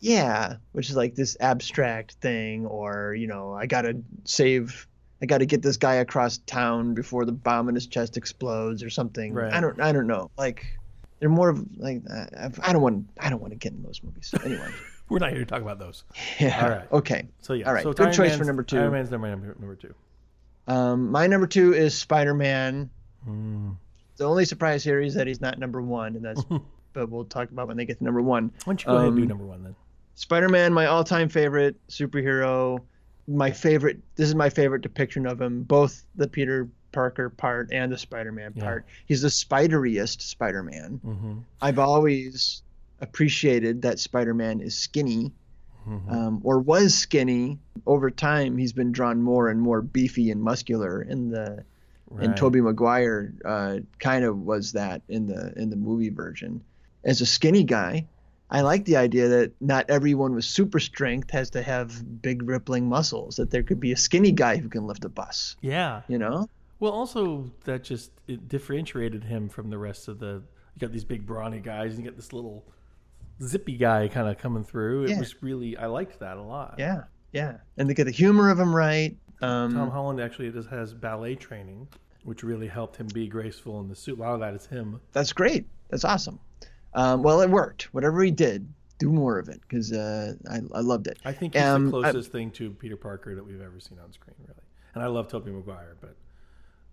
Yeah, 0.03 0.57
which 0.73 0.91
is 0.91 0.97
like 0.97 1.15
this 1.15 1.37
abstract 1.39 2.15
thing, 2.15 2.67
or 2.67 3.15
you 3.15 3.29
know, 3.29 3.55
I 3.55 3.67
gotta 3.67 4.03
save, 4.25 4.89
I 5.23 5.27
gotta 5.27 5.47
get 5.47 5.63
this 5.63 5.77
guy 5.77 5.95
across 5.95 6.39
town 6.39 6.95
before 6.95 7.25
the 7.25 7.31
bomb 7.31 7.69
in 7.69 7.77
his 7.77 7.87
chest 7.87 8.17
explodes 8.17 8.83
or 8.83 8.91
something. 8.91 9.33
Right. 9.33 9.53
I 9.53 9.61
don't, 9.61 9.81
I 9.81 9.93
don't 9.93 10.09
know. 10.09 10.31
Like 10.37 10.67
they're 11.21 11.29
more 11.29 11.51
of 11.51 11.65
like 11.77 12.03
I, 12.11 12.51
I 12.63 12.73
don't 12.73 12.83
want, 12.83 13.07
I 13.21 13.31
don't 13.31 13.41
want 13.41 13.53
to 13.53 13.59
get 13.59 13.73
in 13.73 13.83
those 13.85 14.03
movies. 14.03 14.27
So 14.27 14.39
anyway, 14.45 14.69
We're 15.09 15.19
not 15.19 15.31
here 15.31 15.41
to 15.41 15.47
talk 15.47 15.63
about 15.63 15.79
those. 15.79 16.05
yeah. 16.41 16.65
All 16.65 16.71
right. 16.71 16.93
Okay. 16.93 17.29
So 17.43 17.53
yeah. 17.53 17.69
All 17.69 17.75
right, 17.75 17.83
So 17.83 17.93
good 17.93 18.07
Iron 18.07 18.15
choice 18.15 18.35
for 18.35 18.45
number 18.45 18.63
two. 18.63 18.79
Iron 18.79 18.93
Man's 18.93 19.11
number 19.11 19.29
number, 19.29 19.55
number 19.59 19.77
two. 19.77 19.95
Um, 20.67 21.11
my 21.11 21.27
number 21.29 21.47
two 21.47 21.75
is 21.75 21.95
Spider-Man. 21.97 22.91
Mm. 23.29 23.77
The 24.17 24.25
only 24.25 24.47
surprise 24.47 24.83
here 24.83 25.01
is 25.01 25.15
that 25.15 25.27
he's 25.27 25.41
not 25.41 25.59
number 25.59 25.81
one, 25.83 26.17
and 26.17 26.25
that's. 26.25 26.43
but 26.93 27.09
we'll 27.09 27.25
talk 27.25 27.51
about 27.51 27.69
when 27.69 27.77
they 27.77 27.85
get 27.85 27.99
to 27.99 28.05
number 28.05 28.21
one. 28.23 28.53
Why 28.65 28.73
don't 28.73 28.83
you 28.83 28.87
go 28.87 28.97
ahead 28.97 29.09
and 29.09 29.17
do 29.17 29.23
Um, 29.23 29.29
number 29.29 29.45
one 29.45 29.63
then? 29.65 29.77
Spider-Man, 30.15 30.73
my 30.73 30.87
all-time 30.87 31.29
favorite 31.29 31.77
superhero. 31.89 32.79
My 33.29 33.51
favorite. 33.51 33.99
This 34.17 34.29
is 34.29 34.35
my 34.35 34.51
favorite 34.51 34.83
depiction 34.83 35.27
of 35.27 35.41
him, 35.41 35.63
both 35.63 36.05
the 36.17 36.27
Peter 36.29 36.69
Parker 36.91 37.31
part 37.31 37.69
and 37.73 37.91
the 37.93 37.97
Spider-Man 37.99 38.53
Yeah. 38.57 38.65
part. 38.65 38.87
He's 39.07 39.23
the 39.23 39.29
spideriest 39.29 40.21
Spider-Man. 40.23 41.01
Mm-hmm. 41.05 41.33
I've 41.61 41.79
always 41.79 42.63
appreciated 43.01 43.83
that 43.83 43.99
Spider-Man 43.99 44.61
is 44.61 44.77
skinny, 44.77 45.33
Mm-hmm. 45.89 46.11
um, 46.13 46.41
or 46.45 46.61
was 46.61 46.95
skinny. 46.95 47.59
Over 47.87 48.09
time, 48.11 48.57
he's 48.57 48.73
been 48.73 48.93
drawn 48.93 49.21
more 49.21 49.49
and 49.49 49.61
more 49.61 49.83
beefy 49.83 50.31
and 50.31 50.41
muscular. 50.41 51.03
In 51.03 51.31
the 51.31 51.65
and 52.21 52.29
Right. 52.29 52.37
Tobey 52.37 52.61
Maguire 52.61 53.33
uh, 53.45 53.79
kind 53.99 54.25
of 54.25 54.39
was 54.47 54.73
that 54.73 55.03
in 55.09 55.27
the 55.27 55.53
in 55.59 55.71
the 55.71 55.77
movie 55.77 56.11
version. 56.11 56.63
As 57.03 57.21
a 57.21 57.27
skinny 57.27 57.65
guy, 57.65 58.07
I 58.53 58.61
like 58.61 58.85
the 58.85 58.97
idea 58.99 59.29
that 59.29 59.53
not 59.61 59.87
everyone 59.89 60.35
with 60.35 60.45
super 60.45 60.79
strength 60.79 61.31
has 61.31 61.51
to 61.51 61.63
have 61.63 62.21
big 62.23 62.43
rippling 62.43 62.89
muscles. 62.89 63.37
That 63.37 63.51
there 63.51 63.63
could 63.63 63.81
be 63.81 63.93
a 63.93 63.97
skinny 63.97 64.31
guy 64.31 64.59
who 64.59 64.69
can 64.69 64.87
lift 64.87 65.05
a 65.05 65.09
bus. 65.09 65.57
Yeah. 65.63 66.03
You 66.07 66.19
know? 66.19 66.49
Well, 66.79 66.93
also 66.93 67.51
that 67.65 67.83
just 67.83 68.11
it 68.29 68.49
differentiated 68.49 69.25
him 69.25 69.49
from 69.49 69.71
the 69.71 69.79
rest 69.79 70.07
of 70.09 70.19
the. 70.19 70.43
You 70.75 70.81
got 70.81 70.93
these 70.93 71.05
big 71.05 71.27
brawny 71.27 71.61
guys, 71.61 71.95
and 71.95 72.05
you 72.05 72.11
got 72.11 72.17
this 72.17 72.33
little, 72.33 72.65
zippy 73.43 73.77
guy 73.77 74.09
kind 74.09 74.29
of 74.29 74.39
coming 74.39 74.65
through. 74.65 75.05
It 75.05 75.11
Yeah. 75.11 75.19
was 75.19 75.43
really 75.43 75.77
I 75.77 75.87
liked 75.87 76.21
that 76.21 76.37
a 76.37 76.43
lot. 76.43 76.75
Yeah, 76.79 77.05
yeah, 77.33 77.57
and 77.77 77.89
they 77.89 77.95
get 77.95 78.05
the 78.05 78.11
humor 78.11 78.51
of 78.51 78.59
him 78.59 78.75
right. 78.75 79.17
Um, 79.41 79.75
Tom 79.75 79.91
Holland 79.91 80.21
actually 80.21 80.51
just 80.51 80.69
has 80.69 80.93
ballet 80.95 81.35
training, 81.35 81.89
which 82.25 82.43
really 82.43 82.69
helped 82.69 82.97
him 82.97 83.07
be 83.15 83.27
graceful 83.29 83.81
in 83.81 83.89
the 83.89 83.97
suit. 83.97 84.19
A 84.19 84.21
lot 84.23 84.35
of 84.35 84.41
that 84.41 84.55
is 84.55 84.67
him. 84.67 85.01
that's 85.13 85.33
great. 85.33 85.67
That's 85.91 86.05
awesome. 86.05 86.39
Um, 86.95 87.23
well, 87.23 87.41
it 87.41 87.51
worked. 87.51 87.93
Whatever 87.95 88.23
he 88.23 88.31
did, 88.31 88.67
do 88.99 89.11
more 89.11 89.39
of 89.39 89.49
it 89.49 89.61
because 89.63 89.93
uh, 89.93 90.35
I, 90.51 90.57
I 90.75 90.81
loved 90.81 91.07
it. 91.07 91.19
I 91.25 91.33
think 91.33 91.55
he's 91.55 91.63
Um, 91.63 91.91
the 91.91 91.99
I- 91.99 92.11
closest 92.13 92.33
thing 92.33 92.51
to 92.53 92.71
Peter 92.71 92.97
Parker 92.97 93.35
that 93.35 93.45
we've 93.45 93.61
ever 93.61 93.81
seen 93.81 93.99
on 93.99 94.13
screen, 94.13 94.35
really. 94.47 94.61
And 94.95 95.03
I 95.03 95.07
love 95.07 95.29
Tobey 95.29 95.51
Maguire, 95.51 95.97
but 96.01 96.15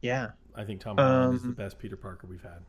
Yeah, 0.01 0.29
I 0.55 0.63
think 0.63 0.81
Tom 0.81 0.97
Holland 0.97 1.35
is 1.35 1.41
the 1.41 1.49
Um, 1.49 1.53
best 1.53 1.77
Peter 1.79 1.97
Parker 1.97 2.27
we've 2.27 2.41
had. 2.41 2.59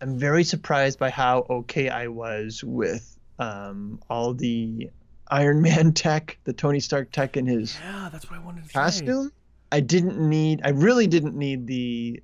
I'm 0.00 0.18
very 0.18 0.44
surprised 0.44 0.98
by 0.98 1.10
how 1.10 1.46
okay 1.48 1.88
I 1.88 2.06
was 2.08 2.62
with 2.64 3.18
um, 3.38 4.00
all 4.10 4.32
the 4.34 4.90
Iron 5.28 5.60
Man 5.62 5.92
tech, 6.04 6.38
the 6.44 6.52
Tony 6.52 6.80
Stark 6.80 7.10
tech 7.12 7.36
in 7.36 7.46
his 7.46 7.76
Yeah, 7.82 8.08
that's 8.10 8.30
what 8.30 8.40
I 8.40 8.42
wanted 8.44 8.62
to 8.64 8.68
say. 8.68 8.72
costume. 8.72 9.32
I 9.72 9.80
didn't 9.80 10.18
need. 10.18 10.60
I 10.64 10.70
really 10.70 11.06
didn't 11.06 11.36
need 11.36 11.66
the 11.66 12.22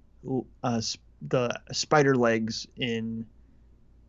uh, 0.62 0.80
the 1.28 1.60
spider 1.72 2.14
legs 2.14 2.66
in 2.76 3.26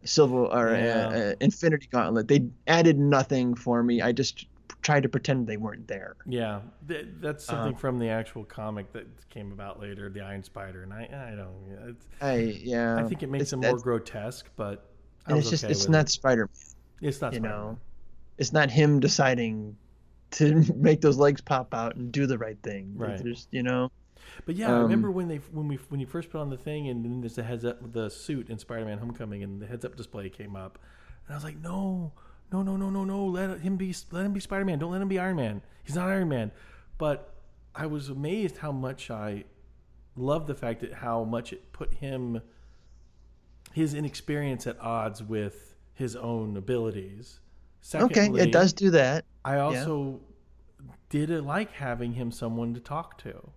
Civil 0.05 0.47
or 0.53 0.71
Yeah. 0.75 1.07
uh, 1.07 1.11
uh, 1.31 1.33
Infinity 1.41 1.87
Gauntlet. 1.91 2.27
They 2.27 2.45
added 2.67 2.99
nothing 2.99 3.55
for 3.55 3.83
me. 3.83 4.01
I 4.01 4.11
just 4.11 4.45
tried 4.81 5.03
to 5.03 5.09
pretend 5.09 5.47
they 5.47 5.57
weren't 5.57 5.87
there. 5.87 6.15
Yeah, 6.25 6.59
th- 6.87 7.07
that's 7.21 7.45
something 7.45 7.73
Um, 7.73 7.79
from 7.79 7.99
the 7.99 8.09
actual 8.09 8.43
comic 8.43 8.91
that 8.93 9.05
came 9.29 9.51
about 9.53 9.79
later, 9.79 10.09
the 10.09 10.21
Iron 10.21 10.43
Spider, 10.43 10.83
and 10.83 10.93
I, 10.93 11.31
I 11.31 11.35
don't. 11.35 11.97
I 12.21 12.35
yeah. 12.63 12.97
I 12.97 13.07
think 13.07 13.23
it 13.23 13.29
makes 13.29 13.43
it's, 13.43 13.53
him 13.53 13.61
more 13.61 13.77
grotesque, 13.77 14.49
but 14.57 14.85
I 15.25 15.31
And 15.31 15.35
was 15.37 15.45
it's 15.45 15.51
just 15.51 15.63
okay 15.63 15.71
it's 15.71 15.87
not 15.87 16.05
it. 16.07 16.09
Spider 16.09 16.49
Man. 16.51 17.09
It's 17.09 17.21
not 17.21 17.33
you 17.33 17.39
Spider-Man. 17.39 17.51
know. 17.59 17.77
It's 18.37 18.51
not 18.53 18.69
him 18.71 18.99
deciding 18.99 19.77
to 20.31 20.63
make 20.75 20.99
those 21.01 21.17
legs 21.17 21.39
pop 21.41 21.73
out 21.73 21.95
and 21.95 22.11
do 22.11 22.25
the 22.27 22.37
right 22.37 22.57
thing. 22.63 22.93
Right. 22.95 23.21
There's, 23.23 23.47
you 23.51 23.63
know. 23.63 23.91
But 24.45 24.55
yeah, 24.55 24.69
I 24.71 24.75
Um, 24.77 24.83
remember 24.83 25.11
when 25.11 25.27
they 25.27 25.37
when 25.51 25.67
we 25.67 25.75
when 25.89 25.99
you 25.99 26.05
first 26.05 26.29
put 26.29 26.41
on 26.41 26.49
the 26.49 26.57
thing, 26.57 26.87
and 26.89 27.03
then 27.03 27.21
there's 27.21 27.35
the 27.35 27.43
heads 27.43 27.65
up 27.65 27.91
the 27.91 28.09
suit 28.09 28.49
in 28.49 28.57
Spider-Man: 28.57 28.97
Homecoming, 28.97 29.43
and 29.43 29.61
the 29.61 29.65
heads 29.67 29.85
up 29.85 29.95
display 29.95 30.29
came 30.29 30.55
up, 30.55 30.79
and 31.25 31.33
I 31.33 31.37
was 31.37 31.43
like, 31.43 31.59
no, 31.61 32.13
no, 32.51 32.61
no, 32.61 32.75
no, 32.75 32.89
no, 32.89 33.03
no, 33.03 33.25
let 33.25 33.59
him 33.59 33.77
be 33.77 33.93
let 34.11 34.25
him 34.25 34.33
be 34.33 34.39
Spider-Man. 34.39 34.79
Don't 34.79 34.91
let 34.91 35.01
him 35.01 35.07
be 35.07 35.19
Iron 35.19 35.35
Man. 35.37 35.61
He's 35.83 35.95
not 35.95 36.09
Iron 36.09 36.29
Man. 36.29 36.51
But 36.97 37.33
I 37.75 37.85
was 37.87 38.09
amazed 38.09 38.57
how 38.57 38.71
much 38.71 39.09
I 39.09 39.45
loved 40.15 40.47
the 40.47 40.55
fact 40.55 40.81
that 40.81 40.93
how 40.93 41.23
much 41.23 41.51
it 41.51 41.73
put 41.73 41.93
him 41.95 42.41
his 43.71 43.93
inexperience 43.95 44.67
at 44.67 44.79
odds 44.79 45.23
with 45.23 45.75
his 45.93 46.15
own 46.15 46.55
abilities. 46.57 47.39
Okay, 47.93 48.29
it 48.39 48.51
does 48.51 48.71
do 48.73 48.91
that. 48.91 49.25
I 49.43 49.57
also 49.57 50.21
did 51.09 51.29
like 51.29 51.71
having 51.71 52.13
him 52.13 52.31
someone 52.31 52.73
to 52.75 52.79
talk 52.79 53.17
to. 53.19 53.49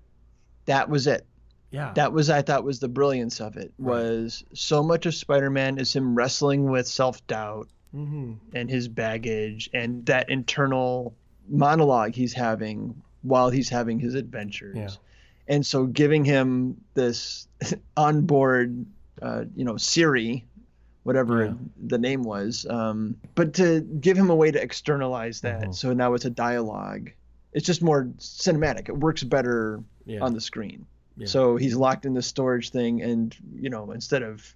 That 0.67 0.89
was 0.89 1.07
it. 1.07 1.27
Yeah. 1.71 1.93
That 1.95 2.13
was 2.13 2.31
I 2.31 2.43
thought 2.43 2.63
was 2.65 2.79
the 2.81 2.89
brilliance 2.89 3.41
of 3.41 3.57
it. 3.57 3.73
Right. 3.79 4.03
Was 4.03 4.45
so 4.55 4.83
much 4.83 5.07
of 5.07 5.15
Spider-Man 5.15 5.79
is 5.79 5.95
him 5.95 6.15
wrestling 6.15 6.71
with 6.71 6.87
self-doubt 6.87 7.69
hmm 7.93 8.35
and 8.53 8.69
his 8.69 8.89
baggage 8.89 9.71
and 9.73 10.05
that 10.07 10.29
internal 10.29 11.15
monologue 11.49 12.15
he's 12.15 12.33
having 12.35 13.01
while 13.23 13.51
he's 13.51 13.69
having 13.69 13.99
his 13.99 14.15
adventures. 14.15 14.77
Yeah. 14.77 14.89
And 15.49 15.65
so 15.65 15.87
giving 15.87 16.25
him 16.25 16.77
this 16.95 17.47
onboard, 17.97 18.85
uh, 19.23 19.45
you 19.55 19.65
know, 19.65 19.77
Siri, 19.77 20.45
whatever 21.05 21.45
Yeah. 21.47 21.55
the 21.87 21.99
name 21.99 22.23
was, 22.23 22.67
um, 22.69 23.17
but 23.35 23.55
to 23.55 23.81
give 23.81 24.17
him 24.17 24.31
a 24.31 24.35
way 24.35 24.51
to 24.51 24.61
externalize 24.61 25.41
that. 25.43 25.63
Mhm. 25.69 25.75
So 25.75 25.93
now 25.93 26.15
it's 26.15 26.25
a 26.25 26.31
dialogue. 26.31 27.11
It's 27.53 27.65
just 27.67 27.83
more 27.83 28.05
cinematic. 28.19 28.89
It 28.89 28.99
works 28.99 29.23
better 29.23 29.81
Yeah. 30.07 30.21
on 30.23 30.33
the 30.33 30.41
screen. 30.41 30.87
Yeah. 31.19 31.27
So 31.27 31.57
he's 31.57 31.75
locked 31.77 32.07
in 32.07 32.15
the 32.15 32.23
storage 32.23 32.71
thing, 32.71 33.03
and 33.03 33.37
you 33.55 33.69
know, 33.71 33.91
instead 33.91 34.23
of 34.23 34.55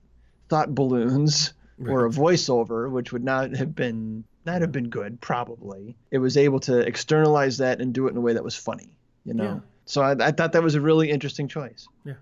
thought 0.48 0.74
balloons 0.74 1.52
or 1.88 2.04
a 2.06 2.10
voiceover, 2.10 2.90
which 2.90 3.12
would 3.12 3.24
not 3.24 3.52
have 3.56 3.74
been 3.74 4.24
not 4.46 4.60
have 4.62 4.72
been 4.72 4.88
good, 4.88 5.20
probably, 5.20 5.96
it 6.10 6.18
was 6.18 6.36
able 6.36 6.60
to 6.60 6.78
externalize 6.80 7.58
that 7.58 7.80
and 7.80 7.92
do 7.92 8.06
it 8.06 8.10
in 8.10 8.16
a 8.16 8.20
way 8.20 8.32
that 8.34 8.44
was 8.44 8.54
funny. 8.56 8.90
You 9.24 9.34
know. 9.34 9.44
Yeah. 9.44 9.60
So 9.86 10.02
I, 10.02 10.12
I 10.28 10.30
thought 10.32 10.52
that 10.52 10.62
was 10.62 10.74
a 10.76 10.80
really 10.80 11.10
interesting 11.10 11.48
choice. 11.48 11.88
Yeah, 12.04 12.14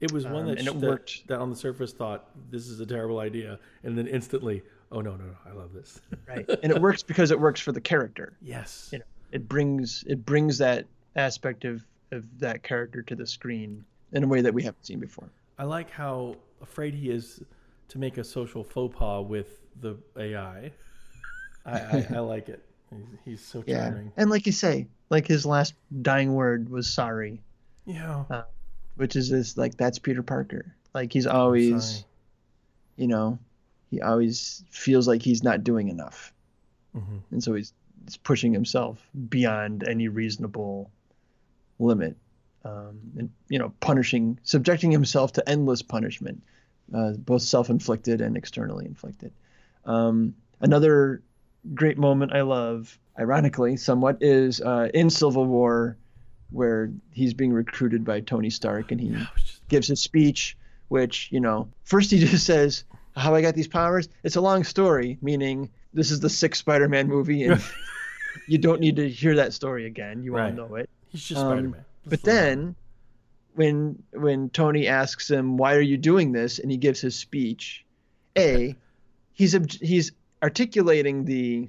it 0.00 0.12
was 0.12 0.24
one 0.26 0.42
Um, 0.42 0.46
that, 0.48 0.58
and 0.58 0.68
it 0.68 0.80
that, 0.80 0.86
worked. 0.90 1.26
that 1.28 1.38
on 1.38 1.48
the 1.50 1.56
surface 1.56 1.92
thought 1.92 2.28
this 2.50 2.68
is 2.68 2.80
a 2.80 2.86
terrible 2.86 3.20
idea, 3.20 3.58
and 3.84 3.96
then 3.96 4.06
instantly, 4.06 4.62
oh 4.92 5.00
no, 5.00 5.12
no, 5.16 5.24
no, 5.24 5.36
I 5.48 5.52
love 5.54 5.72
this. 5.72 6.00
Right. 6.28 6.44
and 6.62 6.72
it 6.72 6.80
works 6.80 7.02
because 7.02 7.30
it 7.30 7.38
works 7.40 7.60
for 7.60 7.72
the 7.72 7.80
character. 7.80 8.36
yes. 8.42 8.90
You 8.92 8.98
know, 8.98 9.04
it 9.32 9.48
brings 9.48 10.04
it 10.08 10.26
brings 10.26 10.58
that 10.58 10.86
aspect 11.14 11.64
of 11.64 11.84
of 12.12 12.24
that 12.38 12.62
character 12.62 13.02
to 13.02 13.14
the 13.14 13.26
screen 13.26 13.84
in 14.12 14.22
a 14.22 14.26
way 14.26 14.40
that 14.40 14.54
we 14.54 14.62
haven't 14.62 14.84
seen 14.86 14.98
before. 15.00 15.28
I 15.58 15.64
like 15.64 15.90
how 15.90 16.36
afraid 16.62 16.94
he 16.94 17.10
is 17.10 17.42
to 17.88 17.98
make 17.98 18.18
a 18.18 18.24
social 18.24 18.62
faux 18.64 18.96
pas 18.96 19.24
with 19.26 19.60
the 19.80 19.96
AI. 20.16 20.70
I, 21.64 21.72
I, 21.72 22.06
I 22.16 22.18
like 22.20 22.48
it. 22.48 22.62
He's, 22.90 23.06
he's 23.24 23.40
so 23.40 23.64
Yeah. 23.66 23.88
charming. 23.90 24.12
And 24.16 24.30
like 24.30 24.46
you 24.46 24.52
say, 24.52 24.86
like 25.10 25.26
his 25.26 25.44
last 25.44 25.74
dying 26.02 26.34
word 26.34 26.68
was 26.68 26.86
sorry. 26.88 27.40
Yeah. 27.84 28.24
which 28.96 29.14
is 29.16 29.28
this 29.28 29.56
like 29.56 29.76
that's 29.76 29.98
Peter 29.98 30.22
Parker. 30.22 30.74
Like 30.94 31.12
he's 31.12 31.26
always, 31.26 32.04
you 32.96 33.06
know, 33.06 33.38
he 33.90 34.00
always 34.00 34.64
feels 34.70 35.06
like 35.06 35.22
he's 35.22 35.42
not 35.44 35.62
doing 35.62 35.88
enough, 35.88 36.32
Mhm. 36.96 37.20
and 37.30 37.42
so 37.44 37.54
he's, 37.54 37.72
he's 38.04 38.16
pushing 38.16 38.52
himself 38.52 39.06
beyond 39.28 39.86
any 39.86 40.08
reasonable 40.08 40.90
limit, 41.78 42.16
um, 42.64 42.98
and 43.18 43.30
you 43.48 43.58
know, 43.58 43.72
punishing, 43.80 44.38
subjecting 44.42 44.90
himself 44.90 45.32
to 45.34 45.48
endless 45.48 45.82
punishment, 45.82 46.42
uh, 46.94 47.12
both 47.12 47.42
self-inflicted 47.42 48.20
and 48.20 48.36
externally 48.36 48.86
inflicted. 48.86 49.32
Um, 49.84 50.34
another 50.60 51.22
great 51.74 51.98
moment 51.98 52.32
I 52.32 52.42
love, 52.42 52.98
ironically, 53.18 53.76
somewhat, 53.76 54.18
is 54.20 54.60
uh, 54.60 54.88
in 54.94 55.10
Civil 55.10 55.44
War, 55.46 55.96
where 56.50 56.90
he's 57.12 57.34
being 57.34 57.52
recruited 57.52 58.04
by 58.04 58.20
Tony 58.20 58.50
Stark, 58.50 58.90
and 58.92 59.00
he 59.00 59.08
just- 59.36 59.62
gives 59.68 59.88
his 59.88 60.00
speech, 60.00 60.56
which, 60.88 61.28
you 61.32 61.40
know, 61.40 61.68
first 61.84 62.10
he 62.10 62.18
just 62.24 62.46
says, 62.46 62.84
How 63.16 63.34
I 63.34 63.42
got 63.42 63.54
these 63.54 63.68
powers. 63.68 64.08
It's 64.22 64.36
a 64.36 64.40
long 64.40 64.62
story, 64.64 65.18
meaning 65.20 65.70
this 65.92 66.10
is 66.10 66.20
the 66.20 66.30
sixth 66.30 66.60
Spider 66.60 66.88
Man 66.88 67.08
movie, 67.08 67.44
and 67.44 67.60
you 68.48 68.58
don't 68.58 68.80
need 68.80 68.96
to 68.96 69.08
hear 69.08 69.34
that 69.36 69.52
story 69.52 69.86
again. 69.86 70.22
You 70.22 70.34
Right. 70.34 70.46
all 70.50 70.68
know 70.68 70.74
it. 70.76 70.88
He's 71.16 71.24
just 71.28 71.40
Um, 71.40 71.48
Spider 71.52 71.68
Man. 71.68 71.84
But 72.06 72.22
then 72.22 72.76
when 73.54 74.02
when 74.12 74.50
Tony 74.50 74.86
asks 74.86 75.30
him, 75.30 75.56
Why 75.56 75.74
are 75.74 75.80
you 75.80 75.96
doing 75.96 76.32
this? 76.32 76.58
and 76.58 76.70
he 76.70 76.76
gives 76.76 77.00
his 77.00 77.16
speech, 77.16 77.84
A, 78.36 78.76
he's 79.32 79.54
ob- 79.54 79.70
he's 79.70 80.12
articulating 80.42 81.24
the 81.24 81.68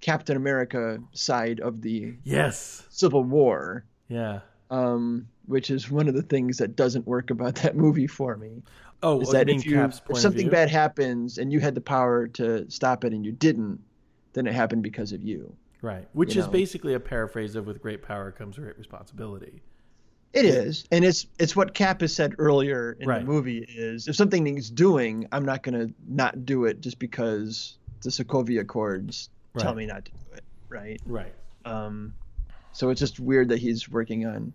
Captain 0.00 0.36
America 0.36 0.98
side 1.12 1.60
of 1.60 1.82
the 1.82 2.14
yes. 2.24 2.86
Civil 2.90 3.24
War. 3.24 3.84
Yeah. 4.08 4.40
Um, 4.70 5.28
which 5.46 5.70
is 5.70 5.90
one 5.90 6.08
of 6.08 6.14
the 6.14 6.22
things 6.22 6.58
that 6.58 6.76
doesn't 6.76 7.06
work 7.06 7.30
about 7.30 7.56
that 7.56 7.76
movie 7.76 8.06
for 8.06 8.36
me. 8.36 8.62
Oh, 9.02 9.20
is 9.20 9.30
that 9.30 9.48
if 9.48 9.66
you 9.66 9.82
if 9.82 10.00
something 10.14 10.48
bad 10.48 10.70
happens 10.70 11.38
and 11.38 11.52
you 11.52 11.60
had 11.60 11.74
the 11.74 11.80
power 11.80 12.26
to 12.28 12.68
stop 12.70 13.04
it 13.04 13.12
and 13.12 13.24
you 13.26 13.32
didn't, 13.32 13.80
then 14.32 14.46
it 14.46 14.54
happened 14.54 14.82
because 14.82 15.12
of 15.12 15.22
you. 15.22 15.54
Right. 15.86 16.08
Which 16.14 16.34
is 16.34 16.46
know. 16.46 16.50
basically 16.50 16.94
a 16.94 17.00
paraphrase 17.00 17.54
of 17.54 17.64
with 17.64 17.80
great 17.80 18.02
power 18.02 18.32
comes 18.32 18.58
great 18.58 18.76
responsibility. 18.76 19.62
It 20.32 20.44
is, 20.44 20.84
and 20.90 21.04
it's 21.04 21.28
it's 21.38 21.54
what 21.54 21.74
Cap 21.74 22.00
has 22.00 22.12
said 22.12 22.34
earlier 22.38 22.96
in 22.98 23.08
Right. 23.08 23.20
the 23.20 23.24
movie 23.24 23.64
is 23.68 24.08
if 24.08 24.16
something 24.16 24.42
needs 24.42 24.68
doing, 24.68 25.28
I'm 25.30 25.44
not 25.44 25.62
going 25.62 25.86
to 25.86 25.94
not 26.08 26.44
do 26.44 26.64
it 26.64 26.80
just 26.80 26.98
because 26.98 27.78
the 28.02 28.10
Sokovia 28.10 28.62
Accords 28.62 29.30
tell 29.58 29.76
me 29.76 29.86
not 29.86 30.04
to 30.06 30.10
do 30.10 30.18
it, 30.34 30.44
right? 30.68 31.00
Right. 31.06 31.32
Um, 31.64 32.14
so 32.72 32.90
it's 32.90 32.98
just 33.00 33.20
weird 33.20 33.50
that 33.50 33.60
he's 33.60 33.88
working 33.88 34.26
on 34.26 34.52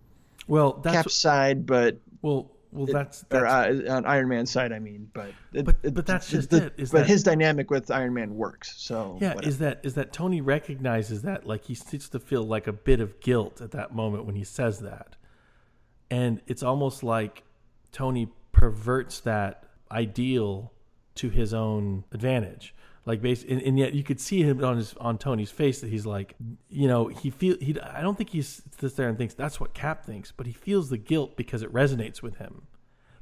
Well, 0.48 0.82
that's 0.84 0.98
Cap's 0.98 1.16
side, 1.16 1.66
but 1.66 1.98
well, 2.22 2.52
well, 2.72 2.86
that's 2.86 3.26
or 3.32 3.46
uh, 3.46 3.74
on 3.90 4.06
Iron 4.06 4.30
Man's 4.30 4.50
side, 4.52 4.72
I 4.72 4.80
mean, 4.80 5.10
but 5.14 5.32
it, 5.54 5.66
But- 5.66 5.76
it- 5.84 5.94
but 5.94 6.06
that's 6.06 6.30
just 6.30 6.54
it, 6.54 6.74
but 6.78 6.90
that- 6.92 7.08
his 7.08 7.24
dynamic 7.24 7.70
with 7.70 7.92
Iron 7.92 8.14
Man 8.14 8.36
works. 8.36 8.74
So 8.78 9.18
yeah. 9.22 9.36
whatever. 9.36 9.50
Is 9.50 9.58
that 9.60 9.80
is 9.84 9.94
that 9.96 10.14
Tony 10.14 10.42
recognizes 10.42 11.22
that 11.24 11.46
like 11.46 11.66
he 11.66 11.76
starts 11.76 12.10
to 12.10 12.20
feel 12.20 12.44
like 12.44 12.68
a 12.68 12.74
bit 12.74 13.00
of 13.02 13.20
guilt 13.20 13.62
at 13.62 13.72
that 13.72 13.94
moment 13.94 14.26
when 14.26 14.36
he 14.36 14.44
says 14.44 14.80
that, 14.80 15.16
and 16.10 16.42
it's 16.48 16.64
almost 16.64 17.04
like 17.04 17.44
Tony 17.92 18.30
perverts 18.52 19.20
that 19.22 19.64
ideal 19.92 20.72
to 21.16 21.30
his 21.30 21.54
own 21.54 22.04
advantage. 22.12 22.74
Like 23.04 23.20
base, 23.20 23.44
and, 23.44 23.60
and 23.64 23.80
yet 23.80 23.94
you 23.96 24.04
could 24.04 24.20
see 24.20 24.44
him 24.44 24.64
on 24.64 24.78
his 24.78 24.94
on 24.98 25.18
Tony's 25.18 25.50
face 25.50 25.82
that 25.82 25.90
he's 25.90 26.06
like, 26.06 26.36
you 26.70 26.88
know, 26.88 27.08
he 27.08 27.32
feel 27.32 27.58
he. 27.60 27.76
I 27.80 28.02
don't 28.02 28.16
think 28.16 28.30
he 28.30 28.44
sits 28.44 28.94
there 28.94 29.10
and 29.10 29.18
thinks 29.18 29.34
that's 29.34 29.60
what 29.60 29.74
Cap 29.74 30.06
thinks, 30.06 30.32
but 30.32 30.46
he 30.46 30.54
feels 30.54 30.90
the 30.90 31.00
guilt 31.00 31.36
because 31.36 31.64
it 31.64 31.74
resonates 31.74 32.22
with 32.22 32.36
him, 32.38 32.68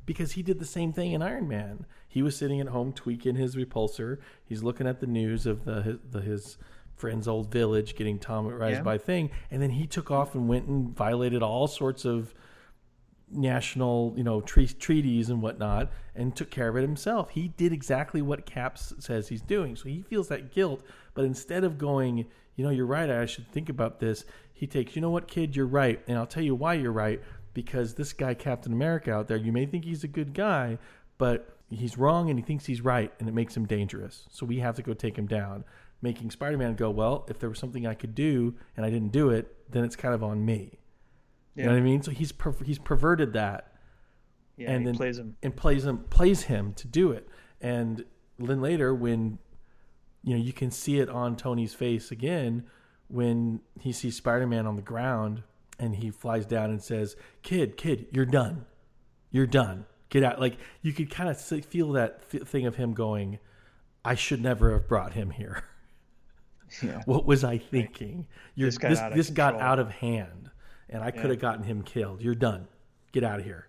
because 0.06 0.34
he 0.34 0.44
did 0.44 0.60
the 0.60 0.66
same 0.66 0.92
thing 0.92 1.14
in 1.14 1.22
Iron 1.22 1.48
Man. 1.48 1.86
He 2.10 2.22
was 2.22 2.36
sitting 2.36 2.60
at 2.60 2.68
home 2.68 2.92
tweaking 2.92 3.36
his 3.36 3.56
repulsor. 3.56 4.18
He's 4.44 4.64
looking 4.64 4.86
at 4.86 5.00
the 5.00 5.08
news 5.08 5.46
of 5.46 5.64
the 5.64 5.82
his, 5.82 5.98
the, 6.12 6.20
his 6.22 6.58
friend's 6.98 7.30
old 7.30 7.50
village 7.50 7.96
getting 7.96 8.20
traumatized 8.20 8.72
Yeah. 8.72 8.82
by 8.82 8.98
thing, 8.98 9.32
and 9.50 9.62
then 9.62 9.70
he 9.70 9.88
took 9.88 10.12
off 10.12 10.36
and 10.36 10.50
went 10.50 10.68
and 10.68 10.94
violated 10.94 11.42
all 11.42 11.68
sorts 11.68 12.04
of 12.04 12.34
national, 13.32 14.14
you 14.18 14.24
know, 14.24 14.42
tre- 14.42 14.68
treaties 14.68 15.30
and 15.30 15.42
whatnot, 15.42 15.92
and 16.16 16.36
took 16.36 16.50
care 16.50 16.70
of 16.70 16.78
it 16.78 16.82
himself. 16.82 17.30
He 17.32 17.50
did 17.50 17.72
exactly 17.72 18.22
what 18.22 18.46
Caps 18.46 18.94
says 19.00 19.28
he's 19.28 19.42
doing, 19.42 19.76
so 19.76 19.90
he 19.90 20.02
feels 20.02 20.28
that 20.30 20.52
guilt. 20.52 20.84
But 21.14 21.26
instead 21.26 21.64
of 21.64 21.78
going, 21.78 22.26
you 22.56 22.64
know, 22.64 22.70
you're 22.70 22.86
right, 22.86 23.10
I 23.10 23.26
should 23.26 23.52
think 23.52 23.70
about 23.70 24.00
this. 24.00 24.26
He 24.54 24.68
takes, 24.68 24.96
you 24.96 25.02
know 25.02 25.10
what, 25.10 25.28
kid, 25.28 25.56
you're 25.56 25.66
right, 25.66 26.02
and 26.08 26.18
I'll 26.18 26.28
tell 26.28 26.44
you 26.44 26.56
why 26.56 26.74
you're 26.74 26.92
right. 26.92 27.22
Because 27.54 27.96
this 27.96 28.14
guy, 28.14 28.34
Captain 28.34 28.74
America, 28.74 29.12
out 29.12 29.28
there, 29.28 29.38
you 29.38 29.52
may 29.52 29.66
think 29.66 29.84
he's 29.86 30.04
a 30.04 30.08
good 30.08 30.34
guy, 30.34 30.78
but 31.18 31.58
he's 31.70 31.98
wrong 31.98 32.30
and 32.30 32.38
he 32.38 32.46
thinks 32.46 32.66
he's 32.66 32.82
right, 32.82 33.12
and 33.20 33.28
it 33.28 33.34
makes 33.34 33.56
him 33.56 33.66
dangerous. 33.66 34.26
So 34.30 34.46
we 34.46 34.60
have 34.60 34.76
to 34.76 34.82
go 34.82 34.94
take 34.94 35.18
him 35.18 35.28
down. 35.28 35.64
Making 36.02 36.32
Spider 36.32 36.58
Man 36.58 36.76
go, 36.76 36.90
well, 36.90 37.26
if 37.28 37.40
there 37.40 37.50
was 37.50 37.60
something 37.60 37.86
I 37.86 37.94
could 37.94 38.16
do 38.16 38.56
and 38.78 38.86
I 38.86 38.90
didn't 38.90 39.12
do 39.12 39.30
it, 39.30 39.56
then 39.70 39.84
it's 39.84 39.98
kind 39.98 40.14
of 40.14 40.24
on 40.24 40.46
me. 40.46 40.80
You 41.60 41.66
know 41.66 41.72
what 41.74 41.80
I 41.80 41.82
mean? 41.84 42.02
So 42.02 42.12
he's 42.12 42.32
per- 42.32 42.64
he's 42.64 42.80
perverted 42.80 43.34
that 43.34 43.74
Yeah, 44.58 44.72
and 44.72 44.86
then 44.88 44.96
plays 44.96 45.18
him. 45.18 45.36
and 45.44 45.56
plays 45.56 45.86
him 45.86 46.00
plays 46.10 46.44
him 46.44 46.74
to 46.76 46.88
do 46.88 47.12
it. 47.12 47.28
And 47.62 48.06
then 48.38 48.62
later, 48.62 48.94
when 48.96 49.40
you 50.24 50.36
know 50.38 50.42
you 50.42 50.54
can 50.54 50.72
see 50.72 51.00
it 51.00 51.10
on 51.10 51.36
Tony's 51.36 51.74
face 51.74 52.12
again 52.12 52.66
when 53.08 53.62
he 53.80 53.92
sees 53.92 54.16
Spider 54.16 54.46
Man 54.48 54.66
on 54.68 54.76
the 54.76 54.82
ground 54.82 55.44
and 55.80 55.96
he 55.96 56.12
flies 56.12 56.46
down 56.46 56.70
and 56.70 56.82
says, 56.82 57.16
"Kid, 57.42 57.76
kid, 57.78 58.08
you're 58.12 58.26
done. 58.26 58.66
You're 59.32 59.48
done. 59.48 59.86
Get 60.10 60.24
out." 60.24 60.40
Like 60.40 60.58
you 60.82 60.94
could 60.94 61.10
kind 61.10 61.30
of 61.30 61.40
feel 61.40 61.92
that 61.94 62.24
thing 62.24 62.66
of 62.66 62.76
him 62.76 62.94
going, 62.94 63.40
"I 64.06 64.16
should 64.16 64.42
never 64.42 64.72
have 64.74 64.88
brought 64.88 65.14
him 65.14 65.32
here." 65.32 65.64
Yeah. 66.84 67.02
What 67.06 67.26
was 67.26 67.44
I 67.44 67.58
thinking? 67.58 68.28
You're, 68.56 68.68
This 68.68 68.78
got 68.78 68.90
this 68.90 69.00
out 69.00 69.12
of 69.12 69.18
this 69.18 69.30
got 69.32 69.56
out 69.60 69.80
of 69.80 69.90
hand, 69.90 70.52
and 70.90 71.04
I 71.04 71.12
could 71.12 71.30
have 71.30 71.40
gotten 71.40 71.64
him 71.64 71.84
killed. 71.84 72.22
You're 72.22 72.36
done. 72.36 72.68
Get 73.12 73.24
out 73.24 73.40
of 73.40 73.46
here. 73.46 73.68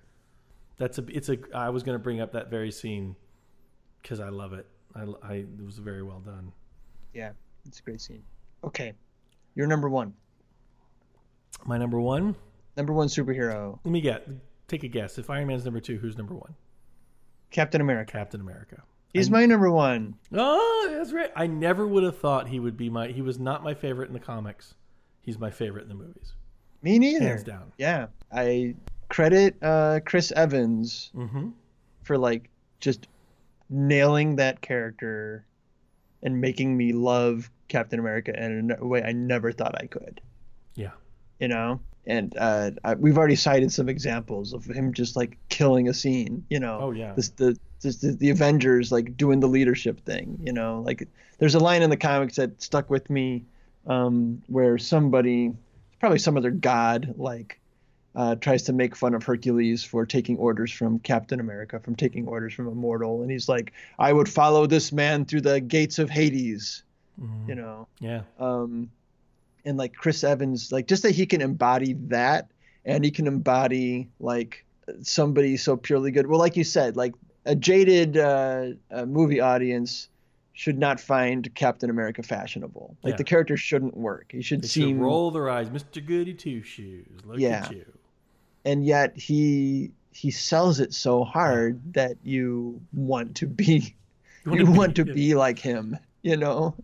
That's 0.76 0.98
a. 0.98 1.04
It's 1.08 1.28
a. 1.28 1.36
I 1.54 1.70
was 1.70 1.82
going 1.82 1.94
to 1.94 2.02
bring 2.02 2.20
up 2.20 2.32
that 2.32 2.50
very 2.50 2.70
scene 2.70 3.16
because 4.02 4.20
I 4.20 4.28
love 4.28 4.52
it. 4.52 4.66
I, 4.94 5.04
I. 5.22 5.34
It 5.34 5.64
was 5.64 5.78
very 5.78 6.02
well 6.02 6.20
done. 6.20 6.52
Yeah, 7.12 7.32
it's 7.66 7.80
a 7.80 7.82
great 7.82 8.00
scene. 8.00 8.22
Okay, 8.64 8.94
you're 9.54 9.66
number 9.66 9.88
one. 9.88 10.14
My 11.66 11.76
number 11.76 12.00
one. 12.00 12.34
Number 12.76 12.92
one 12.92 13.08
superhero, 13.08 13.78
Let 13.84 13.92
me 13.92 14.00
get. 14.00 14.26
Take 14.68 14.84
a 14.84 14.88
guess. 14.88 15.18
If 15.18 15.28
Iron 15.28 15.48
Man's 15.48 15.64
number 15.64 15.80
two, 15.80 15.98
who's 15.98 16.16
number 16.16 16.34
one? 16.34 16.54
Captain 17.50 17.80
America. 17.80 18.12
Captain 18.12 18.40
America. 18.40 18.82
He's 19.12 19.28
my 19.28 19.44
number 19.44 19.70
one. 19.70 20.14
Oh, 20.32 20.88
that's 20.92 21.12
right. 21.12 21.32
I 21.34 21.48
never 21.48 21.84
would 21.86 22.04
have 22.04 22.18
thought 22.18 22.48
he 22.48 22.60
would 22.60 22.76
be 22.76 22.88
my. 22.88 23.08
He 23.08 23.22
was 23.22 23.38
not 23.38 23.64
my 23.64 23.74
favorite 23.74 24.06
in 24.06 24.14
the 24.14 24.20
comics. 24.20 24.74
He's 25.20 25.38
my 25.38 25.50
favorite 25.50 25.82
in 25.82 25.88
the 25.88 25.94
movies. 25.96 26.34
Me 26.82 26.98
neither. 26.98 27.26
Hands 27.28 27.42
down. 27.44 27.72
Yeah, 27.78 28.06
I 28.32 28.74
credit 29.08 29.56
uh, 29.62 30.00
Chris 30.04 30.32
Evans 30.32 31.10
Mm-hmm. 31.16 31.48
for 32.02 32.16
like 32.18 32.48
just 32.80 33.08
nailing 33.68 34.36
that 34.36 34.60
character 34.60 35.44
and 36.22 36.40
making 36.40 36.76
me 36.76 36.92
love 36.92 37.50
Captain 37.68 37.98
America 37.98 38.32
in 38.42 38.72
a 38.78 38.84
way 38.86 39.02
I 39.02 39.12
never 39.12 39.52
thought 39.52 39.74
I 39.80 39.86
could. 39.86 40.20
Yeah. 40.74 40.90
You 41.38 41.48
know, 41.48 41.80
and 42.06 42.36
uh, 42.38 42.72
I, 42.84 42.94
we've 42.94 43.16
already 43.16 43.36
cited 43.36 43.72
some 43.72 43.88
examples 43.88 44.52
of 44.52 44.64
him 44.64 44.92
just 44.92 45.16
like 45.16 45.38
killing 45.48 45.88
a 45.88 45.94
scene. 45.94 46.44
You 46.50 46.60
know, 46.60 46.78
Oh, 46.82 46.90
yeah. 46.90 47.12
this 47.14 47.28
the 47.30 47.56
this, 47.80 47.96
the, 47.96 48.12
the 48.12 48.30
Avengers 48.30 48.92
like 48.92 49.16
doing 49.16 49.40
the 49.40 49.48
leadership 49.48 50.00
thing. 50.04 50.38
You 50.44 50.52
know, 50.52 50.82
like 50.84 51.08
there's 51.38 51.54
a 51.54 51.60
line 51.60 51.82
in 51.82 51.88
the 51.90 51.96
comics 51.96 52.36
that 52.36 52.60
stuck 52.62 52.90
with 52.90 53.08
me 53.08 53.44
um, 53.86 54.42
where 54.48 54.76
somebody, 54.76 55.52
probably 56.00 56.18
some 56.18 56.36
other 56.36 56.50
god, 56.50 57.14
like 57.16 57.60
uh, 58.16 58.34
tries 58.34 58.62
to 58.64 58.72
make 58.72 58.96
fun 58.96 59.14
of 59.14 59.22
Hercules 59.22 59.84
for 59.84 60.04
taking 60.04 60.36
orders 60.38 60.72
from 60.72 60.98
Captain 60.98 61.38
America, 61.38 61.78
from 61.78 61.94
taking 61.94 62.26
orders 62.26 62.52
from 62.54 62.66
a 62.66 62.74
mortal, 62.74 63.22
and 63.22 63.30
he's 63.30 63.48
like, 63.48 63.72
"I 63.98 64.12
would 64.12 64.28
follow 64.28 64.66
this 64.66 64.90
man 64.90 65.24
through 65.26 65.42
the 65.42 65.60
gates 65.60 65.98
of 65.98 66.10
Hades." 66.10 66.82
You 67.46 67.54
know, 67.54 67.86
Yeah. 68.00 68.22
um, 68.38 68.90
and 69.66 69.76
like 69.76 69.92
Chris 69.94 70.24
Evans, 70.24 70.72
like 70.72 70.86
just 70.86 71.02
that 71.02 71.10
he 71.10 71.26
can 71.26 71.42
embody 71.42 71.92
that, 72.08 72.48
and 72.86 73.04
he 73.04 73.10
can 73.10 73.26
embody 73.26 74.08
like 74.20 74.64
somebody 75.02 75.56
so 75.58 75.76
purely 75.76 76.10
good. 76.12 76.26
Well, 76.26 76.38
like 76.38 76.56
you 76.56 76.64
said, 76.64 76.96
like 76.96 77.12
a 77.44 77.54
jaded 77.54 78.16
uh, 78.16 78.68
uh, 78.90 79.04
movie 79.04 79.40
audience 79.40 80.08
should 80.60 80.78
not 80.78 81.00
find 81.00 81.54
Captain 81.54 81.88
America 81.88 82.22
fashionable. 82.22 82.94
Like 83.02 83.12
Yeah. 83.12 83.16
the 83.16 83.24
character 83.24 83.56
shouldn't 83.56 83.96
work. 83.96 84.26
He 84.30 84.42
should 84.42 84.60
They 84.60 84.68
should 84.68 84.96
roll 85.00 85.30
their 85.30 85.48
eyes, 85.48 85.70
Mister 85.70 86.02
Goody 86.02 86.34
Two 86.34 86.62
Shoes. 86.62 87.06
Look 87.24 87.38
Yeah. 87.38 87.64
at 87.64 87.72
you. 87.72 87.86
and 88.66 88.84
yet 88.84 89.16
he 89.16 89.90
he 90.12 90.30
sells 90.30 90.78
it 90.80 90.92
so 90.92 91.24
hard 91.24 91.80
that 91.94 92.18
you 92.22 92.78
want 92.92 93.34
to 93.36 93.46
be 93.46 93.94
You 94.44 94.52
you 94.54 94.64
wanna 94.66 94.78
want 94.78 94.96
to 94.96 95.04
be- 95.06 95.12
be 95.14 95.34
like 95.34 95.58
him 95.58 95.96
you 96.20 96.36
know 96.36 96.74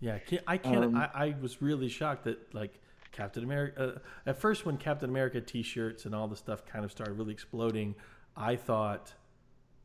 Yeah, 0.00 0.18
I 0.46 0.58
can't. 0.58 0.84
Um, 0.84 0.96
I, 0.96 1.08
I 1.14 1.34
was 1.40 1.62
really 1.62 1.88
shocked 1.88 2.24
that 2.24 2.52
like 2.52 2.80
Captain 3.12 3.44
America. 3.44 3.94
Uh, 3.94 3.98
at 4.26 4.36
first, 4.38 4.66
when 4.66 4.76
Captain 4.76 5.08
America 5.08 5.40
T-shirts 5.40 6.04
and 6.04 6.14
all 6.14 6.28
the 6.28 6.36
stuff 6.36 6.66
kind 6.66 6.84
of 6.84 6.90
started 6.90 7.14
really 7.14 7.32
exploding, 7.32 7.94
I 8.36 8.56
thought 8.56 9.14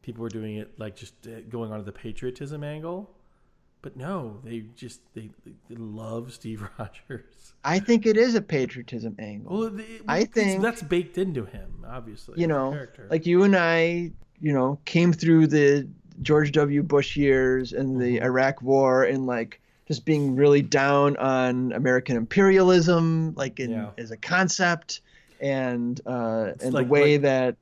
people 0.02 0.22
were 0.24 0.30
doing 0.30 0.58
it 0.58 0.78
like 0.78 0.96
just 0.98 1.14
uh, 1.28 1.40
going 1.50 1.72
on 1.72 1.78
to 1.80 1.86
the 1.86 1.92
patriotism 1.94 2.62
angle. 2.64 3.10
But 3.82 3.96
no, 3.96 4.40
they 4.44 4.66
just 4.76 5.02
they, 5.14 5.30
they 5.70 5.76
love 5.76 6.34
Steve 6.34 6.62
Rogers. 6.80 7.54
i 7.64 7.80
think 7.80 8.06
it 8.06 8.18
is 8.18 8.36
a 8.36 8.42
patriotism 8.42 9.16
angle 9.20 9.58
Well, 9.60 9.80
I 10.08 10.26
think- 10.26 10.62
that's 10.62 10.82
baked 10.84 11.18
into 11.18 11.46
him, 11.46 11.86
obviously. 11.88 12.40
you 12.42 12.48
know 12.48 12.72
character. 12.72 13.08
like 13.10 13.26
you 13.26 13.44
and 13.44 13.56
i 13.56 14.12
you 14.40 14.54
know 14.54 14.78
came 14.86 15.12
through 15.14 15.48
the 15.48 15.88
george 16.22 16.52
w 16.52 16.84
bush 16.84 17.16
years 17.16 17.74
and 17.74 18.00
the 18.02 18.18
Mm-hmm. 18.18 18.26
iraq 18.26 18.62
war 18.62 19.04
and 19.04 19.26
like 19.26 19.60
just 19.88 20.06
being 20.06 20.36
really 20.36 20.62
down 20.62 21.16
on 21.18 21.72
american 21.74 22.16
imperialism 22.18 23.34
like 23.36 23.60
in 23.60 23.72
Yeah. 23.72 23.90
as 23.98 24.12
a 24.12 24.18
concept 24.18 25.02
and 25.42 26.00
uh 26.06 26.54
and 26.62 26.74
like- 26.74 26.88
the 26.88 26.92
way 26.92 27.14
like- 27.14 27.22
that 27.24 27.56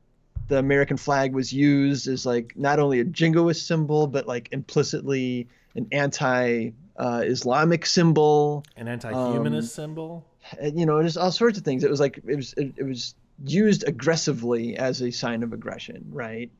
the 0.47 0.57
american 0.59 0.97
flag 0.97 1.33
was 1.33 1.51
used 1.53 2.07
is 2.07 2.25
like 2.25 2.53
not 2.55 2.79
only 2.79 2.99
a 2.99 3.05
jingoist 3.05 3.65
symbol 3.67 4.07
but 4.07 4.27
like 4.27 4.49
implicitly 4.51 5.47
an 5.75 5.87
anti 5.91 6.71
uh, 6.97 7.21
islamic 7.25 7.85
symbol 7.85 8.63
an 8.77 8.87
anti-humanist 8.87 9.77
um, 9.77 9.83
symbol. 9.83 10.25
you 10.73 10.85
know, 10.85 11.01
just 11.01 11.17
all 11.17 11.31
sorts 11.31 11.57
of 11.57 11.63
things. 11.63 11.83
It 11.83 11.89
was 11.89 11.99
like 11.99 12.19
it 12.25 12.35
was 12.35 12.53
it, 12.53 12.73
it 12.77 12.83
was 12.83 13.15
used 13.43 13.83
aggressively 13.87 14.77
as 14.77 15.01
a 15.01 15.11
sign 15.11 15.43
of 15.43 15.53
aggression, 15.53 16.05
right? 16.11 16.51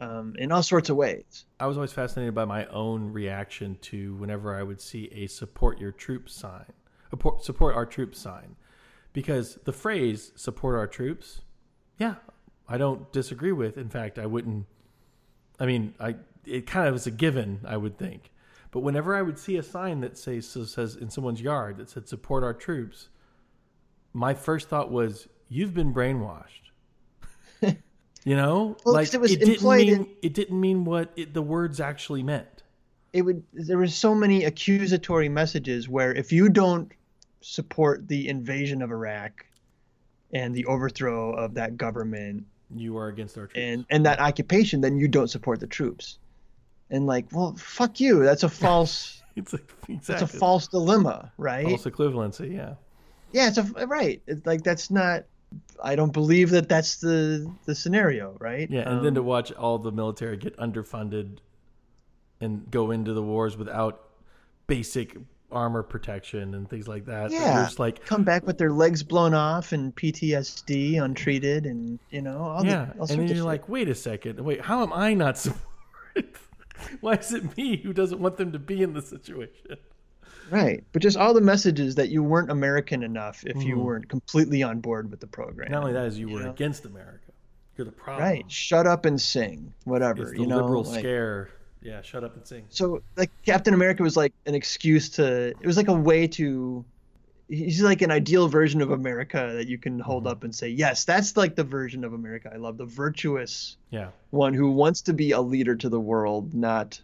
Um, 0.00 0.34
in 0.38 0.50
all 0.50 0.62
sorts 0.62 0.90
of 0.90 0.96
ways. 0.96 1.46
I 1.60 1.66
was 1.66 1.76
always 1.76 1.92
fascinated 1.92 2.34
by 2.34 2.44
my 2.44 2.66
own 2.66 3.12
reaction 3.12 3.78
to 3.82 4.14
whenever 4.16 4.54
I 4.54 4.62
would 4.62 4.80
see 4.80 5.08
a 5.14 5.28
support 5.28 5.78
your 5.78 5.92
troops 5.92 6.34
sign, 6.34 6.72
a 7.12 7.16
por- 7.16 7.38
support 7.40 7.76
our 7.76 7.86
troops 7.86 8.18
sign, 8.18 8.56
because 9.12 9.58
the 9.64 9.72
phrase 9.72 10.32
support 10.34 10.74
our 10.74 10.88
troops, 10.88 11.42
yeah, 11.98 12.16
I 12.68 12.76
don't 12.76 13.10
disagree 13.12 13.52
with. 13.52 13.78
In 13.78 13.88
fact, 13.88 14.18
I 14.18 14.26
wouldn't. 14.26 14.66
I 15.60 15.66
mean, 15.66 15.94
I 16.00 16.16
it 16.44 16.66
kind 16.66 16.88
of 16.88 16.94
is 16.96 17.06
a 17.06 17.12
given, 17.12 17.60
I 17.64 17.76
would 17.76 17.96
think. 17.96 18.30
But 18.74 18.80
whenever 18.80 19.14
I 19.14 19.22
would 19.22 19.38
see 19.38 19.56
a 19.56 19.62
sign 19.62 20.00
that 20.00 20.18
says 20.18 20.48
so 20.48 20.64
says 20.64 20.96
in 20.96 21.08
someone's 21.08 21.40
yard 21.40 21.76
that 21.76 21.88
said 21.90 22.08
support 22.08 22.42
our 22.42 22.52
troops, 22.52 23.08
my 24.12 24.34
first 24.34 24.68
thought 24.68 24.90
was 24.90 25.28
you've 25.48 25.72
been 25.72 25.94
brainwashed. 25.94 26.72
you 27.62 28.34
know, 28.34 28.76
Well, 28.84 28.94
like 28.96 29.14
it 29.14 29.20
was 29.20 29.36
didn't 29.36 29.62
mean 29.62 29.88
in- 29.94 30.08
it 30.22 30.34
didn't 30.34 30.60
mean 30.60 30.84
what 30.84 31.12
it, 31.14 31.32
the 31.32 31.40
words 31.40 31.78
actually 31.78 32.24
meant. 32.24 32.64
It 33.12 33.22
would 33.22 33.44
there 33.52 33.78
were 33.78 33.86
so 33.86 34.12
many 34.12 34.42
accusatory 34.42 35.28
messages 35.28 35.88
where 35.88 36.12
if 36.12 36.32
you 36.32 36.48
don't 36.48 36.90
support 37.42 38.08
the 38.08 38.28
invasion 38.28 38.82
of 38.82 38.90
Iraq 38.90 39.46
and 40.32 40.52
the 40.52 40.64
overthrow 40.66 41.30
of 41.34 41.54
that 41.54 41.76
government 41.76 42.44
You 42.74 42.96
are 42.96 43.06
against 43.06 43.38
our 43.38 43.46
troops. 43.46 43.56
and 43.56 43.86
and 43.88 44.04
that 44.04 44.18
occupation, 44.18 44.80
then 44.80 44.96
you 44.98 45.06
don't 45.06 45.28
support 45.28 45.60
the 45.60 45.68
troops. 45.68 46.18
And 46.90 47.06
like, 47.06 47.26
well, 47.32 47.54
fuck 47.58 47.98
you. 48.00 48.22
That's 48.24 48.42
a 48.42 48.48
false. 48.48 49.22
it's 49.36 49.52
like 49.52 49.72
That's 50.06 50.22
a 50.22 50.26
false 50.26 50.68
dilemma, 50.68 51.32
right? 51.38 51.66
false 51.66 51.84
equivalency. 51.84 52.54
Yeah, 52.54 52.74
Yeah, 53.32 53.48
it's 53.48 53.58
a 53.58 53.64
right. 53.86 54.22
It's 54.26 54.46
like 54.46 54.62
that's 54.62 54.90
not. 54.90 55.24
I 55.82 55.94
don't 55.96 56.12
believe 56.12 56.50
that 56.50 56.68
that's 56.68 56.96
the 56.96 57.50
the 57.64 57.74
scenario, 57.74 58.36
right? 58.40 58.68
yeah, 58.70 58.88
and 58.88 59.04
then 59.04 59.14
to 59.14 59.20
Um, 59.20 59.26
watch 59.26 59.52
all 59.52 59.78
the 59.78 59.92
military 59.92 60.36
get 60.36 60.56
underfunded 60.56 61.38
and 62.40 62.70
go 62.70 62.90
into 62.90 63.12
the 63.12 63.22
wars 63.22 63.56
without 63.56 64.08
basic 64.66 65.16
armor 65.52 65.82
protection 65.82 66.54
and 66.54 66.68
things 66.68 66.88
like 66.88 67.06
that. 67.06 67.30
Yeah. 67.30 67.64
Just 67.64 67.78
like, 67.78 68.04
Come 68.04 68.24
back 68.24 68.46
with 68.46 68.58
their 68.58 68.72
legs 68.72 69.02
blown 69.02 69.34
off 69.34 69.72
and 69.72 69.94
PTSD 69.94 71.00
untreated, 71.02 71.66
and 71.66 71.98
you 72.10 72.22
know 72.22 72.38
all 72.38 72.64
yeah. 72.64 72.86
the 72.86 72.98
all 73.00 73.06
and 73.08 73.20
then 73.20 73.28
you're 73.28 73.36
shit. 73.36 73.44
like, 73.44 73.68
wait 73.68 73.88
a 73.88 73.94
second. 73.94 74.40
Wait, 74.40 74.60
how 74.60 74.82
am 74.82 74.92
I 74.92 75.14
not 75.14 75.38
supported? 75.44 76.34
Why 77.00 77.14
is 77.14 77.32
it 77.32 77.56
me 77.56 77.76
who 77.76 77.92
doesn't 77.92 78.20
want 78.20 78.36
them 78.36 78.52
to 78.52 78.58
be 78.58 78.82
in 78.82 78.92
this 78.92 79.08
situation? 79.08 79.76
right, 80.50 80.84
but 80.92 81.02
just 81.02 81.16
all 81.16 81.34
the 81.34 81.40
messages 81.40 81.94
that 81.94 82.08
you 82.08 82.22
weren't 82.22 82.50
American 82.50 83.02
enough 83.02 83.44
if 83.46 83.62
you 83.62 83.78
weren't 83.78 84.08
completely 84.08 84.62
on 84.62 84.80
board 84.80 85.10
with 85.10 85.20
the 85.20 85.26
program. 85.26 85.66
Mm-hmm. 85.66 85.72
Not 85.74 85.80
only 85.82 85.92
that, 85.94 86.06
is 86.06 86.18
you 86.18 86.28
were 86.28 86.42
know? 86.42 86.50
against 86.50 86.84
America. 86.84 87.18
You're 87.76 87.86
the 87.86 87.92
problem. 87.92 88.22
right, 88.28 88.50
shut 88.50 88.86
up 88.86 89.04
and 89.04 89.20
sing, 89.20 89.72
whatever. 89.84 90.22
It's 90.22 90.32
the 90.32 90.40
you 90.40 90.46
know, 90.46 90.60
liberal 90.60 90.84
like- 90.84 91.00
scare. 91.00 91.50
Yeah, 91.82 92.00
shut 92.00 92.24
up 92.24 92.34
and 92.34 92.46
sing. 92.46 92.64
so 92.70 93.02
like 93.14 93.30
Captain 93.44 93.74
America 93.74 94.02
was 94.02 94.16
like 94.16 94.32
an 94.46 94.54
excuse 94.54 95.10
to 95.10 95.48
it 95.48 95.66
was 95.66 95.76
like 95.76 95.88
a 95.88 95.92
way 95.92 96.26
to 96.28 96.82
he's 97.48 97.82
like 97.82 98.02
an 98.02 98.10
ideal 98.10 98.48
version 98.48 98.80
of 98.80 98.90
America 98.90 99.52
that 99.54 99.68
you 99.68 99.78
can 99.78 99.94
Mm-hmm. 99.94 100.02
hold 100.02 100.26
up 100.26 100.44
and 100.44 100.54
say, 100.54 100.68
yes, 100.68 101.04
that's 101.04 101.36
like 101.36 101.54
the 101.56 101.64
version 101.64 102.04
of 102.04 102.12
America 102.12 102.50
I 102.52 102.56
love, 102.56 102.76
the 102.78 102.86
virtuous 102.86 103.76
Yeah. 103.90 104.08
one 104.30 104.54
who 104.54 104.70
wants 104.72 105.02
to 105.02 105.12
be 105.12 105.32
a 105.32 105.40
leader 105.40 105.76
to 105.76 105.88
the 105.88 106.00
world, 106.00 106.54
not 106.54 107.00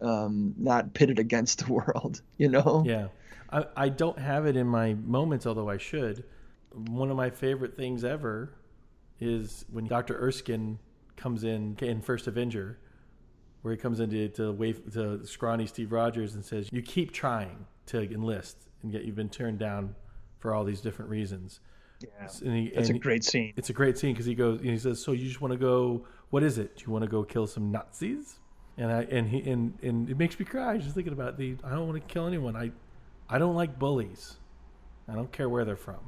um 0.00 0.54
not 0.58 0.94
pitted 0.94 1.18
against 1.18 1.58
the 1.66 1.72
world, 1.72 2.20
you 2.38 2.48
know? 2.48 2.82
Yeah. 2.86 3.08
I, 3.50 3.66
I 3.76 3.88
don't 3.90 4.18
have 4.18 4.46
it 4.46 4.56
in 4.56 4.66
my 4.66 4.94
moments, 4.94 5.46
although 5.46 5.68
I 5.68 5.76
should. 5.78 6.24
One 6.72 7.10
of 7.10 7.16
my 7.16 7.30
favorite 7.30 7.76
things 7.76 8.02
ever 8.02 8.54
is 9.20 9.64
when 9.70 9.86
Dr. 9.86 10.18
Erskine 10.18 10.78
comes 11.16 11.44
in 11.44 11.76
in 11.82 12.00
First 12.00 12.26
Avenger, 12.26 12.78
where 13.60 13.72
he 13.74 13.78
comes 13.78 14.00
in 14.00 14.08
to, 14.10 14.28
to, 14.30 14.52
wave, 14.52 14.92
to 14.94 15.24
scrawny 15.26 15.66
Steve 15.66 15.92
Rogers 15.92 16.34
and 16.34 16.44
says, 16.44 16.68
You 16.72 16.80
keep 16.82 17.12
trying 17.12 17.66
to 17.86 18.00
enlist, 18.02 18.56
and 18.82 18.92
yet 18.92 19.04
you've 19.04 19.16
been 19.16 19.28
turned 19.28 19.58
down 19.58 19.94
for 20.38 20.54
all 20.54 20.64
these 20.64 20.80
different 20.80 21.10
reasons. 21.10 21.60
Yeah. 22.00 22.28
And 22.44 22.56
he, 22.56 22.72
That's 22.74 22.88
a 22.88 22.94
great 22.98 23.24
scene. 23.24 23.52
It's 23.56 23.70
a 23.70 23.72
great 23.72 23.96
scene 23.96 24.12
because 24.12 24.26
he 24.26 24.34
goes, 24.34 24.58
and 24.60 24.68
he 24.70 24.78
says, 24.78 25.02
"So 25.02 25.12
you 25.12 25.26
just 25.28 25.40
want 25.40 25.52
to 25.52 25.58
go? 25.58 26.04
What 26.30 26.42
is 26.42 26.58
it? 26.58 26.76
Do 26.76 26.84
you 26.86 26.92
want 26.92 27.04
to 27.04 27.10
go 27.10 27.22
kill 27.22 27.46
some 27.46 27.70
Nazis?" 27.70 28.40
And 28.76 28.90
I 28.90 29.02
and 29.02 29.28
he 29.28 29.48
and 29.48 29.78
and 29.82 30.10
it 30.10 30.18
makes 30.18 30.38
me 30.38 30.44
cry 30.44 30.78
just 30.78 30.94
thinking 30.94 31.12
about 31.12 31.38
the. 31.38 31.56
I 31.62 31.70
don't 31.70 31.86
want 31.86 32.00
to 32.06 32.12
kill 32.12 32.26
anyone. 32.26 32.56
I, 32.56 32.72
I 33.28 33.38
don't 33.38 33.54
like 33.54 33.78
bullies. 33.78 34.36
I 35.08 35.14
don't 35.14 35.30
care 35.30 35.48
where 35.48 35.64
they're 35.64 35.76
from. 35.76 36.00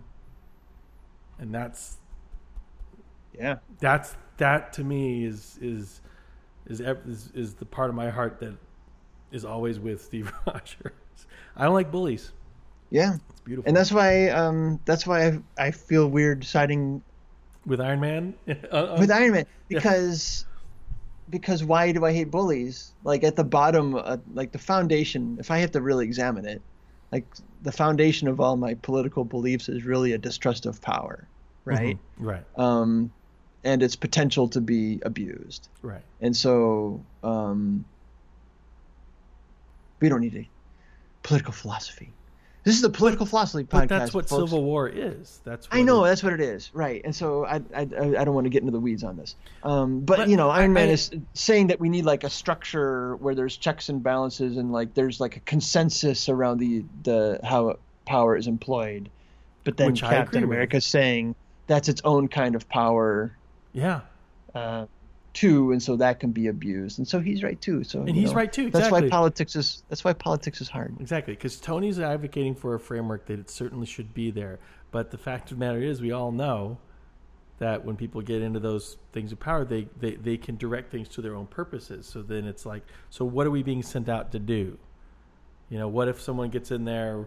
And 1.39 1.55
that's 1.55 1.99
Yeah. 3.39 3.57
that's 3.81 4.17
that 4.39 4.73
to 4.75 4.85
me 4.85 5.25
is 5.25 5.59
is 5.61 6.01
is 6.67 6.81
is, 6.81 7.31
is 7.35 7.55
the 7.55 7.67
part 7.67 7.91
of 7.91 7.95
my 7.97 8.11
heart 8.11 8.41
that 8.41 8.55
is 9.31 9.45
always 9.45 9.79
with 9.79 10.03
Steve 10.03 10.33
Rogers. 10.47 10.93
I 11.57 11.65
don't 11.65 11.75
like 11.75 11.91
bullies. 11.93 12.33
Yeah. 12.95 13.15
It's 13.31 13.41
beautiful. 13.41 13.69
And 13.69 13.77
that's 13.77 13.91
why 13.91 14.29
um 14.29 14.81
that's 14.85 15.05
why 15.05 15.27
I, 15.27 15.39
I 15.59 15.71
feel 15.73 16.07
weird 16.09 16.45
siding 16.45 17.03
with 17.67 17.81
Iron 17.81 18.01
Man. 18.01 18.35
Uh, 18.49 18.77
uh, 18.77 18.97
with 19.01 19.11
Iron 19.11 19.33
Man 19.33 19.47
because 19.69 20.47
because 21.29 21.65
why 21.65 21.91
do 21.91 22.05
I 22.05 22.13
hate 22.13 22.31
bullies? 22.31 22.93
Like 23.03 23.25
at 23.25 23.35
the 23.35 23.43
bottom, 23.43 23.97
uh, 23.97 24.19
like 24.33 24.53
the 24.53 24.59
foundation. 24.59 25.39
If 25.41 25.51
I 25.51 25.59
have 25.59 25.73
to 25.73 25.81
really 25.81 26.05
examine 26.05 26.47
it, 26.47 26.63
like 27.11 27.25
the 27.63 27.73
foundation 27.73 28.29
of 28.29 28.39
all 28.41 28.57
my 28.57 28.75
political 28.75 29.25
beliefs 29.25 29.69
is 29.69 29.85
really 29.85 30.13
a 30.13 30.19
distrust 30.19 30.67
of 30.67 30.81
power, 30.81 31.27
right? 31.65 31.99
right. 32.19 32.45
Um, 32.57 33.11
and 33.65 33.83
its 33.83 33.97
potential 33.97 34.49
to 34.49 34.61
be 34.61 35.01
abused. 35.05 35.69
Right. 35.83 36.03
And 36.21 36.37
so 36.37 37.05
um, 37.23 37.87
we 40.01 40.09
don't 40.11 40.21
need 40.21 40.37
a 40.37 40.49
political 41.23 41.53
philosophy. 41.53 42.13
This 42.65 42.75
is 42.77 42.81
the 42.83 42.89
political 42.91 43.27
philosophy 43.27 43.65
podcast. 43.65 43.69
But 43.71 43.89
that's 43.91 44.15
what 44.15 44.29
folks. 44.29 44.43
Civil 44.51 44.65
War 44.65 44.89
is. 44.89 45.41
That's 45.45 45.69
what 45.71 45.77
I 45.79 45.83
know 45.83 46.05
it- 46.05 46.09
that's 46.09 46.23
what 46.23 46.33
it 46.33 46.41
is, 46.41 46.71
right? 46.73 47.03
And 47.05 47.15
so 47.15 47.45
I 47.45 47.57
I, 47.77 47.83
I 47.83 48.25
don't 48.25 48.35
want 48.35 48.47
to 48.47 48.51
get 48.51 48.63
into 48.63 48.73
the 48.73 48.81
weeds 48.81 49.05
on 49.05 49.17
this, 49.17 49.37
um, 49.63 50.01
but, 50.01 50.17
But 50.17 50.29
you 50.31 50.37
know, 50.37 50.49
Iron 50.51 50.71
I- 50.71 50.75
Man 50.75 50.89
I- 50.89 50.93
is 50.93 51.11
saying 51.35 51.67
that 51.69 51.79
we 51.79 51.89
need 51.91 52.05
like 52.07 52.25
a 52.25 52.31
structure 52.31 53.17
where 53.17 53.35
there's 53.35 53.57
checks 53.57 53.89
and 53.91 54.03
balances 54.03 54.57
and 54.57 54.73
like 54.73 54.95
there's 54.95 55.21
like 55.21 55.37
a 55.37 55.41
consensus 55.41 56.29
around 56.31 56.59
the 56.59 56.85
the 57.03 57.39
how 57.45 57.77
power 58.07 58.37
is 58.37 58.47
employed, 58.47 59.11
but 59.65 59.77
then 59.77 59.95
Captain 59.95 60.43
with. 60.43 60.51
America 60.51 60.79
is 60.79 60.87
saying 60.87 61.35
that's 61.67 61.89
its 61.89 62.01
own 62.05 62.29
kind 62.29 62.55
of 62.55 62.69
power 62.69 63.37
Yeah. 63.75 64.01
uh, 64.55 64.87
too, 65.35 65.73
and 65.73 65.83
so 65.83 65.97
that 65.97 66.21
can 66.21 66.31
be 66.31 66.47
abused, 66.47 66.99
and 66.99 67.07
so 67.07 67.21
he's 67.21 67.43
right 67.43 67.61
too. 67.61 67.85
So 67.85 68.01
And 68.01 68.17
he's 68.17 68.31
know, 68.31 68.37
right 68.37 68.53
too, 68.53 68.69
Exactly. 68.69 69.01
That's 69.01 69.03
why 69.03 69.09
politics 69.11 69.57
is 69.57 69.83
that's 69.89 70.05
why 70.05 70.15
politics 70.15 70.61
is 70.61 70.69
hard. 70.69 70.97
Exactly, 71.01 71.35
because 71.35 71.61
Tony's 71.61 72.01
advocating 72.01 72.55
for 72.55 72.75
a 72.75 72.81
framework 72.81 73.27
that 73.27 73.39
it 73.39 73.51
certainly 73.51 73.87
should 73.87 74.15
be 74.15 74.31
there. 74.31 74.59
But 74.91 75.11
the 75.11 75.19
fact 75.19 75.51
of 75.51 75.59
the 75.59 75.65
matter 75.65 75.83
is, 75.83 76.01
we 76.01 76.13
all 76.13 76.31
know 76.31 76.79
that 77.59 77.85
when 77.85 77.97
people 77.97 78.21
get 78.21 78.43
into 78.43 78.61
those 78.61 78.97
things 79.13 79.33
of 79.33 79.41
power, 79.41 79.65
they, 79.65 79.87
they, 79.99 80.17
they 80.17 80.37
can 80.37 80.57
direct 80.57 80.91
things 80.91 81.09
to 81.09 81.23
their 81.23 81.35
own 81.35 81.47
purposes. 81.47 82.07
So 82.07 82.23
then 82.23 82.47
it's 82.47 82.67
like, 82.67 82.85
so 83.11 83.25
what 83.25 83.47
are 83.47 83.51
we 83.51 83.63
being 83.63 83.83
sent 83.83 84.09
out 84.09 84.33
to 84.33 84.39
do? 84.39 84.79
You 85.71 85.79
know, 85.79 85.89
what 85.89 86.09
if 86.09 86.21
someone 86.21 86.51
gets 86.51 86.71
in 86.71 86.85
there 86.85 87.27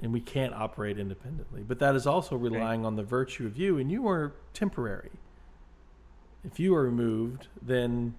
and 0.00 0.12
we 0.12 0.20
can't 0.20 0.54
operate 0.54 0.98
independently? 0.98 1.62
But 1.62 1.78
that 1.80 1.94
is 1.94 2.06
also 2.06 2.36
relying 2.36 2.84
on 2.84 2.96
the 2.96 3.02
virtue 3.02 3.46
of 3.46 3.56
you, 3.56 3.78
and 3.78 3.90
you 3.90 4.08
are 4.08 4.32
temporary. 4.52 5.10
If 6.44 6.58
you 6.58 6.74
are 6.74 6.82
removed, 6.82 7.48
then, 7.60 8.14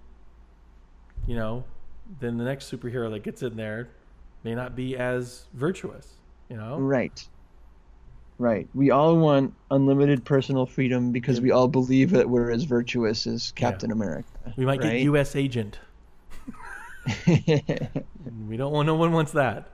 you 1.26 1.36
know, 1.36 1.64
then 2.20 2.38
the 2.38 2.44
next 2.44 2.70
superhero 2.70 3.10
that 3.10 3.22
gets 3.22 3.42
in 3.42 3.56
there 3.56 3.88
may 4.42 4.54
not 4.54 4.74
be 4.74 4.96
as 4.96 5.46
virtuous. 5.52 6.14
You 6.48 6.56
know, 6.56 6.78
Right. 6.78 7.26
Right. 8.38 8.68
We 8.74 8.90
all 8.90 9.16
want 9.16 9.54
unlimited 9.70 10.24
personal 10.24 10.66
freedom 10.66 11.12
because 11.12 11.40
we 11.40 11.52
all 11.52 11.68
believe 11.68 12.10
that 12.10 12.28
we're 12.28 12.50
as 12.50 12.64
virtuous 12.64 13.26
as 13.26 13.52
Captain 13.52 13.92
America. 13.92 14.28
we 14.56 14.66
might 14.66 14.80
get? 14.80 15.00
U.S. 15.00 15.36
agent. 15.36 15.78
We 18.48 18.56
don't 18.56 18.72
want 18.72 18.86
no 18.86 18.94
one 18.94 19.12
wants 19.12 19.32
that. 19.32 19.68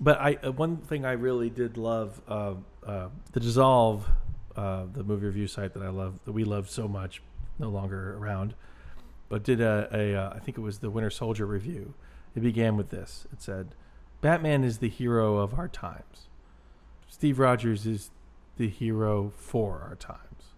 But 0.00 0.18
I 0.20 0.38
uh, 0.42 0.52
one 0.52 0.78
thing 0.78 1.04
I 1.04 1.12
really 1.12 1.50
did 1.50 1.76
love 1.76 2.20
uh, 2.26 2.54
uh, 2.84 3.08
the 3.32 3.40
dissolve 3.40 4.08
uh, 4.56 4.84
the 4.92 5.02
movie 5.02 5.26
review 5.26 5.46
site 5.46 5.74
that 5.74 5.82
I 5.82 5.88
love 5.88 6.18
that 6.24 6.32
we 6.32 6.44
love 6.44 6.70
so 6.70 6.86
much 6.88 7.22
no 7.58 7.68
longer 7.68 8.16
around, 8.16 8.54
but 9.28 9.42
did 9.42 9.60
a, 9.60 9.88
a 9.92 10.14
uh, 10.14 10.32
I 10.34 10.38
think 10.38 10.58
it 10.58 10.62
was 10.62 10.78
the 10.78 10.90
Winter 10.90 11.10
Soldier 11.10 11.46
review. 11.46 11.94
It 12.34 12.40
began 12.40 12.76
with 12.76 12.90
this. 12.90 13.26
It 13.32 13.42
said, 13.42 13.74
"Batman 14.20 14.64
is 14.64 14.78
the 14.78 14.88
hero 14.88 15.38
of 15.38 15.54
our 15.58 15.68
times. 15.68 16.28
Steve 17.08 17.38
Rogers 17.38 17.86
is 17.86 18.10
the 18.56 18.68
hero 18.68 19.32
for 19.36 19.80
our 19.88 19.96
times." 19.96 20.54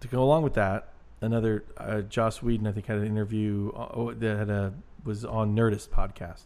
To 0.00 0.08
go 0.08 0.22
along 0.22 0.44
with 0.44 0.54
that, 0.54 0.92
another 1.20 1.64
uh, 1.76 2.02
Joss 2.02 2.42
Whedon 2.42 2.66
I 2.66 2.72
think 2.72 2.86
had 2.86 2.98
an 2.98 3.06
interview 3.06 3.72
uh, 3.74 3.88
oh, 3.94 4.12
that 4.12 4.48
a 4.48 4.72
was 5.04 5.24
on 5.24 5.54
Nerdist 5.54 5.88
podcast, 5.88 6.44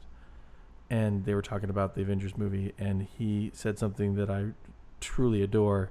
and 0.90 1.24
they 1.24 1.34
were 1.34 1.42
talking 1.42 1.70
about 1.70 1.94
the 1.94 2.02
Avengers 2.02 2.36
movie, 2.36 2.72
and 2.78 3.06
he 3.18 3.50
said 3.54 3.78
something 3.78 4.14
that 4.14 4.30
I 4.30 4.48
truly 5.02 5.42
adore. 5.42 5.90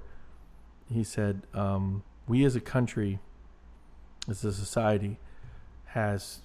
He 0.88 1.04
said, 1.04 1.42
um, 1.54 2.02
"We 2.26 2.44
as 2.44 2.56
a 2.56 2.60
country, 2.60 3.20
as 4.28 4.44
a 4.44 4.52
society, 4.52 5.18
has 5.86 6.40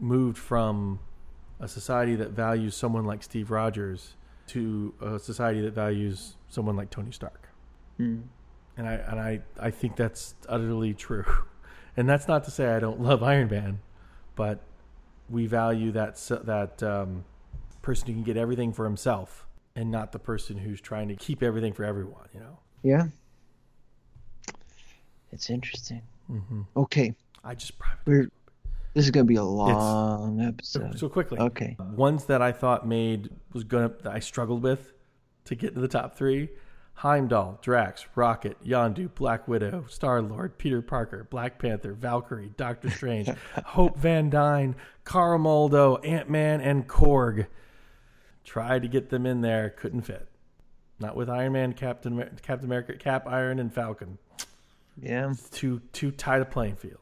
moved 0.00 0.38
from 0.38 0.98
a 1.60 1.68
society 1.68 2.16
that 2.16 2.30
values 2.30 2.74
someone 2.74 3.04
like 3.04 3.22
Steve 3.22 3.50
Rogers 3.50 4.14
to 4.48 4.94
a 5.00 5.18
society 5.18 5.60
that 5.60 5.72
values 5.72 6.36
someone 6.48 6.74
like 6.76 6.90
Tony 6.90 7.12
Stark." 7.12 7.48
Hmm. 7.98 8.22
and 8.76 8.88
I 8.88 8.94
and 8.94 9.20
I 9.20 9.42
I 9.60 9.70
think 9.70 9.96
that's 9.96 10.34
utterly 10.48 10.94
true. 10.94 11.24
And 11.94 12.08
that's 12.08 12.26
not 12.26 12.44
to 12.44 12.50
say 12.50 12.68
I 12.74 12.80
don't 12.80 13.02
love 13.02 13.22
Iron 13.22 13.50
Man, 13.50 13.80
but 14.34 14.60
we 15.28 15.46
value 15.46 15.92
that 15.92 16.16
that 16.44 16.82
um, 16.82 17.24
person 17.82 18.06
who 18.06 18.14
can 18.14 18.22
get 18.22 18.36
everything 18.38 18.72
for 18.72 18.84
himself, 18.86 19.46
and 19.76 19.90
not 19.90 20.12
the 20.12 20.18
person 20.18 20.58
who's 20.58 20.80
trying 20.80 21.08
to 21.08 21.16
keep 21.16 21.42
everything 21.42 21.72
for 21.72 21.84
everyone. 21.84 22.28
You 22.34 22.40
know, 22.40 22.58
Yeah. 22.82 23.06
It's 25.30 25.48
interesting. 25.48 26.02
mm-hmm. 26.30 26.62
Okay. 26.76 27.14
I 27.42 27.54
just 27.54 27.78
private 27.78 28.30
this 28.94 29.06
is 29.06 29.10
gonna 29.10 29.24
be 29.24 29.36
a 29.36 29.44
long 29.44 30.38
so, 30.38 30.46
episode. 30.46 30.98
so 30.98 31.08
quickly. 31.08 31.38
Okay. 31.38 31.76
Ones 31.78 32.26
that 32.26 32.42
I 32.42 32.52
thought 32.52 32.86
made 32.86 33.30
was 33.52 33.64
gonna 33.64 33.90
that 34.02 34.12
I 34.12 34.18
struggled 34.18 34.62
with 34.62 34.92
to 35.46 35.54
get 35.54 35.74
to 35.74 35.80
the 35.80 35.88
top 35.88 36.16
three: 36.16 36.50
Heimdall, 36.94 37.58
Drax, 37.62 38.04
Rocket, 38.14 38.62
Yondu, 38.62 39.14
Black 39.14 39.48
Widow, 39.48 39.86
Star 39.88 40.20
Lord, 40.20 40.58
Peter 40.58 40.82
Parker, 40.82 41.26
Black 41.30 41.58
Panther, 41.58 41.94
Valkyrie, 41.94 42.52
Doctor 42.56 42.90
Strange, 42.90 43.28
Hope 43.64 43.96
Van 43.96 44.28
Dyne, 44.28 44.76
Karl 45.04 45.38
Mordo, 45.38 46.06
Ant 46.06 46.28
Man, 46.28 46.60
and 46.60 46.86
Korg. 46.86 47.46
Tried 48.44 48.82
to 48.82 48.88
get 48.88 49.08
them 49.10 49.26
in 49.26 49.40
there, 49.40 49.70
couldn't 49.70 50.02
fit. 50.02 50.28
Not 50.98 51.16
with 51.16 51.28
Iron 51.30 51.52
Man, 51.52 51.72
Captain 51.72 52.12
Amer- 52.14 52.32
Captain 52.42 52.66
America, 52.66 52.94
Cap, 52.96 53.26
Iron, 53.26 53.58
and 53.58 53.72
Falcon. 53.72 54.18
Yeah. 55.00 55.30
it's 55.30 55.48
Too 55.50 55.80
too 55.92 56.10
tight 56.10 56.42
a 56.42 56.44
playing 56.44 56.76
field. 56.76 56.98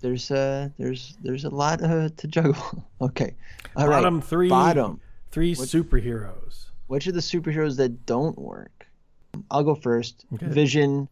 there's 0.00 0.30
uh 0.30 0.68
there's 0.78 1.16
there's 1.22 1.44
a 1.44 1.50
lot 1.50 1.82
uh, 1.82 2.08
to 2.16 2.28
juggle. 2.28 2.84
okay, 3.00 3.34
all 3.76 3.88
right. 3.88 3.96
Bottom 3.96 4.20
three. 4.20 4.48
Bottom. 4.48 5.00
Three 5.30 5.54
superheroes. 5.54 6.66
Which 6.88 7.06
are 7.06 7.12
the 7.12 7.20
superheroes 7.20 7.76
that 7.76 8.04
don't 8.04 8.36
work? 8.38 8.86
I'll 9.50 9.62
go 9.62 9.74
first. 9.76 10.24
Okay. 10.34 10.46
Vision. 10.46 11.08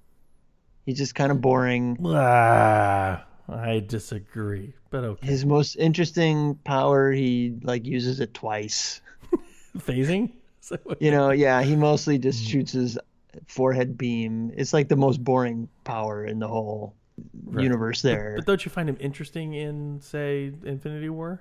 He's 0.86 0.98
just 0.98 1.14
kind 1.14 1.30
of 1.30 1.40
boring. 1.40 1.98
Ah, 2.04 3.24
I 3.48 3.80
disagree, 3.86 4.74
but 4.90 5.04
okay. 5.04 5.26
His 5.26 5.44
most 5.44 5.76
interesting 5.76 6.56
power, 6.64 7.12
he 7.12 7.54
like 7.62 7.86
uses 7.86 8.20
it 8.20 8.34
twice. 8.34 9.00
Phasing. 9.78 10.32
Is 10.62 10.68
that 10.70 10.84
what- 10.86 11.00
You 11.00 11.10
know, 11.10 11.30
yeah, 11.30 11.62
he 11.62 11.76
mostly 11.76 12.18
just 12.28 12.44
shoots 12.44 12.72
his 12.72 12.98
forehead 13.46 13.96
beam. 13.96 14.52
It's 14.56 14.72
like 14.72 14.88
the 14.88 14.96
most 14.96 15.22
boring 15.22 15.68
power 15.84 16.24
in 16.24 16.38
the 16.38 16.48
whole 16.48 16.94
Right. 17.44 17.64
universe 17.64 18.00
there. 18.02 18.34
But 18.36 18.46
don't 18.46 18.64
you 18.64 18.70
find 18.70 18.88
him 18.88 18.96
interesting 19.00 19.54
in, 19.54 20.00
say, 20.00 20.52
Infinity 20.64 21.08
War? 21.08 21.40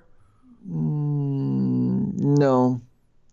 Mm, 0.68 2.14
no. 2.38 2.80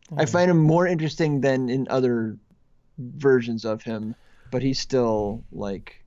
Hmm. 0.10 0.19
I 0.19 0.26
find 0.26 0.49
him 0.52 0.57
more 0.60 0.86
interesting 0.88 1.41
than 1.41 1.69
in 1.69 1.88
other 1.90 2.38
versions 2.99 3.65
of 3.65 3.82
him, 3.82 4.15
but 4.52 4.61
he's 4.61 4.80
still 4.80 5.44
like 5.52 6.03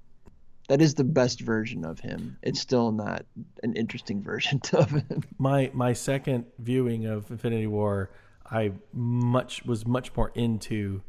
that 0.69 0.81
is 0.81 0.95
the 0.95 1.05
best 1.05 1.41
version 1.41 1.85
of 1.85 1.99
him. 1.99 2.37
It's 2.43 2.61
still 2.61 2.93
not 2.93 3.25
an 3.63 3.75
interesting 3.75 4.23
version 4.31 4.61
of 4.75 4.91
him. 4.91 5.23
My 5.39 5.71
my 5.75 5.93
second 5.93 6.45
viewing 6.61 7.07
of 7.07 7.31
Infinity 7.31 7.67
War, 7.67 8.11
I 8.51 8.73
much 8.93 9.65
was 9.65 9.87
much 9.87 10.15
more 10.17 10.31
into 10.35 11.03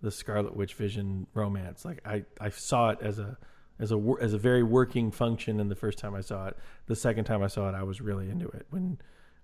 the 0.00 0.10
Scarlet 0.10 0.56
Witch 0.56 0.74
Vision 0.74 1.26
romance. 1.34 1.84
Like 1.84 2.00
I, 2.04 2.24
I 2.40 2.50
saw 2.50 2.90
it 2.90 2.98
as 3.00 3.18
a 3.18 3.38
as 3.78 3.92
a 3.92 4.14
as 4.20 4.32
a 4.34 4.38
very 4.38 4.62
working 4.62 5.10
function. 5.10 5.60
And 5.60 5.70
the 5.70 5.76
first 5.76 5.98
time 5.98 6.14
I 6.14 6.20
saw 6.20 6.48
it, 6.48 6.56
the 6.86 6.96
second 6.96 7.24
time 7.24 7.42
I 7.42 7.46
saw 7.46 7.68
it, 7.68 7.74
I 7.74 7.82
was 7.82 8.00
really 8.00 8.28
into 8.28 8.48
it. 8.48 8.66
When 8.70 8.98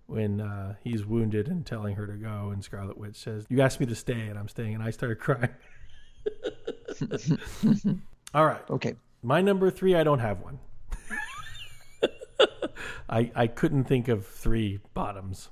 when 0.07 0.41
uh, 0.41 0.75
he's 0.83 1.05
wounded 1.05 1.49
and 1.49 1.65
telling 1.67 1.95
her 1.97 2.07
to 2.07 2.15
go, 2.15 2.51
and 2.53 2.65
Scarlet 2.65 2.97
Witch 2.99 3.17
says, 3.17 3.47
"You 3.49 3.61
asked 3.61 3.79
me 3.79 3.87
to 3.87 3.95
stay, 3.95 4.23
and 4.29 4.39
I'm 4.39 4.49
staying," 4.49 4.75
and 4.75 4.83
I 4.83 4.91
started 4.91 5.19
crying. 5.21 5.51
All 8.35 8.45
right, 8.45 8.63
Okay. 8.69 8.95
my 9.23 9.41
number 9.41 9.71
three, 9.71 9.95
I 9.95 10.05
don't 10.05 10.19
have 10.19 10.41
one. 10.41 10.59
I 13.09 13.31
I 13.35 13.47
couldn't 13.47 13.85
think 13.85 14.09
of 14.09 14.27
three 14.27 14.81
bottoms. 14.95 15.51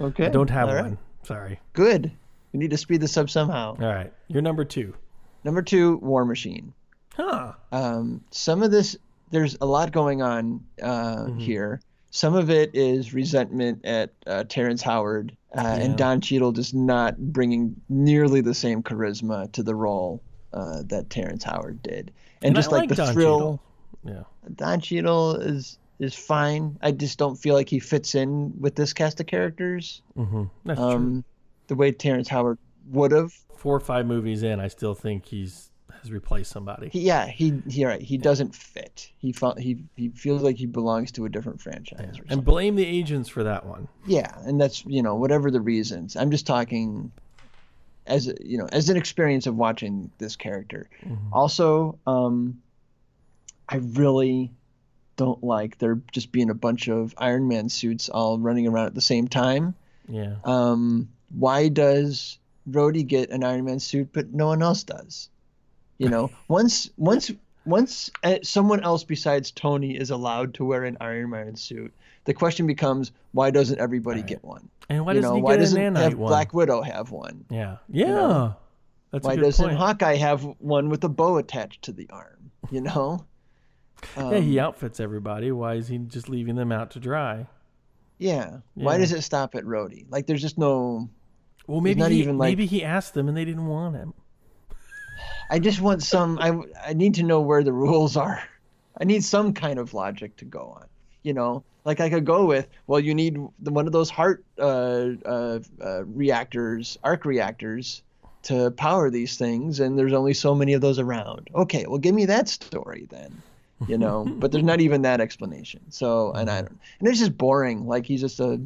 Okay. 0.00 0.26
I 0.26 0.28
don't 0.30 0.50
have 0.50 0.68
right. 0.68 0.82
one. 0.82 0.98
Sorry. 1.22 1.60
Good. 1.72 2.10
We 2.52 2.58
need 2.58 2.70
to 2.70 2.76
speed 2.76 3.00
this 3.00 3.16
up 3.16 3.30
somehow. 3.30 3.76
All 3.80 3.86
right, 3.86 4.12
you're 4.28 4.42
number 4.42 4.64
two. 4.64 4.94
Number 5.44 5.62
two, 5.62 5.96
War 5.98 6.24
Machine. 6.24 6.72
Huh? 7.14 7.52
Um, 7.72 8.22
some 8.30 8.62
of 8.62 8.70
this, 8.70 8.96
there's 9.30 9.56
a 9.60 9.66
lot 9.66 9.92
going 9.92 10.22
on 10.22 10.64
uh, 10.82 11.24
Mm-hmm. 11.26 11.38
here. 11.38 11.80
Some 12.10 12.34
of 12.34 12.50
it 12.50 12.70
is 12.74 13.14
resentment 13.14 13.84
at 13.84 14.10
uh, 14.26 14.42
Terrence 14.48 14.82
Howard, 14.82 15.36
uh, 15.56 15.62
Yeah. 15.62 15.74
and 15.76 15.96
Don 15.96 16.20
Cheadle 16.20 16.50
just 16.52 16.74
not 16.74 17.16
bringing 17.18 17.80
nearly 17.88 18.40
the 18.40 18.54
same 18.54 18.82
charisma 18.82 19.50
to 19.52 19.62
the 19.62 19.74
role 19.76 20.20
uh, 20.52 20.82
that 20.86 21.08
Terrence 21.08 21.44
Howard 21.44 21.80
did. 21.82 22.10
And, 22.42 22.48
And 22.48 22.56
I 22.56 22.58
just 22.58 22.72
like, 22.72 22.80
like 22.80 22.88
the 22.88 22.94
Don 22.96 23.12
thrill, 23.12 23.38
Cheadle. 23.38 23.60
Yeah. 24.04 24.22
Don 24.56 24.80
Cheadle 24.80 25.36
is 25.36 25.78
is 26.00 26.14
fine. 26.14 26.78
I 26.82 26.90
just 26.92 27.18
don't 27.18 27.36
feel 27.36 27.54
like 27.54 27.68
he 27.68 27.78
fits 27.78 28.14
in 28.14 28.52
with 28.58 28.74
this 28.74 28.92
cast 28.92 29.20
of 29.20 29.26
characters 29.26 30.02
hmm 30.16 30.44
That's 30.64 30.80
true. 30.80 30.88
um, 30.88 31.24
the 31.68 31.74
way 31.76 31.92
Terrence 31.92 32.28
Howard 32.28 32.58
would 32.88 33.12
have. 33.12 33.32
Four 33.56 33.76
or 33.76 33.80
five 33.80 34.06
movies 34.06 34.42
in, 34.42 34.58
I 34.58 34.68
still 34.68 34.94
think 34.94 35.26
he's 35.26 35.70
has 36.00 36.10
replaced 36.10 36.50
somebody. 36.50 36.88
He, 36.88 37.00
yeah, 37.00 37.26
he 37.26 37.62
he 37.68 37.84
right. 37.84 38.00
He 38.00 38.16
doesn't 38.16 38.54
fit. 38.54 39.10
He 39.18 39.32
felt 39.32 39.58
he 39.58 39.84
he 39.96 40.08
feels 40.08 40.42
like 40.42 40.56
he 40.56 40.64
belongs 40.64 41.12
to 41.12 41.26
a 41.26 41.28
different 41.28 41.60
franchise. 41.60 42.00
Or 42.00 42.14
something. 42.14 42.32
and 42.32 42.44
blame 42.44 42.74
the 42.76 42.86
agents 42.86 43.28
for 43.28 43.44
that 43.44 43.66
one. 43.66 43.86
Yeah, 44.06 44.32
and 44.46 44.58
that's 44.58 44.84
you 44.86 45.02
know 45.02 45.16
whatever 45.16 45.50
the 45.50 45.60
reasons. 45.60 46.16
I'm 46.16 46.30
just 46.30 46.46
talking 46.46 47.12
as 48.06 48.32
you 48.40 48.56
know 48.56 48.66
as 48.72 48.88
an 48.88 48.96
experience 48.96 49.46
of 49.46 49.56
watching 49.56 50.10
this 50.16 50.36
character. 50.36 50.88
Also, 51.32 51.98
um, 52.06 52.62
I 53.68 53.76
really 53.76 54.50
don't 55.20 55.44
like 55.44 55.76
there 55.76 56.00
just 56.12 56.32
being 56.32 56.48
a 56.48 56.54
bunch 56.54 56.88
of 56.88 57.14
Iron 57.18 57.46
Man 57.46 57.68
suits 57.68 58.08
all 58.08 58.38
running 58.38 58.66
around 58.66 58.86
at 58.86 58.94
the 58.94 59.02
same 59.02 59.28
time. 59.28 59.74
Yeah. 60.08 60.36
Um, 60.44 61.10
why 61.38 61.68
does 61.68 62.38
Rhodey 62.68 63.06
get 63.06 63.28
an 63.28 63.44
Iron 63.44 63.66
Man 63.66 63.80
suit 63.80 64.08
but 64.14 64.32
no 64.32 64.46
one 64.46 64.62
else 64.62 64.82
does? 64.82 65.28
You 65.98 66.08
know, 66.08 66.30
once 66.48 66.88
once 66.96 67.30
once 67.66 68.10
uh, 68.24 68.38
someone 68.42 68.82
else 68.82 69.04
besides 69.04 69.50
Tony 69.50 69.94
is 69.94 70.08
allowed 70.10 70.54
to 70.54 70.64
wear 70.64 70.84
an 70.84 70.96
Iron 71.02 71.28
Man 71.28 71.54
suit, 71.54 71.92
the 72.24 72.32
question 72.32 72.66
becomes 72.66 73.12
why 73.32 73.50
doesn't 73.50 73.78
everybody 73.78 74.20
Right. 74.20 74.28
get 74.28 74.42
one? 74.42 74.70
And 74.88 75.04
why 75.04 75.12
you 75.12 75.20
doesn't 75.20 75.36
know, 75.36 75.42
why 75.42 75.56
doesn't 75.58 75.80
an 75.80 75.96
have 75.96 76.14
one? 76.14 76.30
Black 76.30 76.54
Widow 76.54 76.80
have 76.80 77.10
one? 77.10 77.44
Yeah. 77.50 77.76
Yeah. 77.90 78.06
know, 78.06 78.56
That's 79.10 79.26
why 79.26 79.34
a 79.34 79.36
good 79.36 79.42
doesn't 79.42 79.66
point. 79.66 79.78
Hawkeye 79.78 80.16
have 80.16 80.42
one 80.58 80.88
with 80.88 81.04
a 81.04 81.10
bow 81.10 81.36
attached 81.36 81.82
to 81.82 81.92
the 81.92 82.08
arm? 82.10 82.50
You 82.70 82.80
know? 82.80 83.26
Yeah, 84.16 84.38
he 84.40 84.58
Um, 84.58 84.66
outfits 84.66 85.00
everybody. 85.00 85.52
Why 85.52 85.74
is 85.74 85.88
he 85.88 85.98
just 85.98 86.28
leaving 86.28 86.56
them 86.56 86.72
out 86.72 86.90
to 86.92 87.00
dry? 87.00 87.46
yeah. 88.18 88.58
Why 88.74 88.98
does 88.98 89.12
it 89.12 89.22
stop 89.22 89.54
at 89.54 89.64
Rhodey? 89.64 90.04
Like, 90.10 90.26
there's 90.26 90.42
just 90.42 90.58
no. 90.58 91.08
Well, 91.66 91.80
maybe 91.80 92.00
not 92.00 92.10
he, 92.10 92.20
even, 92.20 92.36
like- 92.38 92.50
maybe 92.50 92.66
he 92.66 92.82
asked 92.84 93.14
them 93.14 93.28
and 93.28 93.36
they 93.36 93.44
didn't 93.44 93.66
want 93.66 93.96
him. 93.96 94.12
I 95.48 95.58
just 95.58 95.80
want 95.80 96.02
some. 96.02 96.38
I 96.40 96.56
I 96.90 96.92
need 96.92 97.14
to 97.14 97.22
know 97.22 97.40
where 97.40 97.62
the 97.62 97.72
rules 97.72 98.16
are. 98.16 98.42
I 99.00 99.04
need 99.04 99.24
some 99.24 99.52
kind 99.52 99.78
of 99.78 99.94
logic 99.94 100.36
to 100.36 100.44
go 100.44 100.74
on. 100.76 100.86
You 101.22 101.32
know, 101.34 101.64
like 101.84 102.00
I 102.00 102.08
could 102.08 102.24
go 102.24 102.46
with, 102.46 102.66
well, 102.86 103.00
you 103.00 103.14
need 103.14 103.36
one 103.64 103.86
of 103.86 103.92
those 103.92 104.08
heart 104.10 104.44
uh, 104.58 105.08
uh, 105.24 105.58
uh, 105.82 106.04
reactors, 106.06 106.98
arc 107.04 107.24
reactors, 107.24 108.02
to 108.44 108.70
power 108.72 109.10
these 109.10 109.36
things, 109.36 109.80
and 109.80 109.98
there's 109.98 110.12
only 110.14 110.32
so 110.34 110.54
many 110.54 110.72
of 110.72 110.80
those 110.80 110.98
around. 110.98 111.50
Okay, 111.54 111.84
well, 111.88 111.98
give 111.98 112.14
me 112.14 112.24
that 112.26 112.48
story 112.48 113.06
then. 113.10 113.42
You 113.88 113.96
know, 113.98 114.24
but 114.38 114.52
there's 114.52 114.64
not 114.64 114.80
even 114.80 115.02
that 115.02 115.20
explanation. 115.20 115.80
So, 115.90 116.32
and 116.32 116.50
I 116.50 116.62
don't, 116.62 116.78
and 116.98 117.08
it's 117.08 117.18
just 117.18 117.36
boring. 117.38 117.86
Like 117.86 118.04
he's 118.06 118.20
just 118.20 118.38
a, 118.40 118.60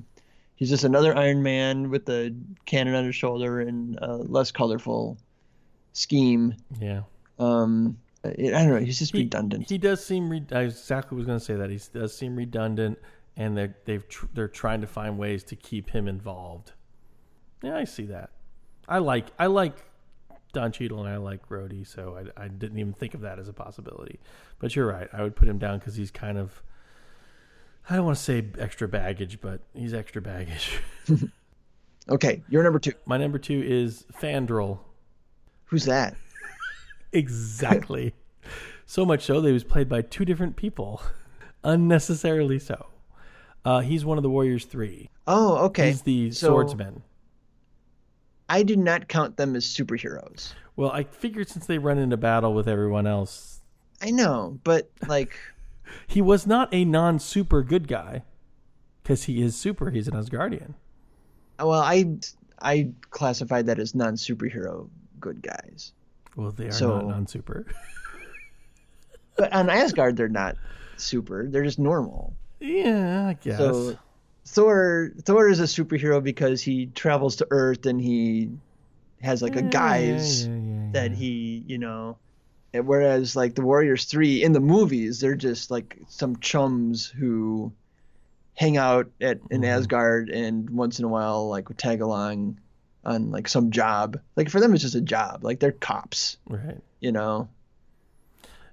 he's 0.57 0.69
just 0.71 0.85
another 0.85 1.17
Iron 1.17 1.43
Man 1.43 1.91
with 1.91 2.09
a 2.09 2.35
cannon 2.67 2.95
on 2.95 3.05
his 3.05 3.15
shoulder 3.15 3.61
and 3.61 3.99
a 4.03 4.17
less 4.17 4.51
colorful 4.51 5.17
scheme. 5.93 6.55
Yeah. 6.81 7.03
Um, 7.39 7.99
it, 8.25 8.55
I 8.55 8.65
don't 8.65 8.71
know. 8.71 8.79
He's 8.85 8.99
just 8.99 9.13
He- 9.13 9.19
redundant. 9.21 9.69
He 9.69 9.79
does 9.79 10.05
seem. 10.05 10.29
Re- 10.31 10.47
I 10.53 10.63
exactly 10.63 11.17
was 11.17 11.27
going 11.27 11.39
to 11.39 11.45
say 11.45 11.55
that. 11.57 11.71
He 11.71 11.81
does 11.93 12.17
seem 12.17 12.35
redundant, 12.37 12.99
and 13.37 13.57
they're 13.57 13.77
they've 13.85 14.09
tr- 14.09 14.27
they're 14.35 14.49
trying 14.49 14.81
to 14.81 14.87
find 14.87 15.19
ways 15.19 15.45
to 15.45 15.57
keep 15.57 15.91
him 15.91 16.09
involved. 16.09 16.73
Yeah, 17.63 17.77
I 17.77 17.85
see 17.85 18.07
that. 18.07 18.31
I 18.89 18.99
like 18.99 19.27
I 19.39 19.47
like 19.47 19.77
Don 20.55 20.73
Cheadle 20.73 21.01
and 21.01 21.09
I 21.09 21.17
like 21.19 21.49
Rhodey, 21.49 21.87
so 21.87 22.17
I, 22.37 22.45
I 22.45 22.49
didn't 22.49 22.79
even 22.79 22.93
think 22.95 23.13
of 23.15 23.21
that 23.21 23.39
as 23.39 23.49
a 23.49 23.53
possibility. 23.53 24.19
But 24.59 24.75
you're 24.75 24.87
right. 24.87 25.09
I 25.13 25.23
would 25.23 25.37
put 25.37 25.49
him 25.49 25.59
down 25.59 25.79
because 25.79 25.97
he's 25.97 26.11
kind 26.11 26.39
of. 26.39 26.63
I 27.91 27.97
don't 27.97 28.07
want 28.07 28.17
to 28.17 28.23
say 28.25 28.43
extra 28.59 28.89
baggage, 28.89 29.41
but 29.43 29.61
he's 29.75 29.93
extra 29.93 30.23
baggage. 30.23 30.79
okay, 32.09 32.43
you're 32.49 32.63
number 32.63 32.79
two. 32.79 32.93
My 33.05 33.19
number 33.19 33.39
two 33.39 33.63
is 33.63 34.07
Fandral. 34.21 34.79
Who's 35.67 35.85
that? 35.85 36.15
Exactly. 37.13 38.13
so 38.87 39.05
much 39.07 39.23
so 39.25 39.41
that 39.41 39.47
he 39.47 39.53
was 39.53 39.63
played 39.63 39.89
by 39.89 40.03
two 40.03 40.25
different 40.25 40.57
people, 40.57 41.01
unnecessarily 41.65 42.59
so. 42.59 42.87
Uh, 43.65 43.81
he's 43.81 44.05
one 44.05 44.19
of 44.19 44.23
the 44.25 44.31
Warriors 44.31 44.65
Three. 44.65 45.11
Oh, 45.27 45.59
okay. 45.67 45.87
He's 45.91 46.03
the 46.03 46.33
So- 46.33 46.49
swordsman. 46.49 47.03
I 48.49 48.63
did 48.63 48.79
not 48.79 49.09
count 49.09 49.37
them 49.37 49.57
as 49.57 49.65
superheroes. 49.65 50.53
Well, 50.77 50.91
I 50.91 51.05
figured 51.05 51.49
since 51.49 51.67
they 51.67 51.79
run 51.79 51.99
into 51.99 52.17
battle 52.17 52.53
with 52.55 52.69
everyone 52.69 53.07
else, 53.07 53.61
I 54.03 54.11
know, 54.11 54.59
but 54.65 54.91
like, 55.09 55.33
he 56.07 56.21
was 56.21 56.47
not 56.47 56.69
a 56.73 56.85
non-super 56.85 57.63
good 57.63 57.89
guy, 57.89 58.23
because 59.03 59.25
he 59.25 59.41
is 59.43 59.57
super. 59.57 59.91
He's 59.91 60.09
an 60.09 60.15
Asgardian. 60.15 60.75
well, 61.59 61.73
I 61.81 62.17
I 62.61 62.91
classified 63.11 63.67
that 63.67 63.79
as 63.79 63.95
non-superhero 63.95 64.89
good 65.21 65.43
guys. 65.43 65.93
Well, 66.37 66.51
they 66.51 66.67
are 66.67 66.73
So- 66.73 66.97
not 66.99 67.07
non-super. 67.09 67.67
But 69.37 69.53
on 69.53 69.69
Asgard, 69.69 70.17
they're 70.17 70.29
not 70.29 70.57
super. 70.97 71.49
They're 71.49 71.65
just 71.65 71.79
normal. 71.81 72.35
yeah, 72.61 73.27
I 73.29 73.33
guess. 73.35 73.59
So 73.59 73.99
Thor 74.47 75.11
Thor 75.23 75.49
is 75.49 75.61
a 75.61 75.65
superhero 75.65 76.23
because 76.23 76.61
he 76.63 76.87
travels 76.87 77.37
to 77.37 77.47
Earth 77.51 77.87
and 77.87 78.01
he 78.01 78.51
has 79.23 79.41
like 79.43 79.57
a 79.57 79.63
Yeah, 79.63 79.69
guise 79.71 80.47
yeah, 80.47 80.55
yeah, 80.55 80.89
that 80.93 81.13
he, 81.13 81.65
you 81.67 81.79
know, 81.79 82.19
and 82.75 82.87
whereas 82.87 83.35
like 83.35 83.55
the 83.55 83.63
Warriors 83.63 84.05
3 84.05 84.43
in 84.43 84.53
the 84.53 84.61
movies, 84.61 85.21
they're 85.21 85.35
just 85.35 85.71
like 85.71 85.97
some 86.09 86.37
chums 86.41 87.07
who 87.07 87.73
hang 88.55 88.77
out 88.77 89.11
at 89.21 89.39
in 89.51 89.63
Mhm. 89.63 89.67
Asgard 89.67 90.29
and 90.29 90.69
once 90.71 90.99
in 90.99 91.05
a 91.05 91.09
while 91.09 91.49
like 91.49 91.69
would 91.69 91.79
tag 91.79 92.01
along 92.03 92.61
on 93.05 93.31
like 93.31 93.49
some 93.49 93.71
job. 93.71 94.19
Like 94.37 94.51
for 94.51 94.61
them 94.61 94.75
it's 94.75 94.83
just 94.83 94.95
a 94.95 95.01
job. 95.01 95.43
Like 95.43 95.59
they're 95.61 95.73
cops, 95.73 96.37
right. 96.49 96.81
you 97.01 97.13
know. 97.13 97.49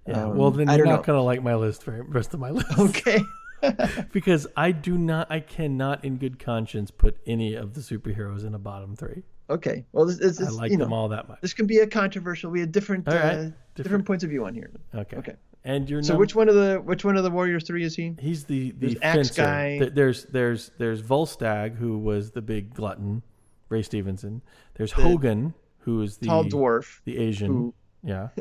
Yeah. 0.07 0.25
Um, 0.25 0.35
well, 0.35 0.51
then 0.51 0.67
you're 0.67 0.85
not 0.85 0.99
know. 1.01 1.03
gonna 1.03 1.21
like 1.23 1.41
my 1.43 1.55
list 1.55 1.83
for 1.83 1.91
the 1.91 2.03
rest 2.03 2.33
of 2.33 2.39
my 2.39 2.49
list. 2.51 2.77
Okay. 2.77 3.23
because 4.11 4.47
I 4.57 4.71
do 4.71 4.97
not, 4.97 5.27
I 5.31 5.39
cannot, 5.39 6.03
in 6.05 6.17
good 6.17 6.39
conscience, 6.39 6.91
put 6.91 7.17
any 7.25 7.53
of 7.55 7.73
the 7.73 7.81
superheroes 7.81 8.45
in 8.45 8.53
a 8.55 8.59
bottom 8.59 8.95
three. 8.95 9.23
Okay. 9.49 9.85
Well, 9.91 10.05
this, 10.05 10.17
this, 10.17 10.41
I 10.41 10.49
like 10.49 10.71
them 10.71 10.89
know, 10.89 10.95
all 10.95 11.09
that 11.09 11.27
much. 11.27 11.39
This 11.41 11.53
can 11.53 11.67
be 11.67 11.79
a 11.79 11.87
controversial. 11.87 12.51
We 12.51 12.59
had 12.61 12.71
different, 12.71 13.05
right. 13.07 13.15
uh, 13.15 13.19
Different- 13.29 13.55
different. 13.75 14.05
points 14.05 14.23
of 14.23 14.29
view 14.29 14.45
on 14.45 14.53
here. 14.53 14.71
Okay. 14.95 15.17
Okay. 15.17 15.35
And 15.63 15.89
you're 15.89 16.01
So 16.01 16.13
num- 16.13 16.19
which 16.19 16.33
one 16.35 16.49
of 16.49 16.55
the 16.55 16.81
which 16.83 17.05
one 17.05 17.15
of 17.17 17.23
the 17.23 17.29
Warriors 17.29 17.65
three 17.65 17.83
is 17.83 17.95
he? 17.95 18.15
He's 18.19 18.45
the 18.45 18.71
the 18.79 18.97
Axe 19.03 19.29
guy. 19.29 19.77
There's 19.93 20.23
there's 20.25 20.71
there's 20.79 21.03
Volstagg, 21.03 21.75
who 21.75 21.99
was 21.99 22.31
the 22.31 22.41
big 22.41 22.73
glutton, 22.73 23.21
Ray 23.69 23.83
Stevenson. 23.83 24.41
There's 24.73 24.91
Hogun, 24.91 25.53
who 25.79 26.01
is 26.01 26.17
the 26.17 26.25
Tall 26.25 26.45
dwarf. 26.45 27.01
the 27.05 27.17
Asian. 27.19 27.47
who- 27.47 27.73
Yeah. 28.03 28.29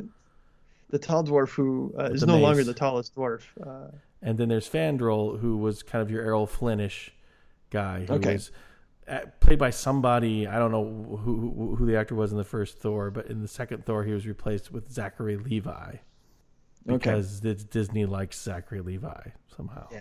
The 0.90 0.98
tall 0.98 1.22
dwarf 1.22 1.51
who 1.51 1.94
uh, 1.97 2.06
is 2.06 2.22
the 2.22 2.26
no 2.26 2.38
longer 2.38 2.64
the 2.64 2.74
tallest 2.74 3.14
dwarf. 3.14 3.42
Uh, 3.64 3.92
And 4.22 4.36
then 4.38 4.48
there's 4.48 4.68
Fandral, 4.68 5.40
who 5.40 5.56
was 5.56 5.82
kind 5.82 6.02
of 6.02 6.10
your 6.10 6.22
Errol 6.22 6.47
Flynnish 6.47 7.10
guy, 7.70 8.05
who 8.06 8.14
Okay. 8.14 8.34
was 8.34 8.51
uh, 9.09 9.20
played 9.40 9.59
by 9.59 9.70
somebody 9.70 10.47
I 10.47 10.59
don't 10.59 10.70
know 10.70 10.84
who, 11.16 11.36
who 11.36 11.74
who 11.76 11.86
the 11.86 11.97
actor 11.97 12.14
was 12.14 12.30
in 12.30 12.38
the 12.38 12.44
first 12.44 12.78
Thor, 12.78 13.10
but 13.10 13.26
in 13.26 13.40
the 13.42 13.48
second 13.48 13.84
Thor, 13.86 14.05
he 14.05 14.12
was 14.12 14.26
replaced 14.26 14.70
with 14.70 14.90
Zachary 14.92 15.36
Levi 15.36 15.97
because 16.86 17.44
it's 17.44 17.64
Disney 17.64 18.06
likes 18.06 18.40
Zachary 18.40 18.80
Levi 18.80 19.28
somehow. 19.56 19.86
Yeah. 19.90 20.01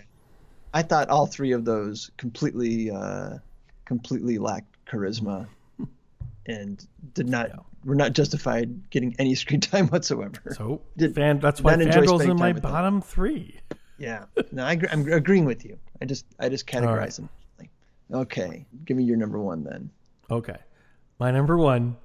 I 0.72 0.82
thought 0.82 1.08
all 1.08 1.26
three 1.26 1.52
of 1.52 1.64
those 1.64 2.10
completely 2.16 2.90
uh, 2.90 3.38
completely 3.86 4.38
lacked 4.38 4.76
charisma 4.86 5.48
and 6.46 6.86
did 7.14 7.28
not 7.28 7.50
were 7.84 7.94
not 7.96 8.12
justified 8.12 8.90
getting 8.90 9.16
any 9.18 9.34
screen 9.34 9.60
time 9.72 9.88
whatsoever. 9.88 10.54
So 10.54 10.82
Did 10.96 11.14
fan, 11.14 11.40
that's 11.40 11.60
why 11.60 11.72
not 11.76 11.86
enjoy 11.86 12.06
Fandral's 12.06 12.22
in 12.22 12.36
my 12.36 12.46
time 12.48 12.54
with 12.54 12.62
them. 12.62 12.72
bottom 12.72 13.00
three. 13.02 13.58
Yeah, 14.00 14.24
no, 14.50 14.64
I, 14.64 14.80
I'm 14.90 15.06
agreeing 15.12 15.44
with 15.44 15.64
you. 15.64 15.78
I 16.00 16.06
just 16.06 16.24
I 16.38 16.48
just 16.48 16.66
categorize 16.66 16.96
right. 16.96 17.12
them. 17.12 17.28
Like, 17.58 17.70
okay, 18.12 18.66
give 18.86 18.96
me 18.96 19.04
your 19.04 19.18
number 19.18 19.38
one 19.38 19.62
then. 19.62 19.90
Okay, 20.30 20.56
my 21.18 21.30
number 21.30 21.58
one 21.58 21.98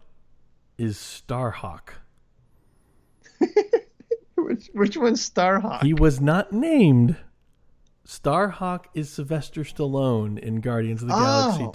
is 0.78 0.98
Starhawk. 0.98 1.90
Which 4.36 4.70
which 4.74 4.98
one's 4.98 5.28
Starhawk? 5.28 5.84
He 5.84 5.94
was 5.94 6.20
not 6.20 6.52
named. 6.52 7.16
Starhawk 8.06 8.86
is 8.94 9.10
Sylvester 9.10 9.62
Stallone 9.62 10.38
in 10.38 10.60
Guardians 10.60 11.02
of 11.02 11.08
the 11.08 11.16
Galaxy 11.16 11.64
Oh. 11.64 11.72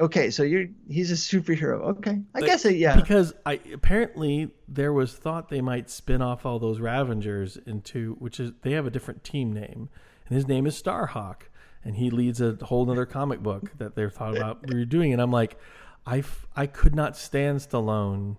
2. 0.00 0.04
Okay, 0.04 0.30
so 0.30 0.42
you're 0.42 0.66
he's 0.88 1.10
a 1.10 1.14
superhero. 1.14 1.80
Okay, 1.98 2.20
I 2.34 2.40
guess 2.40 2.64
it, 2.64 2.76
yeah. 2.76 2.96
Because 2.96 3.32
I 3.46 3.60
apparently 3.72 4.50
there 4.66 4.92
was 4.92 5.12
thought 5.14 5.48
they 5.48 5.60
might 5.60 5.90
spin 5.90 6.22
off 6.22 6.44
all 6.44 6.58
those 6.58 6.80
Ravengers 6.80 7.56
into 7.66 8.14
which 8.18 8.40
is 8.40 8.52
they 8.62 8.72
have 8.72 8.86
a 8.86 8.90
different 8.90 9.22
team 9.24 9.52
name, 9.52 9.88
and 10.26 10.36
his 10.36 10.48
name 10.48 10.66
is 10.66 10.80
Starhawk, 10.80 11.42
and 11.84 11.96
he 11.96 12.10
leads 12.10 12.40
a 12.40 12.56
whole 12.62 12.90
other 12.90 13.06
comic 13.06 13.42
book 13.42 13.72
that 13.78 13.94
they're 13.94 14.10
thought 14.10 14.36
about 14.36 14.62
redoing. 14.66 15.12
And 15.12 15.20
I'm 15.20 15.32
like, 15.32 15.58
I 16.06 16.22
I 16.56 16.66
could 16.66 16.94
not 16.94 17.16
stand 17.16 17.60
Stallone. 17.60 18.36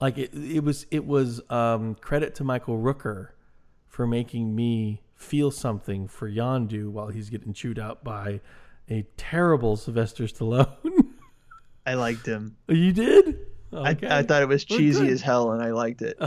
Like 0.00 0.18
it, 0.18 0.34
it 0.34 0.64
was 0.64 0.86
it 0.90 1.06
was 1.06 1.40
um, 1.50 1.94
credit 1.96 2.34
to 2.36 2.44
Michael 2.44 2.78
Rooker 2.78 3.28
for 3.86 4.06
making 4.06 4.56
me 4.56 5.02
feel 5.14 5.50
something 5.50 6.08
for 6.08 6.28
Yondu 6.28 6.90
while 6.90 7.08
he's 7.08 7.30
getting 7.30 7.52
chewed 7.52 7.78
out 7.78 8.02
by 8.02 8.40
a 8.90 9.02
terrible 9.16 9.76
Sylvester 9.76 10.24
Stallone. 10.24 11.06
I 11.86 11.94
liked 11.94 12.26
him. 12.26 12.56
you 12.68 12.92
did? 12.92 13.38
I, 13.72 13.92
Okay. 13.92 14.06
I 14.08 14.22
thought 14.22 14.42
it 14.42 14.48
was 14.48 14.64
cheesy 14.64 15.08
as 15.08 15.22
hell, 15.22 15.52
and 15.52 15.62
I 15.62 15.70
liked 15.70 16.02
it. 16.02 16.18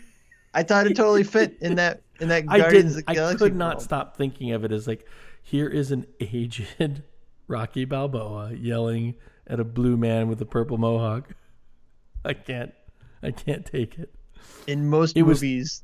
I 0.54 0.62
thought 0.62 0.86
it 0.86 0.94
totally 0.94 1.24
fit 1.24 1.56
in 1.60 1.74
that 1.76 2.02
in 2.20 2.28
that 2.28 2.44
I 2.48 2.58
Guardians 2.58 2.94
did. 2.94 3.08
of 3.08 3.14
the 3.16 3.22
I 3.24 3.34
could 3.34 3.56
not 3.56 3.82
stop 3.82 4.16
thinking 4.16 4.52
of 4.52 4.64
it 4.64 4.70
as 4.70 4.86
like, 4.86 5.06
here 5.42 5.66
is 5.68 5.90
an 5.90 6.06
aged 6.20 6.66
Rocky 7.48 7.84
Balboa 7.84 8.52
yelling 8.54 9.16
at 9.48 9.58
a 9.58 9.64
blue 9.64 9.96
man 9.96 10.28
with 10.28 10.40
a 10.40 10.46
purple 10.46 10.78
mohawk. 10.78 11.30
I 12.24 12.34
can't. 12.34 12.72
I 13.22 13.32
can't 13.32 13.66
take 13.66 13.98
it. 13.98 14.14
In 14.66 14.88
most 14.88 15.16
It 15.16 15.24
movies, 15.24 15.82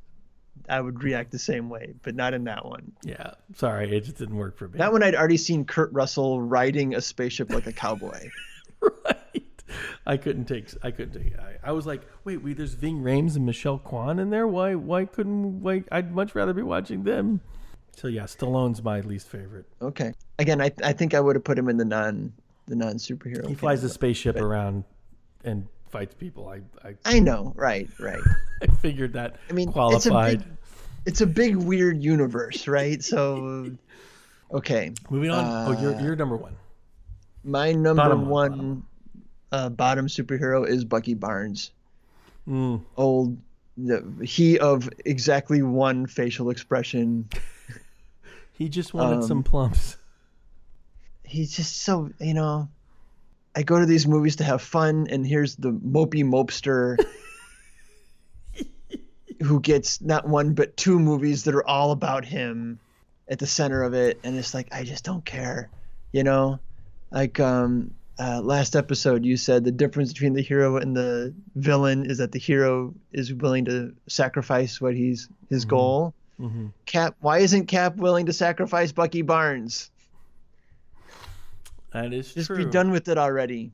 I 0.68 0.80
would 0.80 1.02
react 1.02 1.30
the 1.30 1.38
same 1.38 1.68
way, 1.68 1.94
but 2.02 2.14
not 2.14 2.34
in 2.34 2.44
that 2.44 2.64
one. 2.64 2.92
Yeah, 3.02 3.32
sorry, 3.54 3.96
it 3.96 4.04
just 4.04 4.16
didn't 4.16 4.36
work 4.36 4.56
for 4.56 4.68
me. 4.68 4.78
That 4.78 4.92
one 4.92 5.02
I'd 5.02 5.14
already 5.14 5.36
seen 5.36 5.64
Kurt 5.64 5.92
Russell 5.92 6.40
riding 6.40 6.94
a 6.94 7.00
spaceship 7.00 7.50
like 7.50 7.66
a 7.66 7.72
cowboy. 7.72 8.28
right? 8.80 9.42
I 10.06 10.16
couldn't 10.16 10.46
take. 10.46 10.70
I 10.82 10.90
couldn't 10.90 11.22
take. 11.22 11.38
I, 11.38 11.56
I 11.62 11.72
was 11.72 11.86
like, 11.86 12.02
wait, 12.24 12.42
wait. 12.42 12.56
There's 12.56 12.74
Ving 12.74 13.02
Rhames 13.02 13.36
and 13.36 13.44
Michelle 13.44 13.78
Kwan 13.78 14.18
in 14.18 14.30
there. 14.30 14.46
Why? 14.46 14.74
Why 14.74 15.04
couldn't? 15.04 15.60
Why? 15.60 15.84
I'd 15.92 16.14
much 16.14 16.34
rather 16.34 16.52
be 16.52 16.62
watching 16.62 17.04
them. 17.04 17.40
So 17.96 18.08
yeah, 18.08 18.24
Stallone's 18.24 18.82
my 18.82 19.00
least 19.00 19.28
favorite. 19.28 19.66
Okay. 19.82 20.12
Again, 20.38 20.60
I 20.60 20.70
I 20.82 20.92
think 20.92 21.14
I 21.14 21.20
would 21.20 21.36
have 21.36 21.44
put 21.44 21.58
him 21.58 21.68
in 21.68 21.76
the 21.76 21.84
non 21.84 22.32
the 22.66 22.76
non 22.76 22.94
superhero. 22.94 23.46
He 23.48 23.54
flies 23.54 23.82
a 23.84 23.88
spaceship 23.88 24.36
around 24.36 24.84
and 25.44 25.66
fights 25.90 26.14
people. 26.14 26.48
I 26.48 26.60
I, 26.88 26.94
I 27.04 27.18
know, 27.18 27.52
right, 27.56 27.88
right. 27.98 28.22
I 28.62 28.66
figured 28.76 29.14
that 29.14 29.36
I 29.50 29.52
mean, 29.52 29.72
qualified. 29.72 30.34
it's 30.34 30.44
a 30.44 30.46
big, 30.46 30.57
it's 31.09 31.20
a 31.22 31.26
big 31.26 31.56
weird 31.56 32.02
universe, 32.02 32.68
right? 32.68 33.02
So, 33.02 33.70
okay, 34.52 34.93
Moving 35.10 35.30
on. 35.30 35.44
oh, 35.44 35.72
Uh, 35.76 35.80
you're 35.80 36.01
you're 36.01 36.16
number 36.16 36.36
one. 36.36 36.55
my 37.44 37.72
number 37.72 38.02
Bottom 38.02 38.28
one, 38.28 38.59
one 38.59 38.82
uh, 39.52 39.68
bottom 39.70 40.06
superhero 40.06 40.66
is 40.68 40.85
Bucky 40.85 41.14
Barnes. 41.14 41.70
Mm, 42.47 42.82
Old, 42.97 43.36
the, 43.76 44.05
he 44.22 44.59
of 44.59 44.89
exactly 45.05 45.62
one 45.62 46.06
facial 46.06 46.51
expression. 46.51 47.28
he 48.52 48.68
just 48.68 48.93
wanted 48.94 49.16
Um, 49.16 49.22
some 49.22 49.43
plumps. 49.43 49.97
He's 51.24 51.55
just 51.56 51.82
so 51.82 52.10
you 52.20 52.35
know. 52.35 52.68
I 53.56 53.62
go 53.62 53.80
to 53.80 53.86
these 53.86 54.06
movies 54.06 54.36
to 54.36 54.44
have 54.44 54.62
fun, 54.62 55.09
and 55.10 55.26
here's 55.26 55.56
the 55.56 55.72
mopey 55.72 56.22
mopester 56.24 56.97
who 59.43 59.60
gets 59.60 60.01
not 60.01 60.27
one 60.28 60.55
but 60.55 60.77
two 60.77 60.98
movies 60.98 61.44
that 61.44 61.55
are 61.55 61.66
all 61.66 61.93
about 61.93 62.24
him 62.24 62.78
at 63.28 63.39
the 63.39 63.47
center 63.47 63.82
of 63.82 63.94
it, 63.94 64.19
and 64.24 64.36
it's 64.36 64.55
like 64.55 64.69
I 64.73 64.85
just 64.85 65.05
don't 65.05 65.24
care, 65.24 65.69
you 66.12 66.24
know. 66.24 66.59
Like 67.10 67.39
um, 67.40 67.93
uh, 68.19 68.40
last 68.43 68.74
episode, 68.77 69.24
you 69.24 69.36
said 69.36 69.65
the 69.65 69.70
difference 69.73 70.12
between 70.12 70.32
the 70.35 70.43
hero 70.43 70.77
and 70.77 70.97
the 70.97 71.32
villain 71.56 72.05
is 72.10 72.19
that 72.19 72.32
the 72.32 72.39
hero 72.39 72.94
is 73.12 73.32
willing 73.32 73.65
to 73.66 73.94
sacrifice 74.09 74.81
what 74.81 74.94
he's 74.94 75.28
his 75.48 75.65
goal. 75.65 76.15
Mhm. 76.40 76.73
Cap, 76.86 77.16
why 77.20 77.39
isn't 77.39 77.66
Cap 77.66 77.97
willing 77.97 78.27
to 78.27 78.32
sacrifice 78.32 78.93
Bucky 78.93 79.23
Barnes? 79.23 79.90
That 81.93 82.12
is 82.12 82.35
Just 82.35 82.48
true. 82.48 82.56
be 82.59 82.65
done 82.66 82.90
with 82.90 83.09
it 83.09 83.19
already. 83.19 83.73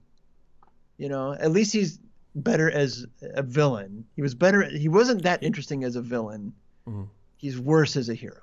You 0.98 1.08
know, 1.08 1.32
at 1.32 1.50
least 1.50 1.72
he's 1.72 1.98
better 2.34 2.70
as 2.70 3.06
a 3.22 3.42
villain. 3.42 4.04
He 4.16 4.22
was 4.22 4.34
better. 4.34 4.62
He 4.64 4.88
wasn't 4.88 5.22
that 5.22 5.42
interesting 5.42 5.84
as 5.84 5.96
a 5.96 6.02
villain. 6.02 6.52
Mhm. 6.86 7.08
He's 7.36 7.58
worse 7.58 7.96
as 7.96 8.08
a 8.08 8.14
hero. 8.14 8.40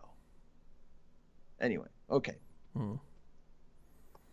Anyway, 1.59 1.87
okay. 2.09 2.35
Mhm. 2.75 2.99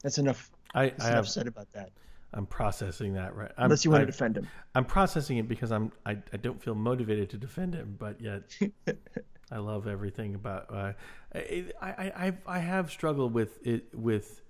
That's 0.02 0.18
enough. 0.18 0.50
I, 0.74 0.90
That's 0.90 1.04
I 1.04 1.08
enough 1.08 1.16
have. 1.16 1.28
said 1.28 1.46
about 1.46 1.70
that. 1.72 1.90
I'm 2.34 2.46
processing 2.46 3.14
that 3.14 3.34
right. 3.34 3.50
I'm, 3.56 3.64
Unless 3.64 3.84
you 3.84 3.90
want 3.90 4.02
I, 4.02 4.04
to 4.04 4.12
defend 4.12 4.36
him. 4.36 4.46
I'm 4.74 4.84
processing 4.84 5.38
it 5.38 5.48
because 5.48 5.72
I'm. 5.72 5.90
I, 6.04 6.18
I 6.32 6.36
don't 6.36 6.62
feel 6.62 6.74
motivated 6.74 7.30
to 7.30 7.38
defend 7.38 7.74
him, 7.74 7.96
but 7.98 8.20
yet 8.20 8.42
I 9.50 9.58
love 9.58 9.86
everything 9.86 10.34
about. 10.34 10.66
Uh, 10.72 10.92
I, 11.34 11.64
I 11.80 11.92
I 12.26 12.32
I 12.46 12.58
have 12.58 12.90
struggled 12.90 13.32
with 13.32 13.66
it 13.66 13.88
with 13.94 14.42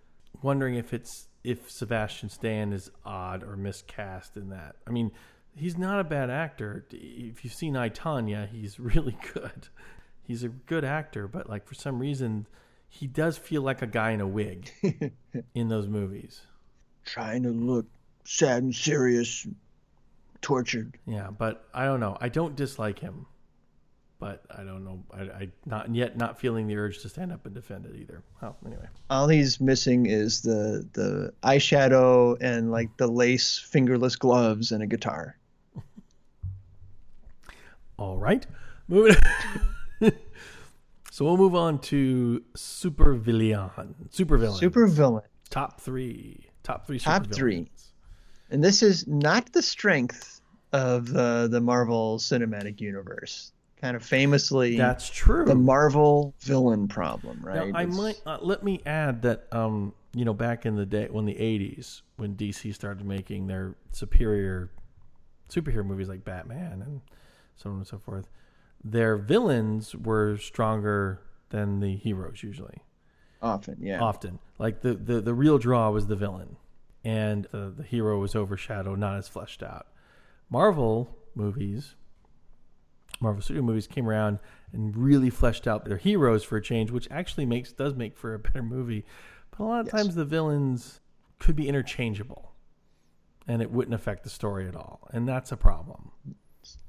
wondering 0.43 0.75
if 0.75 0.93
it's 0.93 1.29
if 1.49 1.71
Sebastian 1.71 2.29
Stan 2.29 2.73
is 2.73 2.91
odd 3.07 3.43
or 3.43 3.57
miscast 3.57 4.37
in 4.37 4.51
that. 4.51 4.77
I 4.87 4.91
mean, 4.91 5.11
he's 5.57 5.79
not 5.79 5.99
a 5.99 6.05
bad 6.05 6.29
actor. 6.29 6.85
If 6.91 7.43
you've 7.43 7.55
seen 7.55 7.75
I 7.75 7.89
Tonya, 7.89 8.49
he's 8.49 8.79
really 8.81 9.17
good. 9.33 9.69
He's 10.23 10.45
a 10.45 10.49
good 10.49 10.85
actor, 10.85 11.27
but 11.27 11.49
like 11.49 11.67
for 11.67 11.75
some 11.75 11.99
reason, 11.99 12.47
he 12.89 13.07
does 13.07 13.39
feel 13.39 13.63
like 13.63 13.81
a 13.81 13.87
guy 13.87 14.11
in 14.11 14.21
a 14.21 14.27
wig 14.27 14.71
in 15.55 15.69
those 15.69 15.89
movies. 15.89 16.43
Trying 17.07 17.45
to 17.45 17.51
look 17.51 17.87
sad 18.25 18.63
and 18.63 18.75
serious, 18.75 19.47
tortured. 20.43 20.99
Yeah, 21.07 21.31
but 21.31 21.67
I 21.73 21.87
don't 21.87 22.01
know. 22.01 22.19
I 22.21 22.29
don't 22.29 22.57
dislike 22.57 22.99
him, 22.99 23.25
but 24.21 24.45
I 24.51 24.65
don't 24.65 24.85
know. 24.85 25.03
I, 25.13 25.21
I 25.23 25.49
not 25.67 25.95
yet 25.95 26.17
not 26.17 26.41
feeling 26.41 26.67
the 26.67 26.77
urge 26.77 26.99
to 27.03 27.09
stand 27.09 27.33
up 27.33 27.47
and 27.47 27.55
defend 27.55 27.87
it 27.87 27.95
either. 27.97 28.23
Oh, 28.43 28.55
anyway. 28.67 28.87
All 29.11 29.29
he's 29.29 29.61
missing 29.61 30.07
is 30.07 30.41
the 30.43 30.87
the 30.93 31.33
eyeshadow 31.43 32.37
and 32.41 32.71
like 32.71 32.97
the 32.97 33.07
lace 33.07 33.59
fingerless 33.59 34.17
gloves 34.17 34.73
and 34.73 34.83
a 34.83 34.87
guitar. 34.87 35.37
All 37.99 38.17
right, 38.17 38.47
moving. 38.87 39.17
so 41.11 41.25
we'll 41.25 41.37
move 41.37 41.55
on 41.57 41.81
to 41.81 42.43
super 42.55 43.15
villain, 43.15 43.71
super 44.11 44.39
villain, 44.39 44.59
Super 44.59 44.87
villain. 44.87 45.25
top 45.51 45.81
three, 45.81 46.47
top 46.63 46.87
three, 46.87 46.99
Top 46.99 47.25
supervillains. 47.27 47.35
three. 47.35 47.71
And 48.51 48.63
this 48.65 48.83
is 48.83 49.07
not 49.07 49.53
the 49.53 49.63
strength 49.63 50.41
of 50.73 51.09
the 51.09 51.49
the 51.51 51.61
Marvel 51.61 52.19
Cinematic 52.19 52.81
Universe. 52.81 53.53
Kind 53.81 53.97
of 53.97 54.03
famously 54.05 54.77
That's 54.77 55.09
true. 55.09 55.45
the 55.45 55.55
Marvel 55.55 56.35
villain 56.41 56.89
problem, 56.89 57.41
right? 57.43 57.69
Now, 57.69 57.79
I 57.79 57.83
It's- 57.83 57.97
might 57.97 58.21
uh, 58.27 58.39
let 58.41 58.63
me 58.63 58.81
add 58.87 59.23
that 59.23 59.47
um, 59.53 59.95
you 60.15 60.25
know 60.25 60.35
back 60.35 60.67
in 60.67 60.75
the 60.77 60.87
day 60.87 61.09
when 61.11 61.25
the 61.27 61.35
'80s 61.35 62.03
when 62.17 62.35
DC 62.37 62.75
started 62.75 63.07
making 63.07 63.47
their 63.47 63.77
superior 63.93 64.71
superhero 65.49 65.85
movies 65.85 66.09
like 66.09 66.25
Batman 66.25 66.83
and 66.83 67.01
so 67.57 67.71
on 67.71 67.77
and 67.77 67.87
so 67.87 67.99
forth, 67.99 68.29
their 68.85 69.17
villains 69.17 69.95
were 69.95 70.37
stronger 70.39 71.21
than 71.51 71.81
the 71.81 71.97
heroes 71.97 72.43
usually. 72.43 72.83
often, 73.41 73.77
yeah. 73.81 74.01
Often, 74.01 74.39
like 74.59 74.81
the 74.83 74.95
the, 74.95 75.21
the 75.21 75.35
real 75.35 75.59
draw 75.59 75.91
was 75.91 76.07
the 76.09 76.17
villain, 76.17 76.57
and 77.05 77.45
the 77.53 77.73
the 77.77 77.83
hero 77.85 78.19
was 78.19 78.35
overshadowed, 78.35 78.99
not 78.99 79.17
as 79.17 79.29
fleshed 79.29 79.63
out. 79.63 79.87
Marvel 80.51 81.17
movies 81.35 81.95
Marvel 83.21 83.43
Studio 83.43 83.63
movies 83.63 83.87
came 83.87 84.09
around 84.09 84.39
and 84.73 84.97
really 84.97 85.31
fleshed 85.31 85.67
out 85.67 85.85
their 85.85 85.97
heroes 85.97 86.45
for 86.45 86.57
a 86.57 86.63
change, 86.63 86.91
which 86.91 87.09
actually 87.11 87.47
makes 87.47 87.73
does 87.73 87.95
make 87.95 88.17
for 88.17 88.35
a 88.35 88.39
better 88.39 88.63
movie. 88.63 89.05
But 89.51 89.61
a 89.61 89.65
lot 89.67 89.81
of 89.81 89.87
Yes. 89.87 89.93
times 89.95 90.15
the 90.15 90.25
villains 90.25 91.01
could 91.39 91.57
be 91.57 91.69
interchangeable, 91.69 92.53
and 93.47 93.61
it 93.63 93.71
wouldn't 93.71 93.95
affect 93.95 94.23
the 94.25 94.31
story 94.31 94.69
at 94.69 94.77
all, 94.77 95.01
and 95.13 95.27
that's 95.29 95.51
a 95.53 95.57
problem. 95.57 96.11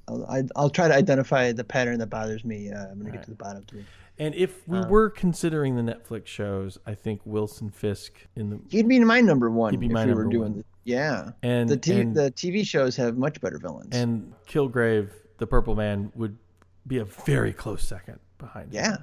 I'll, 0.07 0.25
I, 0.25 0.43
I'll 0.55 0.69
try 0.69 0.87
to 0.87 0.93
identify 0.93 1.51
the 1.51 1.63
pattern 1.63 1.99
that 1.99 2.07
bothers 2.07 2.43
me. 2.43 2.71
Uh, 2.71 2.87
I'm 2.87 2.97
gonna 2.99 3.11
get 3.11 3.17
Right. 3.17 3.23
to 3.25 3.29
the 3.31 3.35
bottom 3.35 3.63
of 3.71 3.77
it. 3.79 3.85
And 4.17 4.35
if 4.35 4.67
we 4.67 4.79
Um, 4.79 4.89
were 4.89 5.09
considering 5.09 5.75
the 5.77 5.81
Netflix 5.93 6.25
shows, 6.27 6.77
I 6.85 6.93
think 6.93 7.21
Wilson 7.25 7.69
Fisk 7.69 8.13
in 8.35 8.49
the 8.49 8.59
He'd 8.69 8.87
be 8.87 8.99
my 8.99 9.21
number 9.21 9.49
one 9.49 9.71
He'd 9.71 9.79
be 9.79 9.85
if 9.85 9.91
my 9.93 10.05
we 10.05 10.13
were 10.13 10.23
number 10.23 10.31
doing 10.37 10.51
one. 10.51 10.57
the 10.59 10.65
yeah. 10.83 11.31
and 11.41 11.69
The 11.69 11.77
t- 11.77 12.01
and, 12.01 12.13
the 12.15 12.29
TV 12.31 12.65
shows 12.65 12.95
have 12.97 13.17
much 13.17 13.39
better 13.39 13.57
villains. 13.59 13.95
and 13.95 14.33
Kilgrave, 14.47 15.11
the 15.39 15.47
Purple 15.47 15.75
Man, 15.75 16.11
would 16.15 16.37
be 16.85 16.97
a 16.97 17.05
very 17.05 17.53
close 17.53 17.83
second 17.83 18.19
behind. 18.37 18.67
him. 18.67 18.83
yeah, 18.83 18.97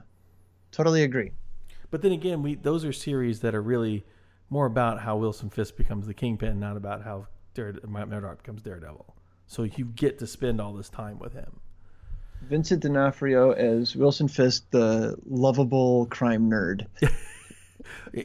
totally 0.72 1.02
agree. 1.02 1.32
But 1.90 2.02
then 2.02 2.12
again, 2.12 2.42
we 2.42 2.54
those 2.54 2.84
are 2.84 2.92
series 2.92 3.40
that 3.40 3.54
are 3.54 3.62
really 3.62 4.04
more 4.50 4.66
about 4.66 5.00
how 5.00 5.16
Wilson 5.16 5.50
Fisk 5.50 5.76
becomes 5.76 6.06
the 6.06 6.14
Kingpin, 6.14 6.60
not 6.60 6.76
about 6.76 7.02
how 7.02 7.26
Dare, 7.54 7.74
Matt 7.86 8.08
Murdock 8.08 8.38
becomes 8.38 8.62
Daredevil. 8.62 9.14
So 9.46 9.64
you 9.64 9.86
get 9.86 10.18
to 10.20 10.26
spend 10.26 10.60
all 10.60 10.72
this 10.72 10.88
time 10.88 11.18
with 11.18 11.32
him. 11.32 11.60
Vincent 12.42 12.82
D'Onofrio 12.82 13.52
as 13.52 13.96
Wilson 13.96 14.28
Fisk, 14.28 14.66
the 14.70 15.16
lovable 15.24 16.06
crime 16.06 16.50
nerd. 16.50 16.86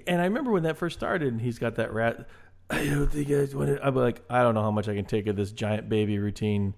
And 0.08 0.22
I 0.22 0.26
remember 0.26 0.52
when 0.52 0.64
that 0.64 0.78
first 0.78 0.98
started, 0.98 1.32
and 1.32 1.42
he's 1.42 1.60
got 1.60 1.76
that 1.76 1.94
rat. 1.94 2.28
I 2.70 2.86
don't 2.86 3.12
think 3.12 3.30
I 3.30 3.56
want 3.56 3.76
to. 3.76 3.86
I'm 3.86 3.96
like, 3.96 4.22
I 4.30 4.44
don't 4.44 4.56
know 4.56 4.62
how 4.62 4.72
much 4.72 4.88
I 4.88 4.96
can 4.96 5.06
take 5.06 5.28
of 5.28 5.36
this 5.36 5.52
giant 5.52 5.90
baby 5.90 6.20
routine. 6.20 6.74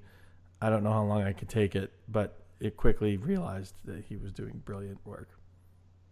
I 0.63 0.69
don't 0.69 0.83
know 0.83 0.93
how 0.93 1.03
long 1.03 1.23
I 1.23 1.33
could 1.33 1.49
take 1.49 1.75
it, 1.75 1.91
but 2.07 2.39
it 2.61 2.77
quickly 2.77 3.17
realized 3.17 3.73
that 3.83 4.03
he 4.07 4.15
was 4.15 4.31
doing 4.31 4.61
brilliant 4.63 4.97
work. 5.05 5.27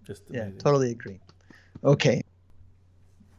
Just 0.04 0.24
Yeah, 0.30 0.42
amazing. 0.42 0.60
totally 0.60 0.92
agree. 0.92 1.20
Okay, 1.84 2.22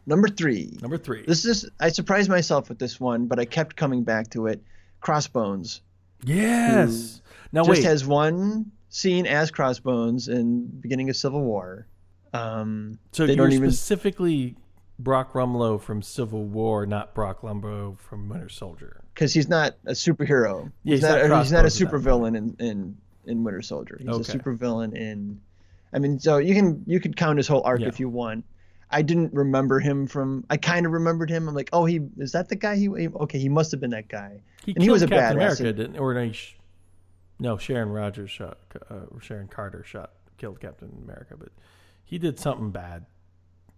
number 0.06 0.28
three. 0.28 0.78
Number 0.80 0.96
three. 0.96 1.24
This 1.26 1.44
is 1.44 1.68
I 1.78 1.90
surprised 1.90 2.30
myself 2.30 2.70
with 2.70 2.78
this 2.78 2.98
one, 2.98 3.26
but 3.26 3.38
I 3.38 3.44
kept 3.44 3.76
coming 3.76 4.04
back 4.04 4.30
to 4.30 4.46
it. 4.46 4.62
Crossbones 5.00 5.82
yes. 6.24 7.20
Now 7.52 7.64
just 7.64 7.82
wait. 7.82 7.84
has 7.84 8.06
one 8.06 8.72
scene 8.88 9.26
as 9.26 9.50
Crossbones 9.50 10.28
in 10.28 10.66
beginning 10.66 11.10
of 11.10 11.16
Civil 11.16 11.42
War. 11.42 11.86
Um, 12.32 12.98
So 13.10 13.24
you're 13.24 13.48
even 13.48 13.70
specifically 13.70 14.56
Brock 15.02 15.32
Rumlow 15.32 15.80
from 15.80 16.02
Civil 16.02 16.44
War, 16.44 16.86
not 16.86 17.14
Brock 17.14 17.42
Rumlow 17.42 17.98
from 17.98 18.28
Winter 18.28 18.48
Soldier. 18.48 19.00
because 19.14 19.32
he's 19.34 19.48
not 19.48 19.74
a 19.86 19.92
superhero. 19.92 20.70
Yeah, 20.84 20.94
he's, 20.96 21.00
he's 21.00 21.02
not. 21.10 21.28
not 21.28 21.42
he's 21.42 21.52
not 21.52 21.58
a 21.60 21.62
Crossbones 21.62 21.80
in 21.80 21.86
that 21.86 21.92
supervillain 21.92 22.36
in, 22.36 22.56
in 22.66 22.96
in 23.24 23.44
Winter 23.44 23.62
Soldier. 23.62 23.96
He's 24.00 24.08
Okay. 24.08 24.38
a 24.38 24.40
supervillain 24.42 24.94
in. 24.94 25.40
I 25.92 25.98
mean, 25.98 26.18
so 26.18 26.38
you 26.38 26.54
can 26.54 26.82
you 26.86 27.00
could 27.00 27.16
count 27.16 27.36
his 27.38 27.46
whole 27.48 27.62
arc 27.64 27.80
Yeah. 27.80 27.88
if 27.88 28.00
you 28.00 28.08
want. 28.08 28.44
I 28.90 29.00
didn't 29.02 29.32
remember 29.32 29.80
him 29.80 30.06
from. 30.06 30.44
I 30.50 30.56
kind 30.58 30.84
of 30.86 30.92
remembered 30.92 31.30
him. 31.30 31.48
I'm 31.48 31.54
like, 31.54 31.70
oh, 31.72 31.84
he 31.86 32.00
is 32.18 32.32
that 32.32 32.48
the 32.50 32.56
guy? 32.56 32.76
He, 32.76 32.82
he 32.96 33.08
okay, 33.08 33.38
he 33.38 33.48
must 33.48 33.70
have 33.70 33.80
been 33.80 33.90
that 33.90 34.08
guy. 34.08 34.40
He 34.64 34.72
And 34.74 34.82
he 34.82 34.90
was 34.90 35.02
a 35.02 35.08
Captain 35.08 35.38
badass 35.38 35.60
America, 35.60 35.72
didn't? 35.72 35.98
Or 35.98 36.12
no, 36.14 36.30
no, 37.38 37.56
Sharon 37.58 37.88
Rogers 37.90 38.30
shot. 38.30 38.58
Uh, 38.90 39.00
Sharon 39.20 39.48
Carter 39.48 39.82
shot 39.84 40.12
killed 40.36 40.60
Captain 40.60 40.90
America, 41.04 41.36
but 41.38 41.48
he 42.04 42.18
did 42.18 42.38
something 42.38 42.70
bad. 42.70 43.06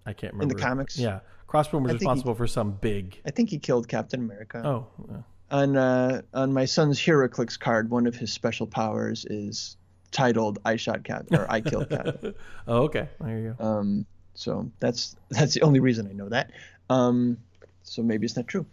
I 0.07 0.13
can't 0.13 0.33
remember. 0.35 0.53
In 0.53 0.57
the 0.57 0.63
comics? 0.63 0.99
Yeah, 0.99 1.21
Crossbone 1.49 1.83
was 1.83 1.91
think 1.91 2.01
he- 2.03 2.07
responsible 2.07 2.35
for 2.35 2.47
some 2.47 2.73
big. 2.73 3.21
I 3.25 3.31
think 3.31 3.51
he 3.51 3.59
killed 3.59 3.89
Captain 3.89 4.21
America. 4.21 4.63
Oh, 4.65 4.87
yeah. 5.09 5.17
On 5.51 5.77
uh, 5.77 6.23
on 6.33 6.53
my 6.53 6.65
son's 6.65 6.99
HeroClix 6.99 7.59
card, 7.59 7.91
one 7.91 8.07
of 8.07 8.17
his 8.17 8.33
special 8.33 8.67
powers 8.67 9.25
is 9.27 9.77
titled 10.11 10.59
"I 10.65 10.77
shot 10.77 11.05
Captain" 11.05 11.39
or 11.39 11.51
"I 11.51 11.61
killed 11.61 11.91
Captain." 11.91 12.35
oh, 12.67 12.83
okay. 12.85 13.09
There 13.21 13.39
you 13.39 13.57
go. 13.59 13.65
Um, 13.65 14.07
so 14.35 14.71
that's 14.81 15.17
that's 15.31 15.55
the 15.55 15.63
only 15.63 15.81
reason 15.81 16.09
I 16.09 16.13
know 16.13 16.29
that. 16.31 16.51
Um, 16.91 17.39
so 17.83 18.03
maybe 18.03 18.25
it's 18.25 18.37
not 18.37 18.49
true. 18.49 18.67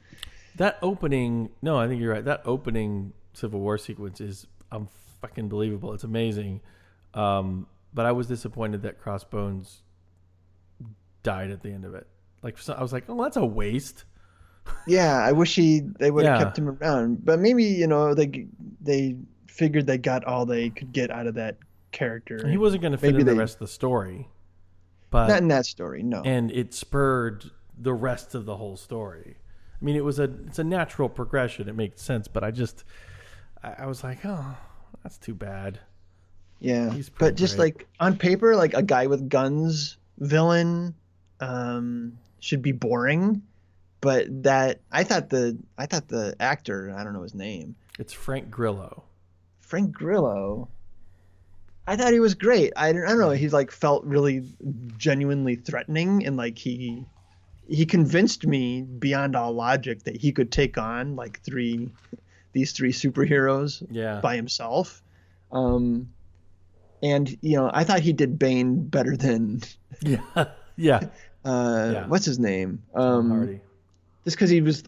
That 0.56 0.80
opening, 0.82 1.49
no, 1.62 1.78
I 1.78 1.88
think 1.88 2.02
you're 2.02 2.14
right. 2.14 2.26
That 2.26 2.41
opening 2.45 3.14
Civil 3.34 3.60
War 3.60 3.78
sequence 3.78 4.20
is 4.20 4.48
um, 4.72 4.88
fucking 5.22 5.49
believable. 5.49 5.94
It's 5.94 6.03
amazing. 6.03 6.62
Um, 7.14 7.68
but 7.94 8.06
I 8.06 8.12
was 8.12 8.28
disappointed 8.28 8.82
that 8.84 8.99
Crossbones 8.99 9.82
died 11.23 11.52
at 11.52 11.61
the 11.61 11.69
end 11.72 11.85
of 11.85 11.93
it. 11.95 12.07
Like 12.43 12.57
so, 12.57 12.73
I 12.73 12.81
was 12.81 12.91
like, 12.93 13.06
oh, 13.07 13.22
that's 13.22 13.38
a 13.38 13.45
waste. 13.45 14.06
Yeah, 14.88 15.18
I 15.18 15.31
wish 15.31 15.56
he 15.56 15.80
they 15.99 16.11
would 16.11 16.26
have 16.26 16.39
Yeah. 16.39 16.43
kept 16.45 16.57
him 16.57 16.69
around, 16.69 17.26
but 17.26 17.39
maybe 17.39 17.64
you 17.64 17.88
know 17.88 18.14
they 18.14 18.48
they 18.81 19.18
figured 19.48 19.88
they 19.88 19.98
got 19.98 20.23
all 20.26 20.45
they 20.45 20.69
could 20.69 20.91
get 20.93 21.11
out 21.11 21.27
of 21.27 21.35
that 21.35 21.57
character. 21.91 22.48
He 22.48 22.57
wasn't 22.57 22.81
going 22.81 22.93
to 22.93 22.98
fit 22.98 23.11
Maybe 23.14 23.22
in 23.22 23.27
the 23.27 23.35
rest 23.35 23.56
of 23.56 23.60
the 23.60 23.68
story, 23.68 24.30
but 25.10 25.27
not 25.27 25.39
in 25.41 25.48
that 25.49 25.65
story, 25.65 26.03
no. 26.03 26.22
and 26.23 26.52
it 26.52 26.73
spurred 26.73 27.52
the 27.77 27.93
rest 27.93 28.34
of 28.35 28.45
the 28.45 28.57
whole 28.57 28.77
story. 28.77 29.38
I 29.81 29.85
mean, 29.85 29.95
it 29.95 30.06
was 30.06 30.19
a 30.19 30.23
it's 30.45 30.60
a 30.60 30.64
natural 30.64 31.10
progression. 31.10 31.68
It 31.68 31.76
makes 31.76 32.02
sense, 32.02 32.27
but 32.27 32.43
I 32.43 32.52
just 32.52 32.84
I, 33.64 33.73
I 33.80 33.85
was 33.88 34.03
like, 34.03 34.19
oh, 34.26 34.56
that's 35.03 35.18
too 35.18 35.34
bad. 35.34 35.80
Yeah, 36.60 36.93
but 37.18 37.34
just 37.35 37.57
great. 37.57 37.76
like 37.77 37.88
on 37.99 38.15
paper, 38.18 38.56
like 38.56 38.76
a 38.76 38.84
guy 38.84 39.07
with 39.07 39.27
guns 39.27 39.98
villain 40.19 40.93
um, 41.42 42.18
should 42.40 42.62
be 42.62 42.72
boring. 42.72 43.42
But 44.00 44.44
that 44.44 44.80
I 44.92 45.04
thought 45.04 45.30
the 45.30 45.58
I 45.78 45.86
thought 45.86 46.08
the 46.08 46.36
actor 46.40 46.92
I 46.98 47.04
don't 47.04 47.14
know 47.14 47.22
his 47.22 47.36
name 47.36 47.76
It's 48.00 48.14
Frank 48.14 48.50
Grillo. 48.50 49.04
Frank 49.60 49.92
Grillo. 49.92 50.70
I 51.88 51.96
thought 51.98 52.12
he 52.14 52.20
was 52.20 52.34
great. 52.36 52.74
I 52.76 52.94
don't, 52.94 53.04
I 53.04 53.10
don't 53.10 53.20
know. 53.20 53.30
He 53.32 53.50
like 53.50 53.70
felt 53.72 54.04
really 54.06 54.44
genuinely 54.98 55.56
threatening 55.56 56.26
and 56.26 56.36
like 56.38 56.58
he 56.58 57.06
he 57.68 57.86
convinced 57.86 58.46
me 58.46 58.82
beyond 58.82 59.36
all 59.36 59.54
logic 59.54 60.04
that 60.04 60.16
he 60.18 60.32
could 60.32 60.52
take 60.52 60.78
on 60.80 61.16
like 61.16 61.40
three 61.42 61.92
these 62.54 62.72
three 62.72 62.92
superheroes 62.92 63.86
Yeah. 63.92 64.20
by 64.20 64.36
himself. 64.36 65.04
Um, 65.52 66.10
and 67.04 67.30
you 67.42 67.58
know, 67.58 67.70
I 67.72 67.84
thought 67.84 68.00
he 68.00 68.14
did 68.14 68.40
Bane 68.40 68.88
better 68.88 69.16
than 69.16 69.62
Yeah. 70.02 70.46
Yeah. 70.82 70.99
uh, 71.45 71.91
Yeah. 71.94 72.08
what's 72.08 72.26
his 72.26 72.40
name? 72.40 72.82
Um, 72.94 73.30
Hardy. 73.30 73.62
just 74.26 74.36
because 74.38 74.49
he 74.49 74.62
was, 74.62 74.84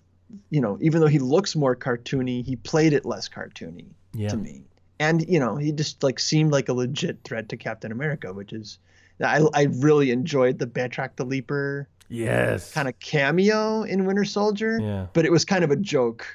you 0.49 0.61
know, 0.61 0.78
even 0.82 1.02
though 1.02 1.07
he 1.07 1.20
looks 1.20 1.56
more 1.56 1.76
cartoony, 1.76 2.44
he 2.44 2.56
played 2.56 2.94
it 2.94 3.06
less 3.06 3.30
cartoony 3.30 3.86
Yeah. 4.14 4.30
to 4.30 4.38
me. 4.38 4.64
And 4.99 5.28
you 5.28 5.40
know, 5.40 5.56
he 5.57 5.72
just 5.72 6.03
like 6.03 6.20
seemed 6.20 6.52
like 6.52 6.70
a 6.70 6.74
legit 6.74 7.18
threat 7.24 7.49
to 7.49 7.57
Captain 7.57 7.91
America, 7.91 8.32
which 8.34 8.53
is, 8.53 8.78
I 9.24 9.41
I 9.53 9.64
really 9.64 10.11
enjoyed 10.11 10.60
the 10.60 10.68
Batroc 10.68 11.15
the 11.15 11.26
Leaper 11.26 11.88
Yes. 12.10 12.72
kind 12.72 12.88
of 12.88 12.98
cameo 12.99 13.82
in 13.84 14.06
Winter 14.06 14.24
Soldier. 14.26 14.80
Yeah. 14.82 15.07
But 15.14 15.26
it 15.26 15.32
was 15.32 15.45
kind 15.45 15.64
of 15.64 15.72
a 15.72 15.76
joke 15.76 16.26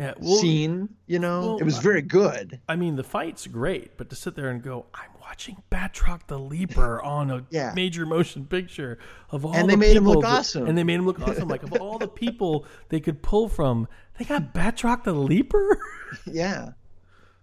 Yeah. 0.00 0.14
Well, 0.18 0.36
scene, 0.38 0.88
you 1.06 1.18
know. 1.18 1.40
well, 1.42 1.58
it 1.58 1.64
was 1.64 1.76
very 1.78 2.00
good. 2.02 2.58
I 2.66 2.74
mean, 2.76 2.96
the 2.96 3.04
fight's 3.04 3.46
great, 3.46 3.98
but 3.98 4.08
to 4.10 4.16
sit 4.16 4.34
there 4.34 4.48
and 4.48 4.62
go, 4.62 4.86
I'm 4.94 5.10
watching 5.20 5.62
Batroc 5.70 6.26
the 6.26 6.38
Leaper 6.38 7.02
on 7.02 7.30
a 7.30 7.44
Yeah. 7.50 7.72
major 7.76 8.06
motion 8.06 8.46
picture 8.46 8.98
of 9.30 9.44
all 9.44 9.52
And 9.54 9.68
the 9.68 9.72
they 9.72 9.76
made 9.76 9.96
him 9.96 10.04
look 10.06 10.22
that- 10.22 10.38
awesome. 10.38 10.66
And 10.66 10.76
they 10.78 10.84
made 10.84 10.94
him 10.94 11.04
look 11.06 11.20
awesome. 11.20 11.48
Like, 11.48 11.62
of 11.62 11.74
all 11.74 11.98
the 11.98 12.08
people 12.24 12.64
they 12.88 12.98
could 12.98 13.22
pull 13.22 13.48
from, 13.50 13.86
they 14.18 14.24
got 14.24 14.54
Batroc 14.54 15.04
the 15.04 15.12
Leaper? 15.12 15.78
Yeah, 16.26 16.70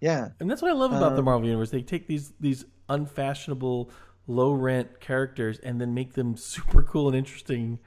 yeah, 0.01 0.29
And 0.41 0.49
that's 0.51 0.61
what 0.61 0.69
I 0.71 0.73
love 0.73 0.91
about 0.91 1.13
the 1.13 1.19
Um, 1.19 1.25
Marvel 1.25 1.45
Universe. 1.47 1.69
They 1.69 1.81
take 1.83 2.05
these 2.07 2.33
these 2.39 2.65
unfashionable, 2.89 3.89
low 4.27 4.51
rent 4.51 4.99
characters 4.99 5.59
and 5.59 5.79
then 5.79 5.93
make 5.93 6.13
them 6.13 6.35
super 6.35 6.83
cool 6.83 7.07
and 7.07 7.15
interesting 7.15 7.79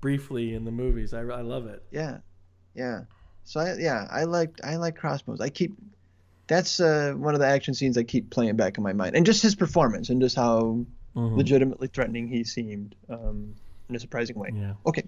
briefly 0.00 0.54
in 0.54 0.64
the 0.64 0.70
movies. 0.70 1.14
I, 1.14 1.20
I 1.20 1.40
love 1.40 1.66
it. 1.66 1.82
yeah, 1.90 2.18
yeah. 2.74 3.02
So 3.48 3.60
I, 3.60 3.76
yeah, 3.78 4.06
I 4.10 4.24
liked 4.24 4.60
I 4.62 4.76
like 4.76 4.94
Crossbones. 4.96 5.40
I 5.40 5.48
keep 5.48 5.74
that's 6.48 6.80
uh, 6.80 7.14
one 7.16 7.32
of 7.32 7.40
the 7.40 7.46
action 7.46 7.72
scenes 7.72 7.96
I 7.96 8.02
keep 8.02 8.28
playing 8.30 8.56
back 8.56 8.76
in 8.76 8.84
my 8.84 8.92
mind, 8.92 9.16
and 9.16 9.24
just 9.24 9.42
his 9.42 9.54
performance 9.54 10.10
and 10.10 10.20
just 10.20 10.36
how 10.36 10.84
Mhm. 11.16 11.36
legitimately 11.38 11.88
threatening 11.88 12.28
he 12.28 12.44
seemed 12.44 12.94
um, 13.08 13.54
in 13.88 13.96
a 13.96 13.98
surprising 13.98 14.38
way. 14.38 14.50
Yeah. 14.54 14.74
Okay, 14.86 15.02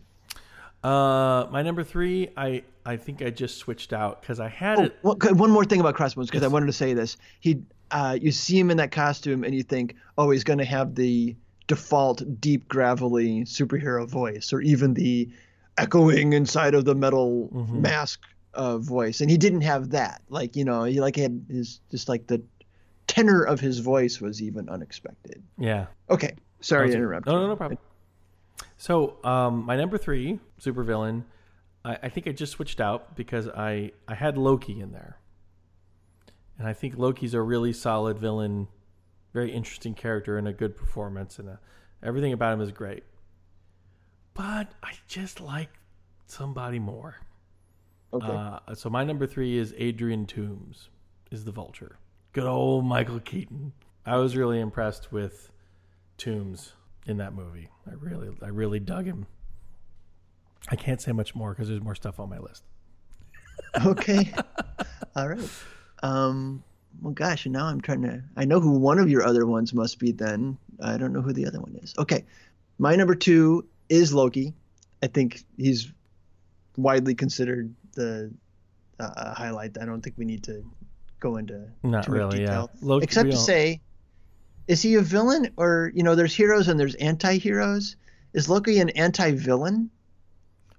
Uh, 0.82 1.46
my 1.52 1.60
number 1.62 1.84
three, 1.84 2.30
I 2.38 2.62
I 2.86 2.96
think 2.96 3.20
I 3.20 3.28
just 3.28 3.58
switched 3.58 3.92
out 3.92 4.22
because 4.22 4.40
I 4.40 4.48
had 4.48 4.78
Oh, 4.78 4.82
it. 4.84 4.96
one, 5.02 5.36
one 5.36 5.50
more 5.50 5.66
thing 5.66 5.78
about 5.80 5.94
Crossbones 5.94 6.30
because 6.30 6.42
I 6.42 6.48
wanted 6.48 6.66
to 6.66 6.72
say 6.72 6.94
this. 6.94 7.18
He, 7.40 7.62
uh, 7.90 8.16
you 8.20 8.32
see 8.32 8.58
him 8.58 8.70
in 8.70 8.78
that 8.78 8.90
costume 8.90 9.44
and 9.44 9.54
you 9.54 9.62
think, 9.62 9.94
oh, 10.16 10.30
he's 10.30 10.44
going 10.44 10.58
to 10.60 10.64
have 10.64 10.94
the 10.94 11.36
default 11.68 12.22
deep 12.40 12.66
gravelly 12.68 13.42
superhero 13.44 14.08
voice, 14.08 14.50
or 14.54 14.62
even 14.62 14.94
the 14.94 15.28
echoing 15.78 16.32
inside 16.32 16.74
of 16.74 16.84
the 16.86 16.94
metal 16.94 17.50
Mhm. 17.54 17.80
mask 17.82 18.20
uh, 18.54 18.78
voice, 18.78 19.20
and 19.20 19.30
he 19.30 19.36
didn't 19.36 19.62
have 19.62 19.90
that. 19.90 20.22
Like 20.28 20.56
you 20.56 20.64
know, 20.64 20.84
he 20.84 21.00
like 21.00 21.16
had 21.16 21.44
his 21.48 21.80
just 21.90 22.08
like 22.08 22.26
the 22.26 22.42
tenor 23.06 23.42
of 23.42 23.60
his 23.60 23.78
voice 23.78 24.20
was 24.20 24.40
even 24.40 24.68
unexpected. 24.68 25.42
Yeah. 25.58 25.86
Okay, 26.08 26.34
sorry 26.60 26.90
to 26.90 26.96
interrupt. 26.96 27.26
No, 27.26 27.40
no, 27.40 27.48
no 27.48 27.56
problem. 27.56 27.78
So, 28.76 29.16
um, 29.24 29.64
my 29.64 29.76
number 29.76 29.98
three 29.98 30.38
supervillain, 30.60 31.24
I, 31.84 31.98
I 32.04 32.08
think 32.08 32.26
I 32.26 32.32
just 32.32 32.52
switched 32.52 32.80
out 32.80 33.16
because 33.16 33.48
I 33.48 33.92
I 34.08 34.14
had 34.14 34.38
Loki 34.38 34.80
in 34.80 34.92
there, 34.92 35.18
and 36.58 36.66
I 36.66 36.72
think 36.72 36.96
Loki's 36.96 37.34
a 37.34 37.42
really 37.42 37.72
solid 37.72 38.18
villain, 38.18 38.68
very 39.32 39.52
interesting 39.52 39.94
character 39.94 40.38
and 40.38 40.48
a 40.48 40.52
good 40.52 40.76
performance, 40.76 41.38
and 41.38 41.48
uh 41.48 41.56
everything 42.02 42.32
about 42.32 42.54
him 42.54 42.60
is 42.60 42.72
great. 42.72 43.04
But 44.34 44.72
I 44.82 44.92
just 45.06 45.40
like 45.40 45.68
somebody 46.26 46.78
more. 46.78 47.16
Okay. 48.12 48.26
Uh, 48.26 48.74
so 48.74 48.90
my 48.90 49.04
number 49.04 49.26
three 49.26 49.56
is 49.56 49.74
Adrian 49.76 50.26
Toombs, 50.26 50.88
is 51.30 51.44
the 51.44 51.52
Vulture. 51.52 51.96
Good 52.32 52.44
old 52.44 52.84
Michael 52.84 53.20
Keaton. 53.20 53.72
I 54.04 54.16
was 54.16 54.36
really 54.36 54.60
impressed 54.60 55.12
with 55.12 55.52
Toombs 56.16 56.72
in 57.06 57.18
that 57.18 57.34
movie. 57.34 57.68
I 57.86 57.94
really, 57.94 58.28
I 58.42 58.48
really 58.48 58.80
dug 58.80 59.06
him. 59.06 59.26
I 60.68 60.76
can't 60.76 61.00
say 61.00 61.12
much 61.12 61.34
more 61.34 61.50
because 61.50 61.68
there's 61.68 61.82
more 61.82 61.94
stuff 61.94 62.20
on 62.20 62.28
my 62.28 62.38
list. 62.38 62.64
okay. 63.86 64.32
All 65.16 65.28
right. 65.28 65.48
Um, 66.02 66.62
well, 67.00 67.12
gosh, 67.12 67.46
now 67.46 67.66
I'm 67.66 67.80
trying 67.80 68.02
to. 68.02 68.22
I 68.36 68.44
know 68.44 68.60
who 68.60 68.72
one 68.72 68.98
of 68.98 69.08
your 69.08 69.24
other 69.24 69.46
ones 69.46 69.72
must 69.72 69.98
be. 69.98 70.12
Then 70.12 70.58
I 70.82 70.96
don't 70.96 71.12
know 71.12 71.22
who 71.22 71.32
the 71.32 71.46
other 71.46 71.60
one 71.60 71.78
is. 71.82 71.94
Okay, 71.98 72.24
my 72.78 72.96
number 72.96 73.14
two 73.14 73.66
is 73.88 74.12
Loki. 74.12 74.54
I 75.02 75.06
think 75.06 75.42
he's 75.56 75.92
widely 76.76 77.14
considered 77.14 77.74
the 77.92 78.32
uh, 78.98 79.34
highlight. 79.34 79.76
I 79.80 79.84
don't 79.84 80.02
think 80.02 80.16
we 80.18 80.24
need 80.24 80.42
to 80.44 80.64
go 81.20 81.36
into 81.36 81.66
Not 81.82 82.04
too 82.04 82.12
much 82.12 82.18
really, 82.18 82.38
detail, 82.38 82.70
yeah. 82.74 82.80
Loki- 82.88 83.04
except 83.04 83.30
to 83.30 83.36
say, 83.36 83.80
is 84.68 84.82
he 84.82 84.94
a 84.94 85.00
villain 85.02 85.50
or 85.56 85.92
you 85.94 86.02
know? 86.02 86.14
There's 86.14 86.34
heroes 86.34 86.68
and 86.68 86.78
there's 86.78 86.94
anti-heroes. 86.96 87.96
Is 88.32 88.48
Loki 88.48 88.78
an 88.78 88.90
anti-villain? 88.90 89.90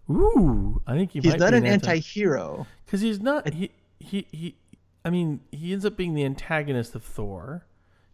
Ooh, 0.09 0.81
I 0.87 0.93
think 0.93 1.11
he 1.11 1.19
He's 1.19 1.35
not 1.35 1.53
an 1.53 1.65
anti-hero. 1.65 2.65
because 2.85 3.01
he's 3.01 3.21
not. 3.21 3.53
He, 3.53 3.71
he, 3.99 4.27
he. 4.31 4.55
I 5.03 5.09
mean, 5.09 5.41
he 5.51 5.73
ends 5.73 5.85
up 5.85 5.97
being 5.97 6.13
the 6.13 6.23
antagonist 6.25 6.95
of 6.95 7.03
Thor. 7.03 7.65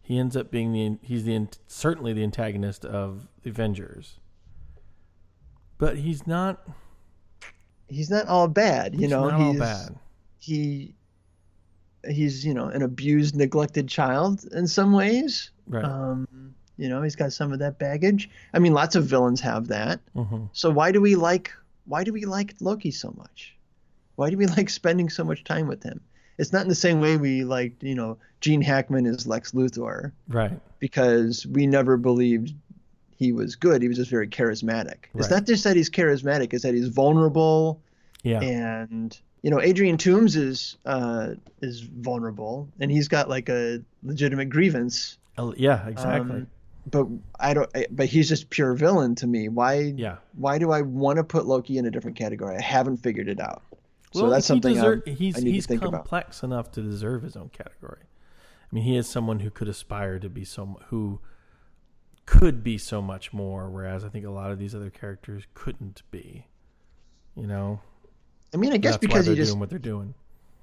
He 0.02 0.18
ends 0.18 0.36
up 0.36 0.50
being 0.50 0.72
the. 0.72 0.98
He's 1.02 1.24
the 1.24 1.48
certainly 1.66 2.12
the 2.12 2.22
antagonist 2.22 2.84
of 2.84 3.28
the 3.42 3.50
Avengers. 3.50 4.18
But 5.76 5.98
he's 5.98 6.26
not. 6.26 6.66
He's 7.88 8.10
not 8.10 8.26
all 8.26 8.48
bad. 8.48 8.94
You 8.94 9.00
he's 9.00 9.10
know, 9.10 9.28
not 9.30 9.40
he's 9.40 9.46
all 9.60 9.66
bad. 9.66 9.94
he 10.38 10.94
he's 12.08 12.44
you 12.44 12.54
know 12.54 12.66
an 12.68 12.82
abused 12.82 13.34
neglected 13.36 13.88
child 13.88 14.44
in 14.52 14.66
some 14.66 14.92
ways 14.92 15.50
Right. 15.66 15.84
um 15.84 16.26
you 16.76 16.88
know 16.88 17.02
he's 17.02 17.16
got 17.16 17.32
some 17.32 17.52
of 17.52 17.58
that 17.58 17.78
baggage 17.78 18.30
i 18.54 18.58
mean 18.60 18.72
lots 18.72 18.94
of 18.94 19.04
villains 19.04 19.40
have 19.40 19.66
that 19.68 20.00
hmm 20.14 20.44
so 20.52 20.70
why 20.70 20.92
do 20.92 21.00
we 21.00 21.16
like 21.16 21.52
why 21.86 22.04
do 22.04 22.12
we 22.12 22.24
like 22.24 22.54
loki 22.60 22.90
so 22.92 23.12
much 23.18 23.56
why 24.14 24.30
do 24.30 24.36
we 24.38 24.46
like 24.58 24.70
spending 24.70 25.10
so 25.10 25.24
much 25.24 25.42
time 25.44 25.66
with 25.66 25.82
him 25.82 26.00
it's 26.38 26.52
not 26.52 26.62
in 26.62 26.68
the 26.68 26.74
same 26.74 27.00
way 27.00 27.16
we 27.16 27.42
like 27.44 27.74
you 27.82 27.94
know 27.96 28.16
gene 28.40 28.62
hackman 28.62 29.04
is 29.04 29.26
lex 29.26 29.50
luthor 29.52 30.12
Right. 30.28 30.58
because 30.78 31.44
we 31.46 31.66
never 31.66 31.96
believed 31.96 32.54
he 33.18 33.32
was 33.32 33.56
good 33.56 33.82
he 33.82 33.88
was 33.88 33.96
just 33.98 34.10
very 34.10 34.26
charismatic 34.28 35.04
it's 35.14 35.28
Right. 35.28 35.30
not 35.38 35.46
just 35.46 35.64
that 35.64 35.76
he's 35.76 35.90
charismatic 35.90 36.52
it's 36.54 36.62
that 36.62 36.74
he's 36.74 36.88
vulnerable 36.88 37.80
Yeah. 38.22 38.40
and 38.40 39.18
you 39.42 39.50
know 39.50 39.60
Adrian 39.60 39.96
Toombs 39.98 40.34
is 40.34 40.76
uh, 40.84 41.34
is 41.62 41.80
vulnerable, 41.82 42.68
and 42.80 42.90
he's 42.90 43.06
got 43.06 43.28
like 43.28 43.48
a 43.48 43.80
legitimate 44.02 44.46
grievance. 44.50 45.16
Uh, 45.38 45.52
yeah. 45.56 45.86
Exactly. 45.86 46.38
Um, 46.38 46.46
but 46.90 47.06
I 47.38 47.54
don't. 47.54 47.70
I, 47.72 47.86
but 47.88 48.06
he's 48.06 48.28
just 48.28 48.50
pure 48.50 48.74
villain 48.74 49.14
to 49.14 49.28
me. 49.28 49.48
Why? 49.48 49.92
yeah. 49.96 50.16
Why 50.34 50.58
do 50.58 50.72
I 50.72 50.80
want 50.82 51.18
to 51.18 51.24
put 51.24 51.46
Loki 51.46 51.78
in 51.78 51.86
a 51.86 51.90
different 51.92 52.16
category? 52.16 52.56
I 52.56 52.60
haven't 52.60 52.96
figured 52.96 53.28
it 53.28 53.38
out. 53.38 53.62
So 54.12 54.28
that's 54.28 54.44
something 54.44 54.74
deser- 54.74 55.06
he's 55.06 55.36
I 55.36 55.40
need 55.40 55.54
he's 55.54 55.66
to 55.66 55.68
think 55.68 55.82
about. 55.82 55.98
complex 55.98 56.42
enough 56.42 56.72
to 56.72 56.82
deserve 56.82 57.22
his 57.22 57.36
own 57.36 57.50
category. 57.50 58.00
I 58.02 58.74
mean, 58.74 58.82
he 58.82 58.96
is 58.96 59.08
someone 59.08 59.38
who 59.38 59.50
could 59.50 59.68
aspire 59.68 60.18
to 60.18 60.28
be 60.28 60.44
so 60.44 60.80
who 60.88 61.20
could 62.28 62.62
be 62.62 62.76
so 62.76 63.00
much 63.00 63.32
more, 63.32 63.70
whereas 63.70 64.04
I 64.04 64.10
think 64.10 64.26
a 64.26 64.30
lot 64.30 64.50
of 64.50 64.58
these 64.58 64.74
other 64.74 64.90
characters 64.90 65.44
couldn't 65.54 66.02
be. 66.10 66.44
You 67.34 67.46
know, 67.46 67.80
I 68.52 68.58
mean, 68.58 68.72
I 68.72 68.76
guess 68.76 68.92
that's 68.94 69.00
because 69.00 69.24
he 69.24 69.30
they're 69.32 69.36
just 69.36 69.52
doing 69.52 69.60
what 69.60 69.70
they're 69.70 69.78
doing. 69.78 70.12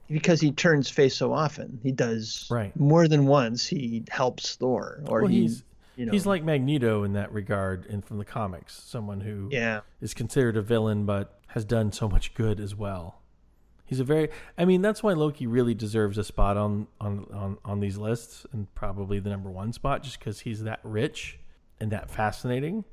because 0.07 0.39
he 0.39 0.51
turns 0.51 0.89
face 0.89 1.15
so 1.15 1.33
often. 1.33 1.79
He 1.81 1.91
does 1.91 2.47
Right. 2.51 2.75
more 2.79 3.07
than 3.07 3.25
once. 3.25 3.65
He 3.65 4.03
helps 4.09 4.55
Thor, 4.57 5.01
or 5.07 5.21
well, 5.21 5.31
he, 5.31 5.41
he's 5.41 5.63
you 5.95 6.05
know, 6.05 6.11
he's 6.11 6.27
like 6.27 6.43
Magneto 6.43 7.03
in 7.03 7.13
that 7.13 7.31
regard, 7.31 7.87
and 7.87 8.05
from 8.05 8.19
the 8.19 8.25
comics, 8.25 8.79
someone 8.85 9.21
who 9.21 9.49
yeah, 9.51 9.79
is 10.01 10.13
considered 10.13 10.57
a 10.57 10.61
villain 10.61 11.05
but 11.05 11.39
has 11.47 11.65
done 11.65 11.91
so 11.91 12.07
much 12.07 12.35
good 12.35 12.59
as 12.59 12.75
well. 12.75 13.21
He's 13.85 13.99
a 13.99 14.03
very 14.03 14.29
I 14.57 14.65
mean 14.65 14.81
that's 14.83 15.01
why 15.01 15.13
Loki 15.13 15.47
really 15.47 15.73
deserves 15.73 16.17
a 16.19 16.23
spot 16.23 16.57
on 16.57 16.87
on 17.01 17.25
on, 17.33 17.57
on 17.65 17.79
these 17.79 17.97
lists 17.97 18.45
and 18.51 18.67
probably 18.75 19.19
the 19.19 19.29
number 19.29 19.49
1 19.49 19.73
spot 19.73 20.03
just 20.03 20.19
cuz 20.19 20.41
he's 20.41 20.63
that 20.63 20.79
rich 20.83 21.39
and 21.79 21.91
that 21.91 22.09
fascinating. 22.09 22.83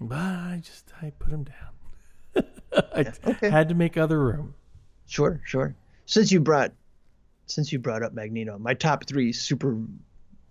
But 0.00 0.16
I 0.18 0.60
just 0.62 0.92
I 1.02 1.10
put 1.18 1.32
him 1.32 1.44
down. 1.44 2.44
I 2.94 3.12
okay. 3.30 3.50
had 3.50 3.68
to 3.70 3.74
make 3.74 3.96
other 3.96 4.18
room. 4.22 4.54
Sure, 5.06 5.40
sure. 5.44 5.74
Since 6.06 6.30
you 6.30 6.40
brought 6.40 6.72
since 7.46 7.72
you 7.72 7.78
brought 7.78 8.02
up 8.02 8.12
Magneto, 8.12 8.58
my 8.58 8.74
top 8.74 9.06
three 9.06 9.32
super 9.32 9.76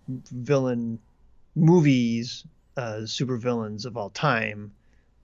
villain 0.08 0.98
movies, 1.54 2.44
uh, 2.76 3.06
super 3.06 3.36
villains 3.36 3.84
of 3.86 3.96
all 3.96 4.10
time. 4.10 4.72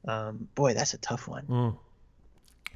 Um, 0.07 0.49
boy, 0.55 0.75
that's 0.75 0.95
a 0.95 0.99
tough 0.99 1.27
one. 1.29 1.45
Mm. 1.47 1.77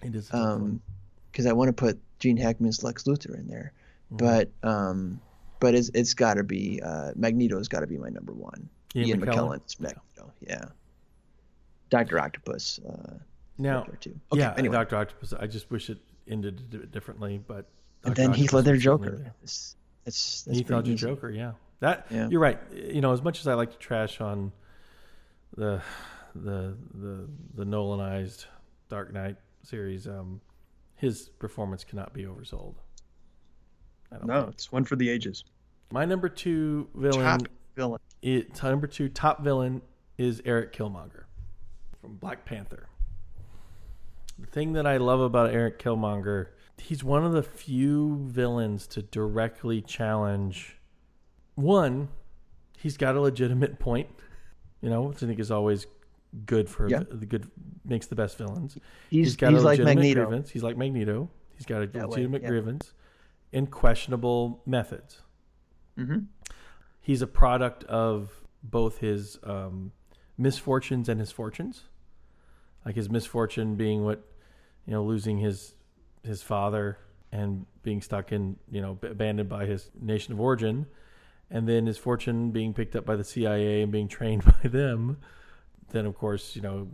It 0.02 0.14
is 0.14 0.28
a 0.28 0.32
tough 0.32 0.40
one. 0.40 0.50
Um, 0.52 0.82
because 1.30 1.46
I 1.46 1.52
want 1.52 1.68
to 1.68 1.72
put 1.72 1.98
Gene 2.18 2.36
Hackman's 2.36 2.82
Lex 2.82 3.04
Luthor 3.04 3.38
in 3.38 3.46
there, 3.48 3.72
Mm-hmm. 4.12 4.16
but 4.24 4.50
um, 4.66 5.20
but 5.60 5.74
it's 5.74 5.90
it's 5.94 6.14
got 6.14 6.34
to 6.34 6.44
be 6.44 6.80
uh, 6.82 7.12
Magneto's 7.16 7.68
got 7.68 7.80
to 7.80 7.86
be 7.86 7.98
my 7.98 8.08
number 8.08 8.32
one. 8.32 8.68
Ian 8.96 9.08
Ian, 9.08 9.20
McKellen? 9.20 9.26
McKellen's 9.34 9.80
Magneto, 9.80 10.32
yeah. 10.40 10.64
Doctor 11.90 12.18
Octopus. 12.20 12.80
Uh, 12.88 13.14
now. 13.58 13.86
Okay, 13.94 14.12
yeah, 14.32 14.54
anyway. 14.56 14.74
Dr. 14.74 14.96
Octopus 14.96 15.32
I 15.32 15.46
just 15.46 15.70
wish 15.70 15.90
it 15.90 15.98
ended 16.28 16.60
a 16.74 16.76
bit 16.78 16.92
differently 16.92 17.40
but 17.46 17.66
and 18.04 18.14
Dr. 18.14 18.28
then 18.28 18.32
Heath 18.34 18.46
Octopus 18.54 18.66
Ledger 18.66 18.76
Joker. 18.78 19.32
It's, 19.42 19.76
it's, 20.06 20.42
that's 20.42 20.58
Heath 20.58 20.70
Ledger 20.70 20.92
easy. 20.92 21.06
Joker, 21.06 21.30
yeah. 21.30 21.52
That 21.80 22.06
Yeah. 22.10 22.28
you're 22.28 22.40
right. 22.40 22.58
You 22.72 23.00
know, 23.00 23.12
as 23.12 23.22
much 23.22 23.40
as 23.40 23.46
I 23.46 23.54
like 23.54 23.72
to 23.72 23.78
trash 23.78 24.20
on 24.20 24.52
the 25.56 25.80
the 26.34 26.76
the 26.94 27.28
the 27.54 27.64
Nolanized 27.64 28.46
Dark 28.88 29.12
Knight 29.12 29.36
series, 29.62 30.06
um, 30.06 30.40
his 30.96 31.28
performance 31.38 31.84
cannot 31.84 32.12
be 32.12 32.24
oversold. 32.24 32.74
I 34.12 34.16
don't 34.18 34.26
No, 34.26 34.42
think. 34.42 34.54
it's 34.54 34.72
one 34.72 34.84
for 34.84 34.96
the 34.96 35.08
ages. 35.08 35.44
My 35.90 36.04
number 36.04 36.28
two 36.28 36.88
villain, 36.94 37.24
Top 37.24 37.42
villain. 37.76 38.00
it, 38.22 38.62
number 38.62 38.86
two 38.86 39.08
top 39.08 39.42
villain 39.42 39.80
is 40.18 40.42
Eric 40.44 40.72
Killmonger 40.72 41.24
from 42.00 42.16
Black 42.16 42.44
Panther. 42.44 42.88
The 44.38 44.46
thing 44.46 44.72
that 44.74 44.86
I 44.86 44.98
love 44.98 45.20
about 45.20 45.50
Eric 45.50 45.78
Killmonger, 45.78 46.48
he's 46.76 47.02
one 47.02 47.24
of 47.24 47.32
the 47.32 47.42
few 47.42 48.18
villains 48.26 48.86
to 48.88 49.02
directly 49.02 49.80
challenge. 49.82 50.76
One, 51.56 52.08
he's 52.76 52.96
got 52.96 53.16
a 53.16 53.20
legitimate 53.20 53.78
point, 53.78 54.08
you 54.80 54.90
know, 54.90 55.02
which 55.02 55.22
I 55.22 55.26
think 55.26 55.40
is 55.40 55.50
always 55.50 55.86
good 56.46 56.68
for 56.68 56.88
Yeah. 56.88 57.00
the, 57.00 57.16
the 57.16 57.26
good 57.26 57.50
makes 57.84 58.06
the 58.06 58.14
best 58.14 58.38
villains. 58.38 58.74
He's, 59.10 59.26
he's 59.28 59.36
got 59.36 59.52
he's 59.52 59.62
a 59.62 59.64
like 59.64 59.78
legitimate 59.78 59.94
Magneto. 59.96 60.26
grievance. 60.26 60.50
He's 60.50 60.62
like 60.62 60.76
Magneto. 60.76 61.30
He's 61.56 61.66
got 61.66 61.82
a 61.82 61.86
That 61.88 62.02
way, 62.08 62.16
legitimate 62.16 62.42
yeah. 62.42 62.48
grievance 62.48 62.92
and 63.52 63.70
questionable 63.70 64.62
methods. 64.66 65.22
hmm 65.96 66.18
He's 67.00 67.22
a 67.22 67.26
product 67.26 67.84
of 67.84 68.44
both 68.62 68.98
his 68.98 69.38
um, 69.42 69.92
misfortunes 70.36 71.08
and 71.08 71.18
his 71.18 71.32
fortunes. 71.32 71.84
Like 72.84 72.96
his 72.96 73.08
misfortune 73.08 73.76
being 73.76 74.04
what 74.04 74.22
you 74.86 74.92
know, 74.92 75.04
losing 75.04 75.38
his 75.38 75.74
his 76.22 76.42
father 76.42 76.98
and 77.32 77.66
being 77.82 78.00
stuck 78.00 78.32
in 78.32 78.56
you 78.70 78.80
know 78.80 78.98
abandoned 79.02 79.48
by 79.48 79.66
his 79.66 79.90
nation 80.00 80.32
of 80.32 80.40
origin, 80.40 80.86
and 81.50 81.68
then 81.68 81.86
his 81.86 81.98
fortune 81.98 82.50
being 82.50 82.72
picked 82.72 82.96
up 82.96 83.04
by 83.04 83.16
the 83.16 83.24
CIA 83.24 83.82
and 83.82 83.92
being 83.92 84.08
trained 84.18 84.44
by 84.44 84.68
them. 84.68 85.18
Then 85.90 86.06
of 86.06 86.14
course 86.16 86.56
you 86.56 86.62
know 86.62 86.88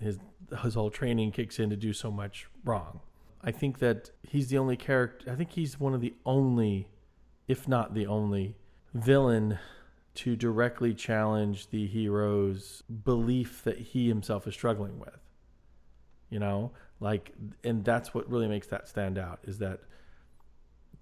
his 0.00 0.18
his 0.62 0.74
whole 0.74 0.90
training 0.90 1.32
kicks 1.32 1.58
in 1.58 1.70
to 1.70 1.76
do 1.76 1.92
so 1.92 2.10
much 2.10 2.48
wrong. 2.64 3.00
I 3.44 3.50
think 3.50 3.78
that 3.80 4.10
he's 4.22 4.48
the 4.48 4.58
only 4.58 4.76
character. 4.76 5.30
I 5.30 5.34
think 5.34 5.52
he's 5.52 5.80
one 5.80 5.94
of 5.94 6.00
the 6.00 6.14
only, 6.24 6.88
if 7.48 7.66
not 7.66 7.94
the 7.94 8.06
only, 8.06 8.56
villain 8.94 9.58
to 10.14 10.36
directly 10.36 10.94
challenge 10.94 11.70
the 11.70 11.86
hero's 11.86 12.82
belief 13.04 13.62
that 13.64 13.78
he 13.78 14.08
himself 14.08 14.46
is 14.46 14.54
struggling 14.54 14.98
with. 14.98 15.18
You 16.30 16.38
know, 16.38 16.72
like, 17.00 17.32
and 17.64 17.84
that's 17.84 18.14
what 18.14 18.30
really 18.30 18.48
makes 18.48 18.68
that 18.68 18.88
stand 18.88 19.18
out 19.18 19.40
is 19.44 19.58
that 19.58 19.80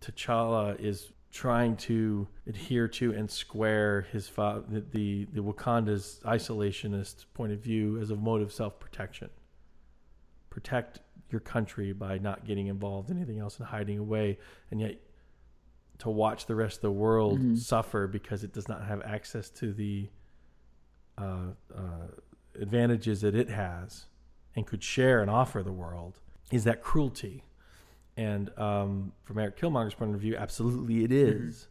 T'Challa 0.00 0.80
is 0.80 1.12
trying 1.30 1.76
to 1.76 2.26
adhere 2.46 2.88
to 2.88 3.12
and 3.12 3.30
square 3.30 4.06
his 4.12 4.28
fa- 4.28 4.64
the, 4.68 4.80
the 4.80 5.28
the 5.32 5.40
Wakanda's 5.40 6.20
isolationist 6.24 7.26
point 7.34 7.52
of 7.52 7.60
view 7.60 8.00
as 8.00 8.10
a 8.10 8.16
mode 8.16 8.42
of 8.42 8.52
self 8.52 8.80
protection. 8.80 9.30
Protect 10.48 11.00
your 11.32 11.40
country 11.40 11.92
by 11.92 12.18
not 12.18 12.44
getting 12.44 12.66
involved 12.68 13.10
in 13.10 13.16
anything 13.16 13.38
else 13.38 13.58
and 13.58 13.66
hiding 13.68 13.98
away, 13.98 14.38
and 14.70 14.80
yet 14.80 15.00
to 15.98 16.08
watch 16.10 16.46
the 16.46 16.54
rest 16.54 16.76
of 16.78 16.82
the 16.82 16.92
world 16.92 17.38
Mhm. 17.40 17.58
suffer 17.58 18.06
because 18.06 18.42
it 18.44 18.52
does 18.52 18.68
not 18.68 18.84
have 18.84 19.02
access 19.02 19.50
to 19.50 19.72
the 19.72 20.08
uh, 21.18 21.50
uh, 21.74 22.06
advantages 22.58 23.20
that 23.20 23.34
it 23.34 23.50
has 23.50 24.06
and 24.56 24.66
could 24.66 24.82
share 24.82 25.20
and 25.20 25.30
offer 25.30 25.62
the 25.62 25.72
world 25.72 26.18
is 26.50 26.64
that 26.64 26.82
cruelty. 26.82 27.44
And 28.16 28.50
um, 28.58 29.12
from 29.24 29.38
Eric 29.38 29.58
Killmonger's 29.58 29.94
point 29.94 30.14
of 30.14 30.20
view, 30.20 30.36
absolutely 30.36 31.04
it 31.04 31.12
is. 31.12 31.68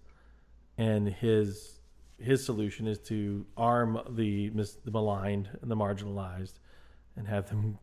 And 0.77 1.07
his 1.09 1.75
his 2.19 2.45
solution 2.45 2.85
is 2.85 2.99
to 2.99 3.45
arm 3.57 3.99
the 4.09 4.49
mis- 4.51 4.75
the 4.83 4.91
maligned 4.91 5.49
and 5.61 5.71
the 5.71 5.75
marginalized, 5.75 6.59
and 7.15 7.27
have 7.27 7.49
them 7.49 7.79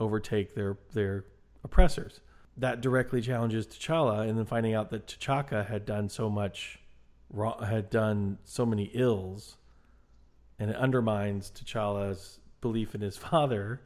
overtake 0.00 0.54
their 0.54 0.76
their 0.92 1.24
oppressors. 1.62 2.20
That 2.56 2.80
directly 2.80 3.20
challenges 3.20 3.66
T'Challa, 3.66 4.28
and 4.28 4.38
then 4.38 4.44
finding 4.44 4.74
out 4.74 4.90
that 4.90 5.06
T'Chaka 5.08 5.66
had 5.66 5.84
done 5.84 6.08
so 6.08 6.30
much, 6.30 6.78
wrong, 7.30 7.60
had 7.64 7.90
done 7.90 8.38
so 8.44 8.64
many 8.64 8.90
ills, 8.94 9.56
and 10.58 10.70
it 10.70 10.76
undermines 10.76 11.50
T'Challa's 11.50 12.38
belief 12.60 12.94
in 12.94 13.00
his 13.00 13.16
father. 13.30 13.80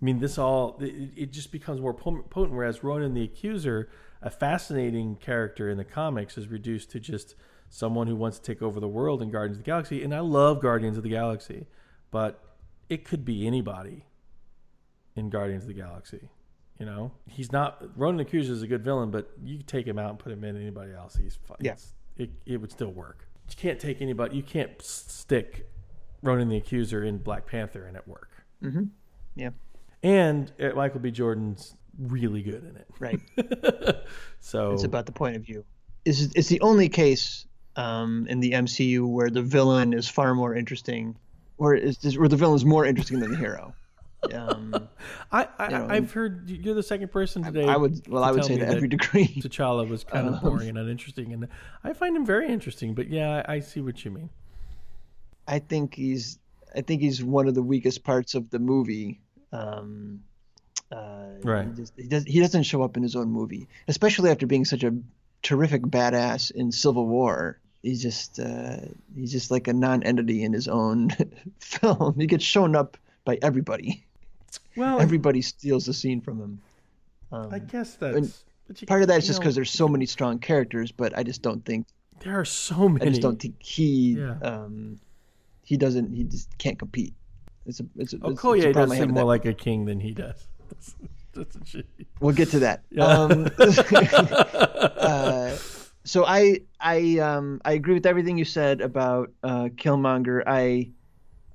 I 0.00 0.04
mean, 0.04 0.18
this 0.18 0.36
all 0.36 0.78
it, 0.80 1.10
it 1.16 1.32
just 1.32 1.52
becomes 1.52 1.80
more 1.80 1.94
potent. 1.94 2.52
Whereas 2.52 2.82
Ronan 2.82 3.14
the 3.14 3.22
Accuser, 3.22 3.88
a 4.20 4.30
fascinating 4.30 5.16
character 5.16 5.70
in 5.70 5.78
the 5.78 5.84
comics, 5.84 6.36
is 6.36 6.48
reduced 6.48 6.90
to 6.90 7.00
just 7.00 7.36
someone 7.68 8.06
who 8.06 8.16
wants 8.16 8.38
to 8.38 8.44
take 8.44 8.62
over 8.62 8.80
the 8.80 8.88
world 8.88 9.22
in 9.22 9.30
Guardians 9.30 9.58
of 9.58 9.64
the 9.64 9.70
Galaxy. 9.70 10.02
And 10.02 10.14
I 10.14 10.20
love 10.20 10.60
Guardians 10.60 10.96
of 10.96 11.04
the 11.04 11.08
Galaxy, 11.08 11.68
but 12.10 12.42
it 12.88 13.04
could 13.04 13.24
be 13.24 13.46
anybody 13.46 14.04
in 15.16 15.30
Guardians 15.30 15.64
of 15.64 15.68
the 15.68 15.74
Galaxy. 15.74 16.28
You 16.78 16.86
know, 16.86 17.12
he's 17.28 17.52
not 17.52 17.82
Ronan 17.96 18.16
the 18.16 18.22
Accuser 18.22 18.52
is 18.52 18.62
a 18.62 18.66
good 18.66 18.82
villain, 18.82 19.10
but 19.10 19.30
you 19.44 19.58
could 19.58 19.68
take 19.68 19.86
him 19.86 19.98
out 19.98 20.10
and 20.10 20.18
put 20.18 20.32
him 20.32 20.42
in 20.42 20.56
anybody 20.56 20.92
else. 20.92 21.14
He's 21.14 21.38
fine. 21.46 21.58
Yeah. 21.60 21.76
it 22.16 22.30
it 22.46 22.56
would 22.56 22.72
still 22.72 22.90
work. 22.90 23.28
You 23.48 23.56
can't 23.56 23.78
take 23.78 24.00
anybody. 24.02 24.36
You 24.36 24.42
can't 24.42 24.80
stick 24.82 25.68
Ronan 26.22 26.48
the 26.48 26.56
Accuser 26.56 27.04
in 27.04 27.18
Black 27.18 27.46
Panther 27.46 27.84
and 27.84 27.96
it 27.96 28.06
work. 28.08 28.30
Mm-hmm. 28.62 28.84
Yeah. 29.36 29.50
And 30.02 30.50
uh, 30.60 30.70
Michael 30.74 31.00
B. 31.00 31.10
Jordan's 31.10 31.76
really 31.98 32.42
good 32.42 32.64
in 32.64 32.76
it. 32.76 32.86
Right. 32.98 33.20
So 34.40 34.72
It's 34.72 34.82
about 34.82 35.06
the 35.06 35.12
point 35.12 35.36
of 35.36 35.42
view. 35.42 35.64
It's, 36.04 36.22
it's 36.34 36.48
the 36.48 36.60
only 36.62 36.88
case 36.88 37.46
um, 37.76 38.26
in 38.28 38.40
the 38.40 38.52
MCU 38.52 39.06
where 39.08 39.30
the 39.30 39.42
villain 39.42 39.92
is 39.92 40.08
far 40.08 40.34
more 40.34 40.54
interesting, 40.54 41.16
or 41.58 41.74
is 41.74 42.18
where 42.18 42.28
the 42.28 42.36
villain 42.36 42.56
is 42.56 42.64
more 42.64 42.84
interesting 42.84 43.20
than 43.20 43.30
the 43.30 43.36
hero. 43.36 43.72
Um, 44.32 44.88
I, 45.32 45.48
I 45.58 45.64
you 45.64 45.78
know, 45.78 45.86
I've 45.90 46.12
heard 46.12 46.48
you're 46.48 46.74
the 46.74 46.82
second 46.82 47.10
person 47.10 47.42
today. 47.42 47.64
I 47.66 47.76
would 47.76 48.06
well, 48.08 48.22
I 48.22 48.30
would 48.30 48.44
say 48.44 48.56
to 48.58 48.64
that 48.64 48.76
every 48.76 48.88
degree. 48.88 49.26
T'Challa 49.40 49.88
was 49.88 50.04
kind 50.04 50.28
of 50.28 50.34
Um, 50.34 50.40
boring 50.40 50.68
and 50.68 50.78
uninteresting, 50.78 51.32
and 51.32 51.48
I 51.82 51.92
find 51.92 52.16
him 52.16 52.24
very 52.24 52.48
interesting. 52.48 52.94
But 52.94 53.08
yeah, 53.08 53.42
I, 53.46 53.54
I 53.54 53.60
see 53.60 53.80
what 53.80 54.04
you 54.04 54.10
mean. 54.10 54.30
I 55.48 55.58
think 55.58 55.94
he's 55.94 56.38
I 56.74 56.82
think 56.82 57.02
he's 57.02 57.22
one 57.22 57.48
of 57.48 57.54
the 57.54 57.62
weakest 57.62 58.04
parts 58.04 58.34
of 58.34 58.50
the 58.50 58.58
movie. 58.58 59.20
Um, 59.52 60.22
uh, 60.90 61.26
Right. 61.42 61.66
He, 61.68 61.74
just, 61.74 61.92
he 61.96 62.06
does 62.06 62.24
he 62.24 62.40
doesn't 62.40 62.62
show 62.62 62.82
up 62.82 62.96
in 62.96 63.02
his 63.02 63.16
own 63.16 63.28
movie, 63.28 63.66
especially 63.88 64.30
after 64.30 64.46
being 64.46 64.64
such 64.64 64.84
a 64.84 64.94
terrific 65.42 65.82
badass 65.82 66.50
in 66.52 66.70
Civil 66.70 67.06
War. 67.08 67.58
He's 67.82 68.00
just 68.00 68.38
uh, 68.38 68.76
he's 69.16 69.32
just 69.32 69.50
like 69.50 69.66
a 69.66 69.72
non-entity 69.72 70.44
in 70.44 70.52
his 70.52 70.68
own 70.68 71.10
film. 71.58 72.14
He 72.18 72.26
gets 72.28 72.44
shown 72.44 72.76
up 72.76 72.96
by 73.24 73.38
everybody. 73.42 74.06
Well, 74.76 75.00
Everybody 75.00 75.42
steals 75.42 75.86
the 75.86 75.94
scene 75.94 76.20
from 76.20 76.38
him. 76.40 76.60
Um, 77.30 77.48
I 77.52 77.58
guess 77.58 77.94
that's 77.94 78.44
but 78.68 78.80
you- 78.80 78.86
part 78.86 79.02
of 79.02 79.08
that 79.08 79.18
is 79.18 79.26
just 79.26 79.40
because 79.40 79.54
there's 79.54 79.70
so 79.70 79.88
many 79.88 80.06
strong 80.06 80.38
characters, 80.38 80.92
but 80.92 81.16
I 81.16 81.22
just 81.22 81.42
don't 81.42 81.64
think 81.64 81.86
there 82.20 82.38
are 82.38 82.44
so 82.44 82.88
many. 82.88 83.04
I 83.06 83.08
just 83.08 83.20
don't 83.22 83.40
think 83.40 83.56
he 83.60 84.12
Yeah. 84.18 84.36
um, 84.42 85.00
he 85.64 85.76
doesn't 85.76 86.14
he 86.14 86.24
just 86.24 86.56
can't 86.58 86.78
compete. 86.78 87.14
It's 87.66 87.80
a 87.80 87.86
it's 87.96 88.12
a, 88.12 88.16
it's, 88.16 88.24
it's 88.24 88.24
a 88.24 88.26
does 88.28 88.72
problem 88.72 88.92
I 88.92 88.96
have 88.96 89.06
seem 89.06 89.14
more 89.14 89.24
like 89.24 89.44
a 89.44 89.54
king 89.54 89.84
than 89.86 90.00
he 90.00 90.12
does. 90.12 90.46
That's, 90.68 90.94
that's. 91.34 91.76
We'll 92.20 92.34
get 92.34 92.50
to 92.50 92.58
that. 92.60 92.82
Yeah. 92.90 93.04
Um, 93.06 93.48
uh, 94.98 95.56
so 96.04 96.24
I 96.26 96.60
I 96.80 97.18
um 97.18 97.60
I 97.64 97.72
agree 97.72 97.94
with 97.94 98.06
everything 98.06 98.36
you 98.38 98.44
said 98.44 98.80
about 98.80 99.32
uh, 99.42 99.68
Killmonger. 99.74 100.42
I 100.46 100.90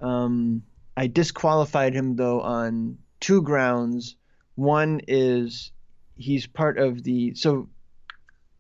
um 0.02 0.64
I 0.98 1.08
disqualified 1.08 1.94
him 1.94 2.16
though 2.16 2.42
on 2.42 2.98
two 3.20 3.42
grounds. 3.42 4.16
One 4.56 5.00
is 5.08 5.72
he's 6.18 6.48
part 6.48 6.80
of 6.80 7.04
the 7.04 7.36
so 7.36 7.70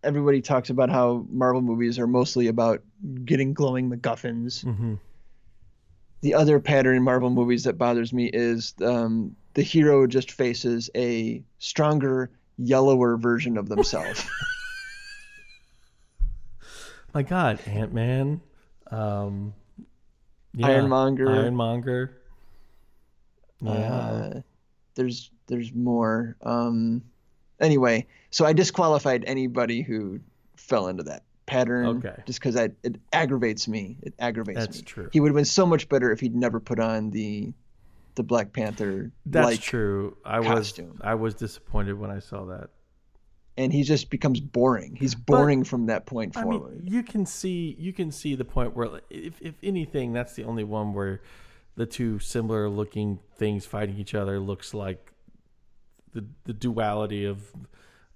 everybody 0.03 0.41
talks 0.41 0.69
about 0.69 0.89
how 0.89 1.25
Marvel 1.29 1.61
movies 1.61 1.97
are 1.97 2.07
mostly 2.07 2.47
about 2.47 2.83
getting 3.25 3.53
glowing 3.53 3.89
MacGuffins. 3.89 4.63
hmm 4.63 4.95
the 6.21 6.33
other 6.33 6.59
pattern 6.59 6.97
in 6.97 7.03
Marvel 7.03 7.29
movies 7.29 7.63
that 7.65 7.77
bothers 7.77 8.11
me 8.11 8.25
is 8.25 8.73
um, 8.81 9.35
the 9.53 9.61
hero 9.61 10.07
just 10.07 10.31
faces 10.31 10.89
a 10.95 11.43
stronger, 11.59 12.31
yellower 12.57 13.17
version 13.17 13.55
of 13.57 13.69
themselves. 13.69 14.25
My 17.13 17.21
God, 17.21 17.59
Ant 17.67 17.93
Man, 17.93 18.41
um, 18.89 19.53
yeah, 20.53 20.67
Ironmonger. 20.67 21.29
Ironmonger. 21.29 22.16
Yeah. 23.61 23.71
uh, 23.71 24.41
there's 24.95 25.31
there's 25.47 25.73
more. 25.73 26.35
Um, 26.41 27.03
anyway, 27.59 28.07
so 28.31 28.45
I 28.45 28.53
disqualified 28.53 29.23
anybody 29.25 29.81
who 29.81 30.19
fell 30.55 30.87
into 30.87 31.03
that 31.03 31.23
pattern 31.45 31.85
Okay. 31.97 32.23
just 32.25 32.39
because 32.39 32.55
it 32.55 32.99
aggravates 33.13 33.67
me. 33.67 33.97
It 34.03 34.13
aggravates 34.19 34.59
That's 34.59 34.77
me. 34.77 34.81
That's 34.81 34.91
true. 34.91 35.09
He 35.13 35.19
would 35.19 35.29
have 35.29 35.35
been 35.35 35.45
so 35.45 35.65
much 35.65 35.87
better 35.89 36.11
if 36.11 36.19
he'd 36.19 36.35
never 36.35 36.59
put 36.59 36.79
on 36.79 37.09
the 37.11 37.53
the 38.15 38.23
Black 38.23 38.51
Panther. 38.51 39.11
That's 39.27 39.59
true. 39.59 40.17
I 40.25 40.41
costume. 40.41 40.89
was 40.93 41.01
I 41.01 41.13
was 41.13 41.35
disappointed 41.35 41.99
when 41.99 42.11
I 42.11 42.19
saw 42.19 42.45
that. 42.45 42.69
And 43.59 43.73
he 43.73 43.83
just 43.83 44.09
becomes 44.09 44.39
boring. 44.39 44.95
He's 44.95 45.15
boring 45.15 45.63
from 45.63 45.87
that 45.87 46.05
point 46.05 46.33
forward. 46.35 46.73
I 46.79 46.81
mean, 46.81 46.93
you 46.93 47.01
can 47.01 47.25
see 47.25 47.75
you 47.79 47.91
can 47.93 48.11
see 48.11 48.35
the 48.35 48.45
point 48.45 48.75
where, 48.75 49.01
if 49.09 49.41
if 49.41 49.55
anything, 49.63 50.13
that's 50.13 50.33
the 50.33 50.43
only 50.43 50.63
one 50.63 50.93
where 50.93 51.21
the 51.77 51.85
two 51.85 52.19
similar 52.19 52.67
looking 52.67 53.19
things 53.37 53.65
fighting 53.65 53.97
each 53.97 54.13
other 54.15 54.39
looks 54.39 54.73
like 54.73 55.13
the 56.11 56.25
the 56.43 56.53
duality 56.53 57.23
of 57.23 57.53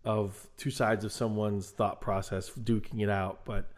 of 0.03 0.47
two 0.57 0.71
sides 0.71 1.05
of 1.05 1.11
someone's 1.13 1.69
thought 1.69 2.01
process 2.01 2.49
duking 2.49 3.01
it 3.01 3.09
out. 3.09 3.45
But 3.45 3.71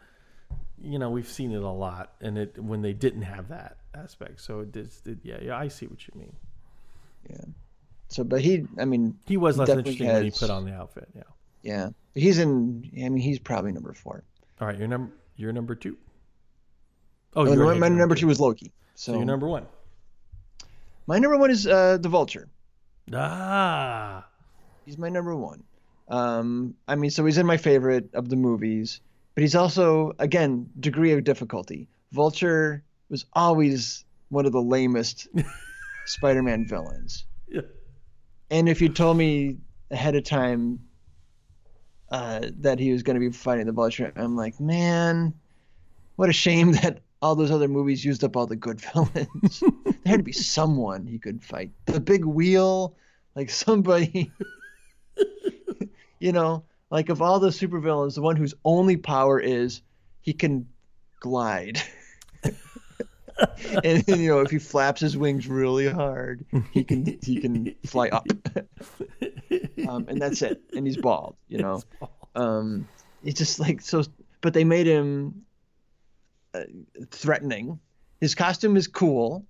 you 0.80 0.98
know, 0.98 1.10
we've 1.10 1.28
seen 1.28 1.52
it 1.52 1.62
a 1.62 1.68
lot, 1.68 2.14
and 2.20 2.38
it 2.38 2.58
when 2.58 2.82
they 2.82 2.94
didn't 2.94 3.22
have 3.22 3.48
that 3.48 3.76
aspect. 3.94 4.40
So 4.40 4.60
it 4.60 4.72
did. 4.72 4.90
It, 5.04 5.18
yeah, 5.22 5.38
yeah, 5.40 5.56
I 5.56 5.68
see 5.68 5.86
what 5.86 6.06
you 6.08 6.18
mean. 6.18 6.34
Yeah. 7.28 7.44
So, 8.08 8.24
but 8.24 8.40
he, 8.40 8.66
I 8.78 8.84
mean, 8.84 9.18
He 9.26 9.36
was 9.36 9.58
less 9.58 9.68
interesting 9.68 10.06
when 10.06 10.24
he 10.24 10.30
put 10.30 10.50
on 10.50 10.64
the 10.64 10.72
outfit. 10.72 11.08
Yeah. 11.14 11.22
yeah, 11.62 11.88
he's 12.14 12.38
in. 12.38 12.90
I 12.96 13.08
mean, 13.08 13.18
he's 13.18 13.38
probably 13.38 13.72
number 13.72 13.92
four. 13.92 14.24
All 14.60 14.68
right, 14.68 14.78
you're 14.78 14.88
number 14.88 15.12
you're 15.36 15.52
number 15.52 15.74
two. 15.74 15.98
Oh, 17.36 17.44
no, 17.44 17.74
my 17.74 17.86
had 17.86 17.92
number 17.92 18.14
two 18.14 18.28
was 18.28 18.40
Loki. 18.40 18.72
So, 18.94 19.12
So 19.12 19.18
you're 19.18 19.26
number 19.26 19.48
one. 19.48 19.66
My 21.06 21.18
number 21.18 21.36
one 21.36 21.50
is 21.50 21.66
uh, 21.66 21.98
the 21.98 22.08
Vulture. 22.08 22.48
Ah, 23.12 24.26
He's 24.84 24.98
my 24.98 25.08
number 25.08 25.34
one. 25.36 25.62
Um, 26.08 26.74
I 26.86 26.94
mean, 26.96 27.10
so 27.10 27.24
he's 27.24 27.38
in 27.38 27.46
my 27.46 27.56
favorite 27.56 28.10
of 28.14 28.28
the 28.28 28.36
movies, 28.36 29.00
but 29.34 29.42
he's 29.42 29.54
also, 29.54 30.12
again, 30.18 30.68
degree 30.78 31.12
of 31.12 31.24
difficulty. 31.24 31.88
Vulture 32.12 32.82
was 33.08 33.24
always 33.32 34.04
one 34.28 34.44
of 34.46 34.52
the 34.52 34.60
lamest 34.60 35.28
Spider-Man 36.06 36.66
villains. 36.68 37.24
yeah. 37.48 37.62
And 38.50 38.68
if 38.68 38.80
you 38.82 38.90
told 38.90 39.16
me 39.16 39.56
ahead 39.90 40.14
of 40.16 40.24
time 40.24 40.80
uh, 42.10 42.40
that 42.60 42.78
he 42.78 42.92
was 42.92 43.02
going 43.02 43.14
to 43.14 43.20
be 43.20 43.30
fighting 43.32 43.66
the 43.66 43.72
Vulture, 43.72 44.12
I'm 44.16 44.36
like, 44.36 44.60
man, 44.60 45.32
what 46.16 46.28
a 46.28 46.32
shame 46.34 46.72
that 46.82 47.00
all 47.24 47.34
those 47.34 47.50
other 47.50 47.68
movies 47.68 48.04
used 48.04 48.22
up 48.22 48.36
all 48.36 48.46
the 48.46 48.54
good 48.54 48.78
villains. 48.82 49.62
there 49.84 49.94
had 50.04 50.18
to 50.18 50.22
be 50.22 50.32
someone 50.32 51.06
he 51.06 51.18
could 51.18 51.42
fight. 51.42 51.70
The 51.86 51.98
big 51.98 52.22
wheel, 52.22 52.96
like 53.34 53.48
somebody, 53.48 54.30
you 56.18 56.32
know, 56.32 56.64
like 56.90 57.08
of 57.08 57.22
all 57.22 57.40
the 57.40 57.48
supervillains, 57.48 58.14
the 58.14 58.20
one 58.20 58.36
whose 58.36 58.52
only 58.62 58.98
power 58.98 59.40
is 59.40 59.80
he 60.20 60.34
can 60.34 60.68
glide. 61.20 61.80
and 63.82 64.04
you 64.06 64.28
know, 64.28 64.40
if 64.40 64.50
he 64.50 64.58
flaps 64.58 65.00
his 65.00 65.16
wings 65.16 65.48
really 65.48 65.88
hard, 65.88 66.44
he 66.72 66.84
can 66.84 67.18
he 67.22 67.40
can 67.40 67.74
fly 67.86 68.08
up. 68.08 68.26
um, 69.88 70.04
and 70.08 70.20
that's 70.20 70.42
it. 70.42 70.60
And 70.76 70.86
he's 70.86 70.98
bald. 70.98 71.36
You 71.48 71.58
know, 71.58 71.82
um, 72.34 72.86
he's 73.22 73.34
just 73.34 73.58
like 73.58 73.80
so. 73.80 74.02
But 74.42 74.52
they 74.52 74.64
made 74.64 74.86
him 74.86 75.43
threatening. 77.10 77.78
His 78.20 78.34
costume 78.34 78.76
is 78.76 78.86
cool. 78.86 79.46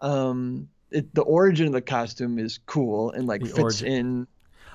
Um, 0.00 0.68
it, 0.90 1.14
the 1.14 1.22
origin 1.22 1.66
of 1.68 1.72
the 1.72 1.80
costume 1.80 2.38
is 2.38 2.58
cool 2.66 3.10
and 3.12 3.26
like 3.26 3.40
The 3.42 3.48
fits 3.48 3.58
origin. 3.82 3.86
in. 3.88 4.26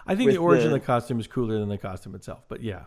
I 0.08 0.16
think 0.16 0.32
the 0.32 0.38
origin 0.38 0.70
the- 0.70 0.76
of 0.76 0.82
the 0.82 0.86
costume 0.86 1.20
is 1.20 1.28
cooler 1.28 1.60
than 1.60 1.70
the 1.70 1.78
costume 1.78 2.16
itself. 2.16 2.46
But 2.48 2.62
yeah, 2.62 2.84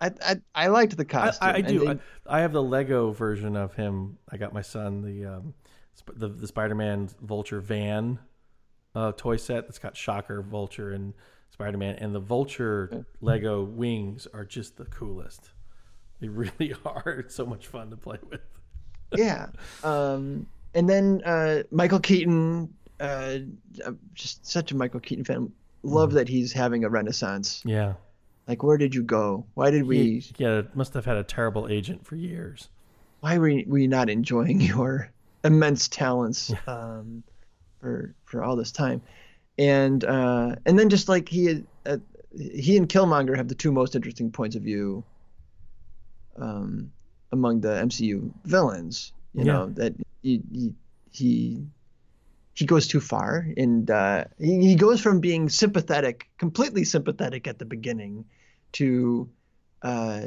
I 0.00 0.10
I, 0.22 0.36
I 0.54 0.66
liked 0.68 0.96
the 0.96 1.04
costume. 1.04 1.48
I, 1.48 1.54
I 1.56 1.60
do. 1.60 1.88
I, 1.88 1.98
I 2.26 2.40
have 2.40 2.52
the 2.52 2.62
Lego 2.62 3.10
version 3.12 3.56
of 3.56 3.74
him. 3.74 4.18
I 4.30 4.36
got 4.38 4.52
my 4.52 4.62
son 4.62 5.02
the 5.02 5.26
um, 5.26 5.54
sp- 5.94 6.16
the, 6.16 6.28
the 6.28 6.46
Spider-Man 6.48 7.10
Vulture 7.22 7.60
van 7.60 8.18
uh, 8.94 9.12
toy 9.16 9.36
set 9.36 9.66
that's 9.66 9.78
got 9.78 9.96
Shocker, 9.96 10.40
Vulture, 10.42 10.92
and 10.92 11.12
Spider-Man, 11.50 11.96
and 11.96 12.14
the 12.14 12.20
Vulture 12.20 13.04
Lego 13.20 13.62
wings 13.62 14.26
are 14.32 14.44
just 14.44 14.76
the 14.78 14.86
coolest. 14.86 15.50
They 16.20 16.28
really 16.28 16.74
are. 16.84 17.10
It's 17.20 17.34
so 17.34 17.46
much 17.46 17.68
fun 17.68 17.90
to 17.90 17.96
play 17.96 18.18
with. 18.28 18.40
yeah. 19.16 19.46
Um, 19.84 20.46
and 20.74 20.88
then 20.88 21.22
uh, 21.24 21.62
Michael 21.70 22.00
Keaton, 22.00 22.74
uh, 22.98 23.38
I'm 23.86 23.98
just 24.14 24.44
such 24.44 24.72
a 24.72 24.76
Michael 24.76 25.00
Keaton 25.00 25.24
fan. 25.24 25.52
Love 25.84 26.12
that 26.12 26.28
he's 26.28 26.52
having 26.52 26.84
a 26.84 26.88
renaissance. 26.88 27.62
Yeah. 27.64 27.94
Like, 28.48 28.62
where 28.62 28.78
did 28.78 28.94
you 28.94 29.02
go? 29.02 29.46
Why 29.54 29.70
did 29.70 29.84
we? 29.84 30.20
He, 30.20 30.34
yeah, 30.38 30.62
must 30.74 30.92
have 30.94 31.04
had 31.04 31.18
a 31.18 31.22
terrible 31.22 31.68
agent 31.68 32.04
for 32.04 32.16
years. 32.16 32.68
Why 33.20 33.38
were 33.38 33.62
we 33.66 33.86
not 33.86 34.10
enjoying 34.10 34.60
your 34.72 35.10
immense 35.44 35.86
talents 35.86 36.52
um, 36.66 37.22
for 37.80 38.14
for 38.24 38.42
all 38.42 38.56
this 38.56 38.72
time? 38.72 39.02
And 39.58 40.04
uh, 40.04 40.56
and 40.66 40.78
then 40.78 40.88
just 40.88 41.08
like 41.08 41.28
he 41.28 41.64
uh, 41.86 41.98
he 42.36 42.76
and 42.76 42.88
Killmonger 42.88 43.36
have 43.36 43.48
the 43.48 43.54
two 43.54 43.70
most 43.70 43.94
interesting 43.94 44.30
points 44.30 44.56
of 44.56 44.62
view 44.62 45.04
um, 46.40 46.92
among 47.32 47.60
the 47.60 47.68
MCU 47.68 48.32
villains. 48.44 49.12
You 49.34 49.44
Yeah. 49.44 49.52
know 49.52 49.66
that 49.70 49.94
he 50.22 50.42
he 50.50 50.74
he, 51.10 51.66
he 52.54 52.66
goes 52.66 52.86
too 52.88 53.00
far, 53.00 53.46
and 53.56 53.90
uh, 53.90 54.24
he, 54.38 54.60
he 54.68 54.74
goes 54.74 55.00
from 55.00 55.20
being 55.20 55.48
sympathetic, 55.48 56.28
completely 56.38 56.84
sympathetic 56.84 57.46
at 57.46 57.58
the 57.58 57.64
beginning, 57.64 58.24
to 58.72 59.28
uh, 59.82 60.22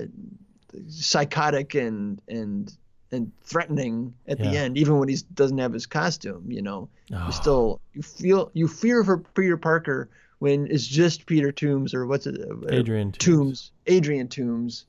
psychotic 0.88 1.76
and 1.76 2.22
and 2.28 2.72
and 3.12 3.32
threatening 3.44 4.14
at 4.28 4.40
the 4.40 4.56
end, 4.58 4.78
even 4.78 4.98
when 4.98 5.10
he 5.10 5.18
doesn't 5.34 5.58
have 5.58 5.74
his 5.74 5.86
costume. 5.86 6.46
You 6.50 6.62
know, 6.62 6.90
Oh. 7.14 7.26
you 7.26 7.32
still 7.34 7.82
you 7.94 8.02
feel 8.02 8.52
you 8.54 8.68
fear 8.68 9.04
for 9.04 9.18
Peter 9.18 9.58
Parker 9.58 10.10
when 10.40 10.68
it's 10.68 10.88
just 10.88 11.26
Peter 11.26 11.52
Toombs 11.52 11.94
or 11.94 12.06
what's 12.08 12.26
it? 12.28 12.40
uh, 12.40 12.68
Adrian 12.70 13.12
Toombs. 13.12 13.18
Toombs, 13.20 13.72
Adrian 13.88 14.28
Toombs, 14.30 14.86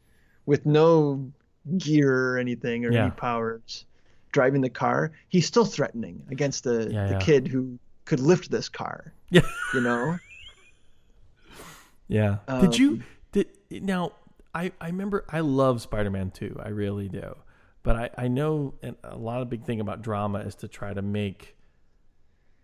with 0.46 0.66
no 0.66 1.30
gear 1.78 2.32
or 2.34 2.38
anything 2.38 2.84
or 2.84 2.92
Yeah. 2.92 3.02
any 3.02 3.10
powers, 3.12 3.86
driving 4.32 4.60
the 4.60 4.70
car. 4.70 5.12
He's 5.28 5.46
still 5.46 5.64
threatening 5.64 6.22
against 6.30 6.64
the 6.64 6.88
Yeah, 6.92 7.06
the 7.06 7.12
yeah. 7.14 7.18
kid 7.20 7.48
who 7.48 7.78
could 8.04 8.20
lift 8.20 8.50
this 8.50 8.68
car. 8.68 9.12
Yeah. 9.30 9.42
You 9.74 9.80
know. 9.80 10.16
Yeah. 12.08 12.38
did 12.60 12.78
you 12.78 12.90
Um, 12.90 13.04
did 13.32 13.46
now 13.70 14.12
I 14.54 14.72
I 14.80 14.86
remember 14.88 15.24
I 15.30 15.40
love 15.40 15.80
Spider-Man 15.80 16.30
2. 16.32 16.60
I 16.62 16.68
really 16.68 17.08
do. 17.08 17.36
But 17.82 17.96
I 17.96 18.10
I 18.18 18.28
know 18.28 18.74
and 18.82 18.96
a 19.02 19.16
lot 19.16 19.40
of 19.42 19.48
big 19.48 19.64
thing 19.64 19.80
about 19.80 20.02
drama 20.02 20.40
is 20.40 20.54
to 20.56 20.68
try 20.68 20.92
to 20.92 21.00
make 21.02 21.56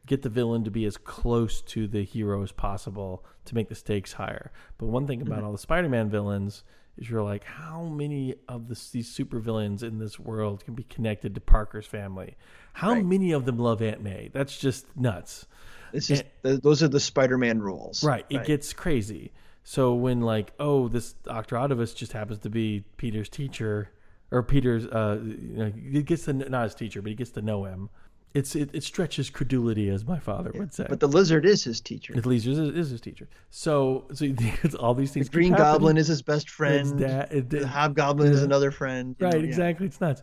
get 0.06 0.22
the 0.22 0.28
villain 0.28 0.64
to 0.64 0.70
be 0.70 0.84
as 0.86 0.96
close 0.96 1.60
to 1.62 1.86
the 1.86 2.02
hero 2.02 2.42
as 2.42 2.52
possible 2.52 3.24
to 3.44 3.54
make 3.54 3.68
the 3.68 3.74
stakes 3.74 4.14
higher. 4.14 4.50
But 4.76 4.86
one 4.86 5.06
thing 5.06 5.20
Mm-hmm. 5.20 5.32
about 5.32 5.44
all 5.44 5.52
the 5.52 5.58
Spider-Man 5.58 6.08
villains 6.10 6.62
is 6.98 7.08
you're 7.08 7.22
like 7.22 7.44
how 7.44 7.84
many 7.84 8.34
of 8.48 8.68
the, 8.68 8.80
these 8.92 9.08
super 9.08 9.38
villains 9.38 9.82
in 9.82 9.98
this 9.98 10.18
world 10.18 10.64
can 10.64 10.74
be 10.74 10.82
connected 10.84 11.34
to 11.34 11.40
Parker's 11.40 11.86
family? 11.86 12.36
How 12.72 12.92
Right. 12.92 13.04
many 13.04 13.32
of 13.32 13.44
them 13.44 13.58
love 13.58 13.80
Aunt 13.82 14.02
May? 14.02 14.30
That's 14.32 14.58
just 14.58 14.86
nuts. 14.96 15.46
It's 15.92 16.06
just 16.06 16.24
th- 16.42 16.60
those 16.60 16.82
are 16.82 16.88
the 16.88 17.00
Spider-Man 17.00 17.60
rules. 17.62 18.04
Right. 18.04 18.26
It 18.28 18.44
gets 18.44 18.72
crazy. 18.72 19.32
So 19.64 19.94
when 19.94 20.20
like, 20.20 20.52
oh, 20.58 20.88
this 20.88 21.12
Doctor 21.12 21.56
Octopus 21.56 21.94
just 21.94 22.12
happens 22.12 22.38
to 22.40 22.50
be 22.50 22.84
Peter's 22.96 23.28
teacher, 23.28 23.90
or 24.30 24.42
Peter's, 24.42 24.86
uh, 24.86 25.18
you 25.22 25.56
know, 25.56 25.72
he 25.90 26.02
gets 26.02 26.24
to 26.26 26.32
not 26.34 26.64
his 26.64 26.74
teacher, 26.74 27.00
but 27.02 27.08
he 27.10 27.14
gets 27.14 27.30
to 27.32 27.42
know 27.42 27.64
him. 27.64 27.88
It's 28.34 28.54
it, 28.54 28.70
it 28.74 28.84
stretches 28.84 29.30
credulity, 29.30 29.88
as 29.88 30.04
my 30.04 30.18
father 30.18 30.52
would 30.54 30.72
say. 30.74 30.86
But 30.88 31.00
the 31.00 31.08
lizard 31.08 31.46
is 31.46 31.64
his 31.64 31.80
teacher. 31.80 32.12
The 32.14 32.28
lizard 32.28 32.52
is, 32.52 32.58
is 32.76 32.90
his 32.90 33.00
teacher. 33.00 33.28
So 33.50 34.04
so 34.12 34.26
it's 34.28 34.74
all 34.74 34.94
these 34.94 35.12
things. 35.12 35.28
The 35.28 35.32
Green. 35.32 35.54
Goblin 35.54 35.96
is 35.96 36.08
his 36.08 36.22
best 36.22 36.50
friend. 36.50 36.98
Da- 37.00 37.26
it- 37.30 37.48
the 37.50 37.66
Hobgoblin 37.66 38.30
is 38.30 38.42
another 38.42 38.70
friend. 38.70 39.16
Right, 39.18 39.32
know, 39.32 39.38
yeah. 39.38 39.44
exactly. 39.46 39.86
It's 39.86 40.00
nuts. 40.00 40.22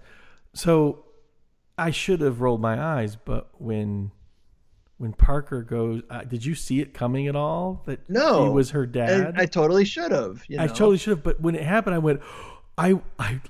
So 0.53 1.06
I 1.77 1.91
should 1.91 2.22
have 2.22 2.41
rolled 2.41 2.61
my 2.61 2.80
eyes, 2.80 3.15
but 3.15 3.49
when 3.60 4.11
when 4.98 5.11
Parker 5.11 5.61
goes, 5.61 6.02
uh, 6.10 6.23
did 6.23 6.45
you 6.45 6.56
see 6.56 6.80
it 6.80 6.94
coming 6.94 7.27
at 7.27 7.36
all? 7.36 7.84
That 7.86 8.10
No. 8.10 8.45
he 8.45 8.49
was 8.49 8.69
her 8.69 8.86
dad. 8.86 9.34
I, 9.38 9.41
I 9.41 9.45
totally 9.45 9.84
should 9.84 10.11
have. 10.11 10.44
You 10.48 10.57
know? 10.57 10.64
I 10.64 10.68
totally 10.68 10.98
should 10.98 11.10
have, 11.11 11.23
but 11.23 11.41
when 11.41 11.56
it 11.56 11.64
happened, 11.64 11.95
I 11.95 11.99
went, 11.99 12.22
I, 12.77 12.99
I, 13.19 13.41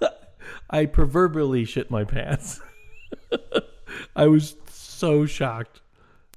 I 0.70 0.86
proverbially 0.86 1.64
shit 1.64 1.90
my 1.90 2.04
pants. 2.04 2.60
I 4.16 4.26
was 4.26 4.56
so 4.68 5.26
shocked, 5.26 5.80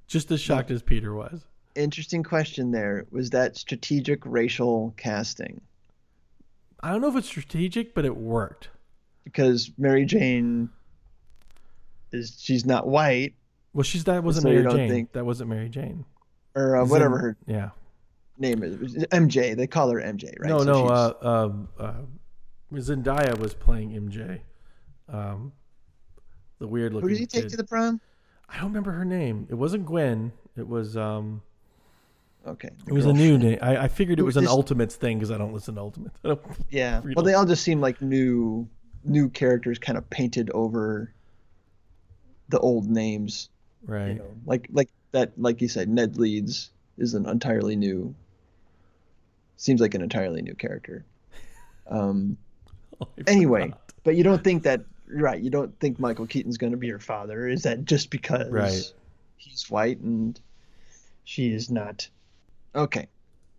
just 0.06 0.30
as 0.30 0.40
shocked 0.40 0.70
as 0.70 0.82
Peter 0.82 1.14
was. 1.14 1.44
Interesting 1.74 2.22
question. 2.22 2.70
There 2.70 3.04
was 3.10 3.30
that 3.30 3.56
strategic 3.56 4.24
racial 4.24 4.94
casting 4.96 5.60
I 6.80 6.90
don't 6.90 7.00
know 7.00 7.08
if 7.08 7.16
it's 7.16 7.26
strategic, 7.26 7.94
but 7.94 8.04
it 8.04 8.16
worked. 8.16 8.68
because 9.24 9.70
Mary 9.78 10.04
Jane 10.04 10.68
is 12.12 12.36
she's 12.40 12.64
not 12.66 12.86
white 12.86 13.34
Well, 13.72 13.82
she's 13.82 14.04
that 14.04 14.22
wasn't 14.22 14.42
So 14.44 14.48
Mary 14.50 14.70
Jane. 14.72 14.88
think- 14.90 15.12
That 15.12 15.24
wasn't 15.26 15.50
Mary 15.50 15.68
Jane. 15.68 16.04
or 16.54 16.76
uh, 16.76 16.84
whatever 16.86 17.16
in- 17.16 17.22
her 17.22 17.36
Yeah. 17.46 17.70
name 18.38 18.62
is. 18.62 18.76
MJ. 19.06 19.56
They 19.56 19.66
call 19.66 19.88
her 19.90 19.98
MJ, 20.00 20.32
right? 20.38 20.48
No, 20.50 20.58
So 20.58 20.64
no. 20.64 20.86
Uh, 20.86 21.14
um, 21.22 21.68
uh, 21.78 21.94
Zendaya 22.74 23.36
was 23.38 23.54
playing 23.54 23.90
MJ. 23.92 24.40
Um, 25.08 25.52
the 26.58 26.66
weird 26.66 26.92
looking. 26.94 27.08
who 27.08 27.14
did 27.14 27.20
he 27.20 27.26
take 27.26 27.42
kid. 27.44 27.50
to 27.50 27.56
the 27.56 27.64
prom? 27.64 28.00
I 28.48 28.56
don't 28.56 28.66
remember 28.66 28.92
her 28.92 29.04
name. 29.04 29.46
It 29.50 29.54
wasn't 29.54 29.86
Gwen. 29.86 30.32
It 30.56 30.66
was 30.68 30.96
um. 30.96 31.42
Okay, 32.46 32.68
the 32.84 32.90
It 32.90 32.94
was 32.94 33.06
a 33.06 33.12
new 33.12 33.38
name. 33.38 33.58
I, 33.62 33.76
I 33.78 33.88
figured 33.88 34.18
it 34.18 34.20
Who 34.22 34.26
was 34.26 34.34
was 34.34 34.42
an 34.42 34.44
this- 34.44 34.52
Ultimates 34.52 34.96
thing 34.96 35.18
because 35.18 35.30
I 35.30 35.38
don't 35.38 35.54
listen 35.54 35.76
to 35.76 35.80
Ultimates. 35.80 36.18
I 36.24 36.28
don't, 36.28 36.42
Yeah. 36.70 37.00
real- 37.02 37.14
Well, 37.16 37.24
they 37.24 37.32
all 37.32 37.46
just 37.46 37.62
seem 37.64 37.80
like 37.80 38.02
new, 38.02 38.68
new 39.02 39.30
characters, 39.30 39.78
kind 39.78 39.96
of 39.96 40.08
painted 40.10 40.50
over 40.50 41.10
the 42.50 42.58
old 42.60 42.90
names. 42.90 43.48
right. 43.86 44.08
You 44.08 44.14
know, 44.16 44.30
like 44.44 44.68
like 44.70 44.90
that, 45.12 45.32
like 45.38 45.62
you 45.62 45.68
said, 45.68 45.88
Ned 45.88 46.18
Leeds 46.18 46.70
is 46.98 47.14
an 47.14 47.26
entirely 47.26 47.76
new. 47.76 48.14
Seems 49.56 49.80
like 49.80 49.94
an 49.94 50.02
entirely 50.02 50.42
new 50.42 50.54
character. 50.54 51.04
Um. 51.88 52.36
I 53.00 53.06
Anyway, 53.26 53.62
forgot. 53.62 53.80
but 54.04 54.16
you 54.16 54.22
don't 54.22 54.44
think 54.44 54.62
that 54.64 54.82
right? 55.08 55.40
You 55.40 55.50
don't 55.50 55.78
think 55.80 55.98
Michael 55.98 56.26
Keaton's 56.26 56.56
going 56.58 56.72
to 56.72 56.76
be 56.78 56.86
your 56.86 56.98
father? 56.98 57.48
Is 57.48 57.62
that 57.64 57.84
just 57.84 58.10
because 58.10 58.50
Right. 58.50 58.92
he's 59.36 59.70
white 59.70 59.98
and 60.00 60.38
she 61.24 61.52
is 61.52 61.70
not? 61.70 62.08
Okay. 62.74 63.08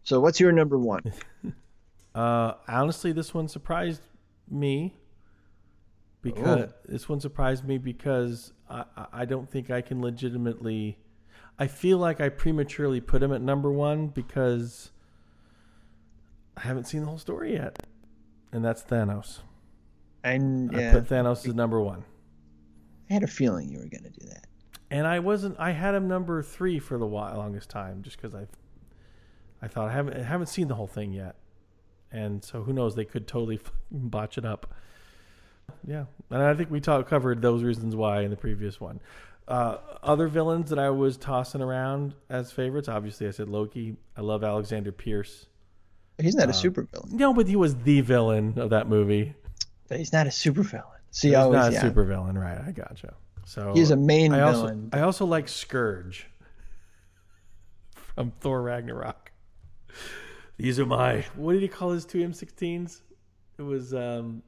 So 0.03 0.19
what's 0.19 0.39
your 0.39 0.51
number 0.51 0.77
one? 0.77 1.01
Uh, 2.13 2.53
honestly, 2.69 3.11
this 3.11 3.33
one 3.33 3.45
surprised 3.49 4.01
me 4.49 4.95
because 6.21 6.69
Oh. 6.69 6.73
this 6.87 7.09
one 7.09 7.19
surprised 7.19 7.65
me 7.65 7.77
because 7.77 8.53
I, 8.69 8.85
I- 8.95 9.07
I 9.11 9.25
don't 9.25 9.51
think 9.51 9.69
I 9.69 9.81
can 9.81 10.01
legitimately. 10.01 10.97
I 11.59 11.67
feel 11.67 11.97
like 11.97 12.21
I 12.21 12.29
prematurely 12.29 13.01
put 13.01 13.21
him 13.21 13.33
at 13.33 13.41
number 13.41 13.69
one 13.69 14.07
because 14.07 14.91
I 16.55 16.61
haven't 16.61 16.85
seen 16.85 17.01
the 17.01 17.07
whole 17.07 17.17
story 17.17 17.51
yet, 17.55 17.85
and 18.53 18.63
that's 18.63 18.81
Thanos. 18.81 19.39
And 20.25 20.75
I 20.75 20.79
yeah, 20.79 20.91
put 20.93 21.07
Thanos 21.07 21.47
as 21.47 21.53
number 21.53 21.79
one. 21.79 22.03
I 23.09 23.13
had 23.13 23.23
a 23.23 23.27
feeling 23.27 23.69
you 23.69 23.77
were 23.77 23.85
going 23.85 24.03
to 24.03 24.09
do 24.09 24.25
that. 24.27 24.47
and 24.89 25.05
I 25.05 25.19
wasn't. 25.19 25.55
I 25.59 25.71
had 25.71 25.93
him 25.93 26.07
number 26.07 26.41
three 26.41 26.79
for 26.79 26.97
the 26.97 27.05
longest 27.05 27.69
time, 27.69 28.01
just 28.01 28.17
because 28.19 28.33
I, 28.33 28.47
I 29.61 29.67
thought 29.67 29.87
I 29.89 29.93
haven't 29.93 30.17
I 30.17 30.23
haven't 30.23 30.47
seen 30.47 30.67
the 30.67 30.75
whole 30.75 30.87
thing 30.87 31.13
yet, 31.13 31.35
and 32.11 32.43
so 32.43 32.63
who 32.63 32.73
knows? 32.73 32.95
They 32.95 33.05
could 33.05 33.27
totally 33.27 33.59
botch 33.91 34.37
it 34.39 34.45
up. 34.45 34.73
Yeah, 35.87 36.05
and 36.31 36.41
I 36.41 36.55
think 36.55 36.71
we 36.71 36.79
talked 36.81 37.07
covered 37.09 37.41
those 37.41 37.61
reasons 37.63 37.95
why 37.95 38.21
in 38.21 38.31
the 38.31 38.37
previous 38.37 38.81
one. 38.81 38.99
Uh, 39.47 39.77
other 40.01 40.27
villains 40.27 40.71
that 40.71 40.79
I 40.79 40.89
was 40.89 41.17
tossing 41.17 41.61
around 41.61 42.15
as 42.31 42.51
favorites, 42.51 42.89
obviously, 42.89 43.27
I 43.27 43.31
said 43.31 43.47
Loki. 43.47 43.95
I 44.17 44.21
love 44.21 44.43
Alexander 44.43 44.91
Pierce. 44.91 45.45
He's 46.19 46.33
not 46.33 46.49
a 46.49 46.53
super 46.53 46.87
villain. 46.91 47.15
No, 47.15 47.31
but 47.31 47.47
he 47.47 47.55
was 47.55 47.75
the 47.75 48.01
villain 48.01 48.57
of 48.57 48.71
that 48.71 48.87
movie. 48.89 49.35
But 49.87 49.97
he's 49.99 50.11
not 50.13 50.27
a 50.27 50.31
super 50.31 50.63
villain. 50.63 50.85
See, 51.11 51.29
He's 51.29 51.37
always, 51.37 51.57
not 51.57 51.69
a 51.71 51.73
yeah. 51.73 51.81
super 51.81 52.03
villain, 52.03 52.37
right? 52.37 52.59
I 52.65 52.71
gotcha. 52.71 53.13
So 53.45 53.73
He's 53.73 53.91
a 53.91 53.95
main 53.95 54.33
I 54.33 54.41
also 54.41 54.61
villain. 54.61 54.89
I 54.91 55.01
also 55.01 55.25
like 55.25 55.45
Skurge 55.47 56.23
from 58.15 58.31
Thor 58.41 58.61
Ragnarok. 58.61 59.31
These 60.57 60.79
are 60.79 60.85
my 60.85 61.25
what 61.35 61.53
did 61.53 61.61
he 61.61 61.67
call 61.67 61.91
his 61.91 62.05
two 62.05 62.19
M16s? 62.19 63.01
It 63.57 63.61
was 63.61 63.93
um 63.93 64.41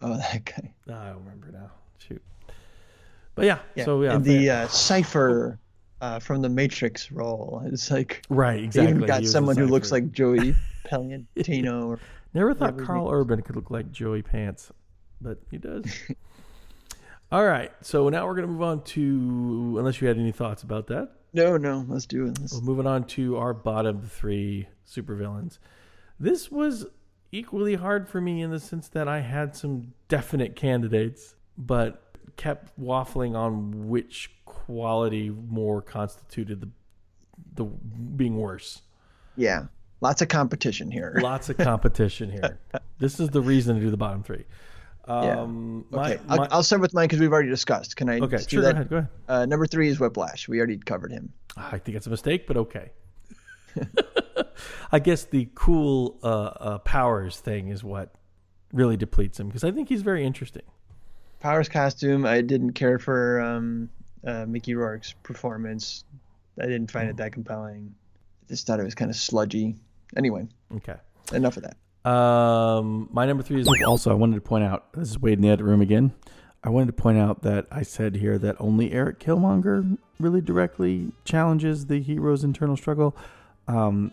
Oh, 0.00 0.16
that 0.16 0.44
guy. 0.44 0.72
no, 0.86 0.94
I 0.96 1.08
don't 1.08 1.18
remember 1.24 1.50
now. 1.52 1.70
Shoot. 1.98 2.22
But 3.34 3.46
yeah, 3.46 3.58
Yeah. 3.74 3.84
so 3.84 4.02
yeah, 4.02 4.14
and 4.14 4.24
the 4.24 4.48
uh, 4.50 4.68
Cypher 4.68 5.58
uh, 6.00 6.20
from 6.20 6.40
the 6.42 6.48
Matrix 6.48 7.10
role. 7.10 7.60
It's 7.66 7.90
like 7.90 8.22
right, 8.28 8.58
they 8.58 8.64
exactly. 8.64 8.90
even 8.90 9.02
He 9.02 9.06
got 9.08 9.24
someone 9.24 9.56
who 9.56 9.66
looks 9.66 9.90
like 9.90 10.12
Joey 10.12 10.54
Pantoliano. 10.86 11.86
Or, 11.88 12.00
Never 12.34 12.54
thought 12.54 12.74
his 12.78 12.86
Karl 12.86 13.08
Urban 13.10 13.42
could 13.42 13.56
look 13.56 13.70
like 13.70 13.90
Joey 13.90 14.22
Pants, 14.22 14.70
but 15.20 15.38
he 15.50 15.58
does. 15.58 15.84
All 17.32 17.44
right, 17.44 17.70
so 17.82 18.08
now 18.08 18.26
we're 18.26 18.34
gonna 18.34 18.46
move 18.46 18.62
on 18.62 18.82
to 18.84 19.76
unless 19.78 20.00
you 20.00 20.08
had 20.08 20.16
any 20.18 20.32
thoughts 20.32 20.62
about 20.62 20.86
that. 20.88 21.10
no, 21.34 21.56
no, 21.58 21.84
let's 21.88 22.06
do 22.06 22.24
it. 22.26 22.38
Let's- 22.40 22.52
Well, 22.54 22.62
moving 22.62 22.86
on 22.86 23.04
to 23.08 23.36
our 23.36 23.52
bottom 23.52 24.00
three 24.02 24.66
supervillains. 24.86 25.58
This 26.18 26.50
was 26.50 26.86
equally 27.30 27.74
hard 27.74 28.08
for 28.08 28.20
me 28.20 28.40
in 28.40 28.50
the 28.50 28.58
sense 28.60 28.88
that 28.88 29.08
I 29.08 29.20
had 29.20 29.54
some 29.54 29.92
definite 30.08 30.56
candidates, 30.56 31.34
but 31.58 32.02
kept 32.36 32.78
waffling 32.80 33.36
on 33.36 33.88
which 33.88 34.30
quality 34.46 35.28
more 35.28 35.82
constituted 35.82 36.60
the 36.62 36.68
the 37.54 37.64
being 37.64 38.36
worse. 38.38 38.82
Yeah, 39.36 39.66
lots 40.00 40.22
of 40.22 40.28
competition 40.28 40.90
here. 40.90 41.18
Lots 41.22 41.48
of 41.48 41.58
competition 41.58 42.30
here. 42.30 42.58
this 42.98 43.20
is 43.20 43.30
the 43.30 43.40
reason 43.40 43.76
to 43.76 43.80
do 43.80 43.90
the 43.90 43.96
bottom 43.96 44.22
three. 44.22 44.44
Yeah. 45.06 45.40
Um, 45.40 45.86
my, 45.90 46.12
Okay, 46.12 46.22
I'll, 46.28 46.48
I'll 46.50 46.62
start 46.62 46.82
with 46.82 46.92
mine 46.92 47.04
because 47.04 47.18
we've 47.20 47.32
already 47.32 47.48
discussed. 47.48 47.96
Can 47.96 48.10
I? 48.10 48.18
okay, 48.18 48.36
just 48.36 48.50
do 48.50 48.56
sure. 48.56 48.64
Go 48.64 48.70
ahead. 48.70 48.90
Go 48.90 48.96
ahead. 48.98 49.08
Uh, 49.26 49.46
number 49.46 49.66
three 49.66 49.88
is 49.88 49.98
Whiplash. 49.98 50.48
We 50.48 50.58
already 50.58 50.76
covered 50.76 51.12
him. 51.12 51.32
I 51.56 51.78
think 51.78 51.96
it's 51.96 52.06
a 52.06 52.10
mistake, 52.10 52.46
but 52.46 52.56
okay. 52.58 52.90
I 54.92 54.98
guess 54.98 55.24
the 55.24 55.48
cool 55.54 56.18
uh, 56.22 56.26
uh, 56.26 56.78
powers 56.78 57.38
thing 57.40 57.68
is 57.68 57.82
what 57.82 58.14
really 58.72 58.96
depletes 58.96 59.40
him 59.40 59.48
because 59.48 59.64
I 59.64 59.70
think 59.70 59.88
he's 59.88 60.02
very 60.02 60.24
interesting. 60.24 60.62
Powers 61.40 61.68
costume. 61.68 62.26
I 62.26 62.40
didn't 62.40 62.72
care 62.72 62.98
for 62.98 63.40
um, 63.40 63.88
uh, 64.26 64.44
Mickey 64.46 64.74
Rourke's 64.74 65.14
performance. 65.22 66.04
I 66.60 66.66
didn't 66.66 66.90
find 66.90 67.08
it 67.08 67.16
that 67.18 67.32
compelling. 67.32 67.94
I 68.44 68.48
just 68.48 68.66
thought 68.66 68.80
it 68.80 68.84
was 68.84 68.94
kind 68.94 69.10
of 69.10 69.16
sludgy. 69.16 69.76
Anyway, 70.16 70.48
Okay. 70.76 70.96
enough 71.32 71.56
of 71.56 71.64
that. 71.64 71.76
Um, 72.10 73.08
my 73.12 73.26
number 73.26 73.42
three 73.42 73.60
is 73.60 73.68
also. 73.86 74.10
I 74.10 74.14
wanted 74.14 74.36
to 74.36 74.40
point 74.40 74.64
out. 74.64 74.92
This 74.94 75.10
is 75.10 75.18
Wade 75.20 75.34
in 75.38 75.42
the 75.42 75.50
edit 75.50 75.66
room 75.66 75.80
again. 75.82 76.12
I 76.64 76.70
wanted 76.70 76.86
to 76.86 76.92
point 76.94 77.18
out 77.18 77.42
that 77.42 77.66
I 77.70 77.82
said 77.82 78.16
here 78.16 78.38
that 78.38 78.56
only 78.58 78.92
Eric 78.92 79.20
Killmonger 79.20 79.98
really 80.18 80.40
directly 80.40 81.12
challenges 81.24 81.86
the 81.86 82.00
hero's 82.00 82.44
internal 82.44 82.76
struggle. 82.76 83.16
Um, 83.68 84.12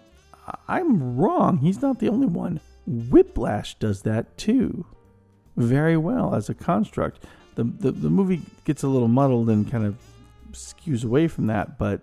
I'm 0.67 1.17
wrong. 1.17 1.57
He's 1.57 1.81
not 1.81 1.99
the 1.99 2.09
only 2.09 2.27
one. 2.27 2.59
Whiplash 2.85 3.75
does 3.79 4.03
that 4.03 4.37
too, 4.37 4.85
very 5.57 5.97
well 5.97 6.35
as 6.35 6.49
a 6.49 6.53
construct. 6.53 7.23
The, 7.55 7.63
the 7.63 7.91
the 7.91 8.09
movie 8.09 8.41
gets 8.65 8.83
a 8.83 8.87
little 8.87 9.07
muddled 9.07 9.49
and 9.49 9.69
kind 9.71 9.85
of 9.85 9.95
skews 10.51 11.03
away 11.05 11.27
from 11.27 11.47
that, 11.47 11.79
but 11.79 12.01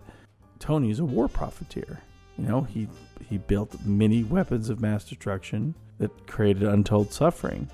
Tony's 0.59 0.99
a 0.99 1.05
war 1.05 1.29
profiteer. 1.29 2.01
You 2.39 2.47
know, 2.47 2.63
he 2.63 2.89
he 3.29 3.39
built 3.39 3.75
many 3.85 4.25
weapons 4.25 4.69
of 4.69 4.81
mass 4.81 5.05
destruction 5.05 5.75
that 5.99 6.27
created 6.27 6.65
untold 6.65 7.13
suffering. 7.13 7.69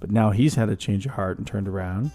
But 0.00 0.10
now 0.10 0.30
he's 0.30 0.54
had 0.54 0.68
a 0.68 0.76
change 0.76 1.06
of 1.06 1.12
heart 1.12 1.38
and 1.38 1.46
turned 1.46 1.68
around. 1.68 2.10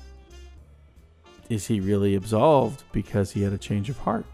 Is 1.49 1.67
he 1.67 1.79
really 1.79 2.15
absolved 2.15 2.83
because 2.91 3.31
he 3.31 3.41
had 3.43 3.53
a 3.53 3.57
change 3.57 3.89
of 3.89 3.97
heart? 3.97 4.25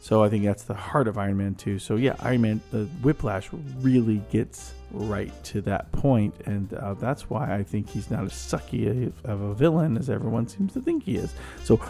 So 0.00 0.24
I 0.24 0.28
think 0.28 0.44
that's 0.44 0.64
the 0.64 0.74
heart 0.74 1.06
of 1.06 1.16
Iron 1.16 1.36
Man 1.36 1.54
2. 1.54 1.78
So 1.78 1.94
yeah, 1.94 2.16
Iron 2.18 2.40
Man, 2.40 2.60
the 2.72 2.86
Whiplash 3.02 3.50
really 3.80 4.20
gets 4.32 4.74
right 4.90 5.32
to 5.44 5.60
that 5.62 5.90
point, 5.92 6.34
and 6.44 6.74
uh, 6.74 6.94
that's 6.94 7.30
why 7.30 7.54
I 7.54 7.62
think 7.62 7.88
he's 7.88 8.10
not 8.10 8.24
as 8.24 8.32
sucky 8.32 9.06
of- 9.06 9.24
of 9.24 9.40
a 9.40 9.54
villain 9.54 9.96
as 9.96 10.10
everyone 10.10 10.48
seems 10.48 10.72
to 10.72 10.80
think 10.80 11.04
he 11.04 11.16
is. 11.16 11.32
So 11.62 11.80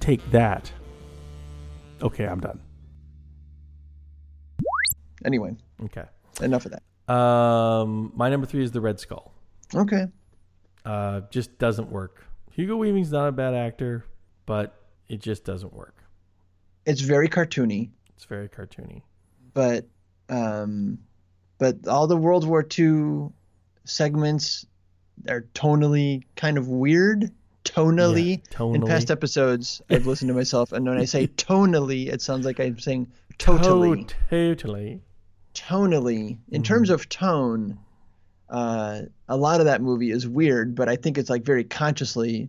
take 0.00 0.28
that. 0.30 0.72
Okay, 2.02 2.26
I'm 2.26 2.40
done. 2.40 2.60
Anyway, 5.24 5.56
Okay. 5.82 6.04
enough 6.42 6.66
of 6.66 6.72
that. 6.72 7.12
Um, 7.12 8.12
my 8.14 8.28
number 8.28 8.46
three 8.46 8.62
is 8.62 8.72
the 8.72 8.80
Red 8.80 9.00
Skull. 9.00 9.32
Okay. 9.74 10.06
Uh, 10.84 11.22
just 11.30 11.58
doesn't 11.58 11.90
work. 11.90 12.24
Hugo 12.52 12.76
Weaving's 12.76 13.10
not 13.12 13.28
a 13.28 13.32
bad 13.32 13.54
actor, 13.54 14.04
but 14.44 14.74
it 15.08 15.20
just 15.20 15.44
doesn't 15.44 15.72
work. 15.72 15.96
It's 16.84 17.00
very 17.00 17.28
cartoony, 17.28 17.90
It's 18.14 18.24
very 18.24 18.48
cartoony. 18.48 19.02
but 19.54 19.86
um, 20.28 20.98
but 21.58 21.86
all 21.88 22.06
the 22.06 22.16
World 22.16 22.46
War 22.46 22.64
II 22.78 23.28
segments 23.84 24.66
are 25.28 25.42
tonally 25.54 26.22
kind 26.36 26.58
of 26.58 26.68
weird. 26.68 27.30
Tonally. 27.66 28.38
Yeah, 28.50 28.56
tonally. 28.58 28.74
In 28.76 28.86
past 28.86 29.10
episodes, 29.10 29.82
I've 29.90 30.06
listened 30.06 30.28
to 30.28 30.34
myself, 30.34 30.72
and 30.72 30.86
when 30.86 30.98
I 30.98 31.04
say 31.04 31.26
tonally, 31.36 32.08
it 32.12 32.22
sounds 32.22 32.46
like 32.46 32.60
I'm 32.60 32.78
saying 32.78 33.08
totally. 33.38 34.04
To- 34.04 34.54
totally. 34.54 35.00
tonally, 35.54 36.38
in 36.50 36.62
terms 36.62 36.90
of 36.90 37.08
tone, 37.08 37.78
uh, 38.48 39.02
a 39.28 39.36
lot 39.36 39.60
of 39.60 39.66
that 39.66 39.82
movie 39.82 40.10
is 40.10 40.26
weird, 40.28 40.74
but 40.74 40.88
I 40.88 40.96
think 40.96 41.18
it's 41.18 41.30
like 41.30 41.42
very 41.44 41.64
consciously 41.64 42.48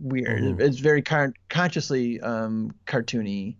weird. 0.00 0.42
Mhm. 0.42 0.60
It's 0.60 0.78
very 0.78 1.02
con- 1.02 1.34
consciously 1.48 2.20
um, 2.20 2.72
cartoony 2.86 3.56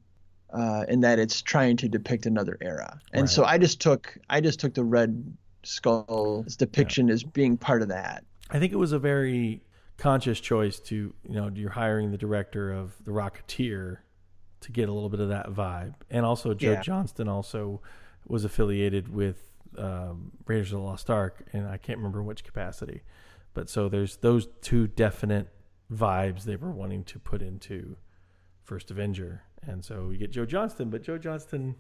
uh, 0.53 0.85
in 0.89 1.01
that 1.01 1.19
it's 1.19 1.43
trying 1.43 1.77
to 1.77 1.89
depict 1.89 2.27
another 2.27 2.57
era. 2.61 2.99
And 3.13 3.23
Right. 3.23 3.31
so 3.31 3.45
I 3.45 3.59
just 3.59 3.81
took 3.81 4.17
I 4.31 4.41
just 4.41 4.61
took 4.61 4.75
the 4.75 4.85
Red 4.85 5.37
Skull's 5.63 6.57
depiction 6.57 7.11
as 7.11 7.23
being 7.23 7.57
part 7.57 7.83
of 7.83 7.89
that. 7.89 8.25
I 8.51 8.59
think 8.59 8.73
it 8.73 8.77
was 8.77 8.93
a 8.93 8.99
very 8.99 9.61
conscious 9.99 10.41
choice 10.41 10.79
to, 10.79 11.13
you 11.25 11.35
know, 11.35 11.51
you're 11.53 11.71
hiring 11.71 12.11
the 12.11 12.19
director 12.19 12.73
of 12.73 12.95
The 13.05 13.11
Rocketeer 13.11 13.99
to 14.61 14.73
get 14.73 14.89
a 14.89 14.93
little 14.93 15.09
bit 15.09 15.21
of 15.21 15.29
that 15.29 15.51
vibe. 15.51 15.95
And 16.09 16.25
also, 16.25 16.55
Joe 16.55 16.73
Yeah. 16.73 16.81
Johnston 16.81 17.29
also 17.29 17.83
was 18.27 18.45
affiliated 18.45 19.09
with 19.13 19.51
um, 19.77 20.33
Raiders 20.47 20.73
of 20.73 20.79
the 20.79 20.85
Lost 20.85 21.11
Ark, 21.11 21.45
and 21.53 21.69
I 21.69 21.77
can't 21.77 21.99
remember 21.99 22.23
which 22.23 22.43
capacity. 22.45 23.03
But 23.55 23.69
so 23.69 23.89
there's 23.89 24.17
those 24.17 24.49
two 24.63 24.87
definite 24.87 25.49
vibes 25.93 26.45
they 26.45 26.57
were 26.57 26.71
wanting 26.71 27.05
to 27.05 27.19
put 27.19 27.43
into 27.43 27.97
First 28.63 28.91
Avenger. 28.91 29.43
And 29.63 29.85
so 29.85 30.11
you 30.11 30.19
get 30.19 30.31
Joe 30.31 30.47
Johnston, 30.47 30.91
but 30.91 31.03
Joe 31.03 31.19
Johnston, 31.19 31.77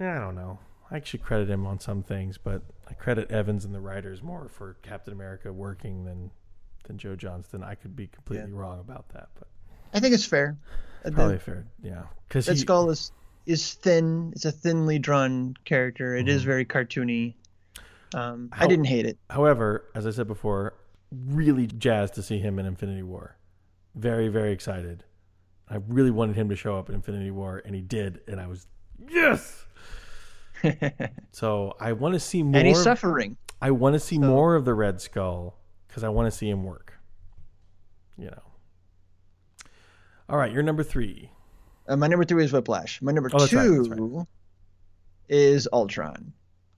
eh, 0.00 0.10
I 0.10 0.18
don't 0.18 0.34
know. 0.34 0.58
I 0.90 0.96
actually 0.96 1.20
credit 1.20 1.50
him 1.50 1.66
on 1.66 1.80
some 1.80 2.02
things, 2.02 2.38
but 2.38 2.62
I 2.88 2.94
credit 2.94 3.30
Evans 3.30 3.64
and 3.64 3.74
the 3.74 3.80
writers 3.80 4.22
more 4.22 4.48
for 4.48 4.76
Captain 4.82 5.12
America 5.12 5.52
working 5.52 6.04
than 6.04 6.30
than 6.86 6.98
Joe 6.98 7.16
Johnston. 7.16 7.62
I 7.62 7.74
could 7.74 7.94
be 7.94 8.06
completely 8.08 8.52
wrong 8.52 8.80
about 8.80 9.08
that, 9.10 9.28
but 9.38 9.48
I 9.92 10.00
think 10.00 10.14
it's 10.14 10.24
fair. 10.24 10.56
Uh, 11.04 11.10
probably 11.10 11.34
The 11.34 11.40
fair. 11.40 11.66
Yeah, 11.82 12.02
because 12.28 12.48
Red 12.48 12.58
Skull 12.58 12.90
is 12.90 13.12
is 13.46 13.74
thin. 13.74 14.32
It's 14.34 14.44
a 14.44 14.52
thinly 14.52 14.98
drawn 14.98 15.56
character. 15.64 16.16
It 16.16 16.28
is 16.28 16.42
very 16.42 16.64
cartoony. 16.64 17.34
Um, 18.14 18.48
I 18.52 18.66
didn't 18.66 18.86
hate 18.86 19.06
it. 19.06 19.18
However, 19.30 19.84
as 19.94 20.06
I 20.06 20.10
said 20.10 20.26
before, 20.26 20.74
really 21.10 21.66
jazzed 21.66 22.14
to 22.14 22.22
see 22.22 22.38
him 22.38 22.58
in 22.58 22.66
Infinity 22.66 23.02
War. 23.02 23.36
Very, 23.94 24.28
very 24.28 24.52
excited. 24.52 25.04
I 25.68 25.76
really 25.88 26.10
wanted 26.10 26.36
him 26.36 26.48
to 26.48 26.56
show 26.56 26.76
up 26.76 26.88
in 26.88 26.94
Infinity 26.94 27.30
War, 27.30 27.62
and 27.64 27.74
he 27.74 27.80
did, 27.80 28.20
and 28.28 28.40
I 28.40 28.46
was 28.46 28.66
yes. 29.08 29.64
so 31.32 31.74
I 31.80 31.92
want 31.92 32.14
to 32.14 32.20
see 32.20 32.42
more. 32.42 32.58
and 32.58 32.68
he's 32.68 32.82
suffering. 32.82 33.36
I 33.60 33.70
want 33.70 33.94
to 33.94 34.00
see 34.00 34.18
more 34.18 34.54
of 34.54 34.64
the 34.64 34.74
Red 34.74 35.00
Skull 35.00 35.58
because 35.96 36.04
I 36.04 36.10
want 36.10 36.30
to 36.30 36.36
see 36.36 36.50
him 36.50 36.62
work. 36.62 36.92
You 38.18 38.26
know. 38.26 38.42
All 40.28 40.36
right, 40.36 40.52
you're 40.52 40.62
number 40.62 40.82
three. 40.82 41.30
Uh, 41.88 41.96
my 41.96 42.06
number 42.06 42.26
three 42.26 42.44
is 42.44 42.52
Whiplash. 42.52 43.00
My 43.00 43.12
number 43.12 43.30
Oh, 43.32 43.38
that's 43.38 43.54
right, 43.54 43.64
two 43.64 44.26
is 45.30 45.66
Ultron. 45.72 46.34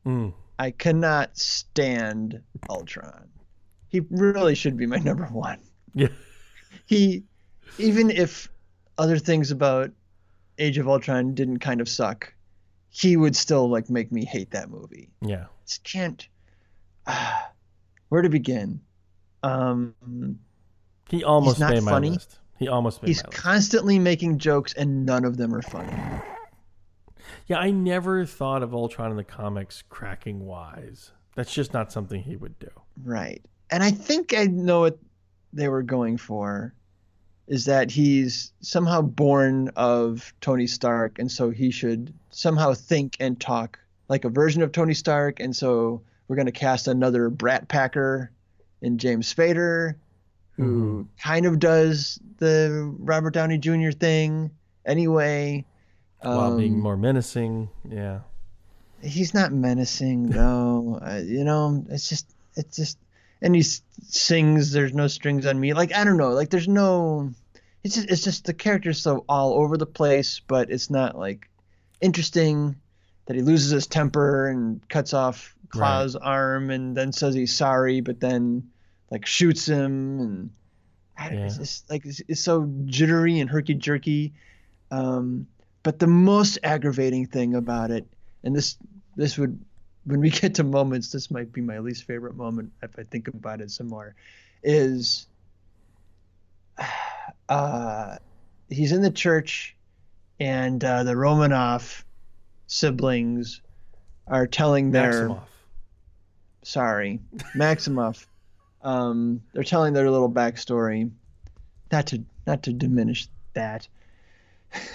Mm. 0.06 0.34
I 0.60 0.70
cannot 0.70 1.36
stand 1.36 2.40
Ultron. 2.70 3.28
He 3.88 4.02
really 4.08 4.54
should 4.54 4.76
be 4.76 4.86
my 4.86 4.98
number 5.08 5.26
one. 5.26 5.58
Yeah. 5.94 6.08
He, 6.86 7.24
even 7.76 8.12
if 8.12 8.48
other 8.98 9.18
things 9.18 9.50
about 9.50 9.90
Age 10.58 10.78
of 10.78 10.86
Ultron 10.86 11.34
didn't 11.34 11.58
kind 11.58 11.80
of 11.80 11.88
suck, 11.88 12.32
he 12.88 13.16
would 13.16 13.34
still 13.34 13.68
like 13.68 13.90
make 13.90 14.12
me 14.12 14.24
hate 14.24 14.52
that 14.52 14.70
movie. 14.70 15.10
Yeah. 15.22 15.46
Just 15.66 15.82
can't. 15.82 16.28
ah, 17.08 17.50
where 18.10 18.22
to 18.22 18.28
begin? 18.28 18.80
Um, 19.42 20.38
He 21.08 21.24
almost 21.24 21.60
not 21.60 21.70
made 21.72 21.82
my 21.82 21.90
funny. 21.92 22.10
list. 22.10 22.38
He 22.58 22.68
almost 22.68 23.02
made 23.02 23.08
he's 23.08 23.22
my 23.22 23.30
constantly 23.30 23.98
making 23.98 24.38
jokes, 24.38 24.72
and 24.74 25.06
none 25.06 25.24
of 25.24 25.36
them 25.36 25.54
are 25.54 25.62
funny. 25.62 25.92
Yeah, 27.46 27.58
I 27.58 27.70
never 27.70 28.26
thought 28.26 28.62
of 28.62 28.74
Ultron 28.74 29.10
in 29.10 29.16
the 29.16 29.24
comics 29.24 29.82
cracking 29.88 30.40
wise. 30.44 31.12
That's 31.34 31.52
just 31.52 31.72
not 31.72 31.92
something 31.92 32.22
he 32.22 32.36
would 32.36 32.58
do. 32.58 32.70
Right. 33.04 33.42
And 33.70 33.82
I 33.82 33.90
think 33.90 34.34
I 34.36 34.46
know 34.46 34.80
what 34.80 34.98
they 35.52 35.68
were 35.68 35.82
going 35.82 36.16
for 36.16 36.74
is 37.46 37.64
that 37.66 37.90
he's 37.90 38.52
somehow 38.60 39.00
born 39.00 39.68
of 39.76 40.34
Tony 40.40 40.66
Stark 40.66 41.18
and 41.18 41.30
so 41.30 41.48
he 41.50 41.70
should 41.70 42.12
somehow 42.30 42.74
think 42.74 43.16
and 43.20 43.40
talk 43.40 43.78
like 44.08 44.24
a 44.24 44.28
version 44.28 44.62
of 44.62 44.72
Tony 44.72 44.92
Stark 44.94 45.40
and 45.40 45.54
so 45.56 46.02
we're 46.26 46.36
going 46.36 46.46
to 46.46 46.52
cast 46.52 46.88
another 46.88 47.30
brat 47.30 47.68
packer 47.68 48.30
in 48.82 48.98
James 48.98 49.32
Spader 49.32 49.94
who 50.56 51.06
kind 51.22 51.46
of 51.46 51.60
does 51.60 52.18
the 52.38 52.92
Robert 52.98 53.30
Downey 53.32 53.58
Jr. 53.58 53.90
thing 53.92 54.50
anyway. 54.84 55.64
While 56.20 56.56
being 56.58 56.74
Um, 56.74 56.80
more 56.80 56.96
menacing. 56.96 57.68
Yeah. 57.88 58.20
he's 59.00 59.34
not 59.34 59.52
menacing 59.52 60.30
though. 60.30 60.98
Uh, 61.00 61.20
you 61.24 61.44
know, 61.44 61.84
it's 61.90 62.08
just 62.08 62.26
it's 62.56 62.74
just 62.76 62.98
and 63.40 63.54
he 63.54 63.62
sings 63.62 64.72
there's 64.72 64.92
no 64.94 65.06
strings 65.06 65.46
on 65.46 65.60
me. 65.60 65.74
Like 65.74 65.94
I 65.94 66.02
don't 66.02 66.16
know, 66.16 66.30
like 66.30 66.50
there's 66.50 66.66
no 66.66 67.32
it's 67.84 67.94
just 67.94 68.10
it's 68.10 68.24
just 68.24 68.44
the 68.46 68.52
character's 68.54 69.00
so 69.00 69.24
all 69.28 69.54
over 69.54 69.76
the 69.76 69.86
place, 69.86 70.40
but 70.44 70.70
it's 70.72 70.90
not 70.90 71.16
like 71.16 71.48
interesting 72.00 72.74
that 73.26 73.36
he 73.36 73.42
loses 73.42 73.70
his 73.70 73.86
temper 73.86 74.48
and 74.48 74.86
cuts 74.88 75.14
off 75.14 75.54
Klaue's 75.70 76.16
arm 76.16 76.70
and 76.70 76.96
then 76.96 77.12
says 77.12 77.34
he's 77.34 77.54
sorry, 77.54 78.00
but 78.00 78.20
then 78.20 78.70
like 79.10 79.26
shoots 79.26 79.66
him 79.66 80.20
and 80.20 80.50
I 81.16 81.30
don't, 81.30 81.38
it's 81.38 81.58
just 81.58 81.90
like 81.90 82.06
it's, 82.06 82.22
it's 82.28 82.40
so 82.40 82.70
jittery 82.84 83.40
and 83.40 83.50
herky 83.50 83.74
jerky. 83.74 84.34
Um, 84.90 85.46
but 85.82 85.98
the 85.98 86.06
most 86.06 86.58
aggravating 86.62 87.26
thing 87.26 87.54
about 87.54 87.90
it, 87.90 88.06
and 88.44 88.54
this 88.54 88.76
this 89.16 89.36
would 89.36 89.58
when 90.04 90.20
we 90.20 90.30
get 90.30 90.54
to 90.56 90.64
moments, 90.64 91.10
this 91.10 91.30
might 91.30 91.52
be 91.52 91.60
my 91.60 91.78
least 91.78 92.04
favorite 92.04 92.36
moment 92.36 92.72
if 92.82 92.98
I 92.98 93.02
think 93.02 93.28
about 93.28 93.60
it 93.60 93.70
some 93.70 93.88
more, 93.88 94.14
is 94.62 95.26
uh, 97.48 98.16
he's 98.68 98.92
in 98.92 99.02
the 99.02 99.10
church 99.10 99.76
and 100.40 100.82
uh, 100.84 101.02
the 101.02 101.14
Romanov 101.14 102.04
siblings 102.66 103.60
are 104.26 104.46
telling 104.46 104.90
their 104.90 105.28
Maximoff. 105.28 105.42
Sorry, 106.68 107.20
Maximoff. 107.56 108.26
um, 108.82 109.42
they're 109.52 109.64
telling 109.64 109.94
their 109.94 110.10
little 110.10 110.30
backstory. 110.30 111.10
Not 111.90 112.08
to 112.08 112.24
not 112.46 112.62
to 112.64 112.72
diminish 112.72 113.28
that. 113.54 113.88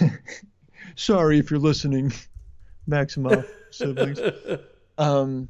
sorry 0.96 1.38
if 1.38 1.50
you're 1.50 1.58
listening, 1.58 2.12
Maximoff 2.88 3.46
siblings. 3.70 4.20
Um, 4.96 5.48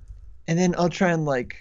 and 0.48 0.58
then 0.58 0.74
I'll 0.78 0.88
try 0.88 1.12
and 1.12 1.26
like 1.26 1.56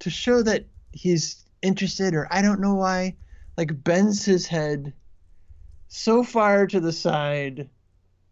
to 0.00 0.10
show 0.10 0.42
that 0.42 0.66
he's 0.92 1.42
interested, 1.62 2.14
or 2.14 2.28
I 2.30 2.42
don't 2.42 2.60
know 2.60 2.74
why, 2.74 3.16
like 3.56 3.82
bends 3.82 4.24
his 4.24 4.46
head 4.46 4.92
so 5.88 6.22
far 6.22 6.66
to 6.66 6.80
the 6.80 6.92
side 6.92 7.70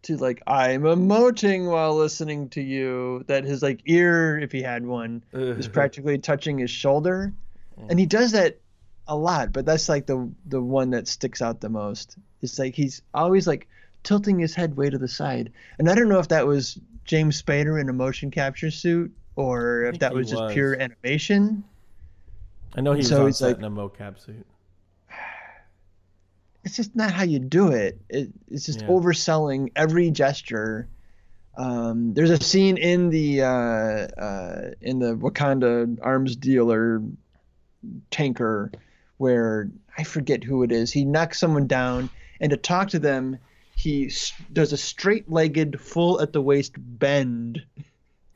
to 0.03 0.17
like 0.17 0.43
I'm 0.47 0.83
emoting 0.83 1.69
while 1.69 1.95
listening 1.95 2.49
to 2.49 2.61
you 2.61 3.23
that 3.27 3.43
his 3.43 3.61
like 3.61 3.81
ear, 3.85 4.37
if 4.37 4.51
he 4.51 4.61
had 4.61 4.85
one, 4.85 5.23
is 5.33 5.67
practically 5.79 6.17
touching 6.17 6.57
his 6.57 6.69
shoulder, 6.69 7.33
mm. 7.79 7.89
and 7.89 7.99
he 7.99 8.05
does 8.05 8.33
that 8.33 8.59
a 9.07 9.15
lot. 9.15 9.51
But 9.51 9.65
that's 9.65 9.89
like 9.89 10.05
the 10.05 10.31
the 10.45 10.61
one 10.61 10.91
that 10.91 11.07
sticks 11.07 11.41
out 11.41 11.61
the 11.61 11.69
most. 11.69 12.17
It's 12.41 12.59
like 12.59 12.75
he's 12.75 13.01
always 13.13 13.47
like 13.47 13.67
tilting 14.03 14.39
his 14.39 14.53
head 14.53 14.75
way 14.77 14.89
to 14.89 14.97
the 14.97 15.07
side, 15.07 15.51
and 15.79 15.89
I 15.89 15.95
don't 15.95 16.09
know 16.09 16.19
if 16.19 16.27
that 16.29 16.45
was 16.45 16.79
James 17.05 17.41
Spader 17.41 17.79
in 17.79 17.89
a 17.89 17.93
motion 17.93 18.31
capture 18.31 18.71
suit 18.71 19.11
or 19.35 19.83
if 19.85 19.99
that 19.99 20.11
he 20.11 20.17
was 20.17 20.29
just 20.29 20.53
pure 20.53 20.79
animation. 20.79 21.63
I 22.75 22.81
know 22.81 22.93
he 22.93 22.97
was 22.97 23.09
So 23.09 23.23
on 23.23 23.29
it's 23.29 23.39
set 23.39 23.47
like- 23.47 23.57
in 23.57 23.63
a 23.63 23.71
mocap 23.71 24.19
suit. 24.19 24.45
It's 26.63 26.75
just 26.75 26.95
not 26.95 27.11
how 27.11 27.23
you 27.23 27.39
do 27.39 27.71
it. 27.71 27.99
it 28.09 28.29
it's 28.49 28.65
just 28.65 28.81
Yeah. 28.81 28.87
overselling 28.87 29.71
every 29.75 30.11
gesture. 30.11 30.87
Um, 31.57 32.13
there's 32.13 32.29
a 32.31 32.41
scene 32.41 32.77
in 32.77 33.09
the 33.09 33.41
uh, 33.43 33.47
uh, 33.47 34.71
in 34.81 34.99
the 34.99 35.15
Wakanda 35.15 35.97
arms 36.01 36.35
dealer 36.35 37.01
tanker 38.11 38.71
where 39.17 39.69
I 39.97 40.03
forget 40.03 40.43
who 40.43 40.63
it 40.63 40.71
is. 40.71 40.91
He 40.91 41.05
knocks 41.05 41.39
someone 41.39 41.67
down, 41.67 42.09
and 42.39 42.49
to 42.49 42.57
talk 42.57 42.89
to 42.89 42.99
them, 42.99 43.37
he 43.75 44.07
s- 44.07 44.33
does 44.51 44.73
a 44.73 44.77
straight-legged, 44.77 45.79
full 45.79 46.21
at 46.21 46.33
the 46.33 46.41
waist 46.41 46.73
bend 46.77 47.61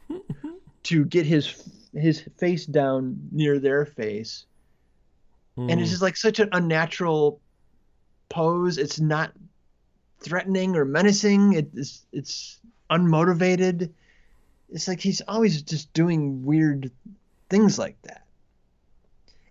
to 0.83 1.05
get 1.05 1.25
his 1.25 1.63
his 1.93 2.21
face 2.37 2.65
down 2.65 3.29
near 3.31 3.57
their 3.59 3.85
face, 3.85 4.45
and 5.55 5.71
Hmm. 5.71 5.79
it's 5.79 5.89
just 5.89 6.01
like 6.03 6.17
such 6.17 6.39
an 6.39 6.49
unnatural 6.51 7.39
pose. 8.29 8.77
It's 8.77 8.99
not 8.99 9.31
threatening 10.19 10.75
or 10.75 10.85
menacing. 10.85 11.53
It 11.53 11.69
is 11.73 12.05
it's 12.11 12.59
unmotivated. 12.89 13.91
It's 14.69 14.87
like 14.87 14.99
he's 14.99 15.21
always 15.21 15.61
just 15.61 15.91
doing 15.93 16.43
weird 16.45 16.91
things 17.49 17.79
like 17.79 18.01
that. 18.03 18.23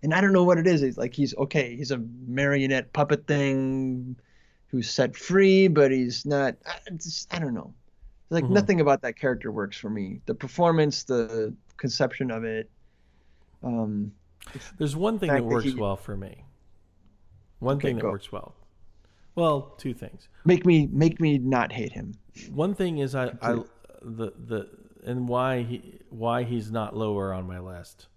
And 0.03 0.13
I 0.13 0.21
don't 0.21 0.33
know 0.33 0.43
what 0.43 0.57
it 0.59 0.67
is. 0.67 0.83
It's 0.83 0.97
like 0.97 1.13
he's 1.13 1.35
okay. 1.37 1.75
He's 1.75 1.91
a 1.91 1.97
marionette 2.27 2.93
puppet 2.93 3.25
thing 3.25 4.15
who's 4.67 4.89
set 4.89 5.15
free, 5.15 5.67
but 5.67 5.91
he's 5.91 6.25
not. 6.25 6.55
I, 6.65 6.77
just, 6.95 7.33
I 7.33 7.39
don't 7.39 7.53
know. 7.53 7.73
Like 8.29 8.43
Mhm. 8.43 8.49
nothing 8.51 8.81
about 8.81 9.01
that 9.01 9.15
character 9.17 9.51
works 9.51 9.77
for 9.77 9.89
me. 9.89 10.21
The 10.25 10.35
performance, 10.35 11.03
the 11.03 11.53
conception 11.77 12.29
of 12.29 12.43
it. 12.43 12.69
Um, 13.63 14.11
There's 14.77 14.95
one 14.95 15.17
thing 15.17 15.29
that 15.29 15.37
that 15.37 15.43
works 15.45 15.65
he- 15.65 15.73
well 15.75 15.95
for 15.95 16.15
me. 16.15 16.43
One 17.59 17.77
Okay, 17.77 17.87
thing 17.87 17.95
that 17.95 18.01
go. 18.03 18.11
works 18.11 18.31
well. 18.31 18.53
Well, 19.37 19.75
two 19.77 19.93
things. 19.93 20.29
make 20.45 20.65
me 20.65 20.89
make 20.91 21.21
me 21.21 21.37
not 21.37 21.71
hate 21.71 21.93
him. 21.93 22.15
One 22.51 22.73
thing 22.73 22.97
is 22.97 23.13
I, 23.13 23.33
I 23.39 23.61
the 24.01 24.33
the 24.35 24.67
and 25.05 25.27
why 25.27 25.61
he 25.61 25.99
why 26.09 26.41
he's 26.43 26.71
not 26.71 26.97
lower 26.97 27.31
on 27.31 27.45
my 27.45 27.59
list. 27.59 28.07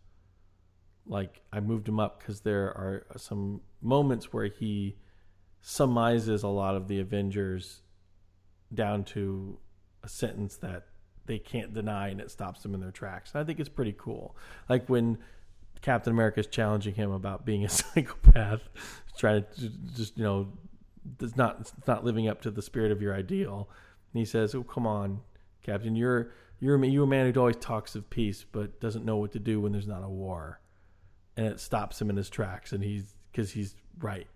Like 1.07 1.43
I 1.53 1.61
moved 1.61 1.87
him 1.87 2.01
up 2.01 2.21
because 2.21 2.41
there 2.41 2.69
are 2.69 3.07
some 3.19 3.61
moments 3.83 4.33
where 4.33 4.47
he 4.47 4.97
summarizes 5.61 6.43
a 6.43 6.49
lot 6.49 6.75
of 6.75 6.89
the 6.89 7.01
Avengers 7.01 7.83
down 8.73 9.05
to 9.05 9.59
a 10.03 10.09
sentence 10.09 10.57
that 10.57 10.87
they 11.27 11.39
can't 11.39 11.75
deny 11.75 12.09
and 12.09 12.21
it 12.23 12.31
stops 12.31 12.63
them 12.63 12.73
in 12.73 12.81
their 12.81 12.91
tracks. 12.91 13.37
I 13.37 13.45
think 13.45 13.61
it's 13.61 13.69
pretty 13.69 13.95
cool. 13.99 14.39
Like 14.71 14.89
when 14.89 15.19
Captain 15.83 16.15
America 16.15 16.41
is 16.41 16.47
challenging 16.47 16.95
him 16.95 17.11
about 17.11 17.45
being 17.45 17.67
a 17.67 17.69
psychopath, 17.69 18.63
trying 19.19 19.45
to 19.59 19.69
just 19.95 20.17
you 20.17 20.25
know 20.25 20.49
does 21.19 21.37
not 21.37 21.61
it's 21.61 21.73
not 21.87 22.05
living 22.05 22.29
up 22.29 22.43
to 22.43 22.51
the 22.51 22.63
spirit 22.63 22.93
of 22.93 23.01
your 23.03 23.15
ideal. 23.15 23.69
And 24.13 24.19
he 24.19 24.25
says, 24.25 24.55
"Oh, 24.55 24.63
come 24.63 24.87
on, 24.87 25.21
Captain, 25.63 25.97
you're 25.97 26.33
you're 26.59 26.83
you 26.85 27.03
a 27.03 27.07
man 27.07 27.33
who 27.33 27.41
always 27.41 27.57
talks 27.57 27.95
of 27.95 28.09
peace 28.11 28.45
but 28.51 28.81
doesn't 28.81 29.05
know 29.05 29.17
what 29.17 29.33
to 29.33 29.39
do 29.39 29.61
when 29.61 29.73
there's 29.73 29.87
not 29.87 30.03
a 30.03 30.09
war." 30.09 30.61
And 31.37 31.47
it 31.47 31.61
stops 31.61 32.01
him 32.01 32.11
in 32.11 32.17
his 32.17 32.29
tracks, 32.29 32.73
and 32.73 32.83
he's 32.83 33.15
because 33.31 33.53
he's 33.53 33.77
right, 33.99 34.27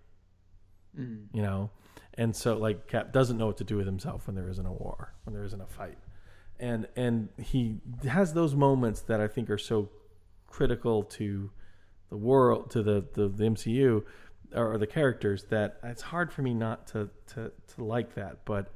mm. 0.98 1.26
you 1.32 1.42
know. 1.42 1.70
And 2.16 2.34
so, 2.34 2.56
like, 2.56 2.86
Cap 2.86 3.12
doesn't 3.12 3.36
know 3.36 3.46
what 3.46 3.56
to 3.56 3.64
do 3.64 3.76
with 3.76 3.86
himself 3.86 4.26
when 4.26 4.36
there 4.36 4.48
isn't 4.48 4.64
a 4.64 4.72
war, 4.72 5.12
when 5.24 5.34
there 5.34 5.44
isn't 5.44 5.60
a 5.60 5.66
fight, 5.66 5.98
and 6.58 6.86
and 6.96 7.28
he 7.38 7.80
has 8.08 8.32
those 8.32 8.54
moments 8.54 9.00
that 9.02 9.20
I 9.20 9.28
think 9.28 9.50
are 9.50 9.58
so 9.58 9.90
critical 10.46 11.02
to 11.02 11.50
the 12.10 12.16
world, 12.16 12.70
to 12.70 12.82
the 12.82 13.04
the, 13.14 13.28
the 13.28 13.44
MCU 13.44 14.04
or 14.54 14.78
the 14.78 14.86
characters 14.86 15.44
that 15.50 15.78
it's 15.82 16.02
hard 16.02 16.32
for 16.32 16.42
me 16.42 16.54
not 16.54 16.86
to 16.88 17.10
to 17.34 17.52
to 17.74 17.84
like 17.84 18.14
that. 18.14 18.44
But 18.44 18.72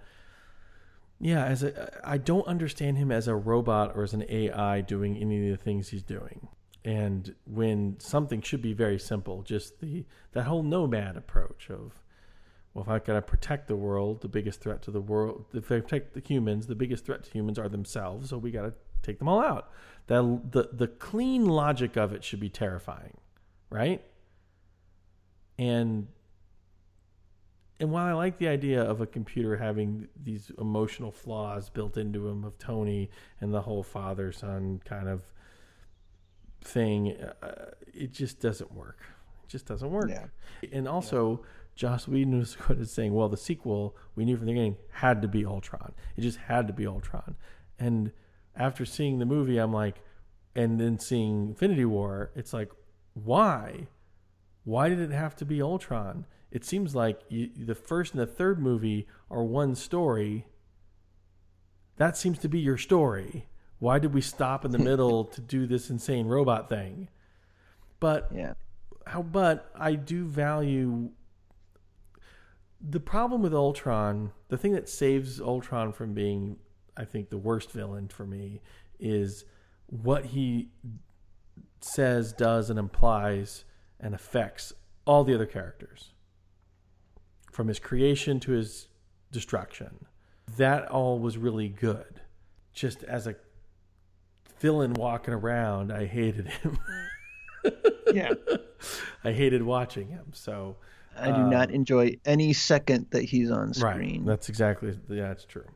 yeah, 1.20 1.44
as 1.44 1.62
a 1.62 2.00
I 2.04 2.18
don't 2.18 2.46
understand 2.46 2.98
him 2.98 3.10
as 3.10 3.28
a 3.28 3.34
robot 3.34 3.92
or 3.94 4.02
as 4.02 4.14
an 4.14 4.24
AI 4.28 4.80
doing 4.82 5.16
any 5.16 5.50
of 5.50 5.58
the 5.58 5.62
things 5.62 5.88
he's 5.88 6.02
doing. 6.02 6.48
And 6.84 7.34
when 7.44 7.98
something 7.98 8.40
should 8.40 8.62
be 8.62 8.72
very 8.72 8.98
simple, 8.98 9.42
just 9.42 9.80
the 9.80 10.04
that 10.32 10.44
whole 10.44 10.62
nomad 10.62 11.16
approach 11.16 11.70
of 11.70 11.92
well, 12.74 12.84
if 12.84 12.88
I 12.88 12.98
gotta 13.00 13.22
protect 13.22 13.66
the 13.66 13.76
world, 13.76 14.20
the 14.20 14.28
biggest 14.28 14.60
threat 14.60 14.82
to 14.82 14.90
the 14.90 15.00
world, 15.00 15.46
if 15.52 15.72
I 15.72 15.80
protect 15.80 16.14
the 16.14 16.20
humans, 16.20 16.66
the 16.66 16.76
biggest 16.76 17.04
threat 17.04 17.24
to 17.24 17.30
humans 17.30 17.58
are 17.58 17.68
themselves. 17.68 18.30
So 18.30 18.38
we 18.38 18.50
gotta 18.50 18.74
take 19.02 19.18
them 19.18 19.28
all 19.28 19.40
out. 19.40 19.70
That 20.06 20.52
the 20.52 20.68
the 20.72 20.86
clean 20.86 21.46
logic 21.46 21.96
of 21.96 22.12
it 22.12 22.22
should 22.22 22.40
be 22.40 22.48
terrifying, 22.48 23.16
right? 23.70 24.02
And 25.58 26.08
and 27.80 27.90
while 27.90 28.06
I 28.06 28.12
like 28.12 28.38
the 28.38 28.48
idea 28.48 28.82
of 28.82 29.00
a 29.00 29.06
computer 29.06 29.56
having 29.56 30.08
these 30.20 30.50
emotional 30.58 31.12
flaws 31.12 31.70
built 31.70 31.96
into 31.96 32.26
him 32.26 32.44
of 32.44 32.58
Tony 32.58 33.08
and 33.40 33.54
the 33.54 33.62
whole 33.62 33.84
father 33.84 34.32
son 34.32 34.80
kind 34.84 35.08
of 35.08 35.22
thing, 36.60 37.16
uh, 37.42 37.70
it 37.94 38.12
just 38.12 38.40
doesn't 38.40 38.72
work. 38.72 39.02
It 39.44 39.50
just 39.50 39.66
doesn't 39.66 39.90
work. 39.90 40.10
Yeah. 40.10 40.26
And 40.72 40.88
also, 40.88 41.44
Joss 41.76 42.08
Whedon 42.08 42.38
was 42.38 42.56
quoted 42.60 42.82
as 42.82 42.90
saying, 42.90 43.14
"Well, 43.14 43.28
the 43.28 43.36
sequel 43.36 43.96
we 44.16 44.24
knew 44.24 44.36
from 44.36 44.46
the 44.46 44.52
beginning 44.52 44.76
had 44.90 45.22
to 45.22 45.28
be 45.28 45.44
Ultron. 45.44 45.92
It 46.16 46.22
just 46.22 46.38
had 46.38 46.66
to 46.66 46.72
be 46.72 46.86
Ultron." 46.86 47.36
And 47.78 48.10
after 48.56 48.84
seeing 48.84 49.20
the 49.20 49.26
movie, 49.26 49.58
I'm 49.58 49.72
like, 49.72 50.02
and 50.56 50.80
then 50.80 50.98
seeing 50.98 51.50
Infinity 51.50 51.84
War, 51.84 52.32
it's 52.34 52.52
like, 52.52 52.72
why? 53.14 53.86
Why 54.68 54.90
did 54.90 55.00
it 55.00 55.12
have 55.12 55.34
to 55.36 55.46
be 55.46 55.62
Ultron? 55.62 56.26
It 56.50 56.62
seems 56.62 56.94
like 56.94 57.22
you, 57.30 57.48
the 57.56 57.74
first 57.74 58.12
and 58.12 58.20
the 58.20 58.26
third 58.26 58.60
movie 58.60 59.08
are 59.30 59.42
one 59.42 59.74
story. 59.74 60.46
That 61.96 62.18
seems 62.18 62.38
to 62.40 62.50
be 62.50 62.60
your 62.60 62.76
story. 62.76 63.48
Why 63.78 63.98
did 63.98 64.12
we 64.12 64.20
stop 64.20 64.66
in 64.66 64.70
the 64.70 64.78
middle 64.90 65.24
to 65.24 65.40
do 65.40 65.66
this 65.66 65.88
insane 65.88 66.26
robot 66.26 66.68
thing? 66.68 67.08
But 67.98 68.30
Yeah. 68.30 68.52
how 69.06 69.22
but 69.22 69.70
I 69.74 69.94
do 69.94 70.26
value 70.26 71.12
the 72.78 73.00
problem 73.00 73.40
with 73.40 73.54
Ultron, 73.54 74.32
the 74.48 74.58
thing 74.58 74.72
that 74.72 74.90
saves 74.90 75.40
Ultron 75.40 75.94
from 75.94 76.12
being 76.12 76.58
I 76.94 77.06
think 77.06 77.30
the 77.30 77.38
worst 77.38 77.70
villain 77.70 78.08
for 78.08 78.26
me 78.26 78.60
is 79.00 79.46
what 79.86 80.26
he 80.26 80.68
says, 81.80 82.34
does 82.34 82.68
and 82.68 82.78
implies 82.78 83.64
and 84.00 84.14
affects 84.14 84.72
all 85.06 85.24
the 85.24 85.34
other 85.34 85.46
characters. 85.46 86.12
From 87.52 87.68
his 87.68 87.78
creation 87.78 88.38
to 88.40 88.52
his 88.52 88.88
destruction. 89.32 90.06
That 90.56 90.88
all 90.88 91.18
was 91.18 91.36
really 91.36 91.68
good. 91.68 92.20
Just 92.72 93.02
as 93.02 93.26
a 93.26 93.34
villain 94.60 94.94
walking 94.94 95.34
around, 95.34 95.92
I 95.92 96.06
hated 96.06 96.48
him. 96.48 96.78
Yeah. 98.12 98.32
I 99.24 99.32
hated 99.32 99.62
watching 99.62 100.08
him. 100.08 100.26
So 100.32 100.76
I 101.18 101.26
do 101.26 101.42
not 101.50 101.68
um, 101.68 101.74
enjoy 101.74 102.16
any 102.24 102.52
second 102.52 103.06
that 103.10 103.24
he's 103.24 103.50
on 103.50 103.74
screen. 103.74 104.20
right, 104.20 104.26
that's 104.26 104.48
exactly 104.48 104.98
yeah, 105.08 105.30
it's 105.30 105.44
true. 105.44 105.66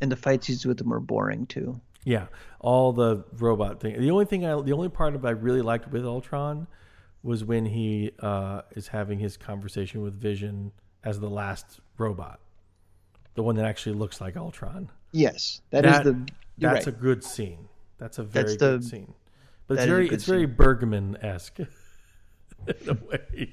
And 0.00 0.12
the 0.12 0.16
fights 0.16 0.46
he's 0.46 0.66
with 0.66 0.78
them 0.78 0.92
are 0.92 1.00
boring 1.00 1.46
too. 1.46 1.80
Yeah, 2.04 2.26
all 2.60 2.92
the 2.92 3.24
robot 3.38 3.80
thing. 3.80 3.98
The 4.00 4.10
only 4.10 4.26
thing 4.26 4.44
I, 4.44 4.60
the 4.60 4.72
only 4.72 4.90
part 4.90 5.14
of 5.14 5.24
I 5.24 5.30
really 5.30 5.62
liked 5.62 5.90
with 5.90 6.04
Ultron 6.04 6.66
was 7.24 7.42
when 7.44 7.64
he 7.66 8.12
uh, 8.20 8.62
is 8.76 8.86
having 8.88 9.18
his 9.18 9.36
conversation 9.36 10.02
with 10.02 10.14
Vision 10.20 10.70
as 11.02 11.18
the 11.18 11.28
last 11.30 11.80
robot, 11.98 12.38
the 13.34 13.42
one 13.42 13.56
that 13.56 13.64
actually 13.64 13.96
looks 13.96 14.20
like 14.20 14.36
Ultron. 14.36 14.90
Yes, 15.10 15.60
that 15.70 15.84
is 15.84 15.98
the. 16.04 16.26
That's 16.58 16.86
right. 16.86 16.94
a 16.94 16.96
good 16.96 17.24
scene. 17.24 17.66
That's 17.98 18.18
a 18.18 18.22
very 18.22 18.44
That's 18.44 18.56
good 18.58 18.82
the- 18.82 18.86
scene. 18.86 19.14
But 19.66 19.74
it's 19.74 19.82
that 19.84 19.88
very 19.88 20.04
good 20.08 20.14
it's 20.14 20.24
very. 20.26 20.46
Bergman 20.46 21.16
esque 21.22 21.58
in 22.66 22.88
a 22.88 22.94
way. 22.94 23.50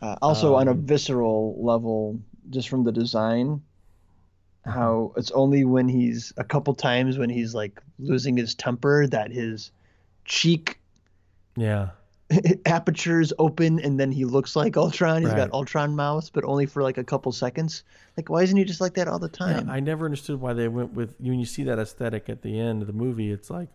Uh, 0.00 0.14
also, 0.22 0.54
on 0.54 0.68
a 0.68 0.70
Um, 0.70 0.86
visceral 0.86 1.56
level, 1.62 2.20
just 2.50 2.68
from 2.68 2.84
the 2.84 2.92
design, 2.92 3.60
Mm-hmm. 4.66 4.70
how 4.80 5.12
it's 5.16 5.30
only 5.30 5.64
when 5.64 5.88
he's 5.88 6.32
a 6.36 6.42
couple 6.44 6.74
times 6.74 7.18
when 7.18 7.30
he's 7.30 7.54
like 7.54 7.80
losing 8.00 8.36
his 8.36 8.52
temper 8.54 9.06
that 9.06 9.30
his 9.30 9.70
cheek 10.24 10.80
Yeah, 11.56 11.90
apertures 12.66 13.32
open 13.38 13.78
and 13.80 13.98
then 14.00 14.10
he 14.12 14.24
looks 14.24 14.56
like 14.56 14.76
Ultron. 14.76 15.22
He's 15.22 15.30
Right. 15.30 15.38
got 15.38 15.52
Ultron 15.52 15.94
mouth, 15.94 16.30
but 16.32 16.44
only 16.44 16.66
for 16.66 16.82
like 16.82 16.98
a 16.98 17.04
couple 17.04 17.30
seconds. 17.32 17.84
Like, 18.16 18.28
why 18.28 18.42
isn't 18.42 18.56
he 18.56 18.64
just 18.64 18.80
like 18.80 18.94
that 18.94 19.08
all 19.08 19.18
the 19.18 19.28
Yeah, 19.28 19.56
time? 19.56 19.70
I 19.70 19.80
never 19.80 20.04
understood 20.04 20.40
why 20.40 20.52
they 20.52 20.68
went 20.68 20.92
with 20.92 21.14
you 21.20 21.30
when 21.32 21.38
you 21.40 21.46
see 21.46 21.62
that 21.64 21.78
aesthetic 21.78 22.28
at 22.28 22.42
the 22.42 22.58
end 22.58 22.82
of 22.82 22.86
the 22.88 22.92
movie. 22.92 23.30
It's 23.30 23.48
like, 23.50 23.68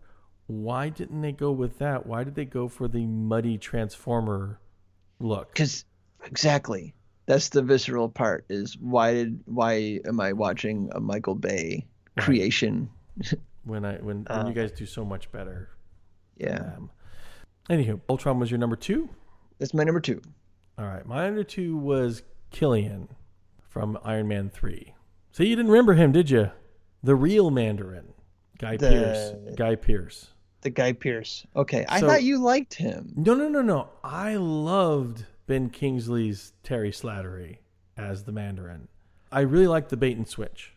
why 0.48 0.90
didn't 0.90 1.22
they 1.22 1.32
go 1.32 1.52
with 1.52 1.78
that? 1.80 2.06
Why 2.06 2.24
did 2.26 2.36
they 2.36 2.46
go 2.46 2.68
for 2.68 2.88
the 2.90 3.06
muddy 3.06 3.58
transformer 3.58 4.60
look? 5.20 5.54
Because 5.54 5.86
exactly, 6.26 6.94
that's 7.26 7.50
the 7.50 7.62
visceral 7.62 8.10
part. 8.10 8.46
Is 8.50 8.78
why 8.78 9.14
did 9.14 9.40
why 9.46 10.02
am 10.06 10.20
I 10.20 10.34
watching 10.34 10.90
a 10.94 11.00
Michael 11.00 11.36
Bay 11.36 11.88
creation? 12.18 12.90
When 13.64 13.86
I 13.86 13.98
when, 13.98 14.24
when 14.24 14.28
Uh, 14.28 14.48
you 14.48 14.54
guys 14.56 14.72
do 14.72 14.88
so 14.88 15.06
much 15.06 15.32
better. 15.32 15.70
Yeah. 16.36 16.78
Anywho, 17.70 18.02
Ultron 18.10 18.40
was 18.40 18.52
your 18.52 18.58
number 18.58 18.76
two. 18.76 19.10
that's 19.60 19.74
my 19.74 19.84
number 19.84 20.00
two. 20.02 20.22
All 20.78 20.86
right, 20.86 21.06
my 21.06 21.26
number 21.26 21.44
two 21.44 21.78
was 21.78 22.24
Killian 22.50 23.08
from 23.70 23.98
Iron 24.04 24.28
Man 24.28 24.50
three. 24.50 24.96
So 25.32 25.44
you 25.44 25.56
didn't 25.56 25.72
remember 25.72 25.94
him, 25.94 26.12
did 26.12 26.30
you? 26.30 26.52
The 27.04 27.16
real 27.16 27.52
Mandarin, 27.52 28.14
Guy 28.58 28.78
The- 28.78 28.90
Pearce. 28.90 29.56
Guy 29.56 29.76
Pearce. 29.76 30.28
The 30.62 30.70
Guy 30.70 30.94
Pearce. 30.94 31.46
Okay, 31.56 31.86
I 31.88 32.00
So- 32.00 32.08
thought 32.08 32.24
you 32.24 32.40
liked 32.42 32.74
him. 32.76 33.14
No, 33.16 33.34
no, 33.34 33.48
no, 33.48 33.62
no. 33.62 33.90
I 34.04 34.36
loved 34.36 35.26
Ben 35.48 35.70
Kingsley's 35.70 36.54
Terry 36.64 36.92
Slattery 36.92 37.58
as 37.98 38.24
the 38.24 38.32
Mandarin. 38.32 38.88
I 39.32 39.42
really 39.42 39.68
liked 39.68 39.90
the 39.90 39.98
bait 39.98 40.18
and 40.18 40.28
switch. 40.28 40.74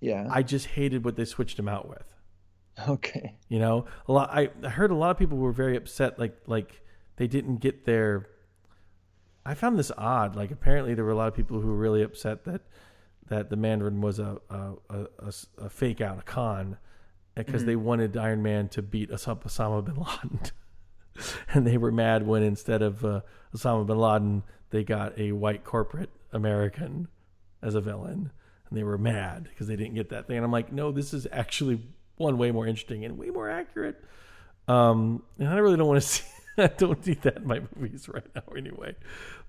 Yeah. 0.00 0.26
I 0.30 0.42
just 0.42 0.66
hated 0.66 1.04
what 1.04 1.16
they 1.16 1.24
switched 1.24 1.58
him 1.58 1.68
out 1.68 1.88
with. 1.88 2.13
okay. 2.88 3.34
You 3.48 3.58
know, 3.58 3.86
a 4.08 4.12
lot. 4.12 4.30
I, 4.32 4.50
I 4.62 4.68
heard 4.68 4.90
a 4.90 4.94
lot 4.94 5.10
of 5.10 5.18
people 5.18 5.38
were 5.38 5.52
very 5.52 5.76
upset, 5.76 6.18
like 6.18 6.36
like 6.46 6.82
they 7.16 7.26
didn't 7.26 7.56
get 7.56 7.84
their. 7.84 8.28
I 9.46 9.54
found 9.54 9.78
this 9.78 9.92
odd. 9.96 10.36
Like 10.36 10.50
apparently 10.50 10.94
there 10.94 11.04
were 11.04 11.10
a 11.10 11.16
lot 11.16 11.28
of 11.28 11.34
people 11.34 11.60
who 11.60 11.68
were 11.68 11.76
really 11.76 12.02
upset 12.02 12.44
that 12.44 12.62
that 13.28 13.50
the 13.50 13.56
Mandarin 13.56 14.00
was 14.00 14.18
a 14.18 14.38
a 14.50 15.70
fake 15.70 16.00
out, 16.00 16.18
a 16.18 16.22
con, 16.22 16.78
because 17.34 17.64
they 17.64 17.76
wanted 17.76 18.16
Iron 18.16 18.42
Man 18.42 18.68
to 18.70 18.82
beat 18.82 19.10
Osama, 19.10 19.44
Osama 19.44 19.84
bin 19.84 19.96
Laden, 19.96 20.40
and 21.54 21.66
they 21.66 21.76
were 21.76 21.92
mad 21.92 22.26
when 22.26 22.42
instead 22.42 22.82
of 22.82 23.04
uh, 23.04 23.20
Osama 23.54 23.86
bin 23.86 23.98
Laden 23.98 24.42
they 24.70 24.82
got 24.82 25.18
a 25.18 25.32
white 25.32 25.64
corporate 25.64 26.10
American 26.32 27.08
as 27.62 27.74
a 27.74 27.80
villain, 27.80 28.32
and 28.68 28.78
they 28.78 28.82
were 28.82 28.98
mad 28.98 29.44
because 29.44 29.68
they 29.68 29.76
didn't 29.76 29.94
get 29.94 30.10
that 30.10 30.26
thing. 30.26 30.36
And 30.36 30.44
I'm 30.44 30.52
like, 30.52 30.72
no, 30.72 30.90
this 30.90 31.14
is 31.14 31.26
actually 31.30 31.80
one 32.16 32.38
way 32.38 32.50
more 32.50 32.66
interesting 32.66 33.04
and 33.04 33.18
way 33.18 33.30
more 33.30 33.50
accurate. 33.50 34.02
Um, 34.68 35.22
and 35.38 35.48
I 35.48 35.56
really 35.58 35.76
don't 35.76 35.88
want 35.88 36.02
to 36.02 36.08
see. 36.08 36.24
I 36.56 36.68
don't 36.68 37.04
need 37.04 37.22
that 37.22 37.38
in 37.38 37.46
my 37.48 37.60
movies 37.74 38.08
right 38.08 38.24
now, 38.34 38.42
anyway. 38.56 38.94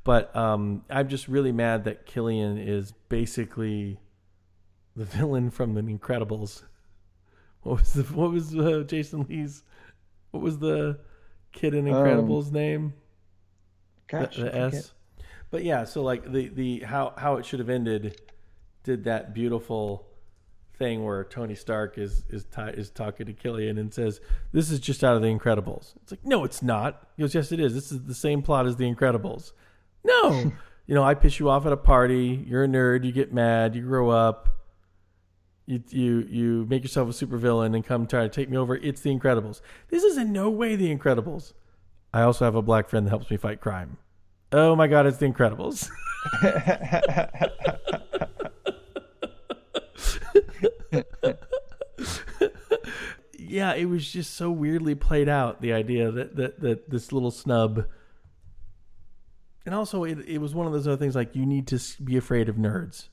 But 0.04 0.36
um, 0.36 0.84
I'm 0.90 1.08
just 1.08 1.28
really 1.28 1.52
mad 1.52 1.84
that 1.84 2.06
Killian 2.06 2.58
is 2.58 2.94
basically 3.10 4.00
the 4.96 5.06
villain 5.06 5.52
from 5.52 5.76
The 5.76 5.82
Incredibles. 5.82 6.64
What 7.62 7.80
was 7.80 7.94
the 7.94 8.04
what 8.04 8.32
was 8.32 8.56
uh, 8.56 8.84
Jason 8.88 9.26
Lee's? 9.30 9.64
What 10.32 10.42
was 10.44 10.60
the 10.60 11.00
kid 11.52 11.74
in 11.74 11.86
Incredibles 11.86 12.52
name? 12.52 12.94
The- 14.10 14.18
Gosh, 14.18 14.36
the, 14.36 14.46
forget. 14.46 14.74
S. 14.74 14.94
But 15.50 15.64
yeah, 15.64 15.84
so 15.86 16.04
like 16.04 16.32
the 16.32 16.50
the 16.50 16.80
how 16.82 17.14
how 17.18 17.38
it 17.38 17.46
should 17.46 17.60
have 17.60 17.70
ended 17.70 18.22
did 18.84 19.06
that 19.06 19.34
beautiful 19.34 20.06
thing 20.78 21.04
where 21.04 21.24
Tony 21.24 21.56
Stark 21.56 21.98
is 21.98 22.24
is 22.30 22.46
is 22.58 22.90
talking 22.90 23.26
to 23.26 23.34
Killian 23.34 23.78
and 23.78 23.94
says, 23.94 24.22
"This 24.52 24.70
is 24.72 24.80
just 24.80 25.04
out 25.04 25.16
of 25.16 25.22
the 25.22 25.28
Incredibles." 25.28 25.94
It's 26.02 26.12
like, 26.12 26.26
"No, 26.26 26.44
it's 26.44 26.62
not." 26.62 27.08
He 27.16 27.24
goes, 27.24 27.34
"Yes, 27.34 27.52
it 27.52 27.60
is. 27.60 27.74
This 27.74 27.92
is 27.92 28.04
the 28.04 28.14
same 28.14 28.42
plot 28.42 28.66
as 28.66 28.76
the 28.76 28.92
Incredibles." 28.92 29.52
No, 30.08 30.52
you 30.86 30.94
know, 30.94 31.04
I 31.04 31.16
piss 31.16 31.40
you 31.40 31.50
off 31.50 31.66
at 31.66 31.72
a 31.72 31.78
party. 31.78 32.46
You're 32.46 32.66
a 32.66 32.68
nerd. 32.68 33.06
You 33.06 33.12
get 33.12 33.34
mad. 33.34 33.74
You 33.74 33.82
grow 33.82 34.12
up. 34.12 34.50
You 35.66 35.82
you 35.90 36.20
you 36.30 36.66
make 36.70 36.84
yourself 36.84 37.10
a 37.10 37.12
supervillain 37.12 37.74
and 37.74 37.84
come 37.84 38.06
try 38.06 38.22
to 38.22 38.30
take 38.30 38.48
me 38.48 38.56
over. 38.56 38.76
It's 38.76 39.02
the 39.02 39.10
Incredibles. 39.10 39.62
This 39.90 40.04
is 40.04 40.16
in 40.16 40.32
no 40.32 40.52
way 40.52 40.76
the 40.76 40.96
Incredibles. 40.96 41.54
I 42.14 42.22
also 42.22 42.46
have 42.46 42.54
a 42.54 42.62
black 42.62 42.88
friend 42.88 43.08
that 43.08 43.10
helps 43.10 43.32
me 43.32 43.38
fight 43.38 43.62
crime. 43.62 43.98
Oh 44.52 44.76
my 44.76 44.86
god, 44.86 45.08
it's 45.08 45.18
the 45.18 45.26
Incredibles. 45.26 45.90
yeah, 53.38 53.74
it 53.74 53.86
was 53.86 54.12
just 54.12 54.36
so 54.36 54.52
weirdly 54.52 54.96
played 54.96 55.30
out. 55.30 55.62
The 55.62 55.74
idea 55.74 56.12
that 56.12 56.36
that, 56.36 56.60
that 56.62 56.90
this 56.90 57.12
little 57.12 57.32
snub, 57.32 57.86
and 59.66 59.76
also 59.76 60.04
it, 60.04 60.20
it 60.28 60.40
was 60.40 60.54
one 60.54 60.68
of 60.68 60.74
those 60.74 60.88
other 60.88 60.98
things 60.98 61.16
like 61.16 61.36
you 61.36 61.46
need 61.46 61.68
to 61.68 61.80
be 62.04 62.18
afraid 62.18 62.50
of 62.50 62.56
nerds, 62.56 63.10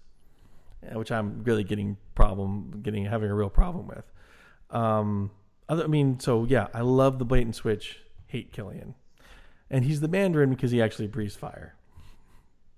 uh, 0.85 0.99
which 0.99 1.13
I'm 1.13 1.43
really 1.45 1.65
getting 1.65 1.97
problem 2.15 2.81
getting 2.83 3.05
having 3.05 3.31
a 3.31 3.35
real 3.35 3.51
problem 3.51 3.87
with. 3.87 4.05
Um, 4.71 5.31
other, 5.69 5.85
I 5.85 5.87
mean, 5.87 6.19
so 6.21 6.45
yeah, 6.45 6.69
I 6.75 6.81
love 6.81 7.19
the 7.19 7.25
blatant 7.25 7.57
switch. 7.57 7.99
Hate 8.27 8.53
Killian, 8.53 8.95
and 9.71 9.85
he's 9.85 10.01
the 10.01 10.09
Mandarin 10.09 10.51
because 10.51 10.71
he 10.71 10.81
actually 10.81 11.09
breathes 11.09 11.37
fire. 11.37 11.77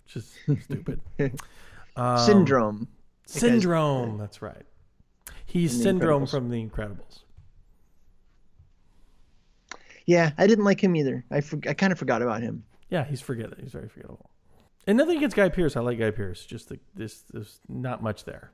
Just 0.06 0.34
stupid. 0.62 1.00
Um, 1.96 2.18
Syndrome. 2.18 2.88
Syndrome. 3.26 4.18
That's 4.18 4.42
right. 4.42 4.66
He's 5.46 5.76
The 5.76 5.82
Syndrome 5.84 6.26
from 6.26 6.48
The 6.50 6.64
Incredibles. 6.64 7.20
Yeah, 10.06 10.32
I 10.36 10.46
didn't 10.46 10.64
like 10.64 10.82
him 10.82 10.96
either. 10.96 11.24
I 11.30 11.40
for, 11.40 11.58
I 11.66 11.72
kind 11.74 11.92
of 11.92 11.98
forgot 11.98 12.20
about 12.22 12.42
him. 12.42 12.64
Yeah, 12.90 13.04
he's 13.04 13.20
forget 13.20 13.50
He's 13.60 13.72
very 13.72 13.88
forgettable. 13.88 14.30
And 14.86 14.98
nothing 14.98 15.16
against 15.16 15.34
Guy 15.36 15.48
Pearce. 15.48 15.76
I 15.76 15.80
like 15.80 15.98
Guy 15.98 16.10
Pearce. 16.10 16.44
Just 16.44 16.68
the, 16.68 16.78
this, 16.94 17.22
there's 17.32 17.60
not 17.68 18.02
much 18.02 18.24
there. 18.24 18.50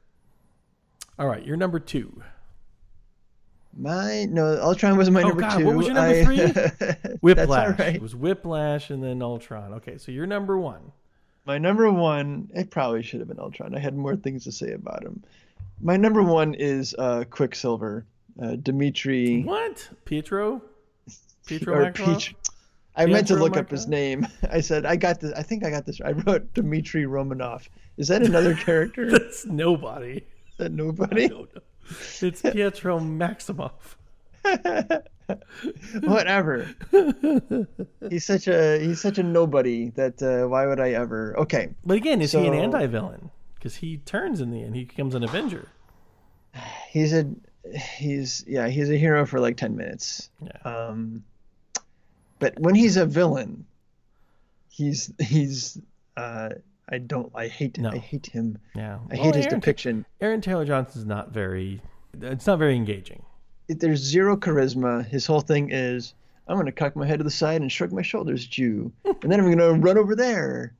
All 1.18 1.26
right, 1.26 1.44
you're 1.44 1.56
number 1.56 1.80
two. 1.80 2.22
My 3.76 4.24
no, 4.26 4.60
Ultron 4.60 4.96
was 4.96 5.10
my 5.10 5.22
Oh, 5.22 5.28
number 5.28 5.40
God, 5.42 5.58
two. 5.58 5.64
what 5.66 5.76
was 5.76 5.86
your 5.86 5.94
number 5.94 6.10
I- 6.10 6.24
three? 6.24 7.16
Whiplash. 7.20 7.78
right. 7.78 7.94
It 7.96 8.02
was 8.02 8.14
Whiplash 8.16 8.90
and 8.90 9.02
then 9.02 9.20
Ultron. 9.22 9.74
Okay, 9.74 9.98
so 9.98 10.12
you're 10.12 10.26
number 10.26 10.56
one. 10.58 10.92
My 11.46 11.58
number 11.58 11.90
one, 11.90 12.50
it 12.54 12.70
probably 12.70 13.02
should 13.02 13.20
have 13.20 13.28
been 13.28 13.40
Ultron. 13.40 13.74
I 13.74 13.78
had 13.80 13.96
more 13.96 14.14
things 14.16 14.44
to 14.44 14.52
say 14.52 14.72
about 14.72 15.02
him. 15.04 15.22
My 15.80 15.96
number 15.96 16.22
one 16.22 16.54
is 16.54 16.94
uh, 16.98 17.24
Quicksilver, 17.30 18.06
uh, 18.42 18.56
Dimitri 18.56 19.42
What? 19.42 19.88
Pietro? 20.04 20.62
Pietro 21.46 21.86
or 21.86 21.92
Peach. 21.92 22.34
I 22.96 23.06
meant 23.06 23.28
to 23.28 23.36
look 23.36 23.56
up 23.56 23.70
his 23.70 23.86
name. 23.88 24.26
I 24.50 24.60
said 24.60 24.84
I 24.84 24.96
got 24.96 25.20
this. 25.20 25.32
I 25.32 25.42
think 25.42 25.64
I 25.64 25.70
got 25.70 25.86
this. 25.86 26.00
I 26.04 26.12
wrote 26.12 26.52
Dmitry 26.54 27.04
Romanov. 27.04 27.66
Is 27.96 28.08
that 28.08 28.22
another 28.22 28.54
character? 28.66 29.04
Is 29.04 29.12
That's 29.12 29.46
nobody. 29.46 30.22
that 30.58 30.72
I 30.72 30.74
nobody? 30.74 31.30
It's 32.20 32.42
Pietro 32.42 33.00
Maximoff. 33.00 33.96
Whatever. 36.02 36.68
he's 38.10 38.24
such 38.26 38.48
a 38.48 38.78
he's 38.80 39.00
such 39.00 39.18
a 39.18 39.22
nobody 39.22 39.90
that 39.90 40.22
uh, 40.22 40.48
why 40.48 40.66
would 40.66 40.80
I 40.80 40.90
ever? 40.90 41.38
Okay, 41.38 41.70
But 41.84 41.96
again, 41.96 42.20
is 42.20 42.32
he 42.32 42.46
an 42.46 42.54
anti-villain? 42.54 43.30
Because 43.60 43.76
he 43.76 43.98
turns 43.98 44.40
in 44.40 44.50
the 44.50 44.62
end. 44.62 44.74
He 44.74 44.84
becomes 44.86 45.14
an 45.14 45.22
Avenger. 45.22 45.68
he's 46.88 47.12
a 47.12 47.26
he's 47.98 48.42
yeah 48.48 48.68
he's 48.68 48.90
a 48.90 48.96
hero 48.96 49.26
for 49.26 49.38
like 49.38 49.58
ten 49.58 49.76
minutes. 49.76 50.30
Yeah. 50.42 50.50
Um, 50.64 51.22
but 52.38 52.58
when 52.58 52.74
he's 52.74 52.96
a 52.96 53.04
villain, 53.04 53.66
he's 54.70 55.12
he's 55.20 55.78
uh, 56.16 56.48
I 56.88 56.98
don't 56.98 57.30
I 57.34 57.48
hate 57.48 57.76
No. 57.78 57.90
I 57.90 57.98
hate 57.98 58.26
him. 58.26 58.56
Yeah. 58.74 58.94
I 59.10 59.14
Well, 59.14 59.24
hate 59.24 59.34
his 59.34 59.46
Aaron, 59.46 59.60
depiction. 59.60 60.06
Aaron 60.22 60.40
Taylor 60.40 60.64
Johnson's 60.64 61.04
not 61.04 61.30
very. 61.30 61.82
It's 62.20 62.46
not 62.46 62.58
very 62.58 62.74
engaging. 62.76 63.22
There's 63.68 64.00
zero 64.00 64.36
charisma. 64.38 65.06
His 65.06 65.26
whole 65.26 65.42
thing 65.42 65.70
is 65.70 66.14
I'm 66.48 66.56
gonna 66.56 66.72
cock 66.72 66.96
my 66.96 67.06
head 67.06 67.18
to 67.18 67.24
the 67.24 67.30
side 67.30 67.60
and 67.60 67.70
shrug 67.70 67.92
my 67.92 68.02
shoulders 68.02 68.56
you, 68.58 68.90
and 69.04 69.30
then 69.30 69.38
I'm 69.38 69.50
gonna 69.50 69.74
run 69.74 69.98
over 69.98 70.16
there, 70.16 70.72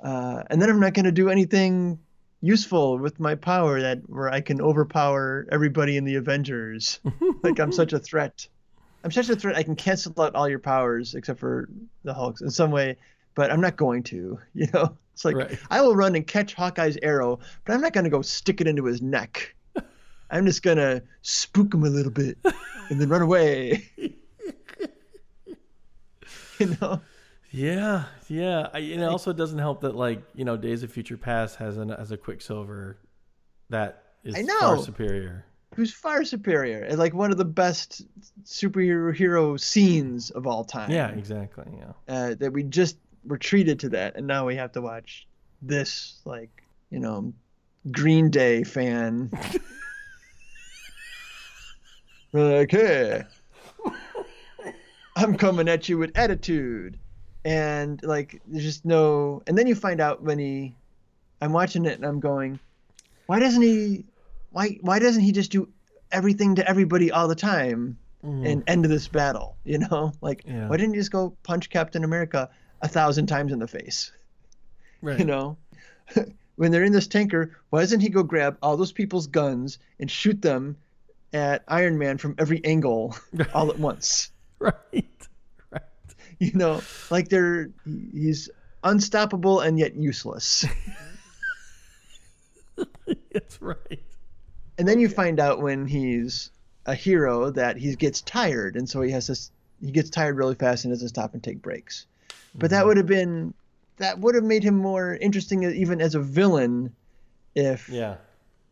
uh, 0.00 0.42
and 0.50 0.60
then 0.60 0.68
I'm 0.68 0.80
not 0.80 0.92
gonna 0.94 1.12
do 1.12 1.30
anything 1.30 1.98
useful 2.40 2.98
with 2.98 3.18
my 3.18 3.34
power 3.34 3.80
that 3.80 3.98
where 4.08 4.30
I 4.30 4.40
can 4.40 4.60
overpower 4.60 5.46
everybody 5.50 5.96
in 5.96 6.04
the 6.04 6.16
Avengers. 6.16 7.00
like 7.42 7.58
I'm 7.58 7.72
such 7.72 7.92
a 7.92 7.98
threat. 7.98 8.46
I'm 9.04 9.10
such 9.10 9.28
a 9.28 9.36
threat. 9.36 9.56
I 9.56 9.62
can 9.62 9.76
cancel 9.76 10.12
out 10.20 10.34
all 10.34 10.48
your 10.48 10.58
powers 10.58 11.14
except 11.14 11.40
for 11.40 11.68
the 12.04 12.14
Hulk's 12.14 12.40
in 12.40 12.50
some 12.50 12.70
way, 12.70 12.96
but 13.34 13.50
I'm 13.50 13.60
not 13.60 13.76
going 13.76 14.02
to. 14.04 14.38
You 14.54 14.66
know, 14.72 14.96
it's 15.14 15.24
like 15.24 15.36
Right. 15.36 15.58
I 15.70 15.80
will 15.80 15.94
run 15.96 16.14
and 16.16 16.26
catch 16.26 16.54
Hawkeye's 16.54 16.98
arrow, 17.02 17.38
but 17.64 17.74
I'm 17.74 17.80
not 17.80 17.92
going 17.92 18.04
to 18.04 18.10
go 18.10 18.22
stick 18.22 18.60
it 18.60 18.66
into 18.66 18.84
his 18.84 19.02
neck. 19.02 19.54
I'm 20.30 20.44
just 20.46 20.62
gonna 20.62 21.02
spook 21.22 21.72
him 21.72 21.84
a 21.84 21.88
little 21.88 22.12
bit 22.12 22.36
and 22.90 23.00
then 23.00 23.08
run 23.08 23.22
away. 23.22 23.88
you 26.58 26.76
know, 26.80 27.00
Yeah, 27.50 28.04
yeah. 28.28 28.68
I, 28.72 28.78
and 28.78 29.02
it 29.02 29.08
also 29.08 29.32
doesn't 29.32 29.58
help 29.58 29.80
that 29.82 29.94
like 29.94 30.22
you 30.34 30.44
know 30.44 30.56
Days 30.56 30.82
of 30.82 30.92
Future 30.92 31.16
Past 31.16 31.56
has 31.56 31.76
an 31.78 31.88
has 31.90 32.12
a 32.12 32.16
Quicksilver 32.16 32.98
that 33.70 34.02
is 34.24 34.34
I 34.34 34.42
far 34.60 34.78
superior. 34.78 35.44
who's 35.74 35.92
far 35.92 36.24
superior 36.24 36.82
and 36.82 36.98
like 36.98 37.14
one 37.14 37.30
of 37.30 37.38
the 37.38 37.44
best 37.44 38.02
superhero 38.44 39.14
hero 39.14 39.56
scenes 39.56 40.30
of 40.30 40.46
all 40.46 40.64
time. 40.64 40.90
Yeah, 40.90 41.08
exactly. 41.10 41.64
Yeah. 41.78 41.92
uh, 42.14 42.34
that 42.34 42.52
we 42.52 42.62
just 42.64 42.98
were 43.24 43.38
treated 43.38 43.80
to 43.80 43.88
that, 43.90 44.16
and 44.16 44.26
now 44.26 44.46
we 44.46 44.56
have 44.56 44.72
to 44.72 44.80
watch 44.82 45.26
this, 45.62 46.20
like 46.24 46.50
you 46.90 47.00
know, 47.00 47.32
Green 47.90 48.30
Day 48.30 48.62
fan. 48.64 49.30
We're 52.32 52.58
like, 52.58 52.70
hey, 52.70 53.22
I'm 55.16 55.36
coming 55.36 55.68
at 55.68 55.88
you 55.88 55.98
with 55.98 56.16
attitude, 56.16 56.98
and 57.44 58.02
like 58.02 58.40
there's 58.46 58.64
just 58.64 58.84
no. 58.84 59.42
And 59.46 59.56
then 59.56 59.66
you 59.66 59.74
find 59.74 60.00
out 60.00 60.22
when 60.22 60.38
he, 60.38 60.74
I'm 61.40 61.52
watching 61.52 61.84
it 61.84 61.94
and 61.96 62.04
I'm 62.04 62.20
going, 62.20 62.58
why 63.26 63.38
doesn't 63.38 63.62
he, 63.62 64.04
why 64.50 64.78
why 64.80 64.98
doesn't 64.98 65.22
he 65.22 65.32
just 65.32 65.50
do 65.50 65.68
everything 66.10 66.54
to 66.56 66.68
everybody 66.68 67.10
all 67.10 67.28
the 67.28 67.34
time? 67.34 67.98
Mm-hmm. 68.24 68.46
and 68.46 68.64
end 68.66 68.84
this 68.84 69.06
battle. 69.06 69.56
You 69.64 69.78
know, 69.78 70.12
like. 70.20 70.42
Yeah. 70.44 70.68
why 70.68 70.76
didn't 70.76 70.94
you 70.94 71.00
just 71.00 71.12
go 71.12 71.36
punch 71.44 71.70
Captain 71.70 72.02
America 72.02 72.50
a 72.82 72.88
thousand 72.88 73.26
times 73.26 73.52
in 73.52 73.58
the 73.58 73.68
face? 73.68 74.12
Right. 75.00 75.20
You 75.20 75.26
know, 75.26 75.56
when 76.56 76.72
they're 76.72 76.82
in 76.82 76.90
this 76.90 77.06
tanker, 77.06 77.56
why 77.70 77.82
doesn't 77.82 78.00
he 78.00 78.08
go 78.08 78.24
grab 78.24 78.58
all 78.60 78.76
those 78.76 78.90
people's 78.90 79.28
guns 79.28 79.78
and 80.00 80.10
shoot 80.10 80.42
them 80.42 80.76
at 81.32 81.62
Iron 81.68 81.98
Man 81.98 82.18
from 82.18 82.34
every 82.36 82.64
angle 82.64 83.14
all 83.54 83.70
at 83.70 83.78
once? 83.78 84.32
Right. 84.58 85.17
You 86.40 86.52
know, 86.54 86.80
like 87.10 87.28
they're 87.30 87.70
he's 88.12 88.48
unstoppable 88.84 89.58
and 89.60 89.76
yet 89.76 89.96
useless. 89.96 90.64
That's 93.32 93.60
right. 93.60 94.02
and 94.78 94.86
then 94.86 95.00
you 95.00 95.08
find 95.08 95.40
out 95.40 95.60
when 95.60 95.86
he's 95.86 96.50
a 96.86 96.94
hero 96.94 97.50
that 97.50 97.76
he 97.76 97.94
gets 97.96 98.20
tired 98.22 98.76
and 98.76 98.88
so 98.88 99.02
he 99.02 99.10
has 99.10 99.26
this 99.26 99.50
he 99.84 99.90
gets 99.90 100.10
tired 100.10 100.36
really 100.36 100.54
fast 100.54 100.84
and 100.84 100.92
doesn't 100.92 101.08
stop 101.08 101.34
and 101.34 101.42
take 101.42 101.60
breaks 101.60 102.06
but 102.54 102.70
that 102.70 102.78
mm-hmm. 102.78 102.88
would 102.88 102.96
have 102.98 103.06
been 103.06 103.52
that 103.96 104.18
would 104.20 104.34
have 104.34 104.44
made 104.44 104.62
him 104.62 104.76
more 104.76 105.14
interesting 105.16 105.64
even 105.64 106.00
as 106.00 106.14
a 106.14 106.20
villain 106.20 106.94
if 107.54 107.88
Yeah. 107.88 108.16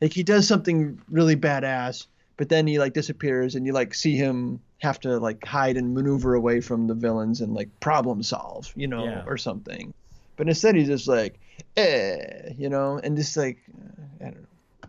like 0.01 0.13
he 0.13 0.23
does 0.23 0.47
something 0.47 1.01
really 1.11 1.37
badass 1.37 2.07
but 2.37 2.49
then 2.49 2.67
he 2.67 2.79
like 2.79 2.93
disappears 2.93 3.55
and 3.55 3.67
you 3.67 3.73
like 3.73 3.93
see 3.93 4.15
him 4.17 4.61
have 4.79 5.01
to 5.01 5.19
like 5.19 5.45
hide 5.45 5.77
and 5.77 5.95
maneuver 5.95 6.35
away 6.35 6.61
from 6.61 6.87
the 6.87 6.95
villains 6.95 7.41
and 7.41 7.55
like 7.55 7.69
problem 7.81 8.23
solve 8.23 8.73
you 8.77 8.87
know 8.87 9.05
Yeah. 9.05 9.25
or 9.27 9.37
something 9.39 9.93
but 10.37 10.49
instead 10.49 10.75
he's 10.77 10.89
just 10.89 11.09
like 11.09 11.39
eh 11.77 12.53
you 12.59 12.69
know 12.69 13.01
and 13.03 13.17
just 13.17 13.37
like 13.37 13.59
uh, 14.21 14.25
i 14.25 14.25
don't 14.31 14.43
know 14.43 14.89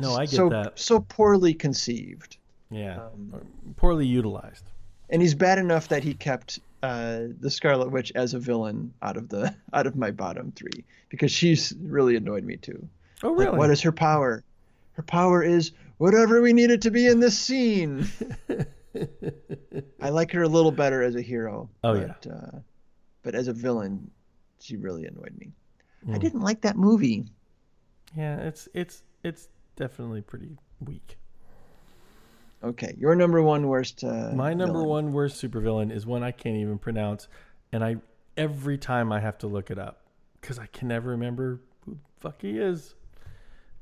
No, 0.00 0.14
I 0.14 0.24
get 0.24 0.30
so 0.36 0.48
that. 0.48 0.78
so 0.78 1.00
poorly 1.00 1.52
conceived 1.54 2.38
Yeah. 2.70 2.96
um, 3.06 3.34
Poorly 3.76 4.06
utilized. 4.06 4.64
and 5.10 5.20
he's 5.20 5.34
bad 5.34 5.58
enough 5.58 5.88
that 5.88 6.02
he 6.02 6.14
kept 6.14 6.58
uh, 6.82 7.28
the 7.38 7.48
Scarlet 7.50 7.90
Witch 7.92 8.10
as 8.16 8.34
a 8.34 8.40
villain 8.40 8.92
out 9.02 9.16
of 9.16 9.28
the 9.28 9.54
out 9.72 9.86
of 9.86 9.94
my 9.96 10.10
bottom 10.10 10.50
three 10.56 10.84
because 11.10 11.30
she's 11.30 11.72
really 11.80 12.16
annoyed 12.16 12.42
me 12.42 12.56
too. 12.56 12.88
Oh, 13.22 13.28
Like, 13.32 13.46
really? 13.46 13.58
what 13.58 13.70
is 13.70 13.82
her 13.82 13.92
power? 13.92 14.42
Her 14.94 15.02
power 15.04 15.42
is 15.44 15.70
whatever 16.02 16.42
we 16.42 16.52
needed 16.52 16.82
to 16.82 16.90
be 16.90 17.06
in 17.06 17.20
this 17.20 17.38
scene. 17.38 18.06
I 20.02 20.10
like 20.10 20.32
her 20.32 20.42
a 20.42 20.48
little 20.48 20.72
better 20.72 21.00
as 21.02 21.14
a 21.14 21.22
hero. 21.22 21.70
Oh, 21.84 21.94
but, 21.98 22.26
Uh, 22.26 22.58
but 23.22 23.34
as 23.36 23.46
a 23.48 23.52
villain, 23.52 24.10
she 24.60 24.76
really 24.76 25.06
annoyed 25.06 25.34
me. 25.38 25.52
I 26.08 26.16
Mm. 26.18 26.20
didn't 26.20 26.40
like 26.40 26.62
that 26.62 26.76
movie. 26.76 27.26
yeah, 28.16 28.36
it's 28.40 28.68
it's 28.74 29.04
it's 29.22 29.48
definitely 29.76 30.20
pretty 30.22 30.58
weak. 30.80 31.16
Okay, 32.64 32.94
your 32.98 33.14
number 33.14 33.40
one 33.42 33.68
worst. 33.68 34.02
Uh, 34.04 34.32
My 34.34 34.52
number 34.54 34.74
villain. 34.74 34.88
one 34.88 35.12
worst 35.12 35.40
supervillain 35.42 35.90
is 35.92 36.04
one 36.04 36.22
I 36.24 36.32
can't 36.32 36.56
even 36.56 36.78
pronounce, 36.78 37.28
and 37.72 37.84
I 37.84 37.96
every 38.36 38.76
time 38.78 39.12
I 39.12 39.20
have 39.20 39.38
to 39.38 39.46
look 39.46 39.70
it 39.70 39.78
up 39.78 40.02
because 40.40 40.58
I 40.58 40.66
can 40.66 40.88
never 40.88 41.10
remember 41.10 41.60
who 41.84 41.92
the 41.94 41.98
fuck 42.20 42.42
he 42.42 42.58
is. 42.58 42.94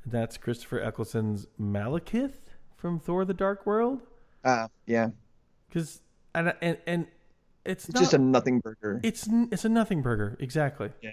That's 0.06 0.36
Christopher 0.38 0.78
Eccleston's 0.80 1.46
Malekith 1.60 2.32
from 2.76 2.98
Thor: 2.98 3.24
The 3.24 3.34
Dark 3.34 3.66
World. 3.66 4.02
Ah, 4.44 4.68
yeah, 4.86 5.10
Because 5.68 6.00
and 6.34 6.54
and 6.62 6.78
and 6.86 7.06
it's, 7.64 7.84
it's 7.84 7.94
not, 7.94 8.00
just 8.00 8.14
a 8.14 8.18
nothing 8.18 8.60
burger. 8.60 9.00
it's 9.02 9.28
it's 9.50 9.64
a 9.64 9.68
nothing 9.68 10.00
burger 10.02 10.36
exactly. 10.40 10.90
Yeah. 11.02 11.10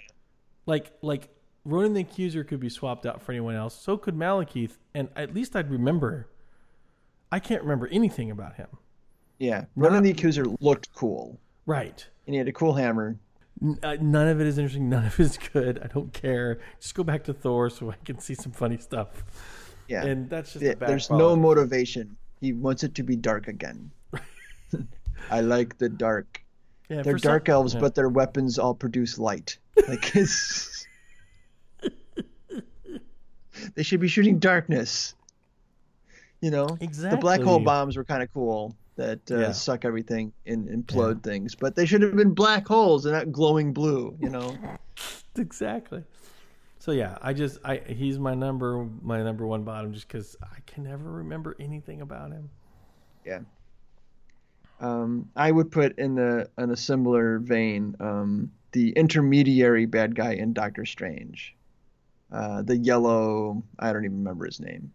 Like 0.66 0.92
like 1.02 1.28
Ronan 1.64 1.92
the 1.92 2.00
Accuser 2.00 2.44
could 2.44 2.60
be 2.60 2.70
swapped 2.70 3.04
out 3.04 3.20
for 3.20 3.32
anyone 3.32 3.54
else. 3.54 3.74
So 3.78 3.98
could 3.98 4.14
Malekith, 4.16 4.78
and 4.94 5.08
at 5.16 5.34
least 5.34 5.54
I'd 5.54 5.70
remember. 5.70 6.28
I 7.30 7.38
can't 7.40 7.60
remember 7.62 7.88
anything 7.88 8.30
about 8.30 8.54
him. 8.54 8.68
Yeah, 9.38 9.66
Ronan 9.76 10.02
the 10.02 10.10
Accuser 10.10 10.46
looked 10.60 10.92
cool, 10.94 11.38
Right. 11.66 12.04
and 12.26 12.34
he 12.34 12.38
had 12.38 12.48
a 12.48 12.52
cool 12.52 12.72
hammer. 12.72 13.18
N- 13.62 13.78
uh, 13.82 13.96
none 14.00 14.28
of 14.28 14.40
it 14.40 14.46
is 14.46 14.58
interesting. 14.58 14.88
None 14.88 15.06
of 15.06 15.18
it 15.18 15.22
is 15.22 15.38
good. 15.52 15.80
I 15.82 15.86
don't 15.88 16.12
care. 16.12 16.58
Just 16.80 16.94
go 16.94 17.02
back 17.04 17.24
to 17.24 17.32
Thor 17.34 17.70
so 17.70 17.90
I 17.90 17.96
can 18.04 18.18
see 18.18 18.34
some 18.34 18.52
funny 18.52 18.76
stuff. 18.78 19.08
Yeah, 19.88 20.04
And 20.04 20.28
that's 20.28 20.52
just 20.52 20.64
Yeah, 20.64 20.72
a 20.72 20.76
bad 20.76 20.88
there's 20.90 21.10
no 21.10 21.34
motivation. 21.34 22.16
He 22.40 22.52
wants 22.52 22.84
it 22.84 22.94
to 22.96 23.02
be 23.02 23.16
dark 23.16 23.48
again. 23.48 23.90
I 25.30 25.40
like 25.40 25.78
the 25.78 25.88
dark. 25.88 26.42
Yeah, 26.88 27.02
They're 27.02 27.14
for 27.14 27.18
some- 27.18 27.30
dark 27.30 27.48
elves, 27.48 27.74
yeah. 27.74 27.80
but 27.80 27.94
their 27.94 28.08
weapons 28.08 28.58
all 28.58 28.74
produce 28.74 29.18
light. 29.18 29.58
Like 29.88 30.14
it's. 30.16 30.86
they 33.74 33.82
should 33.82 34.00
be 34.00 34.08
shooting 34.08 34.38
darkness. 34.38 35.14
You 36.40 36.50
know, 36.52 36.76
exactly. 36.80 37.16
the 37.16 37.20
black 37.20 37.40
hole 37.40 37.58
bombs 37.58 37.96
were 37.96 38.04
kind 38.04 38.22
of 38.22 38.32
cool 38.32 38.76
that 38.98 39.20
uh, 39.30 39.38
Yeah. 39.38 39.52
suck 39.52 39.84
everything 39.86 40.32
and 40.44 40.68
implode 40.68 41.22
things, 41.22 41.54
but 41.54 41.74
they 41.74 41.86
should 41.86 42.02
have 42.02 42.14
been 42.16 42.34
black 42.34 42.66
holes 42.68 43.06
and 43.06 43.14
not 43.14 43.32
glowing 43.32 43.72
blue. 43.72 44.16
You 44.20 44.28
know, 44.28 44.56
exactly. 45.36 46.04
So 46.80 46.92
yeah, 46.92 47.16
I 47.22 47.32
just 47.32 47.58
I 47.64 47.78
he's 47.86 48.18
my 48.18 48.34
number 48.34 48.86
my 49.02 49.22
number 49.22 49.46
one 49.46 49.62
bottom 49.64 49.92
just 49.94 50.06
because 50.06 50.36
I 50.42 50.58
can 50.66 50.84
never 50.84 51.10
remember 51.10 51.56
anything 51.58 52.00
about 52.02 52.30
him. 52.32 52.50
Yeah. 53.24 53.40
Um, 54.80 55.28
I 55.34 55.50
would 55.50 55.70
put 55.72 55.98
in 55.98 56.14
the 56.14 56.50
in 56.56 56.70
a 56.70 56.76
similar 56.76 57.38
vein 57.40 57.96
um, 58.00 58.52
the 58.72 58.90
intermediary 58.92 59.86
bad 59.86 60.14
guy 60.14 60.34
in 60.34 60.52
Doctor 60.52 60.84
Strange, 60.84 61.56
uh, 62.32 62.62
the 62.62 62.76
yellow. 62.76 63.62
I 63.78 63.92
don't 63.92 64.04
even 64.04 64.18
remember 64.18 64.46
his 64.46 64.60
name. 64.60 64.92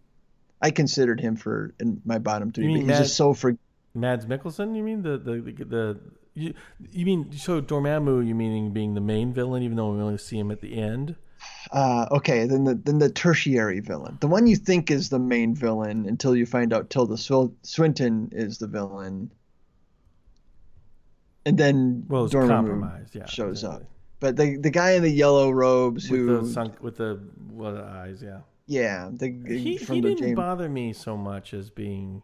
I 0.61 0.72
considered 0.72 1.19
him 1.19 1.35
for 1.35 1.73
in 1.82 2.01
my 2.06 2.17
bottom 2.17 2.51
three. 2.51 2.65
You 2.65 2.69
but 2.69 2.73
mean 2.75 2.82
he's 2.83 2.88
Mad- 2.88 3.03
just 3.03 3.17
so 3.17 3.33
for 3.33 3.57
Mads 3.95 4.25
Mikkelsen, 4.25 4.75
you 4.75 4.83
mean 4.83 5.03
the 5.03 5.17
the 5.17 5.41
the, 5.41 5.65
the 5.65 5.99
you, 6.33 6.53
you 6.91 7.05
mean 7.05 7.31
so 7.33 7.61
Dormammu? 7.61 8.25
You 8.25 8.33
meaning 8.33 8.72
being 8.72 8.95
the 8.95 9.01
main 9.01 9.33
villain, 9.33 9.61
even 9.63 9.77
though 9.77 9.93
we 9.93 10.01
only 10.01 10.17
see 10.17 10.38
him 10.38 10.51
at 10.51 10.61
the 10.61 10.81
end? 10.81 11.15
uh, 11.72 12.07
okay. 12.11 12.45
Then 12.45 12.63
the 12.63 12.75
then 12.75 12.99
the 12.99 13.09
tertiary 13.09 13.80
villain, 13.80 14.17
the 14.19 14.27
one 14.27 14.47
you 14.47 14.55
think 14.55 14.89
is 14.89 15.09
the 15.09 15.19
main 15.19 15.55
villain 15.55 16.07
until 16.07 16.35
you 16.35 16.45
find 16.45 16.73
out 16.73 16.89
Tilda 16.89 17.17
Swinton 17.17 18.30
is 18.31 18.57
the 18.57 18.67
villain, 18.67 19.31
and 21.45 21.57
then 21.57 22.05
Well, 22.07 22.27
Dormammu. 22.27 23.13
Yeah, 23.13 23.25
shows 23.25 23.63
up. 23.63 23.83
But 24.19 24.38
the 24.38 24.57
the 24.57 24.72
guy 24.72 24.91
in 24.91 25.03
the 25.03 25.11
yellow 25.11 25.51
robes 25.51 26.09
with 26.09 26.19
who 26.22 26.41
the 26.41 26.47
sunk 26.47 26.81
with 26.81 26.97
the 26.97 27.19
what 27.51 27.75
eyes. 27.75 28.23
Yeah, 28.23 28.39
yeah 28.65 29.09
the 29.11 29.27
he 29.47 29.77
from 29.77 29.95
he 29.95 30.01
didn't 30.01 30.19
James 30.19 30.35
bother 30.35 30.69
me 30.69 30.93
so 30.93 31.15
much 31.15 31.53
as 31.53 31.69
being 31.69 32.22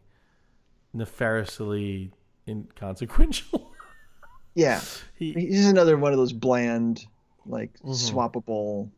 nefariously 0.94 2.12
inconsequential. 2.48 3.72
yeah 4.56 4.82
he 5.16 5.34
he's 5.34 5.68
another 5.68 5.98
one 5.98 6.12
of 6.12 6.18
those 6.18 6.34
bland 6.34 7.06
like 7.46 7.72
Mhm. 7.84 8.12
swappable 8.12 8.90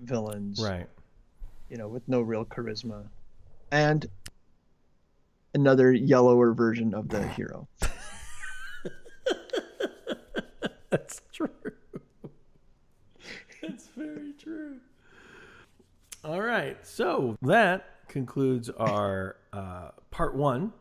villains 0.00 0.60
right. 0.62 0.88
you 1.68 1.76
know 1.76 1.88
with 1.88 2.06
no 2.08 2.20
real 2.20 2.44
charisma 2.44 3.08
and 3.72 4.06
another 5.54 5.92
yellower 5.92 6.52
version 6.54 6.94
of 6.94 7.08
the 7.08 7.26
hero 7.36 7.66
That's 10.88 11.20
true. 11.32 11.48
That's 13.60 13.88
very 13.96 14.32
true. 14.38 14.76
All 16.24 16.40
right, 16.40 16.76
so 16.86 17.36
that 17.42 18.06
concludes 18.08 18.70
our 18.70 19.36
uh, 19.52 19.90
part 20.16 20.34
one. 20.34 20.72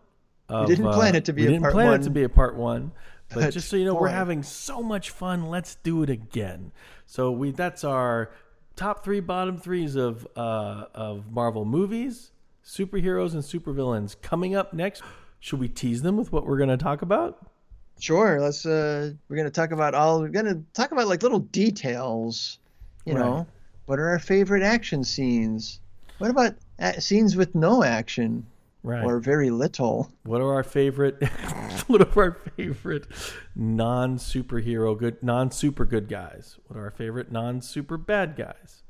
Of, 0.48 0.68
didn't 0.68 0.92
plan 0.92 1.16
uh, 1.16 1.18
it 1.18 1.26
to 1.26 1.34
be 1.34 1.42
we 1.42 1.48
a 1.48 1.52
didn't 1.52 1.72
plan 1.72 1.94
it 1.94 2.04
to 2.04 2.10
be 2.10 2.24
a 2.24 2.30
part 2.30 2.56
one, 2.56 2.92
but, 3.30 3.36
but 3.40 3.54
just 3.54 3.68
so 3.68 3.76
you 3.76 3.84
know, 3.86 3.96
we're 3.96 4.08
having 4.08 4.44
so 4.44 4.82
much 4.82 5.10
fun. 5.10 5.48
Let's 5.50 5.76
do 5.76 6.04
it 6.04 6.10
again. 6.10 6.72
So 7.08 7.32
we 7.32 7.52
that's 7.52 7.84
our 7.84 8.32
top 8.76 9.04
three, 9.04 9.20
bottom 9.20 9.58
threes 9.58 9.96
of 9.96 10.28
uh, 10.38 10.86
of 10.94 11.32
Marvel 11.32 11.66
movies, 11.66 12.32
superheroes, 12.64 13.34
and 13.34 13.42
supervillains. 13.42 14.16
Coming 14.22 14.56
up 14.56 14.72
next, 14.74 15.02
should 15.40 15.60
we 15.60 15.68
tease 15.68 16.04
them 16.04 16.16
with 16.16 16.32
what 16.32 16.46
we're 16.46 16.58
going 16.58 16.70
to 16.70 16.78
talk 16.78 17.02
about? 17.02 17.52
sure 17.98 18.42
let's 18.42 18.66
uh 18.66 19.10
we're 19.30 19.38
gonna 19.38 19.50
talk 19.50 19.72
about 19.72 19.96
all 19.96 20.20
we're 20.20 20.28
gonna 20.28 20.62
talk 20.74 20.92
about 20.92 21.08
like 21.08 21.24
little 21.24 21.40
details 21.40 22.60
you 23.06 23.14
Right. 23.14 23.22
know 23.22 23.48
what 23.86 24.00
are 24.00 24.10
our 24.10 24.20
favorite 24.20 24.64
action 24.64 25.02
scenes 25.02 25.80
what 26.18 26.30
about 26.30 26.56
uh, 26.80 26.92
scenes 27.00 27.38
with 27.38 27.56
no 27.56 27.86
action 27.86 28.46
Right. 28.86 29.04
or 29.04 29.20
very 29.20 29.50
little 29.50 30.12
What 30.26 30.42
are 30.42 30.54
our 30.54 30.64
favorite? 30.64 31.24
what 31.88 32.02
are 32.02 32.24
our 32.24 32.38
favorite 32.56 33.08
non 33.56 34.18
superhero 34.18 34.96
good, 34.96 35.24
non 35.24 35.50
super 35.50 35.86
good 35.86 36.08
guys? 36.08 36.60
What 36.68 36.78
are 36.78 36.84
our 36.84 36.92
favorite 36.92 37.32
non 37.32 37.62
super 37.62 37.98
bad 37.98 38.36
guys? 38.36 38.84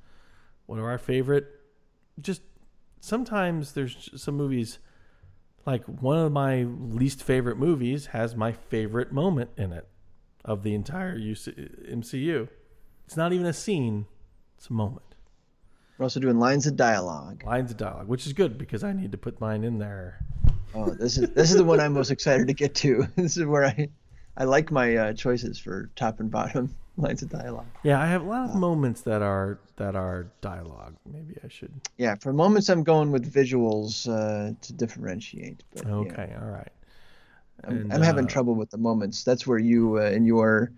What 0.65 0.80
are 0.80 0.90
our 0.90 0.98
favorite? 0.98 1.48
Just 2.19 2.41
sometimes 2.99 3.72
there's 3.72 4.09
some 4.22 4.35
movies, 4.35 4.80
like 5.65 5.85
one 5.85 6.17
of 6.17 6.30
my 6.32 6.64
least 6.64 7.24
favorite 7.24 7.57
movies 7.57 8.07
has 8.07 8.35
my 8.35 8.51
favorite 8.51 9.14
moment 9.14 9.51
in 9.56 9.72
it 9.72 9.88
of 10.43 10.64
the 10.64 10.74
entire 10.74 11.17
UC, 11.17 11.90
MCU. 11.90 12.49
It's 13.06 13.15
not 13.15 13.32
even 13.32 13.45
a 13.45 13.53
scene; 13.53 14.07
it's 14.57 14.67
a 14.69 14.74
moment. 14.74 15.15
We're 15.98 16.03
also 16.03 16.19
doing 16.19 16.40
lines 16.40 16.67
of 16.67 16.75
dialogue 16.75 17.43
Lines 17.45 17.72
of 17.72 17.77
dialogue, 17.77 18.07
which 18.07 18.25
is 18.25 18.33
good 18.33 18.57
because 18.57 18.83
I 18.83 18.93
need 18.93 19.11
to 19.11 19.17
put 19.17 19.40
mine 19.40 19.64
in 19.64 19.80
there. 19.80 20.19
Oh, 20.74 20.90
this 20.90 21.17
is 21.17 21.30
this 21.32 21.51
is 21.51 21.57
the 21.57 21.64
one 21.64 21.80
I'm 21.80 21.93
most 21.93 22.11
excited 22.11 22.48
to 22.48 22.53
get 22.53 22.75
to. 22.75 23.07
This 23.15 23.38
is 23.38 23.45
where 23.45 23.65
I 23.65 23.90
I 24.38 24.43
like 24.43 24.72
my 24.72 24.95
uh, 24.95 25.14
choices 25.14 25.57
for 25.57 25.90
top 25.95 26.19
and 26.19 26.30
bottom 26.30 26.75
lines 26.98 27.22
of 27.22 27.30
dialogue. 27.30 27.67
Yeah, 27.83 28.01
I 28.01 28.07
have 28.07 28.24
a 28.24 28.30
lot 28.30 28.49
of 28.49 28.56
moments 28.56 29.01
that 29.01 29.22
are 29.22 29.57
that 29.77 29.95
are 29.95 30.27
dialogue. 30.41 30.95
Maybe 31.06 31.35
I 31.43 31.48
should. 31.48 31.72
Yeah, 31.98 32.15
for 32.15 32.33
moments 32.33 32.69
I'm 32.69 32.83
going 32.83 33.11
with 33.11 33.32
visuals 33.32 34.07
uh, 34.09 34.53
to 34.61 34.74
differentiate. 34.74 35.64
But, 35.74 35.85
yeah, 35.88 35.93
Okay, 35.93 36.35
all 36.41 36.48
right. 36.48 36.72
I'm, 37.64 37.77
And, 37.77 37.93
I'm 37.93 38.01
having 38.01 38.25
uh, 38.25 38.30
trouble 38.30 38.56
with 38.56 38.69
the 38.69 38.77
moments. 38.77 39.24
That's 39.24 39.48
where 39.48 39.59
you 39.59 39.99
uh, 39.99 40.09
in 40.09 40.25
your 40.25 40.72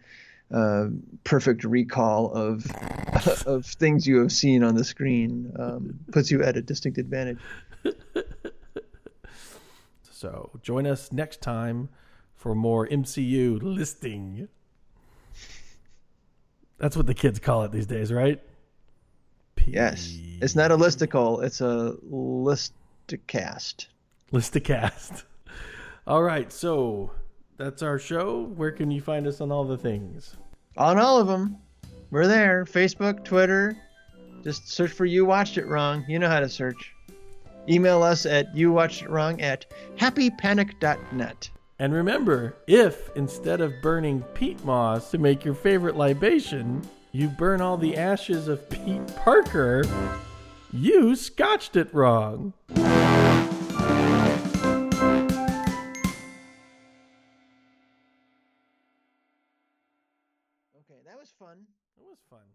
uh, 0.53 0.87
perfect 1.23 1.63
recall 1.63 2.31
of 2.31 2.65
of 3.45 3.65
things 3.65 4.07
you 4.07 4.19
have 4.19 4.31
seen 4.31 4.63
on 4.63 4.75
the 4.75 4.83
screen 4.83 5.51
um, 5.59 5.99
puts 6.11 6.31
you 6.31 6.43
at 6.43 6.57
a 6.57 6.61
distinct 6.61 6.97
advantage. 6.97 7.39
So 10.17 10.49
join 10.63 10.87
us 10.87 11.11
next 11.11 11.43
time 11.43 11.89
for 12.35 12.55
more 12.55 12.87
MCU 12.87 13.61
listing. 13.61 14.47
That's 16.79 16.97
what 16.97 17.05
the 17.05 17.13
kids 17.13 17.37
call 17.37 17.61
it 17.65 17.71
these 17.71 17.85
days, 17.85 18.11
right? 18.11 18.41
Yes, 19.67 20.17
it's 20.41 20.55
not 20.55 20.71
a 20.71 20.75
listicle; 20.75 21.43
it's 21.43 21.61
a 21.61 21.97
listicast. 22.11 23.85
Listicast. 24.33 25.23
All 26.07 26.23
right, 26.23 26.51
so 26.51 27.11
that's 27.57 27.81
our 27.81 27.99
show. 27.99 28.43
Where 28.55 28.71
can 28.71 28.91
you 28.91 29.01
find 29.01 29.27
us 29.27 29.41
on 29.41 29.51
all 29.51 29.65
the 29.65 29.77
things? 29.77 30.37
On 30.77 30.97
all 30.97 31.19
of 31.19 31.27
them. 31.27 31.57
We're 32.11 32.27
there. 32.27 32.65
Facebook, 32.65 33.25
Twitter. 33.25 33.75
Just 34.43 34.69
search 34.69 34.91
for 34.91 35.05
You 35.05 35.25
Watched 35.25 35.57
It 35.57 35.67
Wrong. 35.67 36.05
You 36.07 36.19
know 36.19 36.29
how 36.29 36.39
to 36.39 36.49
search. 36.49 36.93
Email 37.69 38.01
us 38.01 38.25
at 38.25 38.55
you 38.55 38.71
watched 38.71 39.01
it 39.01 39.09
wrong 39.09 39.41
at 39.41 39.65
happypanic.net. 39.97 41.49
And 41.79 41.93
remember, 41.93 42.55
if 42.65 43.09
instead 43.15 43.61
of 43.61 43.81
burning 43.81 44.21
peat 44.33 44.63
moss 44.63 45.11
to 45.11 45.17
make 45.17 45.43
your 45.43 45.53
favorite 45.53 45.95
libation, 45.97 46.81
you 47.11 47.27
burn 47.27 47.61
all 47.61 47.77
the 47.77 47.97
ashes 47.97 48.47
of 48.47 48.69
Pete 48.69 49.05
Parker, 49.17 49.83
you 50.71 51.15
scotched 51.15 51.75
it 51.75 51.93
wrong. 51.93 52.53
Fun. 61.39 61.57
It 61.97 62.03
was 62.07 62.19
fun. 62.29 62.45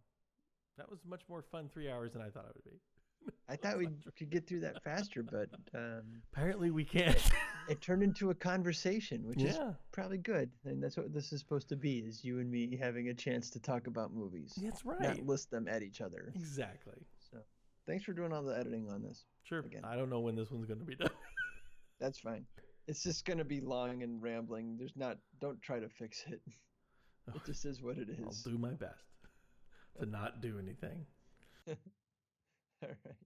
That 0.79 0.91
was 0.91 1.01
much 1.07 1.23
more 1.29 1.43
fun 1.43 1.69
three 1.73 1.91
hours 1.91 2.13
than 2.13 2.23
I 2.23 2.31
thought 2.31 2.47
it 2.47 2.55
would 2.55 2.65
be. 2.65 2.81
I 3.49 3.57
thought 3.57 3.79
we 3.79 3.89
could 4.17 4.31
get 4.31 4.49
through 4.49 4.61
that 4.61 4.83
faster, 4.83 5.23
but 5.23 5.49
um, 5.75 6.03
Apparently, 6.33 6.71
we 6.71 6.85
can't. 6.85 7.17
it 7.69 7.81
turned 7.81 8.03
into 8.03 8.31
a 8.31 8.35
conversation, 8.35 9.27
which 9.27 9.43
is 9.43 9.59
probably 9.93 10.19
good. 10.19 10.51
And 10.65 10.83
that's 10.83 10.97
what 10.97 11.13
this 11.13 11.33
is 11.33 11.41
supposed 11.41 11.69
to 11.69 11.77
be: 11.77 11.99
is 11.99 12.25
you 12.25 12.41
and 12.41 12.51
me 12.51 12.77
having 12.77 13.09
a 13.09 13.15
chance 13.15 13.51
to 13.51 13.61
talk 13.61 13.87
about 13.87 14.13
movies, 14.13 14.55
that's 14.63 14.85
right. 14.85 15.01
not 15.01 15.27
list 15.27 15.51
them 15.51 15.69
at 15.69 15.83
each 15.83 16.01
other. 16.01 16.33
Exactly. 16.35 17.07
So, 17.31 17.39
thanks 17.87 18.05
for 18.05 18.13
doing 18.13 18.33
all 18.33 18.43
the 18.43 18.57
editing 18.57 18.91
on 18.91 19.03
this. 19.03 19.25
Sure. 19.45 19.61
Again. 19.61 19.83
I 19.85 19.97
don't 19.97 20.11
know 20.11 20.21
when 20.21 20.35
this 20.35 20.51
one's 20.51 20.67
going 20.67 20.81
to 20.81 20.87
be 20.87 20.97
done. 20.97 21.11
That's 22.01 22.19
fine. 22.19 22.45
It's 22.89 23.05
just 23.05 23.25
gonna 23.25 23.45
be 23.45 23.61
long 23.61 24.03
and 24.03 24.21
rambling. 24.21 24.77
There's 24.77 24.97
not. 24.97 25.19
Don't 25.41 25.63
try 25.63 25.79
to 25.79 25.89
fix 25.89 26.25
it. 26.27 26.41
It 27.35 27.45
just 27.47 27.65
is 27.65 27.83
what 27.83 27.99
it 27.99 28.09
is. 28.09 28.19
I'll 28.25 28.53
do 28.53 28.59
my 28.59 28.73
best 28.73 29.07
to 30.01 30.07
not 30.07 30.41
do 30.41 30.59
anything. 30.59 31.07
All 32.83 32.89
right. 32.89 33.17